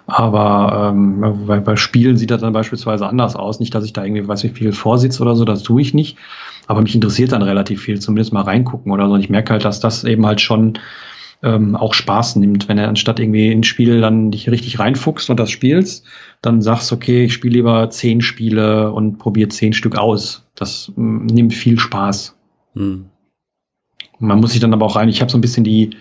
Aber 0.08 0.92
ähm, 0.94 1.46
bei, 1.46 1.60
bei 1.60 1.76
Spielen 1.76 2.16
sieht 2.16 2.32
das 2.32 2.42
dann 2.42 2.54
beispielsweise 2.54 3.08
anders 3.08 3.36
aus. 3.36 3.60
Nicht, 3.60 3.76
dass 3.76 3.84
ich 3.84 3.92
da 3.92 4.06
irgendwie, 4.06 4.28
weiß 4.28 4.46
ich, 4.46 4.54
viel 4.54 4.72
vorsitze 4.72 5.22
oder 5.22 5.36
so, 5.36 5.44
das 5.44 5.64
tue 5.64 5.82
ich 5.82 5.94
nicht. 5.94 6.18
Aber 6.66 6.82
mich 6.82 6.96
interessiert 6.96 7.34
dann 7.34 7.42
relativ 7.42 7.82
viel, 7.82 8.00
zumindest 8.00 8.32
mal 8.32 8.42
reingucken 8.42 8.92
oder 8.92 9.08
so. 9.08 9.14
Und 9.14 9.20
ich 9.20 9.30
merke 9.30 9.52
halt, 9.52 9.66
dass 9.66 9.82
das 9.82 10.06
eben 10.06 10.26
halt 10.26 10.40
schon 10.40 10.80
ähm, 11.44 11.76
auch 11.76 11.94
Spaß 11.94 12.38
nimmt, 12.38 12.70
wenn 12.70 12.78
er 12.78 12.88
anstatt 12.88 13.20
irgendwie 13.20 13.52
ins 13.52 13.68
Spiel 13.68 14.00
dann 14.00 14.32
dich 14.32 14.50
richtig 14.50 14.80
reinfuchst 14.80 15.30
und 15.30 15.40
das 15.40 15.52
spielst, 15.52 16.06
dann 16.42 16.62
sagst, 16.62 16.92
okay, 16.92 17.26
ich 17.26 17.34
spiele 17.34 17.56
lieber 17.56 17.90
zehn 17.90 18.22
Spiele 18.22 18.92
und 18.92 19.18
probiere 19.18 19.50
zehn 19.50 19.74
Stück 19.74 19.98
aus. 19.98 20.48
Das 20.56 20.92
mm, 20.96 21.26
nimmt 21.26 21.54
viel 21.54 21.80
Spaß. 21.80 22.36
Hm. 22.76 23.06
Man 24.20 24.40
muss 24.40 24.52
sich 24.52 24.62
dann 24.62 24.74
aber 24.74 24.86
auch 24.86 24.96
rein, 24.96 25.10
ich 25.10 25.22
habe 25.22 25.32
so 25.32 25.38
ein 25.38 25.42
bisschen 25.42 25.64
die, 25.64 25.92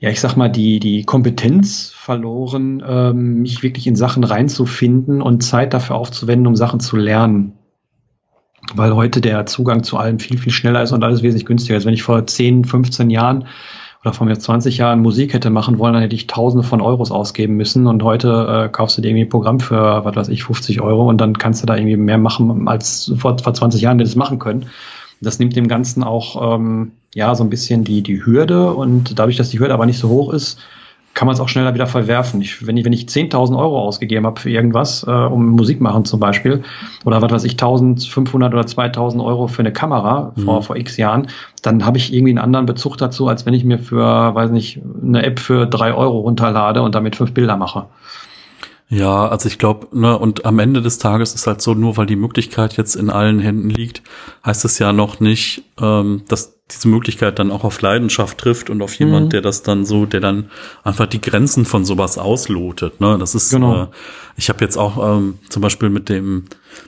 ja, 0.00 0.08
ich 0.08 0.20
sag 0.20 0.34
mal, 0.34 0.48
die, 0.48 0.80
die 0.80 1.04
Kompetenz 1.04 1.92
verloren, 1.94 2.82
ähm, 2.86 3.42
mich 3.42 3.62
wirklich 3.62 3.86
in 3.86 3.96
Sachen 3.96 4.24
reinzufinden 4.24 5.20
und 5.20 5.42
Zeit 5.42 5.74
dafür 5.74 5.96
aufzuwenden, 5.96 6.46
um 6.46 6.56
Sachen 6.56 6.80
zu 6.80 6.96
lernen. 6.96 7.52
Weil 8.74 8.94
heute 8.94 9.20
der 9.20 9.44
Zugang 9.44 9.82
zu 9.82 9.98
allem 9.98 10.18
viel, 10.18 10.38
viel 10.38 10.52
schneller 10.52 10.82
ist 10.82 10.92
und 10.92 11.04
alles 11.04 11.22
wesentlich 11.22 11.44
günstiger 11.44 11.76
ist. 11.76 11.84
Wenn 11.84 11.92
ich 11.92 12.02
vor 12.02 12.26
10, 12.26 12.64
15 12.64 13.10
Jahren 13.10 13.46
oder 14.00 14.14
vor 14.14 14.26
mir 14.26 14.38
20 14.38 14.78
Jahren 14.78 15.00
Musik 15.00 15.34
hätte 15.34 15.50
machen 15.50 15.78
wollen, 15.78 15.92
dann 15.92 16.02
hätte 16.02 16.16
ich 16.16 16.26
Tausende 16.26 16.66
von 16.66 16.80
Euros 16.80 17.10
ausgeben 17.10 17.56
müssen. 17.56 17.86
Und 17.86 18.02
heute 18.02 18.68
äh, 18.68 18.68
kaufst 18.70 18.96
du 18.96 19.02
dir 19.02 19.08
irgendwie 19.08 19.26
ein 19.26 19.30
Programm 19.30 19.60
für, 19.60 20.02
was 20.06 20.16
weiß 20.16 20.28
ich, 20.30 20.44
50 20.44 20.80
Euro 20.80 21.10
und 21.10 21.20
dann 21.20 21.36
kannst 21.36 21.62
du 21.62 21.66
da 21.66 21.76
irgendwie 21.76 21.98
mehr 21.98 22.16
machen, 22.16 22.68
als 22.68 23.12
vor, 23.18 23.36
vor 23.38 23.52
20 23.52 23.82
Jahren 23.82 23.98
hättest 23.98 24.16
machen 24.16 24.38
können. 24.38 24.70
Das 25.20 25.38
nimmt 25.38 25.56
dem 25.56 25.68
Ganzen 25.68 26.02
auch 26.02 26.56
ähm, 26.56 26.92
ja 27.14 27.34
so 27.34 27.44
ein 27.44 27.50
bisschen 27.50 27.84
die, 27.84 28.02
die 28.02 28.24
Hürde 28.24 28.72
und 28.72 29.18
dadurch, 29.18 29.36
dass 29.36 29.50
die 29.50 29.58
Hürde 29.58 29.74
aber 29.74 29.86
nicht 29.86 29.98
so 29.98 30.08
hoch 30.08 30.32
ist, 30.32 30.58
kann 31.12 31.26
man 31.26 31.34
es 31.34 31.40
auch 31.40 31.48
schneller 31.48 31.74
wieder 31.74 31.86
verwerfen. 31.86 32.40
Ich, 32.40 32.66
wenn 32.66 32.76
ich, 32.76 32.84
wenn 32.84 32.92
ich 32.92 33.06
10.000 33.06 33.58
Euro 33.58 33.80
ausgegeben 33.80 34.26
habe 34.26 34.40
für 34.40 34.50
irgendwas, 34.50 35.04
äh, 35.06 35.10
um 35.10 35.48
Musik 35.50 35.80
machen 35.80 36.04
zum 36.04 36.20
Beispiel, 36.20 36.62
oder 37.04 37.20
was 37.20 37.32
weiß 37.32 37.44
ich, 37.44 37.54
1.500 37.54 38.34
oder 38.46 38.62
2.000 38.62 39.24
Euro 39.24 39.48
für 39.48 39.60
eine 39.60 39.72
Kamera 39.72 40.32
mhm. 40.36 40.42
vor, 40.42 40.62
vor 40.62 40.76
x 40.76 40.96
Jahren, 40.96 41.26
dann 41.62 41.84
habe 41.84 41.98
ich 41.98 42.14
irgendwie 42.14 42.30
einen 42.30 42.38
anderen 42.38 42.66
Bezug 42.66 42.96
dazu, 42.96 43.26
als 43.26 43.44
wenn 43.44 43.54
ich 43.54 43.64
mir 43.64 43.78
für, 43.78 44.34
weiß 44.34 44.50
nicht, 44.50 44.80
eine 45.02 45.24
App 45.24 45.40
für 45.40 45.66
drei 45.66 45.92
Euro 45.92 46.20
runterlade 46.20 46.80
und 46.80 46.94
damit 46.94 47.16
fünf 47.16 47.34
Bilder 47.34 47.56
mache. 47.56 47.86
Ja, 48.90 49.28
also 49.28 49.48
ich 49.48 49.58
glaube, 49.58 49.86
ne, 49.96 50.18
und 50.18 50.44
am 50.44 50.58
Ende 50.58 50.82
des 50.82 50.98
Tages 50.98 51.32
ist 51.32 51.46
halt 51.46 51.62
so, 51.62 51.74
nur 51.74 51.96
weil 51.96 52.06
die 52.06 52.16
Möglichkeit 52.16 52.76
jetzt 52.76 52.96
in 52.96 53.08
allen 53.08 53.38
Händen 53.38 53.70
liegt, 53.70 54.02
heißt 54.44 54.64
es 54.64 54.80
ja 54.80 54.92
noch 54.92 55.20
nicht, 55.20 55.62
ähm, 55.80 56.22
dass 56.26 56.58
diese 56.72 56.88
Möglichkeit 56.88 57.38
dann 57.38 57.52
auch 57.52 57.62
auf 57.62 57.80
Leidenschaft 57.82 58.38
trifft 58.38 58.68
und 58.68 58.82
auf 58.82 58.94
jemand, 58.94 59.26
mhm. 59.26 59.30
der 59.30 59.42
das 59.42 59.62
dann 59.62 59.84
so, 59.84 60.06
der 60.06 60.20
dann 60.20 60.50
einfach 60.82 61.06
die 61.06 61.20
Grenzen 61.20 61.64
von 61.64 61.84
sowas 61.84 62.18
auslotet. 62.18 63.00
Ne? 63.00 63.16
Das 63.18 63.36
ist, 63.36 63.50
genau. 63.50 63.84
äh, 63.84 63.86
ich 64.36 64.48
habe 64.48 64.64
jetzt 64.64 64.76
auch 64.76 65.16
ähm, 65.16 65.38
zum 65.48 65.62
Beispiel 65.62 65.88
mit 65.88 66.08
dem, 66.08 66.46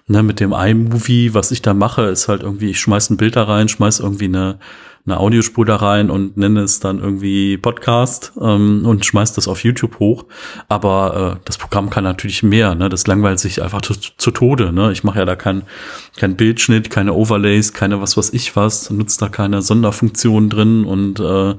ne, 0.08 0.24
mit 0.24 0.40
dem 0.40 0.52
iMovie, 0.52 1.34
was 1.34 1.52
ich 1.52 1.62
da 1.62 1.72
mache, 1.72 2.02
ist 2.02 2.26
halt 2.26 2.42
irgendwie, 2.42 2.70
ich 2.70 2.80
schmeiß 2.80 3.10
ein 3.10 3.16
Bild 3.16 3.36
da 3.36 3.44
rein, 3.44 3.68
schmeiß 3.68 4.00
irgendwie 4.00 4.26
eine 4.26 4.58
eine 5.04 5.18
Audiospur 5.18 5.64
da 5.64 5.76
rein 5.76 6.10
und 6.10 6.36
nenne 6.36 6.60
es 6.60 6.78
dann 6.78 7.00
irgendwie 7.00 7.56
Podcast 7.56 8.32
ähm, 8.40 8.86
und 8.86 9.04
schmeißt 9.04 9.36
das 9.36 9.48
auf 9.48 9.64
YouTube 9.64 9.98
hoch. 9.98 10.26
Aber 10.68 11.38
äh, 11.38 11.40
das 11.44 11.58
Programm 11.58 11.90
kann 11.90 12.04
natürlich 12.04 12.44
mehr. 12.44 12.76
Ne? 12.76 12.88
Das 12.88 13.06
langweilt 13.08 13.40
sich 13.40 13.62
einfach 13.62 13.82
zu, 13.82 13.94
zu 13.94 14.30
Tode. 14.30 14.72
Ne? 14.72 14.92
Ich 14.92 15.02
mache 15.02 15.18
ja 15.18 15.24
da 15.24 15.34
kein, 15.34 15.62
kein 16.16 16.36
Bildschnitt, 16.36 16.90
keine 16.90 17.14
Overlays, 17.14 17.72
keine 17.72 18.00
was 18.00 18.16
was 18.16 18.32
ich 18.32 18.54
was, 18.54 18.90
nutzt 18.90 19.20
da 19.20 19.28
keine 19.28 19.60
Sonderfunktionen 19.60 20.48
drin 20.48 20.84
und 20.84 21.18
äh, 21.18 21.54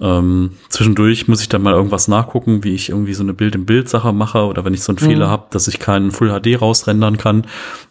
ähm, 0.00 0.52
zwischendurch 0.68 1.28
muss 1.28 1.42
ich 1.42 1.48
dann 1.48 1.62
mal 1.62 1.74
irgendwas 1.74 2.08
nachgucken, 2.08 2.64
wie 2.64 2.74
ich 2.74 2.88
irgendwie 2.88 3.14
so 3.14 3.22
eine 3.22 3.34
Bild-in-Bild-Sache 3.34 4.12
mache 4.12 4.46
oder 4.46 4.64
wenn 4.64 4.74
ich 4.74 4.82
so 4.82 4.92
einen 4.92 4.98
mhm. 5.00 5.06
Fehler 5.06 5.28
habe, 5.28 5.46
dass 5.50 5.68
ich 5.68 5.78
keinen 5.78 6.10
Full 6.10 6.30
HD 6.30 6.60
rausrendern 6.60 7.18
kann. 7.18 7.46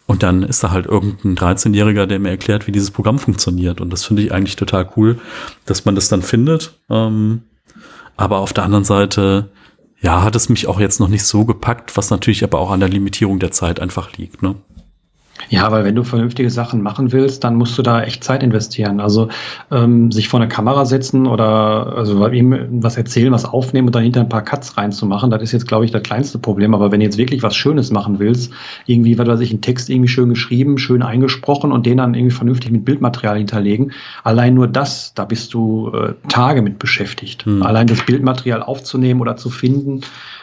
Und 0.06 0.22
dann 0.22 0.42
ist 0.42 0.64
da 0.64 0.70
halt 0.70 0.86
irgendein 0.86 1.36
13-Jähriger, 1.36 2.06
der 2.06 2.18
mir 2.18 2.30
erklärt, 2.30 2.66
wie 2.66 2.72
dieses 2.72 2.90
Programm 2.90 3.18
funktioniert. 3.18 3.80
Und 3.80 3.90
das 3.90 4.04
finde 4.04 4.22
ich 4.22 4.32
eigentlich 4.32 4.56
total 4.56 4.90
cool, 4.96 5.18
dass 5.64 5.84
man 5.84 5.94
das 5.94 6.08
dann 6.08 6.22
findet. 6.22 6.78
Ähm, 6.90 7.42
aber 8.16 8.38
auf 8.38 8.52
der 8.52 8.64
anderen 8.64 8.84
Seite, 8.84 9.50
ja, 10.00 10.22
hat 10.22 10.36
es 10.36 10.48
mich 10.48 10.66
auch 10.66 10.80
jetzt 10.80 11.00
noch 11.00 11.08
nicht 11.08 11.24
so 11.24 11.44
gepackt, 11.44 11.96
was 11.96 12.10
natürlich 12.10 12.44
aber 12.44 12.58
auch 12.58 12.70
an 12.72 12.80
der 12.80 12.88
Limitierung 12.88 13.38
der 13.38 13.52
Zeit 13.52 13.80
einfach 13.80 14.16
liegt. 14.16 14.42
Ne? 14.42 14.56
Ja, 15.48 15.70
weil 15.70 15.84
wenn 15.84 15.94
du 15.94 16.04
vernünftige 16.04 16.50
Sachen 16.50 16.82
machen 16.82 17.12
willst, 17.12 17.44
dann 17.44 17.56
musst 17.56 17.76
du 17.78 17.82
da 17.82 18.02
echt 18.02 18.24
Zeit 18.24 18.42
investieren. 18.42 19.00
Also 19.00 19.28
ähm, 19.70 20.10
sich 20.12 20.28
vor 20.28 20.40
eine 20.40 20.48
Kamera 20.48 20.84
setzen 20.84 21.26
oder 21.26 21.94
also 21.96 22.26
ihm 22.28 22.82
was 22.82 22.96
erzählen, 22.96 23.32
was 23.32 23.44
aufnehmen 23.44 23.88
und 23.88 23.94
dann 23.94 24.02
hinter 24.02 24.20
ein 24.20 24.28
paar 24.28 24.42
Cuts 24.42 24.76
reinzumachen, 24.76 25.30
das 25.30 25.42
ist 25.42 25.52
jetzt, 25.52 25.68
glaube 25.68 25.84
ich, 25.84 25.90
das 25.90 26.02
kleinste 26.02 26.38
Problem. 26.38 26.74
Aber 26.74 26.92
wenn 26.92 27.00
du 27.00 27.06
jetzt 27.06 27.18
wirklich 27.18 27.42
was 27.42 27.56
Schönes 27.56 27.90
machen 27.90 28.18
willst, 28.18 28.52
irgendwie, 28.86 29.18
was 29.18 29.26
weiß 29.26 29.40
ich, 29.40 29.50
einen 29.50 29.60
Text 29.60 29.90
irgendwie 29.90 30.08
schön 30.08 30.28
geschrieben, 30.28 30.78
schön 30.78 31.02
eingesprochen 31.02 31.72
und 31.72 31.86
den 31.86 31.98
dann 31.98 32.14
irgendwie 32.14 32.34
vernünftig 32.34 32.70
mit 32.70 32.84
Bildmaterial 32.84 33.38
hinterlegen, 33.38 33.92
allein 34.24 34.54
nur 34.54 34.68
das, 34.68 35.14
da 35.14 35.24
bist 35.24 35.54
du 35.54 35.90
äh, 35.94 36.14
Tage 36.28 36.62
mit 36.62 36.78
beschäftigt. 36.78 37.44
Hm. 37.44 37.62
Allein 37.62 37.86
das 37.86 38.04
Bildmaterial 38.04 38.62
aufzunehmen 38.62 39.20
oder 39.20 39.36
zu 39.36 39.50
finden 39.50 40.02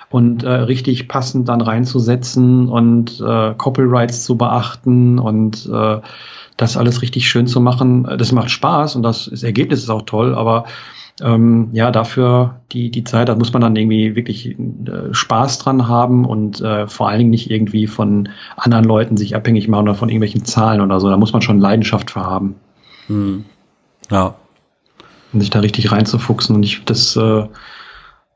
und 0.10 0.44
äh, 0.44 0.50
richtig 0.50 1.08
passend 1.08 1.50
dann 1.50 1.62
reinzusetzen 1.62 2.70
und 2.70 3.22
äh, 3.22 3.54
Copyrights 3.56 4.24
zu 4.24 4.38
beachten 4.38 5.20
und 5.20 5.70
äh, 5.72 6.00
das 6.58 6.78
alles 6.78 7.02
richtig 7.02 7.28
schön 7.30 7.48
zu 7.48 7.62
machen. 7.62 8.04
Das 8.18 8.32
macht 8.32 8.50
Spaß 8.50 8.96
und 8.96 9.04
das, 9.04 9.30
das 9.30 9.44
Ergebnis 9.44 9.84
ist 9.84 9.90
auch 9.90 10.02
toll, 10.04 10.36
aber 10.36 10.66
ähm, 11.22 11.70
ja, 11.74 11.92
dafür 11.92 12.62
die, 12.72 12.92
die 12.92 13.04
Zeit, 13.04 13.30
da 13.30 13.36
muss 13.36 13.52
man 13.52 13.62
dann 13.62 13.76
irgendwie 13.76 14.16
wirklich 14.16 14.58
äh, 14.58 15.14
Spaß 15.14 15.60
dran 15.60 15.88
haben 15.88 16.26
und 16.26 16.62
äh, 16.62 16.88
vor 16.88 17.10
allen 17.10 17.20
Dingen 17.20 17.30
nicht 17.30 17.52
irgendwie 17.52 17.88
von 17.88 18.30
anderen 18.56 18.86
Leuten 18.86 19.18
sich 19.18 19.36
abhängig 19.36 19.68
machen 19.68 19.84
oder 19.84 19.96
von 19.96 20.10
irgendwelchen 20.10 20.46
Zahlen 20.46 20.82
oder 20.82 21.00
so. 21.00 21.10
Da 21.10 21.18
muss 21.18 21.34
man 21.34 21.42
schon 21.42 21.60
Leidenschaft 21.60 22.12
für 22.12 22.22
haben. 22.22 22.56
Hm. 23.08 23.46
Ja. 24.10 24.36
Um 25.34 25.42
sich 25.42 25.50
da 25.50 25.60
richtig 25.60 25.92
reinzufuchsen. 25.92 26.56
Und 26.56 26.64
ich, 26.64 26.84
das, 26.86 27.16
äh, 27.16 27.48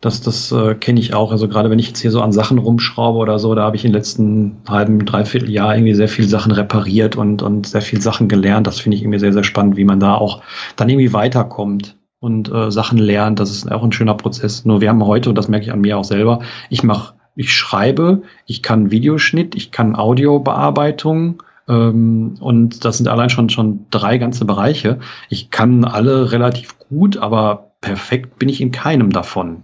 das, 0.04 0.22
das 0.22 0.52
äh, 0.52 0.76
kenne 0.76 1.00
ich 1.00 1.14
auch. 1.14 1.32
Also 1.32 1.48
gerade 1.48 1.70
wenn 1.70 1.80
ich 1.80 1.88
jetzt 1.88 2.02
hier 2.02 2.12
so 2.12 2.22
an 2.22 2.34
Sachen 2.34 2.58
rumschraube 2.58 3.18
oder 3.18 3.40
so, 3.40 3.56
da 3.56 3.64
habe 3.64 3.78
ich 3.78 3.86
in 3.86 3.92
den 3.92 3.96
letzten 3.96 4.58
halben, 4.68 5.06
dreiviertel 5.06 5.50
Jahr 5.50 5.76
irgendwie 5.76 5.94
sehr 5.94 6.10
viel 6.10 6.28
Sachen 6.28 6.52
repariert 6.52 7.16
und, 7.16 7.42
und 7.42 7.68
sehr 7.68 7.82
viel 7.82 8.02
Sachen 8.02 8.28
gelernt. 8.28 8.68
Das 8.68 8.82
finde 8.82 8.98
ich 8.98 9.04
irgendwie 9.04 9.20
sehr, 9.20 9.32
sehr 9.32 9.46
spannend, 9.46 9.78
wie 9.78 9.86
man 9.86 10.02
da 10.02 10.16
auch 10.16 10.42
dann 10.76 10.90
irgendwie 10.90 11.14
weiterkommt 11.14 11.96
und 12.20 12.52
äh, 12.52 12.70
Sachen 12.70 12.98
lernt. 12.98 13.40
Das 13.40 13.50
ist 13.50 13.72
auch 13.72 13.82
ein 13.82 13.94
schöner 13.94 14.16
Prozess. 14.16 14.66
Nur 14.66 14.82
wir 14.82 14.90
haben 14.90 15.06
heute, 15.06 15.30
und 15.30 15.38
das 15.38 15.48
merke 15.48 15.68
ich 15.68 15.72
an 15.72 15.80
mir 15.80 15.98
auch 15.98 16.04
selber, 16.04 16.42
ich 16.70 16.84
mache, 16.84 17.14
ich 17.36 17.54
schreibe, 17.54 18.24
ich 18.46 18.62
kann 18.62 18.92
Videoschnitt, 18.92 19.56
ich 19.56 19.72
kann 19.72 19.96
Audiobearbeitung, 19.96 21.42
ähm, 21.70 22.36
und 22.42 22.84
das 22.84 22.98
sind 22.98 23.08
allein 23.08 23.30
schon, 23.30 23.50
schon 23.50 23.86
drei 23.90 24.18
ganze 24.18 24.44
Bereiche. 24.44 25.00
Ich 25.30 25.50
kann 25.50 25.86
alle 25.86 26.34
relativ 26.34 26.78
gut, 26.78 27.16
aber 27.16 27.72
perfekt 27.80 28.38
bin 28.38 28.50
ich 28.50 28.60
in 28.60 28.72
keinem 28.72 29.12
davon. 29.12 29.64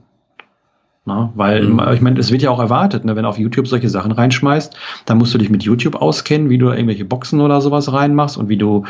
Ne? 1.10 1.30
Weil, 1.36 1.64
mhm. 1.64 1.82
ich 1.94 2.02
meine, 2.02 2.20
es 2.20 2.32
wird 2.32 2.42
ja 2.42 2.52
auch 2.52 2.60
erwartet, 2.60 3.04
ne? 3.04 3.16
wenn 3.16 3.24
du 3.24 3.30
auf 3.30 3.38
YouTube 3.38 3.68
solche 3.68 3.90
Sachen 3.90 4.12
reinschmeißt, 4.12 4.76
dann 5.06 5.18
musst 5.18 5.34
du 5.34 5.38
dich 5.38 5.50
mit 5.50 5.64
YouTube 5.64 5.96
auskennen, 5.96 6.50
wie 6.50 6.58
du 6.58 6.70
irgendwelche 6.70 7.04
Boxen 7.04 7.42
oder 7.42 7.60
sowas 7.60 7.92
reinmachst 7.92 8.38
und 8.38 8.48
wie 8.48 8.58
du 8.58 8.86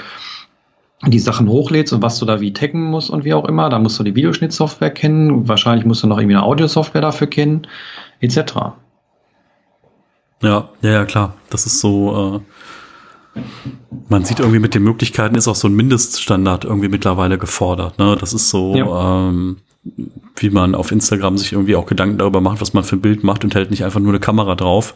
die 1.07 1.19
Sachen 1.19 1.47
hochlädst 1.47 1.93
und 1.93 2.01
was 2.01 2.19
du 2.19 2.25
da 2.25 2.41
wie 2.41 2.51
taggen 2.51 2.83
musst 2.83 3.09
und 3.09 3.23
wie 3.23 3.33
auch 3.33 3.45
immer. 3.45 3.69
Da 3.69 3.79
musst 3.79 3.97
du 3.99 4.03
die 4.03 4.15
Videoschnittsoftware 4.15 4.91
kennen. 4.91 5.47
Wahrscheinlich 5.47 5.85
musst 5.85 6.03
du 6.03 6.07
noch 6.07 6.17
irgendwie 6.17 6.35
eine 6.35 6.43
Audiosoftware 6.43 7.01
dafür 7.01 7.27
kennen, 7.27 7.67
etc. 8.19 8.37
Ja, 10.41 10.69
ja, 10.81 10.91
ja, 10.91 11.05
klar. 11.05 11.35
Das 11.49 11.65
ist 11.65 11.79
so, 11.79 12.43
äh, 13.35 13.41
man 14.09 14.25
sieht 14.25 14.39
irgendwie 14.39 14.59
mit 14.59 14.75
den 14.75 14.83
Möglichkeiten 14.83 15.35
ist 15.35 15.47
auch 15.47 15.55
so 15.55 15.67
ein 15.67 15.75
Mindeststandard 15.75 16.65
irgendwie 16.65 16.89
mittlerweile 16.89 17.37
gefordert. 17.37 17.97
Ne? 17.97 18.17
Das 18.19 18.33
ist 18.33 18.49
so, 18.49 18.75
ja. 18.75 19.29
ähm, 19.29 19.57
wie 20.41 20.49
man 20.49 20.75
auf 20.75 20.91
Instagram 20.91 21.37
sich 21.37 21.53
irgendwie 21.53 21.75
auch 21.75 21.85
Gedanken 21.85 22.17
darüber 22.17 22.41
macht, 22.41 22.61
was 22.61 22.73
man 22.73 22.83
für 22.83 22.95
ein 22.95 23.01
Bild 23.01 23.23
macht 23.23 23.43
und 23.43 23.55
hält 23.55 23.71
nicht 23.71 23.83
einfach 23.83 23.99
nur 23.99 24.11
eine 24.11 24.19
Kamera 24.19 24.55
drauf. 24.55 24.95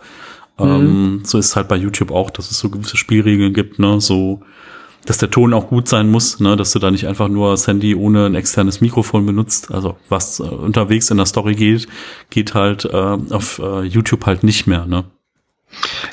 Mhm. 0.59 0.65
Ähm, 0.65 1.21
so 1.23 1.37
ist 1.37 1.47
es 1.47 1.55
halt 1.55 1.67
bei 1.67 1.75
YouTube 1.75 2.11
auch, 2.11 2.29
dass 2.29 2.51
es 2.51 2.59
so 2.59 2.69
gewisse 2.69 2.97
Spielregeln 2.97 3.53
gibt, 3.53 3.79
ne, 3.79 3.99
so, 3.99 4.41
dass 5.05 5.17
der 5.17 5.31
Ton 5.31 5.53
auch 5.53 5.67
gut 5.67 5.87
sein 5.87 6.09
muss, 6.09 6.39
ne, 6.39 6.55
dass 6.55 6.71
du 6.71 6.79
da 6.79 6.91
nicht 6.91 7.07
einfach 7.07 7.27
nur 7.27 7.51
das 7.51 7.67
Handy 7.67 7.95
ohne 7.95 8.27
ein 8.27 8.35
externes 8.35 8.79
Mikrofon 8.79 9.25
benutzt. 9.25 9.71
Also 9.71 9.97
was 10.09 10.39
äh, 10.39 10.43
unterwegs 10.43 11.09
in 11.09 11.17
der 11.17 11.25
Story 11.25 11.55
geht, 11.55 11.87
geht 12.29 12.53
halt 12.53 12.85
äh, 12.85 13.17
auf 13.29 13.59
äh, 13.59 13.83
YouTube 13.83 14.25
halt 14.25 14.43
nicht 14.43 14.67
mehr, 14.67 14.85
ne. 14.85 15.05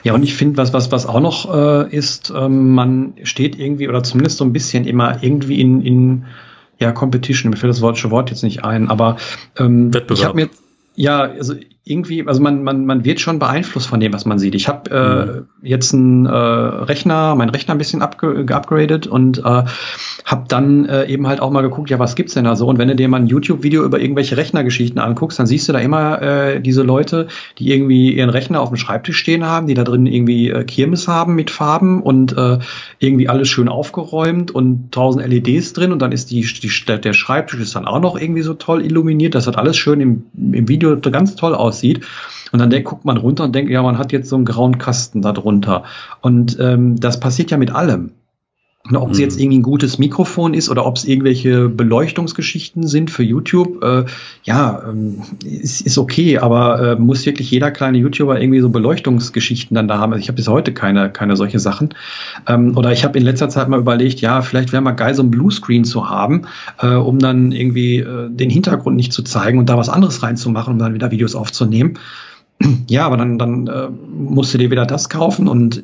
Ja, 0.04 0.14
und 0.14 0.22
ich 0.22 0.34
finde, 0.34 0.56
was, 0.56 0.72
was, 0.72 0.90
was 0.90 1.04
auch 1.04 1.20
noch 1.20 1.54
äh, 1.54 1.94
ist, 1.94 2.32
ähm, 2.34 2.74
man 2.74 3.12
steht 3.24 3.58
irgendwie, 3.58 3.88
oder 3.88 4.02
zumindest 4.02 4.38
so 4.38 4.44
ein 4.44 4.54
bisschen 4.54 4.86
immer 4.86 5.22
irgendwie 5.22 5.60
in, 5.60 5.82
in 5.82 6.24
ja, 6.80 6.92
Competition, 6.92 7.50
mir 7.50 7.56
fällt 7.56 7.70
das 7.70 7.80
deutsche 7.80 8.10
Wort 8.10 8.30
jetzt 8.30 8.42
nicht 8.42 8.64
ein, 8.64 8.88
aber 8.88 9.16
ähm, 9.58 9.90
ich 10.10 10.24
habe 10.24 10.34
mir 10.34 10.48
ja, 10.96 11.20
also 11.22 11.54
irgendwie, 11.90 12.26
also 12.26 12.40
man, 12.40 12.62
man, 12.62 12.86
man 12.86 13.04
wird 13.04 13.20
schon 13.20 13.38
beeinflusst 13.38 13.88
von 13.88 14.00
dem, 14.00 14.12
was 14.12 14.24
man 14.24 14.38
sieht. 14.38 14.54
Ich 14.54 14.68
habe 14.68 14.90
äh, 14.90 15.38
mhm. 15.38 15.46
jetzt 15.62 15.92
einen 15.92 16.26
äh, 16.26 16.30
Rechner, 16.30 17.34
mein 17.34 17.50
Rechner 17.50 17.74
ein 17.74 17.78
bisschen 17.78 18.00
geupgradet 18.00 19.06
und 19.06 19.38
äh, 19.38 19.42
habe 20.24 20.44
dann 20.48 20.86
äh, 20.86 21.06
eben 21.06 21.26
halt 21.26 21.40
auch 21.40 21.50
mal 21.50 21.62
geguckt, 21.62 21.90
ja, 21.90 21.98
was 21.98 22.14
gibt's 22.14 22.34
denn 22.34 22.44
da 22.44 22.54
so? 22.54 22.66
Und 22.66 22.78
wenn 22.78 22.88
du 22.88 22.96
dir 22.96 23.08
mal 23.08 23.18
ein 23.18 23.26
YouTube-Video 23.26 23.84
über 23.84 24.00
irgendwelche 24.00 24.36
Rechnergeschichten 24.36 25.00
anguckst, 25.00 25.38
dann 25.38 25.46
siehst 25.46 25.68
du 25.68 25.72
da 25.72 25.80
immer 25.80 26.22
äh, 26.22 26.60
diese 26.60 26.82
Leute, 26.82 27.26
die 27.58 27.72
irgendwie 27.72 28.14
ihren 28.14 28.30
Rechner 28.30 28.60
auf 28.60 28.68
dem 28.68 28.76
Schreibtisch 28.76 29.18
stehen 29.18 29.44
haben, 29.44 29.66
die 29.66 29.74
da 29.74 29.84
drin 29.84 30.06
irgendwie 30.06 30.50
äh, 30.50 30.64
Kirmes 30.64 31.08
haben 31.08 31.34
mit 31.34 31.50
Farben 31.50 32.02
und 32.02 32.36
äh, 32.38 32.58
irgendwie 33.00 33.28
alles 33.28 33.48
schön 33.48 33.68
aufgeräumt 33.68 34.50
und 34.52 34.92
tausend 34.92 35.26
LEDs 35.26 35.72
drin 35.72 35.92
und 35.92 36.00
dann 36.00 36.12
ist 36.12 36.30
die, 36.30 36.42
die 36.42 36.70
der 36.86 37.12
Schreibtisch 37.12 37.60
ist 37.60 37.74
dann 37.74 37.86
auch 37.86 38.00
noch 38.00 38.18
irgendwie 38.18 38.42
so 38.42 38.54
toll 38.54 38.84
illuminiert. 38.84 39.34
Das 39.34 39.46
hat 39.46 39.58
alles 39.58 39.76
schön 39.76 40.00
im, 40.00 40.24
im 40.52 40.68
Video 40.68 40.96
ganz 40.98 41.34
toll 41.34 41.54
aussieht. 41.80 42.06
Und 42.52 42.58
dann 42.58 42.70
denk, 42.70 42.86
guckt 42.86 43.04
man 43.04 43.16
runter 43.16 43.44
und 43.44 43.54
denkt, 43.54 43.70
ja, 43.70 43.82
man 43.82 43.98
hat 43.98 44.12
jetzt 44.12 44.28
so 44.28 44.36
einen 44.36 44.44
grauen 44.44 44.78
Kasten 44.78 45.22
da 45.22 45.32
drunter. 45.32 45.84
Und 46.20 46.58
ähm, 46.60 46.98
das 46.98 47.20
passiert 47.20 47.50
ja 47.50 47.56
mit 47.56 47.70
allem. 47.70 48.12
Und 48.88 48.96
ob 48.96 49.10
es 49.10 49.18
jetzt 49.18 49.38
irgendwie 49.38 49.58
ein 49.58 49.62
gutes 49.62 49.98
Mikrofon 49.98 50.54
ist 50.54 50.70
oder 50.70 50.86
ob 50.86 50.96
es 50.96 51.04
irgendwelche 51.04 51.68
Beleuchtungsgeschichten 51.68 52.86
sind 52.86 53.10
für 53.10 53.22
YouTube, 53.22 53.84
äh, 53.84 54.06
ja, 54.42 54.82
ähm, 54.88 55.22
ist, 55.44 55.82
ist 55.82 55.98
okay, 55.98 56.38
aber 56.38 56.92
äh, 56.92 56.96
muss 56.96 57.26
wirklich 57.26 57.50
jeder 57.50 57.70
kleine 57.72 57.98
YouTuber 57.98 58.40
irgendwie 58.40 58.60
so 58.60 58.70
Beleuchtungsgeschichten 58.70 59.74
dann 59.74 59.86
da 59.86 59.98
haben. 59.98 60.12
Also 60.12 60.22
ich 60.22 60.28
habe 60.28 60.36
bis 60.36 60.48
heute 60.48 60.72
keine, 60.72 61.10
keine 61.10 61.36
solche 61.36 61.58
Sachen. 61.58 61.94
Ähm, 62.48 62.74
oder 62.74 62.90
ich 62.90 63.04
habe 63.04 63.18
in 63.18 63.24
letzter 63.24 63.50
Zeit 63.50 63.68
mal 63.68 63.78
überlegt, 63.78 64.22
ja, 64.22 64.40
vielleicht 64.40 64.72
wäre 64.72 64.82
mal 64.82 64.92
geil, 64.92 65.14
so 65.14 65.22
ein 65.22 65.30
Bluescreen 65.30 65.84
zu 65.84 66.08
haben, 66.08 66.46
äh, 66.80 66.94
um 66.94 67.18
dann 67.18 67.52
irgendwie 67.52 67.98
äh, 67.98 68.30
den 68.30 68.48
Hintergrund 68.48 68.96
nicht 68.96 69.12
zu 69.12 69.22
zeigen 69.22 69.58
und 69.58 69.68
da 69.68 69.76
was 69.76 69.90
anderes 69.90 70.22
reinzumachen, 70.22 70.72
um 70.72 70.78
dann 70.78 70.94
wieder 70.94 71.10
Videos 71.10 71.34
aufzunehmen. 71.34 71.98
Ja, 72.88 73.06
aber 73.06 73.16
dann, 73.16 73.38
dann 73.38 73.66
äh, 73.68 73.88
musst 73.88 74.52
du 74.52 74.58
dir 74.58 74.70
wieder 74.70 74.84
das 74.84 75.08
kaufen 75.08 75.48
und 75.48 75.82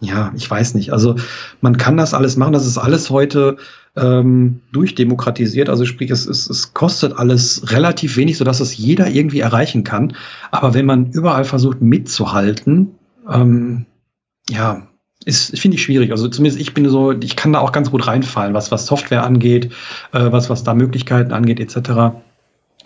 ja, 0.00 0.32
ich 0.36 0.48
weiß 0.48 0.74
nicht. 0.74 0.92
Also 0.92 1.16
man 1.60 1.76
kann 1.76 1.96
das 1.96 2.14
alles 2.14 2.36
machen. 2.36 2.52
Das 2.52 2.66
ist 2.66 2.78
alles 2.78 3.10
heute 3.10 3.56
ähm, 3.96 4.60
durchdemokratisiert. 4.72 5.68
Also 5.68 5.84
sprich, 5.84 6.10
es, 6.10 6.26
es, 6.26 6.48
es 6.48 6.72
kostet 6.72 7.16
alles 7.18 7.72
relativ 7.72 8.16
wenig, 8.16 8.38
sodass 8.38 8.60
es 8.60 8.76
jeder 8.76 9.08
irgendwie 9.08 9.40
erreichen 9.40 9.82
kann. 9.82 10.14
Aber 10.52 10.72
wenn 10.74 10.86
man 10.86 11.10
überall 11.10 11.44
versucht 11.44 11.80
mitzuhalten, 11.80 12.94
ähm, 13.28 13.86
ja, 14.48 14.86
ist 15.24 15.58
finde 15.58 15.76
ich 15.76 15.82
schwierig. 15.82 16.12
Also 16.12 16.28
zumindest 16.28 16.60
ich 16.60 16.74
bin 16.74 16.88
so, 16.88 17.10
ich 17.10 17.34
kann 17.34 17.52
da 17.52 17.58
auch 17.58 17.72
ganz 17.72 17.90
gut 17.90 18.06
reinfallen, 18.06 18.54
was 18.54 18.70
was 18.70 18.86
Software 18.86 19.24
angeht, 19.24 19.72
äh, 20.12 20.30
was 20.30 20.48
was 20.48 20.62
da 20.62 20.74
Möglichkeiten 20.74 21.32
angeht 21.32 21.58
etc 21.58 22.14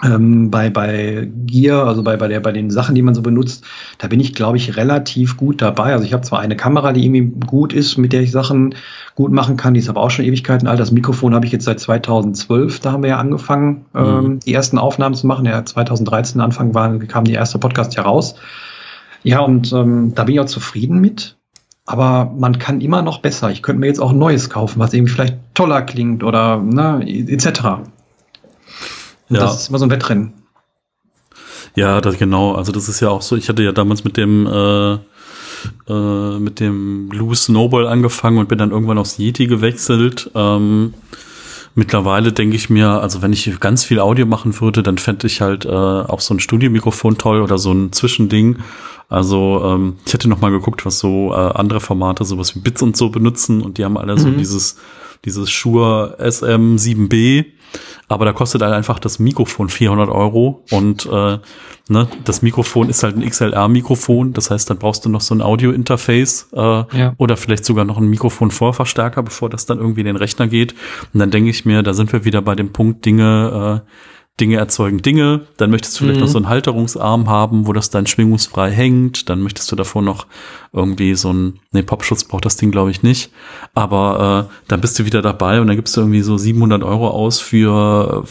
ähm, 0.02 0.50
bei, 0.50 0.70
bei 0.70 1.28
Gear, 1.46 1.86
also 1.86 2.02
bei, 2.02 2.16
bei, 2.16 2.28
der, 2.28 2.40
bei 2.40 2.52
den 2.52 2.70
Sachen, 2.70 2.94
die 2.94 3.02
man 3.02 3.14
so 3.14 3.22
benutzt, 3.22 3.64
da 3.98 4.08
bin 4.08 4.20
ich, 4.20 4.34
glaube 4.34 4.56
ich, 4.56 4.76
relativ 4.76 5.36
gut 5.36 5.62
dabei. 5.62 5.92
Also 5.92 6.04
ich 6.04 6.12
habe 6.12 6.22
zwar 6.22 6.40
eine 6.40 6.56
Kamera, 6.56 6.92
die 6.92 7.04
irgendwie 7.04 7.46
gut 7.46 7.72
ist, 7.72 7.96
mit 7.98 8.12
der 8.12 8.22
ich 8.22 8.32
Sachen 8.32 8.74
gut 9.14 9.30
machen 9.30 9.56
kann, 9.56 9.74
die 9.74 9.80
ist 9.80 9.88
aber 9.88 10.00
auch 10.00 10.10
schon 10.10 10.24
Ewigkeiten 10.24 10.66
alt. 10.66 10.80
Das 10.80 10.90
Mikrofon 10.90 11.34
habe 11.34 11.46
ich 11.46 11.52
jetzt 11.52 11.64
seit 11.64 11.80
2012, 11.80 12.80
da 12.80 12.92
haben 12.92 13.02
wir 13.02 13.10
ja 13.10 13.18
angefangen, 13.18 13.86
mhm. 13.92 14.00
ähm, 14.00 14.40
die 14.40 14.54
ersten 14.54 14.78
Aufnahmen 14.78 15.14
zu 15.14 15.26
machen. 15.26 15.46
Ja, 15.46 15.64
2013 15.64 16.40
Anfang 16.40 16.74
war, 16.74 16.98
kam 17.00 17.24
die 17.24 17.34
erste 17.34 17.58
Podcast 17.58 17.96
heraus. 17.96 18.34
Ja, 19.22 19.40
und 19.40 19.72
ähm, 19.72 20.14
da 20.14 20.24
bin 20.24 20.34
ich 20.34 20.40
auch 20.40 20.46
zufrieden 20.46 21.00
mit. 21.00 21.36
Aber 21.84 22.32
man 22.36 22.58
kann 22.58 22.80
immer 22.80 23.02
noch 23.02 23.20
besser. 23.20 23.50
Ich 23.50 23.62
könnte 23.62 23.80
mir 23.80 23.86
jetzt 23.86 24.00
auch 24.00 24.12
ein 24.12 24.18
neues 24.18 24.50
kaufen, 24.50 24.78
was 24.78 24.92
irgendwie 24.92 25.12
vielleicht 25.12 25.38
toller 25.54 25.82
klingt 25.82 26.22
oder 26.22 26.58
ne, 26.58 27.04
etc. 27.04 27.82
Und 29.32 29.38
ja. 29.38 29.44
das 29.44 29.62
ist 29.62 29.68
immer 29.70 29.78
so 29.78 29.86
ein 29.86 29.90
Wettrennen. 29.90 30.34
Ja, 31.74 32.02
das 32.02 32.18
genau. 32.18 32.52
Also 32.54 32.70
das 32.70 32.90
ist 32.90 33.00
ja 33.00 33.08
auch 33.08 33.22
so. 33.22 33.34
Ich 33.34 33.48
hatte 33.48 33.62
ja 33.62 33.72
damals 33.72 34.04
mit 34.04 34.18
dem 34.18 34.46
äh, 34.46 34.98
äh, 35.88 36.38
mit 36.38 36.60
dem 36.60 37.08
Blue 37.08 37.34
Snowball 37.34 37.86
angefangen 37.86 38.36
und 38.36 38.48
bin 38.50 38.58
dann 38.58 38.72
irgendwann 38.72 38.98
aufs 38.98 39.16
Yeti 39.16 39.46
gewechselt. 39.46 40.30
Ähm, 40.34 40.92
mittlerweile 41.74 42.32
denke 42.32 42.56
ich 42.56 42.68
mir, 42.68 43.00
also 43.00 43.22
wenn 43.22 43.32
ich 43.32 43.58
ganz 43.58 43.84
viel 43.84 44.00
Audio 44.00 44.26
machen 44.26 44.60
würde, 44.60 44.82
dann 44.82 44.98
fände 44.98 45.26
ich 45.26 45.40
halt 45.40 45.64
äh, 45.64 45.68
auch 45.70 46.20
so 46.20 46.34
ein 46.34 46.40
Studiomikrofon 46.40 47.16
toll 47.16 47.40
oder 47.40 47.56
so 47.56 47.72
ein 47.72 47.90
Zwischending. 47.92 48.58
Also 49.08 49.62
ähm, 49.64 49.96
ich 50.04 50.12
hätte 50.12 50.28
noch 50.28 50.42
mal 50.42 50.50
geguckt, 50.50 50.84
was 50.84 50.98
so 50.98 51.32
äh, 51.32 51.36
andere 51.36 51.80
Formate, 51.80 52.26
sowas 52.26 52.54
wie 52.54 52.60
Bits 52.60 52.82
und 52.82 52.98
so 52.98 53.08
benutzen 53.08 53.62
und 53.62 53.78
die 53.78 53.84
haben 53.86 53.96
alle 53.96 54.14
mhm. 54.14 54.18
so 54.18 54.30
dieses 54.30 54.76
dieses 55.24 55.50
Shure 55.50 56.16
SM7B 56.20 57.46
aber 58.08 58.24
da 58.24 58.32
kostet 58.32 58.62
halt 58.62 58.72
einfach 58.72 58.98
das 58.98 59.18
Mikrofon 59.18 59.68
400 59.68 60.08
Euro 60.10 60.62
und 60.70 61.06
äh, 61.06 61.38
ne, 61.88 62.08
das 62.24 62.42
Mikrofon 62.42 62.88
ist 62.88 63.02
halt 63.02 63.16
ein 63.16 63.28
XLR-Mikrofon, 63.28 64.32
das 64.32 64.50
heißt, 64.50 64.68
dann 64.70 64.78
brauchst 64.78 65.04
du 65.04 65.08
noch 65.08 65.20
so 65.20 65.34
ein 65.34 65.42
Audio-Interface 65.42 66.48
äh, 66.52 66.58
ja. 66.60 67.14
oder 67.18 67.36
vielleicht 67.36 67.64
sogar 67.64 67.84
noch 67.84 67.98
ein 67.98 68.08
Mikrofon-Vorverstärker, 68.08 69.22
bevor 69.22 69.50
das 69.50 69.66
dann 69.66 69.78
irgendwie 69.78 70.00
in 70.00 70.06
den 70.06 70.16
Rechner 70.16 70.46
geht. 70.46 70.74
Und 71.12 71.20
dann 71.20 71.30
denke 71.30 71.50
ich 71.50 71.64
mir, 71.64 71.82
da 71.82 71.94
sind 71.94 72.12
wir 72.12 72.24
wieder 72.24 72.42
bei 72.42 72.54
dem 72.54 72.72
Punkt 72.72 73.04
Dinge, 73.04 73.82
äh, 73.84 73.88
Dinge 74.40 74.56
erzeugen 74.56 75.02
Dinge. 75.02 75.46
Dann 75.56 75.70
möchtest 75.70 75.94
du 75.94 76.04
vielleicht 76.04 76.20
mhm. 76.20 76.24
noch 76.24 76.32
so 76.32 76.38
einen 76.38 76.48
Halterungsarm 76.48 77.28
haben, 77.28 77.66
wo 77.66 77.72
das 77.72 77.90
dann 77.90 78.06
schwingungsfrei 78.06 78.70
hängt. 78.70 79.28
Dann 79.28 79.42
möchtest 79.42 79.70
du 79.70 79.76
davor 79.76 80.02
noch 80.02 80.26
irgendwie 80.72 81.14
so 81.14 81.32
ein, 81.32 81.60
nee, 81.72 81.82
Popschutz 81.82 82.24
braucht 82.24 82.44
das 82.44 82.56
Ding 82.56 82.70
glaube 82.70 82.90
ich 82.90 83.02
nicht. 83.02 83.30
Aber 83.74 84.48
äh, 84.50 84.54
dann 84.68 84.80
bist 84.80 84.98
du 84.98 85.04
wieder 85.04 85.22
dabei 85.22 85.60
und 85.60 85.66
dann 85.66 85.76
gibst 85.76 85.96
du 85.96 86.00
irgendwie 86.00 86.22
so 86.22 86.38
700 86.38 86.82
Euro 86.82 87.08
aus 87.08 87.40
für 87.40 88.24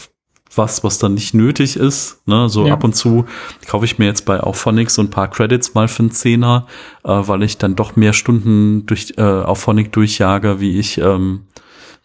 was, 0.54 0.84
was 0.84 0.98
dann 0.98 1.14
nicht 1.14 1.34
nötig 1.34 1.76
ist. 1.76 2.26
Ne? 2.26 2.48
So 2.48 2.66
ja. 2.66 2.74
ab 2.74 2.84
und 2.84 2.94
zu 2.94 3.24
kaufe 3.66 3.84
ich 3.84 3.98
mir 3.98 4.06
jetzt 4.06 4.24
bei 4.24 4.40
Auphonic 4.40 4.90
so 4.90 5.02
ein 5.02 5.10
paar 5.10 5.28
Credits 5.28 5.74
mal 5.74 5.88
für 5.88 6.00
einen 6.00 6.10
Zehner, 6.10 6.66
äh, 7.04 7.08
weil 7.08 7.42
ich 7.42 7.58
dann 7.58 7.76
doch 7.76 7.96
mehr 7.96 8.12
Stunden 8.12 8.86
durch 8.86 9.14
äh, 9.16 9.22
Auphonic 9.22 9.92
durchjage, 9.92 10.60
wie 10.60 10.78
ich, 10.78 10.98
ähm, 10.98 11.46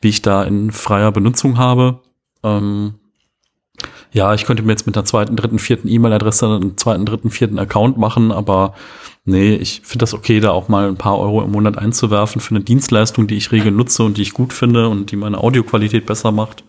wie 0.01 0.09
ich 0.09 0.21
da 0.21 0.43
in 0.43 0.71
freier 0.71 1.11
Benutzung 1.11 1.57
habe. 1.57 2.01
Ähm, 2.43 2.95
ja, 4.11 4.33
ich 4.33 4.45
könnte 4.45 4.63
mir 4.63 4.71
jetzt 4.71 4.87
mit 4.87 4.95
einer 4.95 5.05
zweiten, 5.05 5.35
dritten, 5.35 5.59
vierten 5.59 5.87
E-Mail-Adresse 5.87 6.45
einen 6.47 6.77
zweiten, 6.77 7.05
dritten, 7.05 7.29
vierten 7.29 7.59
Account 7.59 7.97
machen, 7.97 8.31
aber 8.31 8.73
nee, 9.25 9.55
ich 9.55 9.81
finde 9.83 10.03
das 10.03 10.13
okay, 10.13 10.39
da 10.39 10.51
auch 10.51 10.69
mal 10.69 10.87
ein 10.87 10.97
paar 10.97 11.19
Euro 11.19 11.43
im 11.43 11.51
Monat 11.51 11.77
einzuwerfen 11.77 12.41
für 12.41 12.51
eine 12.51 12.63
Dienstleistung, 12.63 13.27
die 13.27 13.35
ich 13.35 13.51
regel 13.51 13.71
nutze 13.71 14.03
und 14.03 14.17
die 14.17 14.21
ich 14.21 14.33
gut 14.33 14.53
finde 14.53 14.89
und 14.89 15.11
die 15.11 15.17
meine 15.17 15.37
Audioqualität 15.39 16.05
besser 16.05 16.31
macht. 16.31 16.63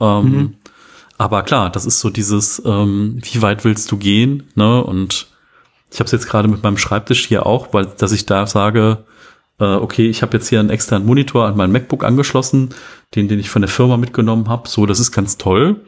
Ähm, 0.00 0.24
mhm. 0.24 0.54
Aber 1.18 1.42
klar, 1.42 1.68
das 1.68 1.84
ist 1.84 2.00
so 2.00 2.08
dieses, 2.08 2.62
ähm, 2.64 3.18
wie 3.20 3.42
weit 3.42 3.64
willst 3.64 3.92
du 3.92 3.98
gehen? 3.98 4.44
Ne? 4.54 4.82
Und 4.82 5.28
ich 5.92 6.00
habe 6.00 6.06
es 6.06 6.12
jetzt 6.12 6.28
gerade 6.28 6.48
mit 6.48 6.62
meinem 6.62 6.78
Schreibtisch 6.78 7.26
hier 7.26 7.44
auch, 7.44 7.74
weil 7.74 7.86
dass 7.98 8.12
ich 8.12 8.24
da 8.24 8.46
sage, 8.46 9.04
äh, 9.58 9.74
okay, 9.74 10.08
ich 10.08 10.22
habe 10.22 10.36
jetzt 10.38 10.48
hier 10.48 10.60
einen 10.60 10.70
externen 10.70 11.06
Monitor 11.06 11.46
an 11.46 11.56
mein 11.56 11.72
MacBook 11.72 12.04
angeschlossen, 12.04 12.70
den, 13.14 13.28
den 13.28 13.38
ich 13.38 13.50
von 13.50 13.60
der 13.60 13.68
Firma 13.68 13.98
mitgenommen 13.98 14.48
habe. 14.48 14.68
So, 14.68 14.86
das 14.86 14.98
ist 14.98 15.12
ganz 15.12 15.36
toll. 15.36 15.82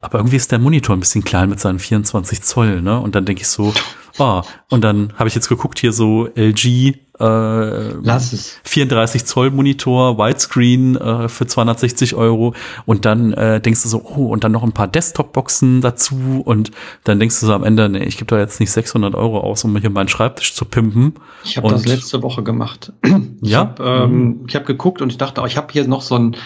Aber 0.00 0.18
irgendwie 0.18 0.36
ist 0.36 0.52
der 0.52 0.58
Monitor 0.58 0.94
ein 0.94 1.00
bisschen 1.00 1.24
klein 1.24 1.48
mit 1.48 1.58
seinen 1.58 1.78
24 1.78 2.42
Zoll, 2.42 2.82
ne? 2.82 3.00
Und 3.00 3.14
dann 3.14 3.24
denke 3.24 3.42
ich 3.42 3.48
so, 3.48 3.72
oh, 4.18 4.42
und 4.70 4.84
dann 4.84 5.12
habe 5.16 5.28
ich 5.28 5.34
jetzt 5.34 5.48
geguckt, 5.48 5.78
hier 5.78 5.92
so 5.92 6.28
LG 6.34 6.94
äh, 7.18 7.92
Lass 8.02 8.32
es. 8.32 8.60
34 8.64 9.24
Zoll 9.24 9.50
Monitor, 9.50 10.18
Widescreen 10.18 10.96
äh, 10.96 11.28
für 11.28 11.46
260 11.46 12.14
Euro 12.14 12.54
und 12.84 13.04
dann 13.04 13.32
äh, 13.32 13.60
denkst 13.60 13.82
du 13.84 13.88
so, 13.88 14.02
oh, 14.04 14.26
und 14.26 14.44
dann 14.44 14.52
noch 14.52 14.62
ein 14.62 14.72
paar 14.72 14.88
Desktop-Boxen 14.88 15.80
dazu 15.80 16.42
und 16.44 16.72
dann 17.04 17.18
denkst 17.18 17.40
du 17.40 17.46
so 17.46 17.54
am 17.54 17.64
Ende, 17.64 17.88
nee, 17.88 18.04
ich 18.04 18.18
gebe 18.18 18.26
da 18.26 18.38
jetzt 18.38 18.60
nicht 18.60 18.70
600 18.70 19.14
Euro 19.14 19.40
aus, 19.40 19.64
um 19.64 19.76
hier 19.78 19.90
meinen 19.90 20.08
Schreibtisch 20.08 20.54
zu 20.54 20.66
pimpen. 20.66 21.14
Ich 21.44 21.56
habe 21.56 21.68
das 21.70 21.86
letzte 21.86 22.22
Woche 22.22 22.42
gemacht. 22.42 22.92
Ich 23.42 23.50
ja? 23.50 23.60
habe 23.60 23.82
ähm, 23.82 24.10
mhm. 24.10 24.44
ich 24.48 24.56
hab 24.56 24.66
geguckt 24.66 25.00
und 25.00 25.10
ich 25.10 25.18
dachte, 25.18 25.40
oh, 25.40 25.46
ich 25.46 25.56
habe 25.56 25.68
hier 25.70 25.86
noch 25.86 26.02
so 26.02 26.16
ein 26.16 26.36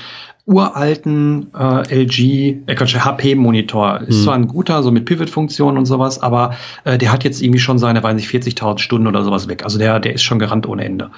uralten 0.51 1.47
äh, 1.57 2.03
LG, 2.03 2.67
äh, 2.67 2.75
HP-Monitor. 2.77 4.01
Ist 4.01 4.19
mhm. 4.19 4.25
zwar 4.25 4.35
ein 4.35 4.49
guter, 4.49 4.83
so 4.83 4.91
mit 4.91 5.05
Pivot-Funktion 5.05 5.79
und 5.79 5.87
sowas, 5.87 6.21
aber 6.21 6.55
äh, 6.85 6.99
der 6.99 7.13
hat 7.13 7.23
jetzt 7.23 7.41
irgendwie 7.41 7.61
schon 7.61 7.79
seine, 7.79 8.03
weiß 8.03 8.17
nicht, 8.17 8.29
40.000 8.29 8.79
Stunden 8.79 9.07
oder 9.07 9.23
sowas 9.23 9.49
weg. 9.49 9.63
Also 9.63 9.79
der, 9.79 10.01
der 10.01 10.13
ist 10.13 10.23
schon 10.23 10.41
gerannt 10.41 10.67
ohne 10.67 10.85
Ende. 10.85 11.07
Und 11.07 11.13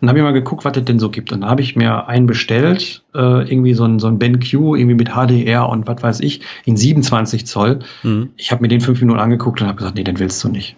dann 0.00 0.08
habe 0.08 0.18
ich 0.18 0.24
mal 0.24 0.32
geguckt, 0.32 0.64
was 0.64 0.76
es 0.76 0.84
denn 0.84 0.98
so 0.98 1.10
gibt. 1.10 1.32
Und 1.32 1.42
dann 1.42 1.50
habe 1.50 1.62
ich 1.62 1.76
mir 1.76 2.08
einen 2.08 2.26
bestellt, 2.26 3.04
äh, 3.14 3.18
irgendwie 3.18 3.74
so 3.74 3.84
ein, 3.84 4.00
so 4.00 4.08
ein 4.08 4.18
BenQ, 4.18 4.52
irgendwie 4.52 4.94
mit 4.94 5.10
HDR 5.10 5.68
und 5.68 5.86
was 5.86 6.02
weiß 6.02 6.20
ich, 6.20 6.40
in 6.64 6.76
27 6.76 7.46
Zoll. 7.46 7.78
Mhm. 8.02 8.30
Ich 8.36 8.50
habe 8.50 8.62
mir 8.62 8.68
den 8.68 8.80
fünf 8.80 9.00
Minuten 9.00 9.20
angeguckt 9.20 9.60
und 9.60 9.68
habe 9.68 9.78
gesagt, 9.78 9.94
nee, 9.94 10.04
den 10.04 10.18
willst 10.18 10.42
du 10.42 10.48
nicht. 10.48 10.76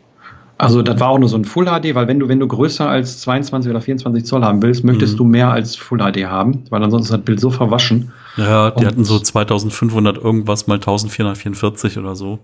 Also 0.56 0.82
das 0.82 1.00
war 1.00 1.08
auch 1.08 1.18
nur 1.18 1.28
so 1.28 1.36
ein 1.36 1.44
Full 1.44 1.66
HD, 1.66 1.94
weil 1.94 2.06
wenn 2.06 2.20
du, 2.20 2.28
wenn 2.28 2.38
du 2.38 2.46
größer 2.46 2.88
als 2.88 3.20
22 3.22 3.70
oder 3.70 3.80
24 3.80 4.24
Zoll 4.24 4.44
haben 4.44 4.62
willst, 4.62 4.84
möchtest 4.84 5.14
mhm. 5.14 5.18
du 5.18 5.24
mehr 5.24 5.50
als 5.50 5.74
Full 5.74 5.98
HD 5.98 6.26
haben, 6.26 6.64
weil 6.70 6.82
ansonsten 6.82 7.12
ist 7.12 7.18
das 7.18 7.24
Bild 7.24 7.40
so 7.40 7.50
verwaschen. 7.50 8.12
Ja, 8.36 8.70
die 8.70 8.84
und 8.84 8.86
hatten 8.86 9.04
so 9.04 9.18
2500 9.18 10.18
irgendwas 10.18 10.66
mal 10.66 10.74
1444 10.74 11.98
oder 11.98 12.16
so. 12.16 12.40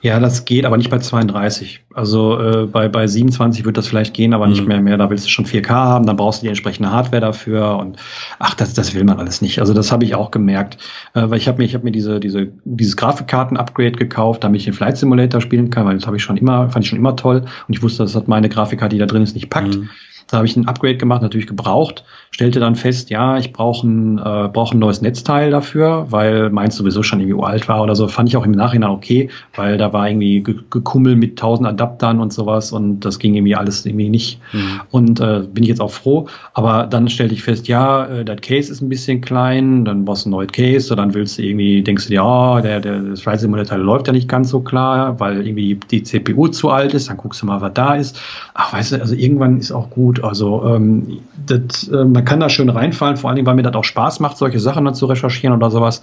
Ja, 0.00 0.18
das 0.18 0.44
geht, 0.44 0.64
aber 0.64 0.76
nicht 0.76 0.90
bei 0.90 0.98
32. 0.98 1.84
Also 1.92 2.40
äh, 2.40 2.66
bei, 2.66 2.88
bei 2.88 3.06
27 3.06 3.64
wird 3.64 3.76
das 3.76 3.86
vielleicht 3.86 4.14
gehen, 4.14 4.32
aber 4.32 4.46
mhm. 4.46 4.52
nicht 4.52 4.66
mehr 4.66 4.80
mehr. 4.80 4.96
Da 4.96 5.10
willst 5.10 5.26
du 5.26 5.30
schon 5.30 5.44
4K 5.44 5.68
haben, 5.68 6.06
dann 6.06 6.16
brauchst 6.16 6.40
du 6.40 6.44
die 6.44 6.48
entsprechende 6.48 6.90
Hardware 6.90 7.20
dafür 7.20 7.76
und 7.78 7.98
ach, 8.38 8.54
das, 8.54 8.74
das 8.74 8.94
will 8.94 9.04
man 9.04 9.18
alles 9.18 9.42
nicht. 9.42 9.60
Also 9.60 9.74
das 9.74 9.92
habe 9.92 10.04
ich 10.04 10.14
auch 10.14 10.30
gemerkt, 10.30 10.78
äh, 11.14 11.28
weil 11.28 11.38
ich 11.38 11.48
habe 11.48 11.58
mir, 11.58 11.64
ich 11.64 11.74
habe 11.74 11.84
mir 11.84 11.92
diese, 11.92 12.20
diese, 12.20 12.52
dieses 12.64 12.96
Grafikkarten-Upgrade 12.96 13.92
gekauft, 13.92 14.44
damit 14.44 14.60
ich 14.60 14.64
den 14.64 14.74
Flight 14.74 14.96
Simulator 14.96 15.40
spielen 15.40 15.70
kann, 15.70 15.86
weil 15.86 15.96
das 15.96 16.06
habe 16.06 16.16
ich 16.16 16.22
schon 16.22 16.36
immer, 16.36 16.70
fand 16.70 16.84
ich 16.84 16.90
schon 16.90 16.98
immer 16.98 17.16
toll 17.16 17.44
und 17.68 17.74
ich 17.74 17.82
wusste, 17.82 18.02
dass 18.02 18.12
das 18.12 18.26
meine 18.26 18.48
Grafikkarte, 18.48 18.94
die 18.94 19.00
da 19.00 19.06
drin 19.06 19.22
ist, 19.22 19.34
nicht 19.34 19.50
packt. 19.50 19.76
Mhm. 19.76 19.90
Da 20.28 20.38
habe 20.38 20.46
ich 20.46 20.56
ein 20.56 20.66
Upgrade 20.66 20.96
gemacht, 20.96 21.22
natürlich 21.22 21.46
gebraucht, 21.46 22.04
stellte 22.30 22.58
dann 22.58 22.74
fest, 22.74 23.10
ja, 23.10 23.38
ich 23.38 23.52
brauche 23.52 23.86
ein, 23.86 24.18
äh, 24.18 24.48
brauch 24.52 24.72
ein 24.72 24.80
neues 24.80 25.00
Netzteil 25.02 25.50
dafür, 25.50 26.06
weil 26.10 26.50
meins 26.50 26.74
sowieso 26.74 27.04
schon 27.04 27.20
irgendwie 27.20 27.34
uralt 27.34 27.68
war 27.68 27.82
oder 27.82 27.94
so. 27.94 28.08
Fand 28.08 28.28
ich 28.28 28.36
auch 28.36 28.44
im 28.44 28.50
Nachhinein 28.52 28.90
okay, 28.90 29.30
weil 29.54 29.78
da 29.78 29.92
war 29.92 30.08
irgendwie 30.08 30.42
ge 30.42 30.56
gekummel 30.68 31.14
mit 31.14 31.38
tausend 31.38 31.68
Adaptern 31.68 32.20
und 32.20 32.32
sowas 32.32 32.72
und 32.72 33.00
das 33.00 33.20
ging 33.20 33.34
irgendwie 33.34 33.54
alles 33.54 33.86
irgendwie 33.86 34.08
nicht. 34.08 34.40
Mhm. 34.52 34.80
Und 34.90 35.20
äh, 35.20 35.42
bin 35.46 35.62
ich 35.62 35.68
jetzt 35.68 35.80
auch 35.80 35.92
froh. 35.92 36.26
Aber 36.54 36.88
dann 36.88 37.08
stellte 37.08 37.34
ich 37.34 37.44
fest, 37.44 37.68
ja, 37.68 38.04
äh, 38.06 38.24
das 38.24 38.40
Case 38.40 38.72
ist 38.72 38.80
ein 38.80 38.88
bisschen 38.88 39.20
klein, 39.20 39.84
dann 39.84 40.04
brauchst 40.04 40.24
du 40.24 40.30
ein 40.30 40.32
neues 40.32 40.50
Case 40.50 40.92
und 40.92 40.96
dann 40.96 41.14
willst 41.14 41.38
du 41.38 41.42
irgendwie, 41.42 41.82
denkst 41.82 42.06
du 42.06 42.10
dir, 42.10 42.24
oh, 42.24 42.58
der, 42.60 42.80
der, 42.80 43.00
das 43.00 43.20
Flight 43.20 43.40
Simulator 43.40 43.78
läuft 43.78 44.08
ja 44.08 44.12
nicht 44.12 44.28
ganz 44.28 44.50
so 44.50 44.60
klar, 44.60 45.20
weil 45.20 45.46
irgendwie 45.46 45.78
die 45.90 46.02
CPU 46.02 46.48
zu 46.48 46.70
alt 46.70 46.94
ist, 46.94 47.08
dann 47.08 47.16
guckst 47.16 47.42
du 47.42 47.46
mal, 47.46 47.60
was 47.60 47.74
da 47.74 47.94
ist. 47.94 48.20
Ach, 48.54 48.72
weißt 48.72 48.92
du, 48.92 49.00
also 49.00 49.14
irgendwann 49.14 49.58
ist 49.58 49.70
auch 49.70 49.90
gut 49.90 50.13
gut. 50.14 50.24
Also 50.24 50.64
ähm, 50.66 51.20
das, 51.46 51.88
äh, 51.88 52.04
man 52.04 52.24
kann 52.24 52.40
da 52.40 52.48
schön 52.48 52.68
reinfallen, 52.68 53.16
vor 53.16 53.30
allen 53.30 53.36
Dingen, 53.36 53.46
weil 53.46 53.54
mir 53.54 53.62
das 53.62 53.74
auch 53.74 53.84
Spaß 53.84 54.20
macht, 54.20 54.36
solche 54.36 54.60
Sachen 54.60 54.84
dann 54.84 54.94
zu 54.94 55.06
recherchieren 55.06 55.56
oder 55.56 55.70
sowas. 55.70 56.00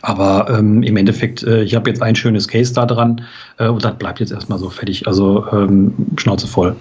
Aber 0.00 0.50
ähm, 0.50 0.82
im 0.82 0.96
Endeffekt, 0.96 1.44
äh, 1.44 1.62
ich 1.62 1.74
habe 1.76 1.88
jetzt 1.88 2.02
ein 2.02 2.16
schönes 2.16 2.48
Case 2.48 2.74
da 2.74 2.86
dran 2.86 3.22
äh, 3.58 3.68
und 3.68 3.84
das 3.84 3.96
bleibt 3.96 4.20
jetzt 4.20 4.32
erstmal 4.32 4.58
so 4.58 4.68
fertig. 4.68 5.06
Also 5.06 5.46
ähm, 5.52 5.94
Schnauze 6.16 6.48
voll. 6.48 6.76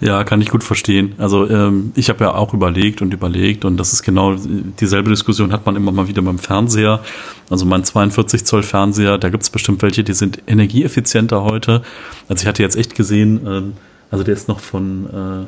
Ja, 0.00 0.24
kann 0.24 0.40
ich 0.40 0.50
gut 0.50 0.62
verstehen. 0.62 1.14
Also 1.18 1.48
ähm, 1.48 1.92
ich 1.94 2.08
habe 2.08 2.24
ja 2.24 2.34
auch 2.34 2.52
überlegt 2.52 3.02
und 3.02 3.14
überlegt 3.14 3.64
und 3.64 3.76
das 3.76 3.92
ist 3.92 4.02
genau 4.02 4.34
dieselbe 4.80 5.10
Diskussion 5.10 5.52
hat 5.52 5.66
man 5.66 5.76
immer 5.76 5.92
mal 5.92 6.08
wieder 6.08 6.22
beim 6.22 6.38
Fernseher. 6.38 7.00
Also 7.48 7.64
mein 7.64 7.84
42 7.84 8.44
Zoll 8.44 8.62
Fernseher, 8.62 9.18
da 9.18 9.28
gibt 9.28 9.42
es 9.42 9.50
bestimmt 9.50 9.82
welche, 9.82 10.04
die 10.04 10.12
sind 10.12 10.42
energieeffizienter 10.46 11.42
heute. 11.42 11.82
Also 12.28 12.42
ich 12.42 12.46
hatte 12.46 12.62
jetzt 12.62 12.76
echt 12.76 12.94
gesehen, 12.94 13.40
ähm, 13.46 13.72
also 14.10 14.24
der 14.24 14.34
ist 14.34 14.48
noch 14.48 14.60
von 14.60 15.06
äh, 15.06 15.46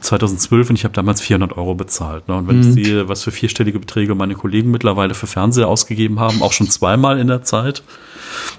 2012 0.00 0.70
und 0.70 0.76
ich 0.76 0.84
habe 0.84 0.94
damals 0.94 1.20
400 1.20 1.56
Euro 1.56 1.74
bezahlt. 1.74 2.28
Ne? 2.28 2.36
Und 2.36 2.48
wenn 2.48 2.60
mhm. 2.60 2.62
ich 2.62 2.86
sehe, 2.86 3.08
was 3.08 3.22
für 3.22 3.30
vierstellige 3.30 3.78
Beträge 3.78 4.14
meine 4.14 4.34
Kollegen 4.34 4.70
mittlerweile 4.70 5.14
für 5.14 5.26
Fernseher 5.26 5.68
ausgegeben 5.68 6.20
haben, 6.20 6.42
auch 6.42 6.52
schon 6.52 6.68
zweimal 6.68 7.18
in 7.18 7.28
der 7.28 7.42
Zeit, 7.42 7.82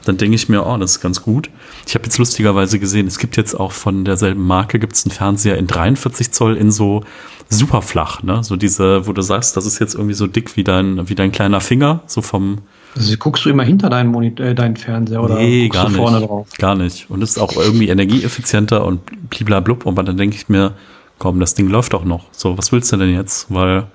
dann 0.05 0.17
denke 0.17 0.36
ich 0.36 0.49
mir, 0.49 0.65
oh, 0.65 0.78
das 0.78 0.91
ist 0.91 1.01
ganz 1.01 1.22
gut. 1.22 1.49
Ich 1.88 1.95
habe 1.95 2.05
jetzt 2.05 2.17
lustigerweise 2.17 2.80
gesehen, 2.80 3.07
es 3.07 3.17
gibt 3.17 3.38
jetzt 3.38 3.55
auch 3.55 3.72
von 3.72 4.05
derselben 4.05 4.45
Marke 4.45 4.80
gibt 4.80 4.93
es 4.93 5.05
einen 5.05 5.11
Fernseher 5.11 5.57
in 5.57 5.67
43 5.67 6.32
Zoll 6.32 6.57
in 6.57 6.72
so 6.72 7.03
super 7.49 7.82
flach, 7.82 8.24
ne? 8.24 8.43
So 8.43 8.55
diese, 8.55 9.07
wo 9.07 9.13
du 9.13 9.22
sagst, 9.22 9.57
das 9.57 9.65
ist 9.65 9.80
jetzt 9.80 9.95
irgendwie 9.95 10.13
so 10.13 10.28
dick 10.28 10.55
wie 10.55 10.63
dein, 10.63 11.09
wie 11.09 11.15
dein 11.15 11.32
kleiner 11.32 11.61
Finger, 11.61 12.01
so 12.07 12.22
vom, 12.22 12.59
also 12.96 13.18
guckst 13.18 13.46
du 13.46 13.50
immer 13.50 13.64
hinter 13.64 13.89
deinen, 13.89 14.12
Monitor, 14.12 14.46
äh, 14.46 14.56
deinen 14.56 14.76
Fernseher 14.76 15.24
oder 15.24 15.36
nee, 15.36 15.70
gar 15.70 15.88
du 15.88 15.96
vorne 15.96 16.20
nicht, 16.20 16.30
drauf? 16.30 16.48
Gar 16.58 16.76
nicht. 16.76 17.10
Und 17.10 17.22
es 17.22 17.32
ist 17.32 17.38
auch 17.39 17.56
irgendwie 17.56 17.89
energieeffizienter 17.89 18.86
und 18.86 19.30
bliblablub. 19.30 19.86
Und 19.86 19.96
dann 19.96 20.18
denke 20.18 20.36
ich 20.36 20.50
mir, 20.50 20.74
komm, 21.18 21.39
das 21.39 21.54
Ding 21.54 21.70
läuft 21.70 21.94
doch 21.94 22.04
noch. 22.04 22.26
So, 22.32 22.58
was 22.58 22.72
willst 22.72 22.92
du 22.92 22.98
denn 22.98 23.14
jetzt? 23.14 23.48
Weil 23.50 23.88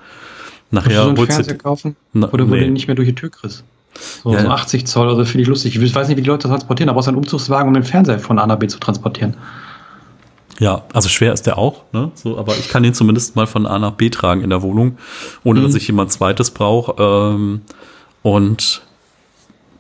nachher. 0.71 0.89
Willst 0.89 0.99
du 0.99 1.03
so 1.03 1.23
einen 1.23 1.27
Fernseher 1.27 1.59
kaufen? 1.59 1.97
Na, 2.13 2.29
oder 2.33 2.49
wo 2.49 2.55
nee. 2.55 2.61
du 2.61 2.65
den 2.67 2.73
nicht 2.73 2.87
mehr 2.87 2.97
durch 2.97 3.09
die 3.09 3.15
Tür 3.15 3.31
kriegst? 3.31 3.65
So, 4.23 4.33
ja. 4.33 4.43
so 4.43 4.49
80 4.49 4.87
Zoll, 4.87 5.09
also 5.09 5.25
finde 5.25 5.43
ich 5.43 5.49
lustig. 5.49 5.77
Ich 5.77 5.95
weiß 5.95 6.09
nicht, 6.09 6.17
wie 6.17 6.23
die 6.23 6.29
Leute 6.29 6.49
transportieren, 6.49 6.89
aber 6.89 6.97
brauchst 6.97 7.09
einen 7.09 7.17
Umzugswagen, 7.17 7.69
um 7.69 7.75
den 7.75 7.85
Fernseher 7.85 8.19
von 8.19 8.39
A 8.39 8.47
nach 8.47 8.59
B 8.59 8.67
zu 8.67 8.79
transportieren. 8.79 9.37
Ja, 10.59 10.85
also 10.93 11.09
schwer 11.09 11.33
ist 11.35 11.47
der 11.47 11.59
auch, 11.59 11.83
ne? 11.93 12.11
So, 12.15 12.39
aber 12.39 12.57
ich 12.57 12.69
kann 12.69 12.83
ihn 12.83 12.95
zumindest 12.95 13.37
mal 13.37 13.47
von 13.47 13.67
A 13.67 13.79
nach 13.79 13.93
B 13.93 14.09
tragen 14.09 14.43
in 14.43 14.51
der 14.51 14.63
Wohnung, 14.63 14.97
ohne 15.45 15.61
mhm. 15.61 15.65
dass 15.65 15.75
ich 15.75 15.87
jemand 15.87 16.13
zweites 16.13 16.51
brauche. 16.51 16.95
Ähm, 16.99 17.61
und 18.27 18.83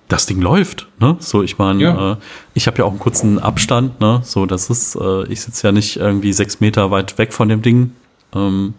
das 0.06 0.26
Ding 0.26 0.40
läuft, 0.40 0.86
ne? 1.00 1.16
So, 1.18 1.42
ich 1.42 1.58
meine, 1.58 1.82
ja. 1.82 2.12
äh, 2.12 2.16
ich 2.54 2.68
habe 2.68 2.78
ja 2.78 2.84
auch 2.84 2.90
einen 2.90 3.00
kurzen 3.00 3.40
Abstand, 3.40 4.00
ne? 4.00 4.20
So, 4.22 4.46
das 4.46 4.70
ist, 4.70 4.94
äh, 4.94 5.24
ich 5.24 5.40
sitze 5.40 5.66
ja 5.66 5.72
nicht 5.72 5.96
irgendwie 5.96 6.32
sechs 6.32 6.60
Meter 6.60 6.92
weit 6.92 7.18
weg 7.18 7.32
von 7.32 7.48
dem 7.48 7.60
Ding. 7.60 7.96
Ähm, 8.32 8.74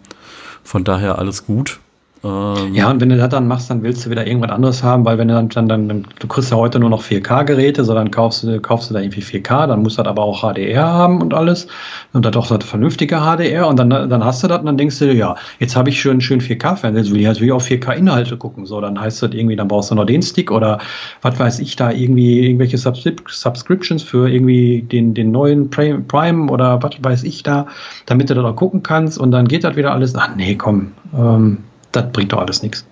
von 0.63 0.85
daher 0.85 1.17
alles 1.17 1.45
gut. 1.45 1.81
Ähm, 2.27 2.73
ja, 2.73 2.89
und 2.89 2.99
wenn 2.99 3.09
du 3.09 3.15
das 3.15 3.29
dann 3.29 3.47
machst, 3.47 3.69
dann 3.69 3.83
willst 3.83 4.05
du 4.05 4.09
wieder 4.09 4.27
irgendwas 4.27 4.51
anderes 4.51 4.83
haben, 4.83 5.05
weil 5.05 5.17
wenn 5.17 5.29
du 5.29 5.33
dann, 5.33 5.49
dann, 5.49 5.87
dann 5.87 6.05
du 6.19 6.27
kriegst 6.27 6.51
ja 6.51 6.57
heute 6.57 6.77
nur 6.79 6.89
noch 6.89 7.01
4K-Geräte, 7.01 7.85
sondern 7.85 8.11
kaufst 8.11 8.43
du, 8.43 8.59
kaufst 8.59 8.89
du 8.89 8.93
da 8.93 8.99
irgendwie 8.99 9.21
4K, 9.21 9.67
dann 9.67 9.81
musst 9.81 9.97
du 9.97 10.03
das 10.03 10.09
aber 10.09 10.23
auch 10.23 10.41
HDR 10.41 10.85
haben 10.85 11.21
und 11.21 11.33
alles. 11.33 11.67
Und 12.11 12.25
das 12.25 12.35
auch 12.35 12.45
so 12.45 12.59
vernünftige 12.59 13.19
HDR 13.19 13.67
und 13.67 13.77
dann, 13.77 13.89
dann 13.89 14.25
hast 14.25 14.43
du 14.43 14.47
das 14.47 14.59
und 14.59 14.65
dann 14.65 14.77
denkst 14.77 14.99
du 14.99 15.13
ja, 15.13 15.35
jetzt 15.59 15.75
habe 15.77 15.89
ich 15.89 16.01
schön, 16.01 16.19
schön 16.19 16.41
4K-Fernseher, 16.41 17.03
jetzt 17.03 17.13
will 17.13 17.21
ich 17.21 17.27
natürlich 17.27 17.53
auch 17.53 17.61
4K-Inhalte 17.61 18.35
gucken. 18.35 18.65
So, 18.65 18.81
dann 18.81 18.99
heißt 18.99 19.23
das 19.23 19.31
irgendwie, 19.31 19.55
dann 19.55 19.69
brauchst 19.69 19.91
du 19.91 19.95
noch 19.95 20.05
den 20.05 20.21
Stick 20.21 20.51
oder 20.51 20.79
was 21.21 21.39
weiß 21.39 21.59
ich 21.59 21.77
da, 21.77 21.91
irgendwie 21.91 22.45
irgendwelche 22.45 22.77
Subscriptions 22.77 24.03
für 24.03 24.29
irgendwie 24.29 24.81
den, 24.81 25.13
den 25.13 25.31
neuen 25.31 25.69
Prime 25.69 26.51
oder 26.51 26.83
was 26.83 26.91
weiß 27.01 27.23
ich 27.23 27.43
da, 27.43 27.67
damit 28.05 28.29
du 28.29 28.33
da 28.33 28.43
auch 28.43 28.55
gucken 28.55 28.83
kannst 28.83 29.17
und 29.17 29.31
dann 29.31 29.47
geht 29.47 29.63
das 29.63 29.77
wieder 29.77 29.93
alles. 29.93 30.13
Ach 30.15 30.35
nee, 30.35 30.55
komm. 30.55 30.91
Ähm, 31.15 31.59
das 32.01 32.11
bringt 32.11 32.31
doch 32.33 32.39
alles 32.39 32.63
nichts. 32.63 32.85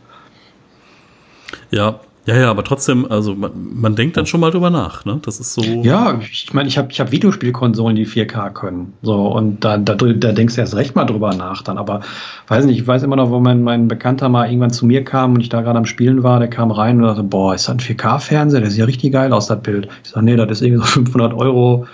Ja, 1.72 2.00
ja, 2.26 2.38
ja, 2.38 2.50
aber 2.50 2.64
trotzdem, 2.64 3.06
also 3.12 3.36
man, 3.36 3.52
man 3.56 3.96
denkt 3.96 4.18
dann 4.18 4.26
schon 4.26 4.40
mal 4.40 4.50
drüber 4.50 4.72
nach, 4.72 5.06
ne? 5.06 5.20
Das 5.24 5.40
ist 5.40 5.54
so. 5.54 5.62
Ja, 5.62 6.20
ich 6.20 6.52
meine, 6.54 6.68
ich 6.68 6.76
habe 6.80 6.92
ich 6.92 7.00
hab 7.00 7.12
Videospielkonsolen, 7.12 7.96
die 7.96 8.08
4K 8.08 8.50
können. 8.50 8.94
So, 9.04 9.28
und 9.28 9.64
da, 9.64 9.78
da, 9.78 9.94
da 9.94 10.32
denkst 10.32 10.56
du 10.56 10.62
erst 10.62 10.76
recht 10.76 10.96
mal 10.96 11.06
drüber 11.06 11.36
nach 11.36 11.62
dann. 11.62 11.78
Aber 11.78 12.02
weiß 12.48 12.66
nicht, 12.66 12.80
ich 12.80 12.88
weiß 12.88 13.04
immer 13.04 13.16
noch, 13.16 13.30
wo 13.30 13.40
mein, 13.40 13.62
mein 13.62 13.88
Bekannter 13.88 14.28
mal 14.28 14.48
irgendwann 14.48 14.72
zu 14.72 14.88
mir 14.88 15.04
kam 15.04 15.36
und 15.36 15.42
ich 15.42 15.50
da 15.50 15.62
gerade 15.62 15.78
am 15.78 15.86
Spielen 15.86 16.24
war, 16.24 16.40
der 16.40 16.50
kam 16.50 16.72
rein 16.72 17.00
und 17.00 17.08
sagte, 17.08 17.22
boah, 17.22 17.54
ist 17.54 17.68
das 17.68 17.76
ein 17.76 17.80
4K-Fernseher? 17.80 18.62
Der 18.62 18.72
sieht 18.72 18.80
ja 18.80 18.86
richtig 18.86 19.14
geil 19.14 19.32
aus, 19.32 19.46
das 19.46 19.62
Bild. 19.62 19.88
Ich 20.04 20.10
sage, 20.10 20.26
nee, 20.26 20.36
das 20.36 20.50
ist 20.50 20.62
irgendwie 20.64 20.84
so 20.84 20.88
500 20.94 21.32
Euro. 21.32 21.86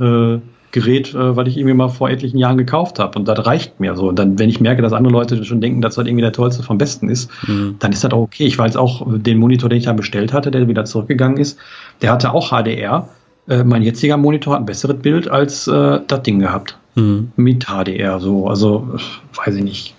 Äh, 0.00 0.38
Gerät, 0.72 1.14
äh, 1.14 1.36
weil 1.36 1.48
ich 1.48 1.56
irgendwie 1.56 1.74
mal 1.74 1.88
vor 1.88 2.10
etlichen 2.10 2.38
Jahren 2.38 2.58
gekauft 2.58 2.98
habe. 2.98 3.18
Und 3.18 3.26
das 3.26 3.46
reicht 3.46 3.80
mir 3.80 3.96
so. 3.96 4.08
Und 4.08 4.18
dann, 4.18 4.38
wenn 4.38 4.48
ich 4.48 4.60
merke, 4.60 4.82
dass 4.82 4.92
andere 4.92 5.12
Leute 5.12 5.44
schon 5.44 5.60
denken, 5.60 5.80
dass 5.80 5.94
das 5.94 6.06
irgendwie 6.06 6.22
der 6.22 6.32
tollste 6.32 6.62
vom 6.62 6.78
Besten 6.78 7.08
ist, 7.08 7.30
mhm. 7.46 7.76
dann 7.78 7.92
ist 7.92 8.04
das 8.04 8.12
auch 8.12 8.22
okay. 8.22 8.46
Ich 8.46 8.58
weiß 8.58 8.76
auch, 8.76 9.06
den 9.06 9.38
Monitor, 9.38 9.68
den 9.68 9.78
ich 9.78 9.84
da 9.84 9.92
bestellt 9.92 10.32
hatte, 10.32 10.50
der 10.50 10.68
wieder 10.68 10.84
zurückgegangen 10.84 11.38
ist, 11.38 11.58
der 12.02 12.12
hatte 12.12 12.32
auch 12.32 12.50
HDR. 12.50 13.08
Äh, 13.48 13.64
mein 13.64 13.82
jetziger 13.82 14.16
Monitor 14.16 14.54
hat 14.54 14.60
ein 14.60 14.66
besseres 14.66 14.98
Bild 14.98 15.28
als 15.28 15.66
äh, 15.68 16.00
das 16.06 16.22
Ding 16.22 16.40
gehabt. 16.40 16.76
Mhm. 16.94 17.32
Mit 17.36 17.66
HDR, 17.66 18.20
so. 18.20 18.48
Also, 18.48 18.88
weiß 19.44 19.54
ich 19.56 19.64
nicht. 19.64 19.94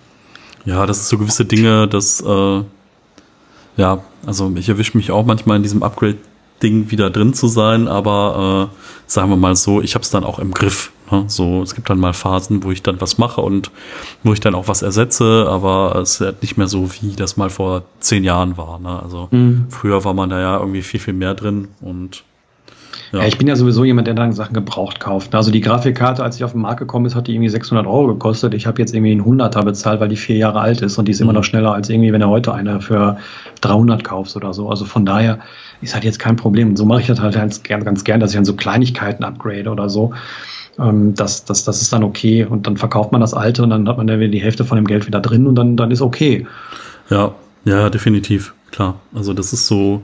Ja, 0.66 0.86
das 0.86 1.00
ist 1.00 1.10
so 1.10 1.18
gewisse 1.18 1.46
Dinge, 1.46 1.88
dass, 1.88 2.22
äh, 2.22 2.62
ja, 3.78 4.00
also 4.26 4.52
ich 4.56 4.68
erwische 4.68 4.98
mich 4.98 5.12
auch 5.12 5.26
manchmal 5.26 5.58
in 5.58 5.64
diesem 5.64 5.82
Upgrade 5.82 6.18
Ding 6.64 6.92
wieder 6.92 7.10
drin 7.10 7.34
zu 7.34 7.48
sein, 7.48 7.88
aber 7.88 8.70
äh, 8.72 8.78
sagen 9.06 9.30
wir 9.30 9.38
mal 9.38 9.56
so, 9.56 9.82
ich 9.82 9.96
habe 9.96 10.04
es 10.04 10.10
dann 10.10 10.24
auch 10.24 10.40
im 10.40 10.52
Griff. 10.52 10.92
Ne? 11.12 11.26
So, 11.28 11.62
es 11.62 11.76
gibt 11.76 11.90
dann 11.90 12.00
mal 12.00 12.14
Phasen, 12.14 12.64
wo 12.64 12.72
ich 12.72 12.84
dann 12.84 13.00
was 13.00 13.18
mache 13.18 13.42
und 13.42 13.72
wo 14.24 14.34
ich 14.34 14.40
dann 14.40 14.56
auch 14.56 14.68
was 14.68 14.82
ersetze, 14.82 15.48
aber 15.50 15.96
es 16.02 16.16
ist 16.16 16.22
halt 16.22 16.42
nicht 16.42 16.58
mehr 16.58 16.68
so, 16.68 16.90
wie 16.94 17.16
das 17.16 17.38
mal 17.38 17.50
vor 17.50 17.84
zehn 18.00 18.24
Jahren 18.24 18.58
war. 18.58 18.80
Ne? 18.80 19.02
Also 19.02 19.28
mhm. 19.32 19.68
früher 19.70 20.04
war 20.04 20.14
man 20.14 20.30
da 20.30 20.40
ja 20.40 20.60
irgendwie 20.60 20.82
viel, 20.82 21.00
viel 21.00 21.14
mehr 21.14 21.34
drin 21.34 21.70
und 21.82 22.24
Ja. 23.12 23.20
ja. 23.20 23.28
ich 23.28 23.38
bin 23.38 23.48
ja 23.48 23.56
sowieso 23.56 23.84
jemand, 23.84 24.08
der 24.08 24.14
dann 24.14 24.34
Sachen 24.34 24.54
gebraucht 24.54 25.00
kauft. 25.00 25.34
Also 25.36 25.52
die 25.52 25.62
Grafikkarte, 25.62 26.24
als 26.24 26.38
sie 26.38 26.44
auf 26.44 26.52
den 26.52 26.62
Markt 26.62 26.80
gekommen 26.80 27.06
ist, 27.06 27.16
hat 27.16 27.28
die 27.28 27.34
irgendwie 27.34 27.50
600 27.50 27.86
Euro 27.86 28.08
gekostet. 28.08 28.54
Ich 28.54 28.68
habe 28.68 28.82
jetzt 28.82 28.94
irgendwie 28.94 29.12
einen 29.12 29.24
100er 29.24 29.64
bezahlt, 29.64 30.00
weil 30.00 30.10
die 30.10 30.16
vier 30.16 30.38
Jahre 30.38 30.60
alt 30.60 30.82
ist 30.82 30.98
und 30.98 31.08
die 31.08 31.12
ist 31.12 31.20
mhm. 31.20 31.26
immer 31.26 31.34
noch 31.34 31.44
schneller 31.44 31.74
als 31.74 31.90
irgendwie, 31.90 32.14
wenn 32.14 32.22
er 32.22 32.30
heute 32.30 32.54
eine 32.54 32.82
für 32.82 33.18
300 33.62 34.04
kaufst 34.04 34.36
oder 34.36 34.54
so. 34.54 34.70
Also 34.70 34.86
von 34.86 35.06
daher 35.06 35.40
ist 35.82 35.94
halt 35.94 36.04
jetzt 36.04 36.20
kein 36.20 36.36
Problem. 36.36 36.70
Und 36.70 36.78
so 36.78 36.86
mache 36.86 37.02
ich 37.02 37.08
das 37.08 37.20
halt 37.20 37.36
ganz, 37.36 37.64
ganz 37.64 38.04
gern, 38.04 38.20
dass 38.20 38.32
ich 38.32 38.38
an 38.38 38.46
so 38.46 38.56
Kleinigkeiten 38.56 39.24
upgrade 39.24 39.70
oder 39.70 39.90
so. 39.90 40.14
Ähm, 40.80 41.14
das, 41.16 41.46
das, 41.46 41.64
das 41.64 41.82
ist 41.82 41.94
dann 41.94 42.04
okay. 42.04 42.46
Und 42.46 42.68
dann 42.68 42.78
verkauft 42.78 43.12
man 43.12 43.22
das 43.22 43.34
alte 43.34 43.64
und 43.64 43.70
dann 43.70 43.88
hat 43.88 43.98
man 43.98 44.08
ja 44.08 44.20
wieder 44.20 44.32
die 44.32 44.42
Hälfte 44.42 44.66
von 44.66 44.76
dem 44.76 44.86
Geld 44.86 45.08
wieder 45.08 45.20
drin 45.20 45.48
und 45.48 45.56
dann, 45.56 45.78
dann 45.78 45.92
ist 45.92 46.02
okay. 46.02 46.46
Ja, 47.10 47.34
ja, 47.66 47.90
definitiv. 47.90 48.54
Klar. 48.72 49.00
Also 49.14 49.34
das 49.34 49.54
ist 49.54 49.68
so, 49.68 50.02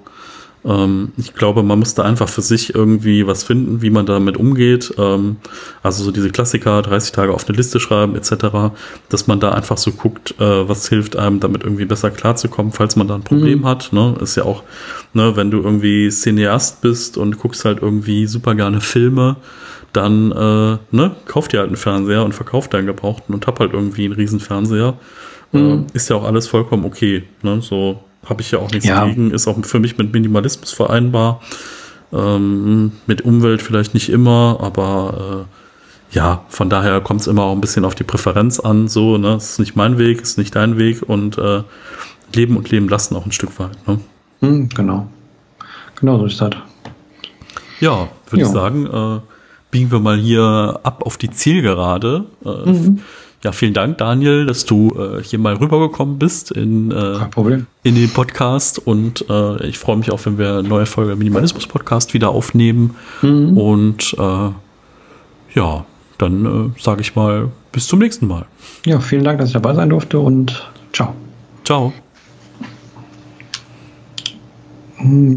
ich 1.18 1.34
glaube, 1.34 1.62
man 1.62 1.80
muss 1.80 1.94
da 1.94 2.04
einfach 2.04 2.30
für 2.30 2.42
sich 2.42 2.74
irgendwie 2.74 3.28
was 3.28 3.44
finden, 3.44 3.82
wie 3.82 3.90
man 3.90 4.06
damit 4.06 4.38
umgeht. 4.38 4.94
Ähm, 4.98 5.36
also 5.82 6.06
so 6.06 6.12
diese 6.12 6.30
Klassiker, 6.30 6.82
30 6.82 7.12
Tage 7.12 7.34
auf 7.34 7.48
eine 7.48 7.58
Liste 7.58 7.82
schreiben 7.82 8.16
etc., 8.16 8.74
dass 9.10 9.28
man 9.28 9.42
da 9.42 9.52
einfach 9.52 9.78
so 9.78 9.92
guckt, 9.92 10.36
äh, 10.40 10.70
was 10.70 10.88
hilft 10.88 11.18
einem, 11.18 11.42
damit 11.42 11.64
irgendwie 11.64 11.84
besser 11.84 12.12
klarzukommen, 12.12 12.72
falls 12.72 12.96
man 12.96 13.10
da 13.10 13.16
ein 13.16 13.24
Problem 13.24 13.60
mhm. 13.60 13.66
hat. 13.66 13.92
Ne? 13.92 14.16
Ist 14.22 14.38
ja 14.38 14.44
auch, 14.44 14.64
ne, 15.14 15.36
wenn 15.36 15.52
du 15.52 15.62
irgendwie 15.62 16.10
Cineast 16.10 16.80
bist 16.80 17.18
und 17.18 17.40
guckst 17.40 17.66
halt 17.66 17.82
irgendwie 17.82 18.26
super 18.26 18.56
gerne 18.56 18.80
Filme, 18.80 19.36
dann 19.92 20.32
äh, 20.32 20.78
ne, 20.96 21.16
kauf 21.26 21.50
dir 21.50 21.60
halt 21.60 21.68
einen 21.68 21.78
Fernseher 21.78 22.24
und 22.24 22.34
verkauf 22.34 22.70
deinen 22.70 22.88
gebrauchten 22.88 23.36
und 23.36 23.48
hab 23.48 23.60
halt 23.60 23.74
irgendwie 23.74 24.06
einen 24.06 24.14
riesen 24.14 24.40
Fernseher. 24.40 24.94
Mhm. 25.52 25.88
Äh, 25.94 25.98
ist 25.98 26.10
ja 26.10 26.16
auch 26.16 26.24
alles 26.24 26.48
vollkommen 26.48 26.86
okay. 26.86 27.24
Ne? 27.42 27.62
So 27.62 28.00
habe 28.26 28.42
ich 28.42 28.52
ja 28.52 28.60
auch 28.60 28.72
nichts 28.72 28.88
ja. 28.88 29.06
gegen. 29.06 29.32
Ist 29.32 29.48
auch 29.48 29.58
für 29.66 29.80
mich 29.80 29.98
mit 29.98 30.14
Minimalismus 30.14 30.72
vereinbar. 30.72 31.42
Ähm, 32.12 32.92
mit 33.08 33.22
Umwelt 33.22 33.62
vielleicht 33.62 33.94
nicht 33.94 34.10
immer, 34.10 34.60
aber 34.62 35.48
äh, 36.12 36.16
ja, 36.16 36.46
von 36.48 36.70
daher 36.70 37.02
kommt 37.02 37.22
es 37.22 37.28
immer 37.28 37.44
auch 37.44 37.54
ein 37.54 37.62
bisschen 37.62 37.86
auf 37.86 37.96
die 37.96 38.04
Präferenz 38.04 38.60
an. 38.60 38.88
So, 38.88 39.18
ne, 39.18 39.34
es 39.34 39.52
ist 39.52 39.60
nicht 39.60 39.76
mein 39.76 39.98
Weg, 39.98 40.22
ist 40.22 40.38
nicht 40.38 40.56
dein 40.56 40.78
Weg 40.78 41.02
und 41.02 41.38
äh, 41.38 41.64
leben 42.34 42.56
und 42.58 42.70
leben 42.70 42.88
lassen 42.88 43.16
auch 43.16 43.26
ein 43.26 43.32
Stück 43.32 43.58
weit. 43.60 43.76
Ne? 43.88 44.00
Mhm, 44.42 44.70
genau. 44.70 45.08
Genau 46.00 46.20
so 46.20 46.26
ist 46.26 46.40
das. 46.40 46.52
Ja, 47.80 48.10
würde 48.30 48.44
ich 48.44 48.50
sagen, 48.50 48.86
äh, 48.86 49.20
biegen 49.72 49.92
wir 49.92 50.00
mal 50.00 50.18
hier 50.18 50.80
ab 50.84 51.04
auf 51.06 51.18
die 51.18 51.32
Zielgerade. 51.32 52.26
Äh, 52.46 52.70
mhm. 52.70 53.00
Ja, 53.44 53.52
vielen 53.52 53.74
Dank, 53.74 53.98
Daniel, 53.98 54.46
dass 54.46 54.64
du 54.64 54.92
äh, 54.98 55.22
hier 55.22 55.38
mal 55.38 55.56
rübergekommen 55.56 56.18
bist 56.18 56.52
in, 56.52 56.92
äh, 56.92 57.18
in 57.84 57.96
den 57.96 58.10
Podcast. 58.10 58.80
Und 58.80 59.26
äh, 59.30 59.68
ich 59.68 59.78
freue 59.78 59.98
mich 59.98 60.12
auch, 60.12 60.26
wenn 60.26 60.38
wir 60.38 60.60
eine 60.60 60.64
neue 60.64 60.86
Folge 60.86 61.18
Minimalismus-Podcast 61.18 62.14
wieder 62.14 62.30
aufnehmen. 62.30 62.96
Mhm. 63.22 63.58
Und 63.58 64.16
äh, 64.18 64.50
ja, 65.56 65.86
dann 66.18 66.74
äh, 66.76 66.82
sage 66.82 67.02
ich 67.02 67.16
mal, 67.18 67.50
bis 67.74 67.88
zum 67.88 68.00
nächsten 68.00 68.28
Mal. 68.28 68.46
Ja, 68.86 69.02
vielen 69.02 69.26
Dank, 69.26 69.40
dass 69.40 69.50
ich 69.50 69.54
dabei 69.54 69.74
sein 69.74 69.90
durfte 69.90 70.20
und 70.20 70.72
ciao. 70.94 71.14
Ciao. 71.66 71.92
Mhm. 75.00 75.32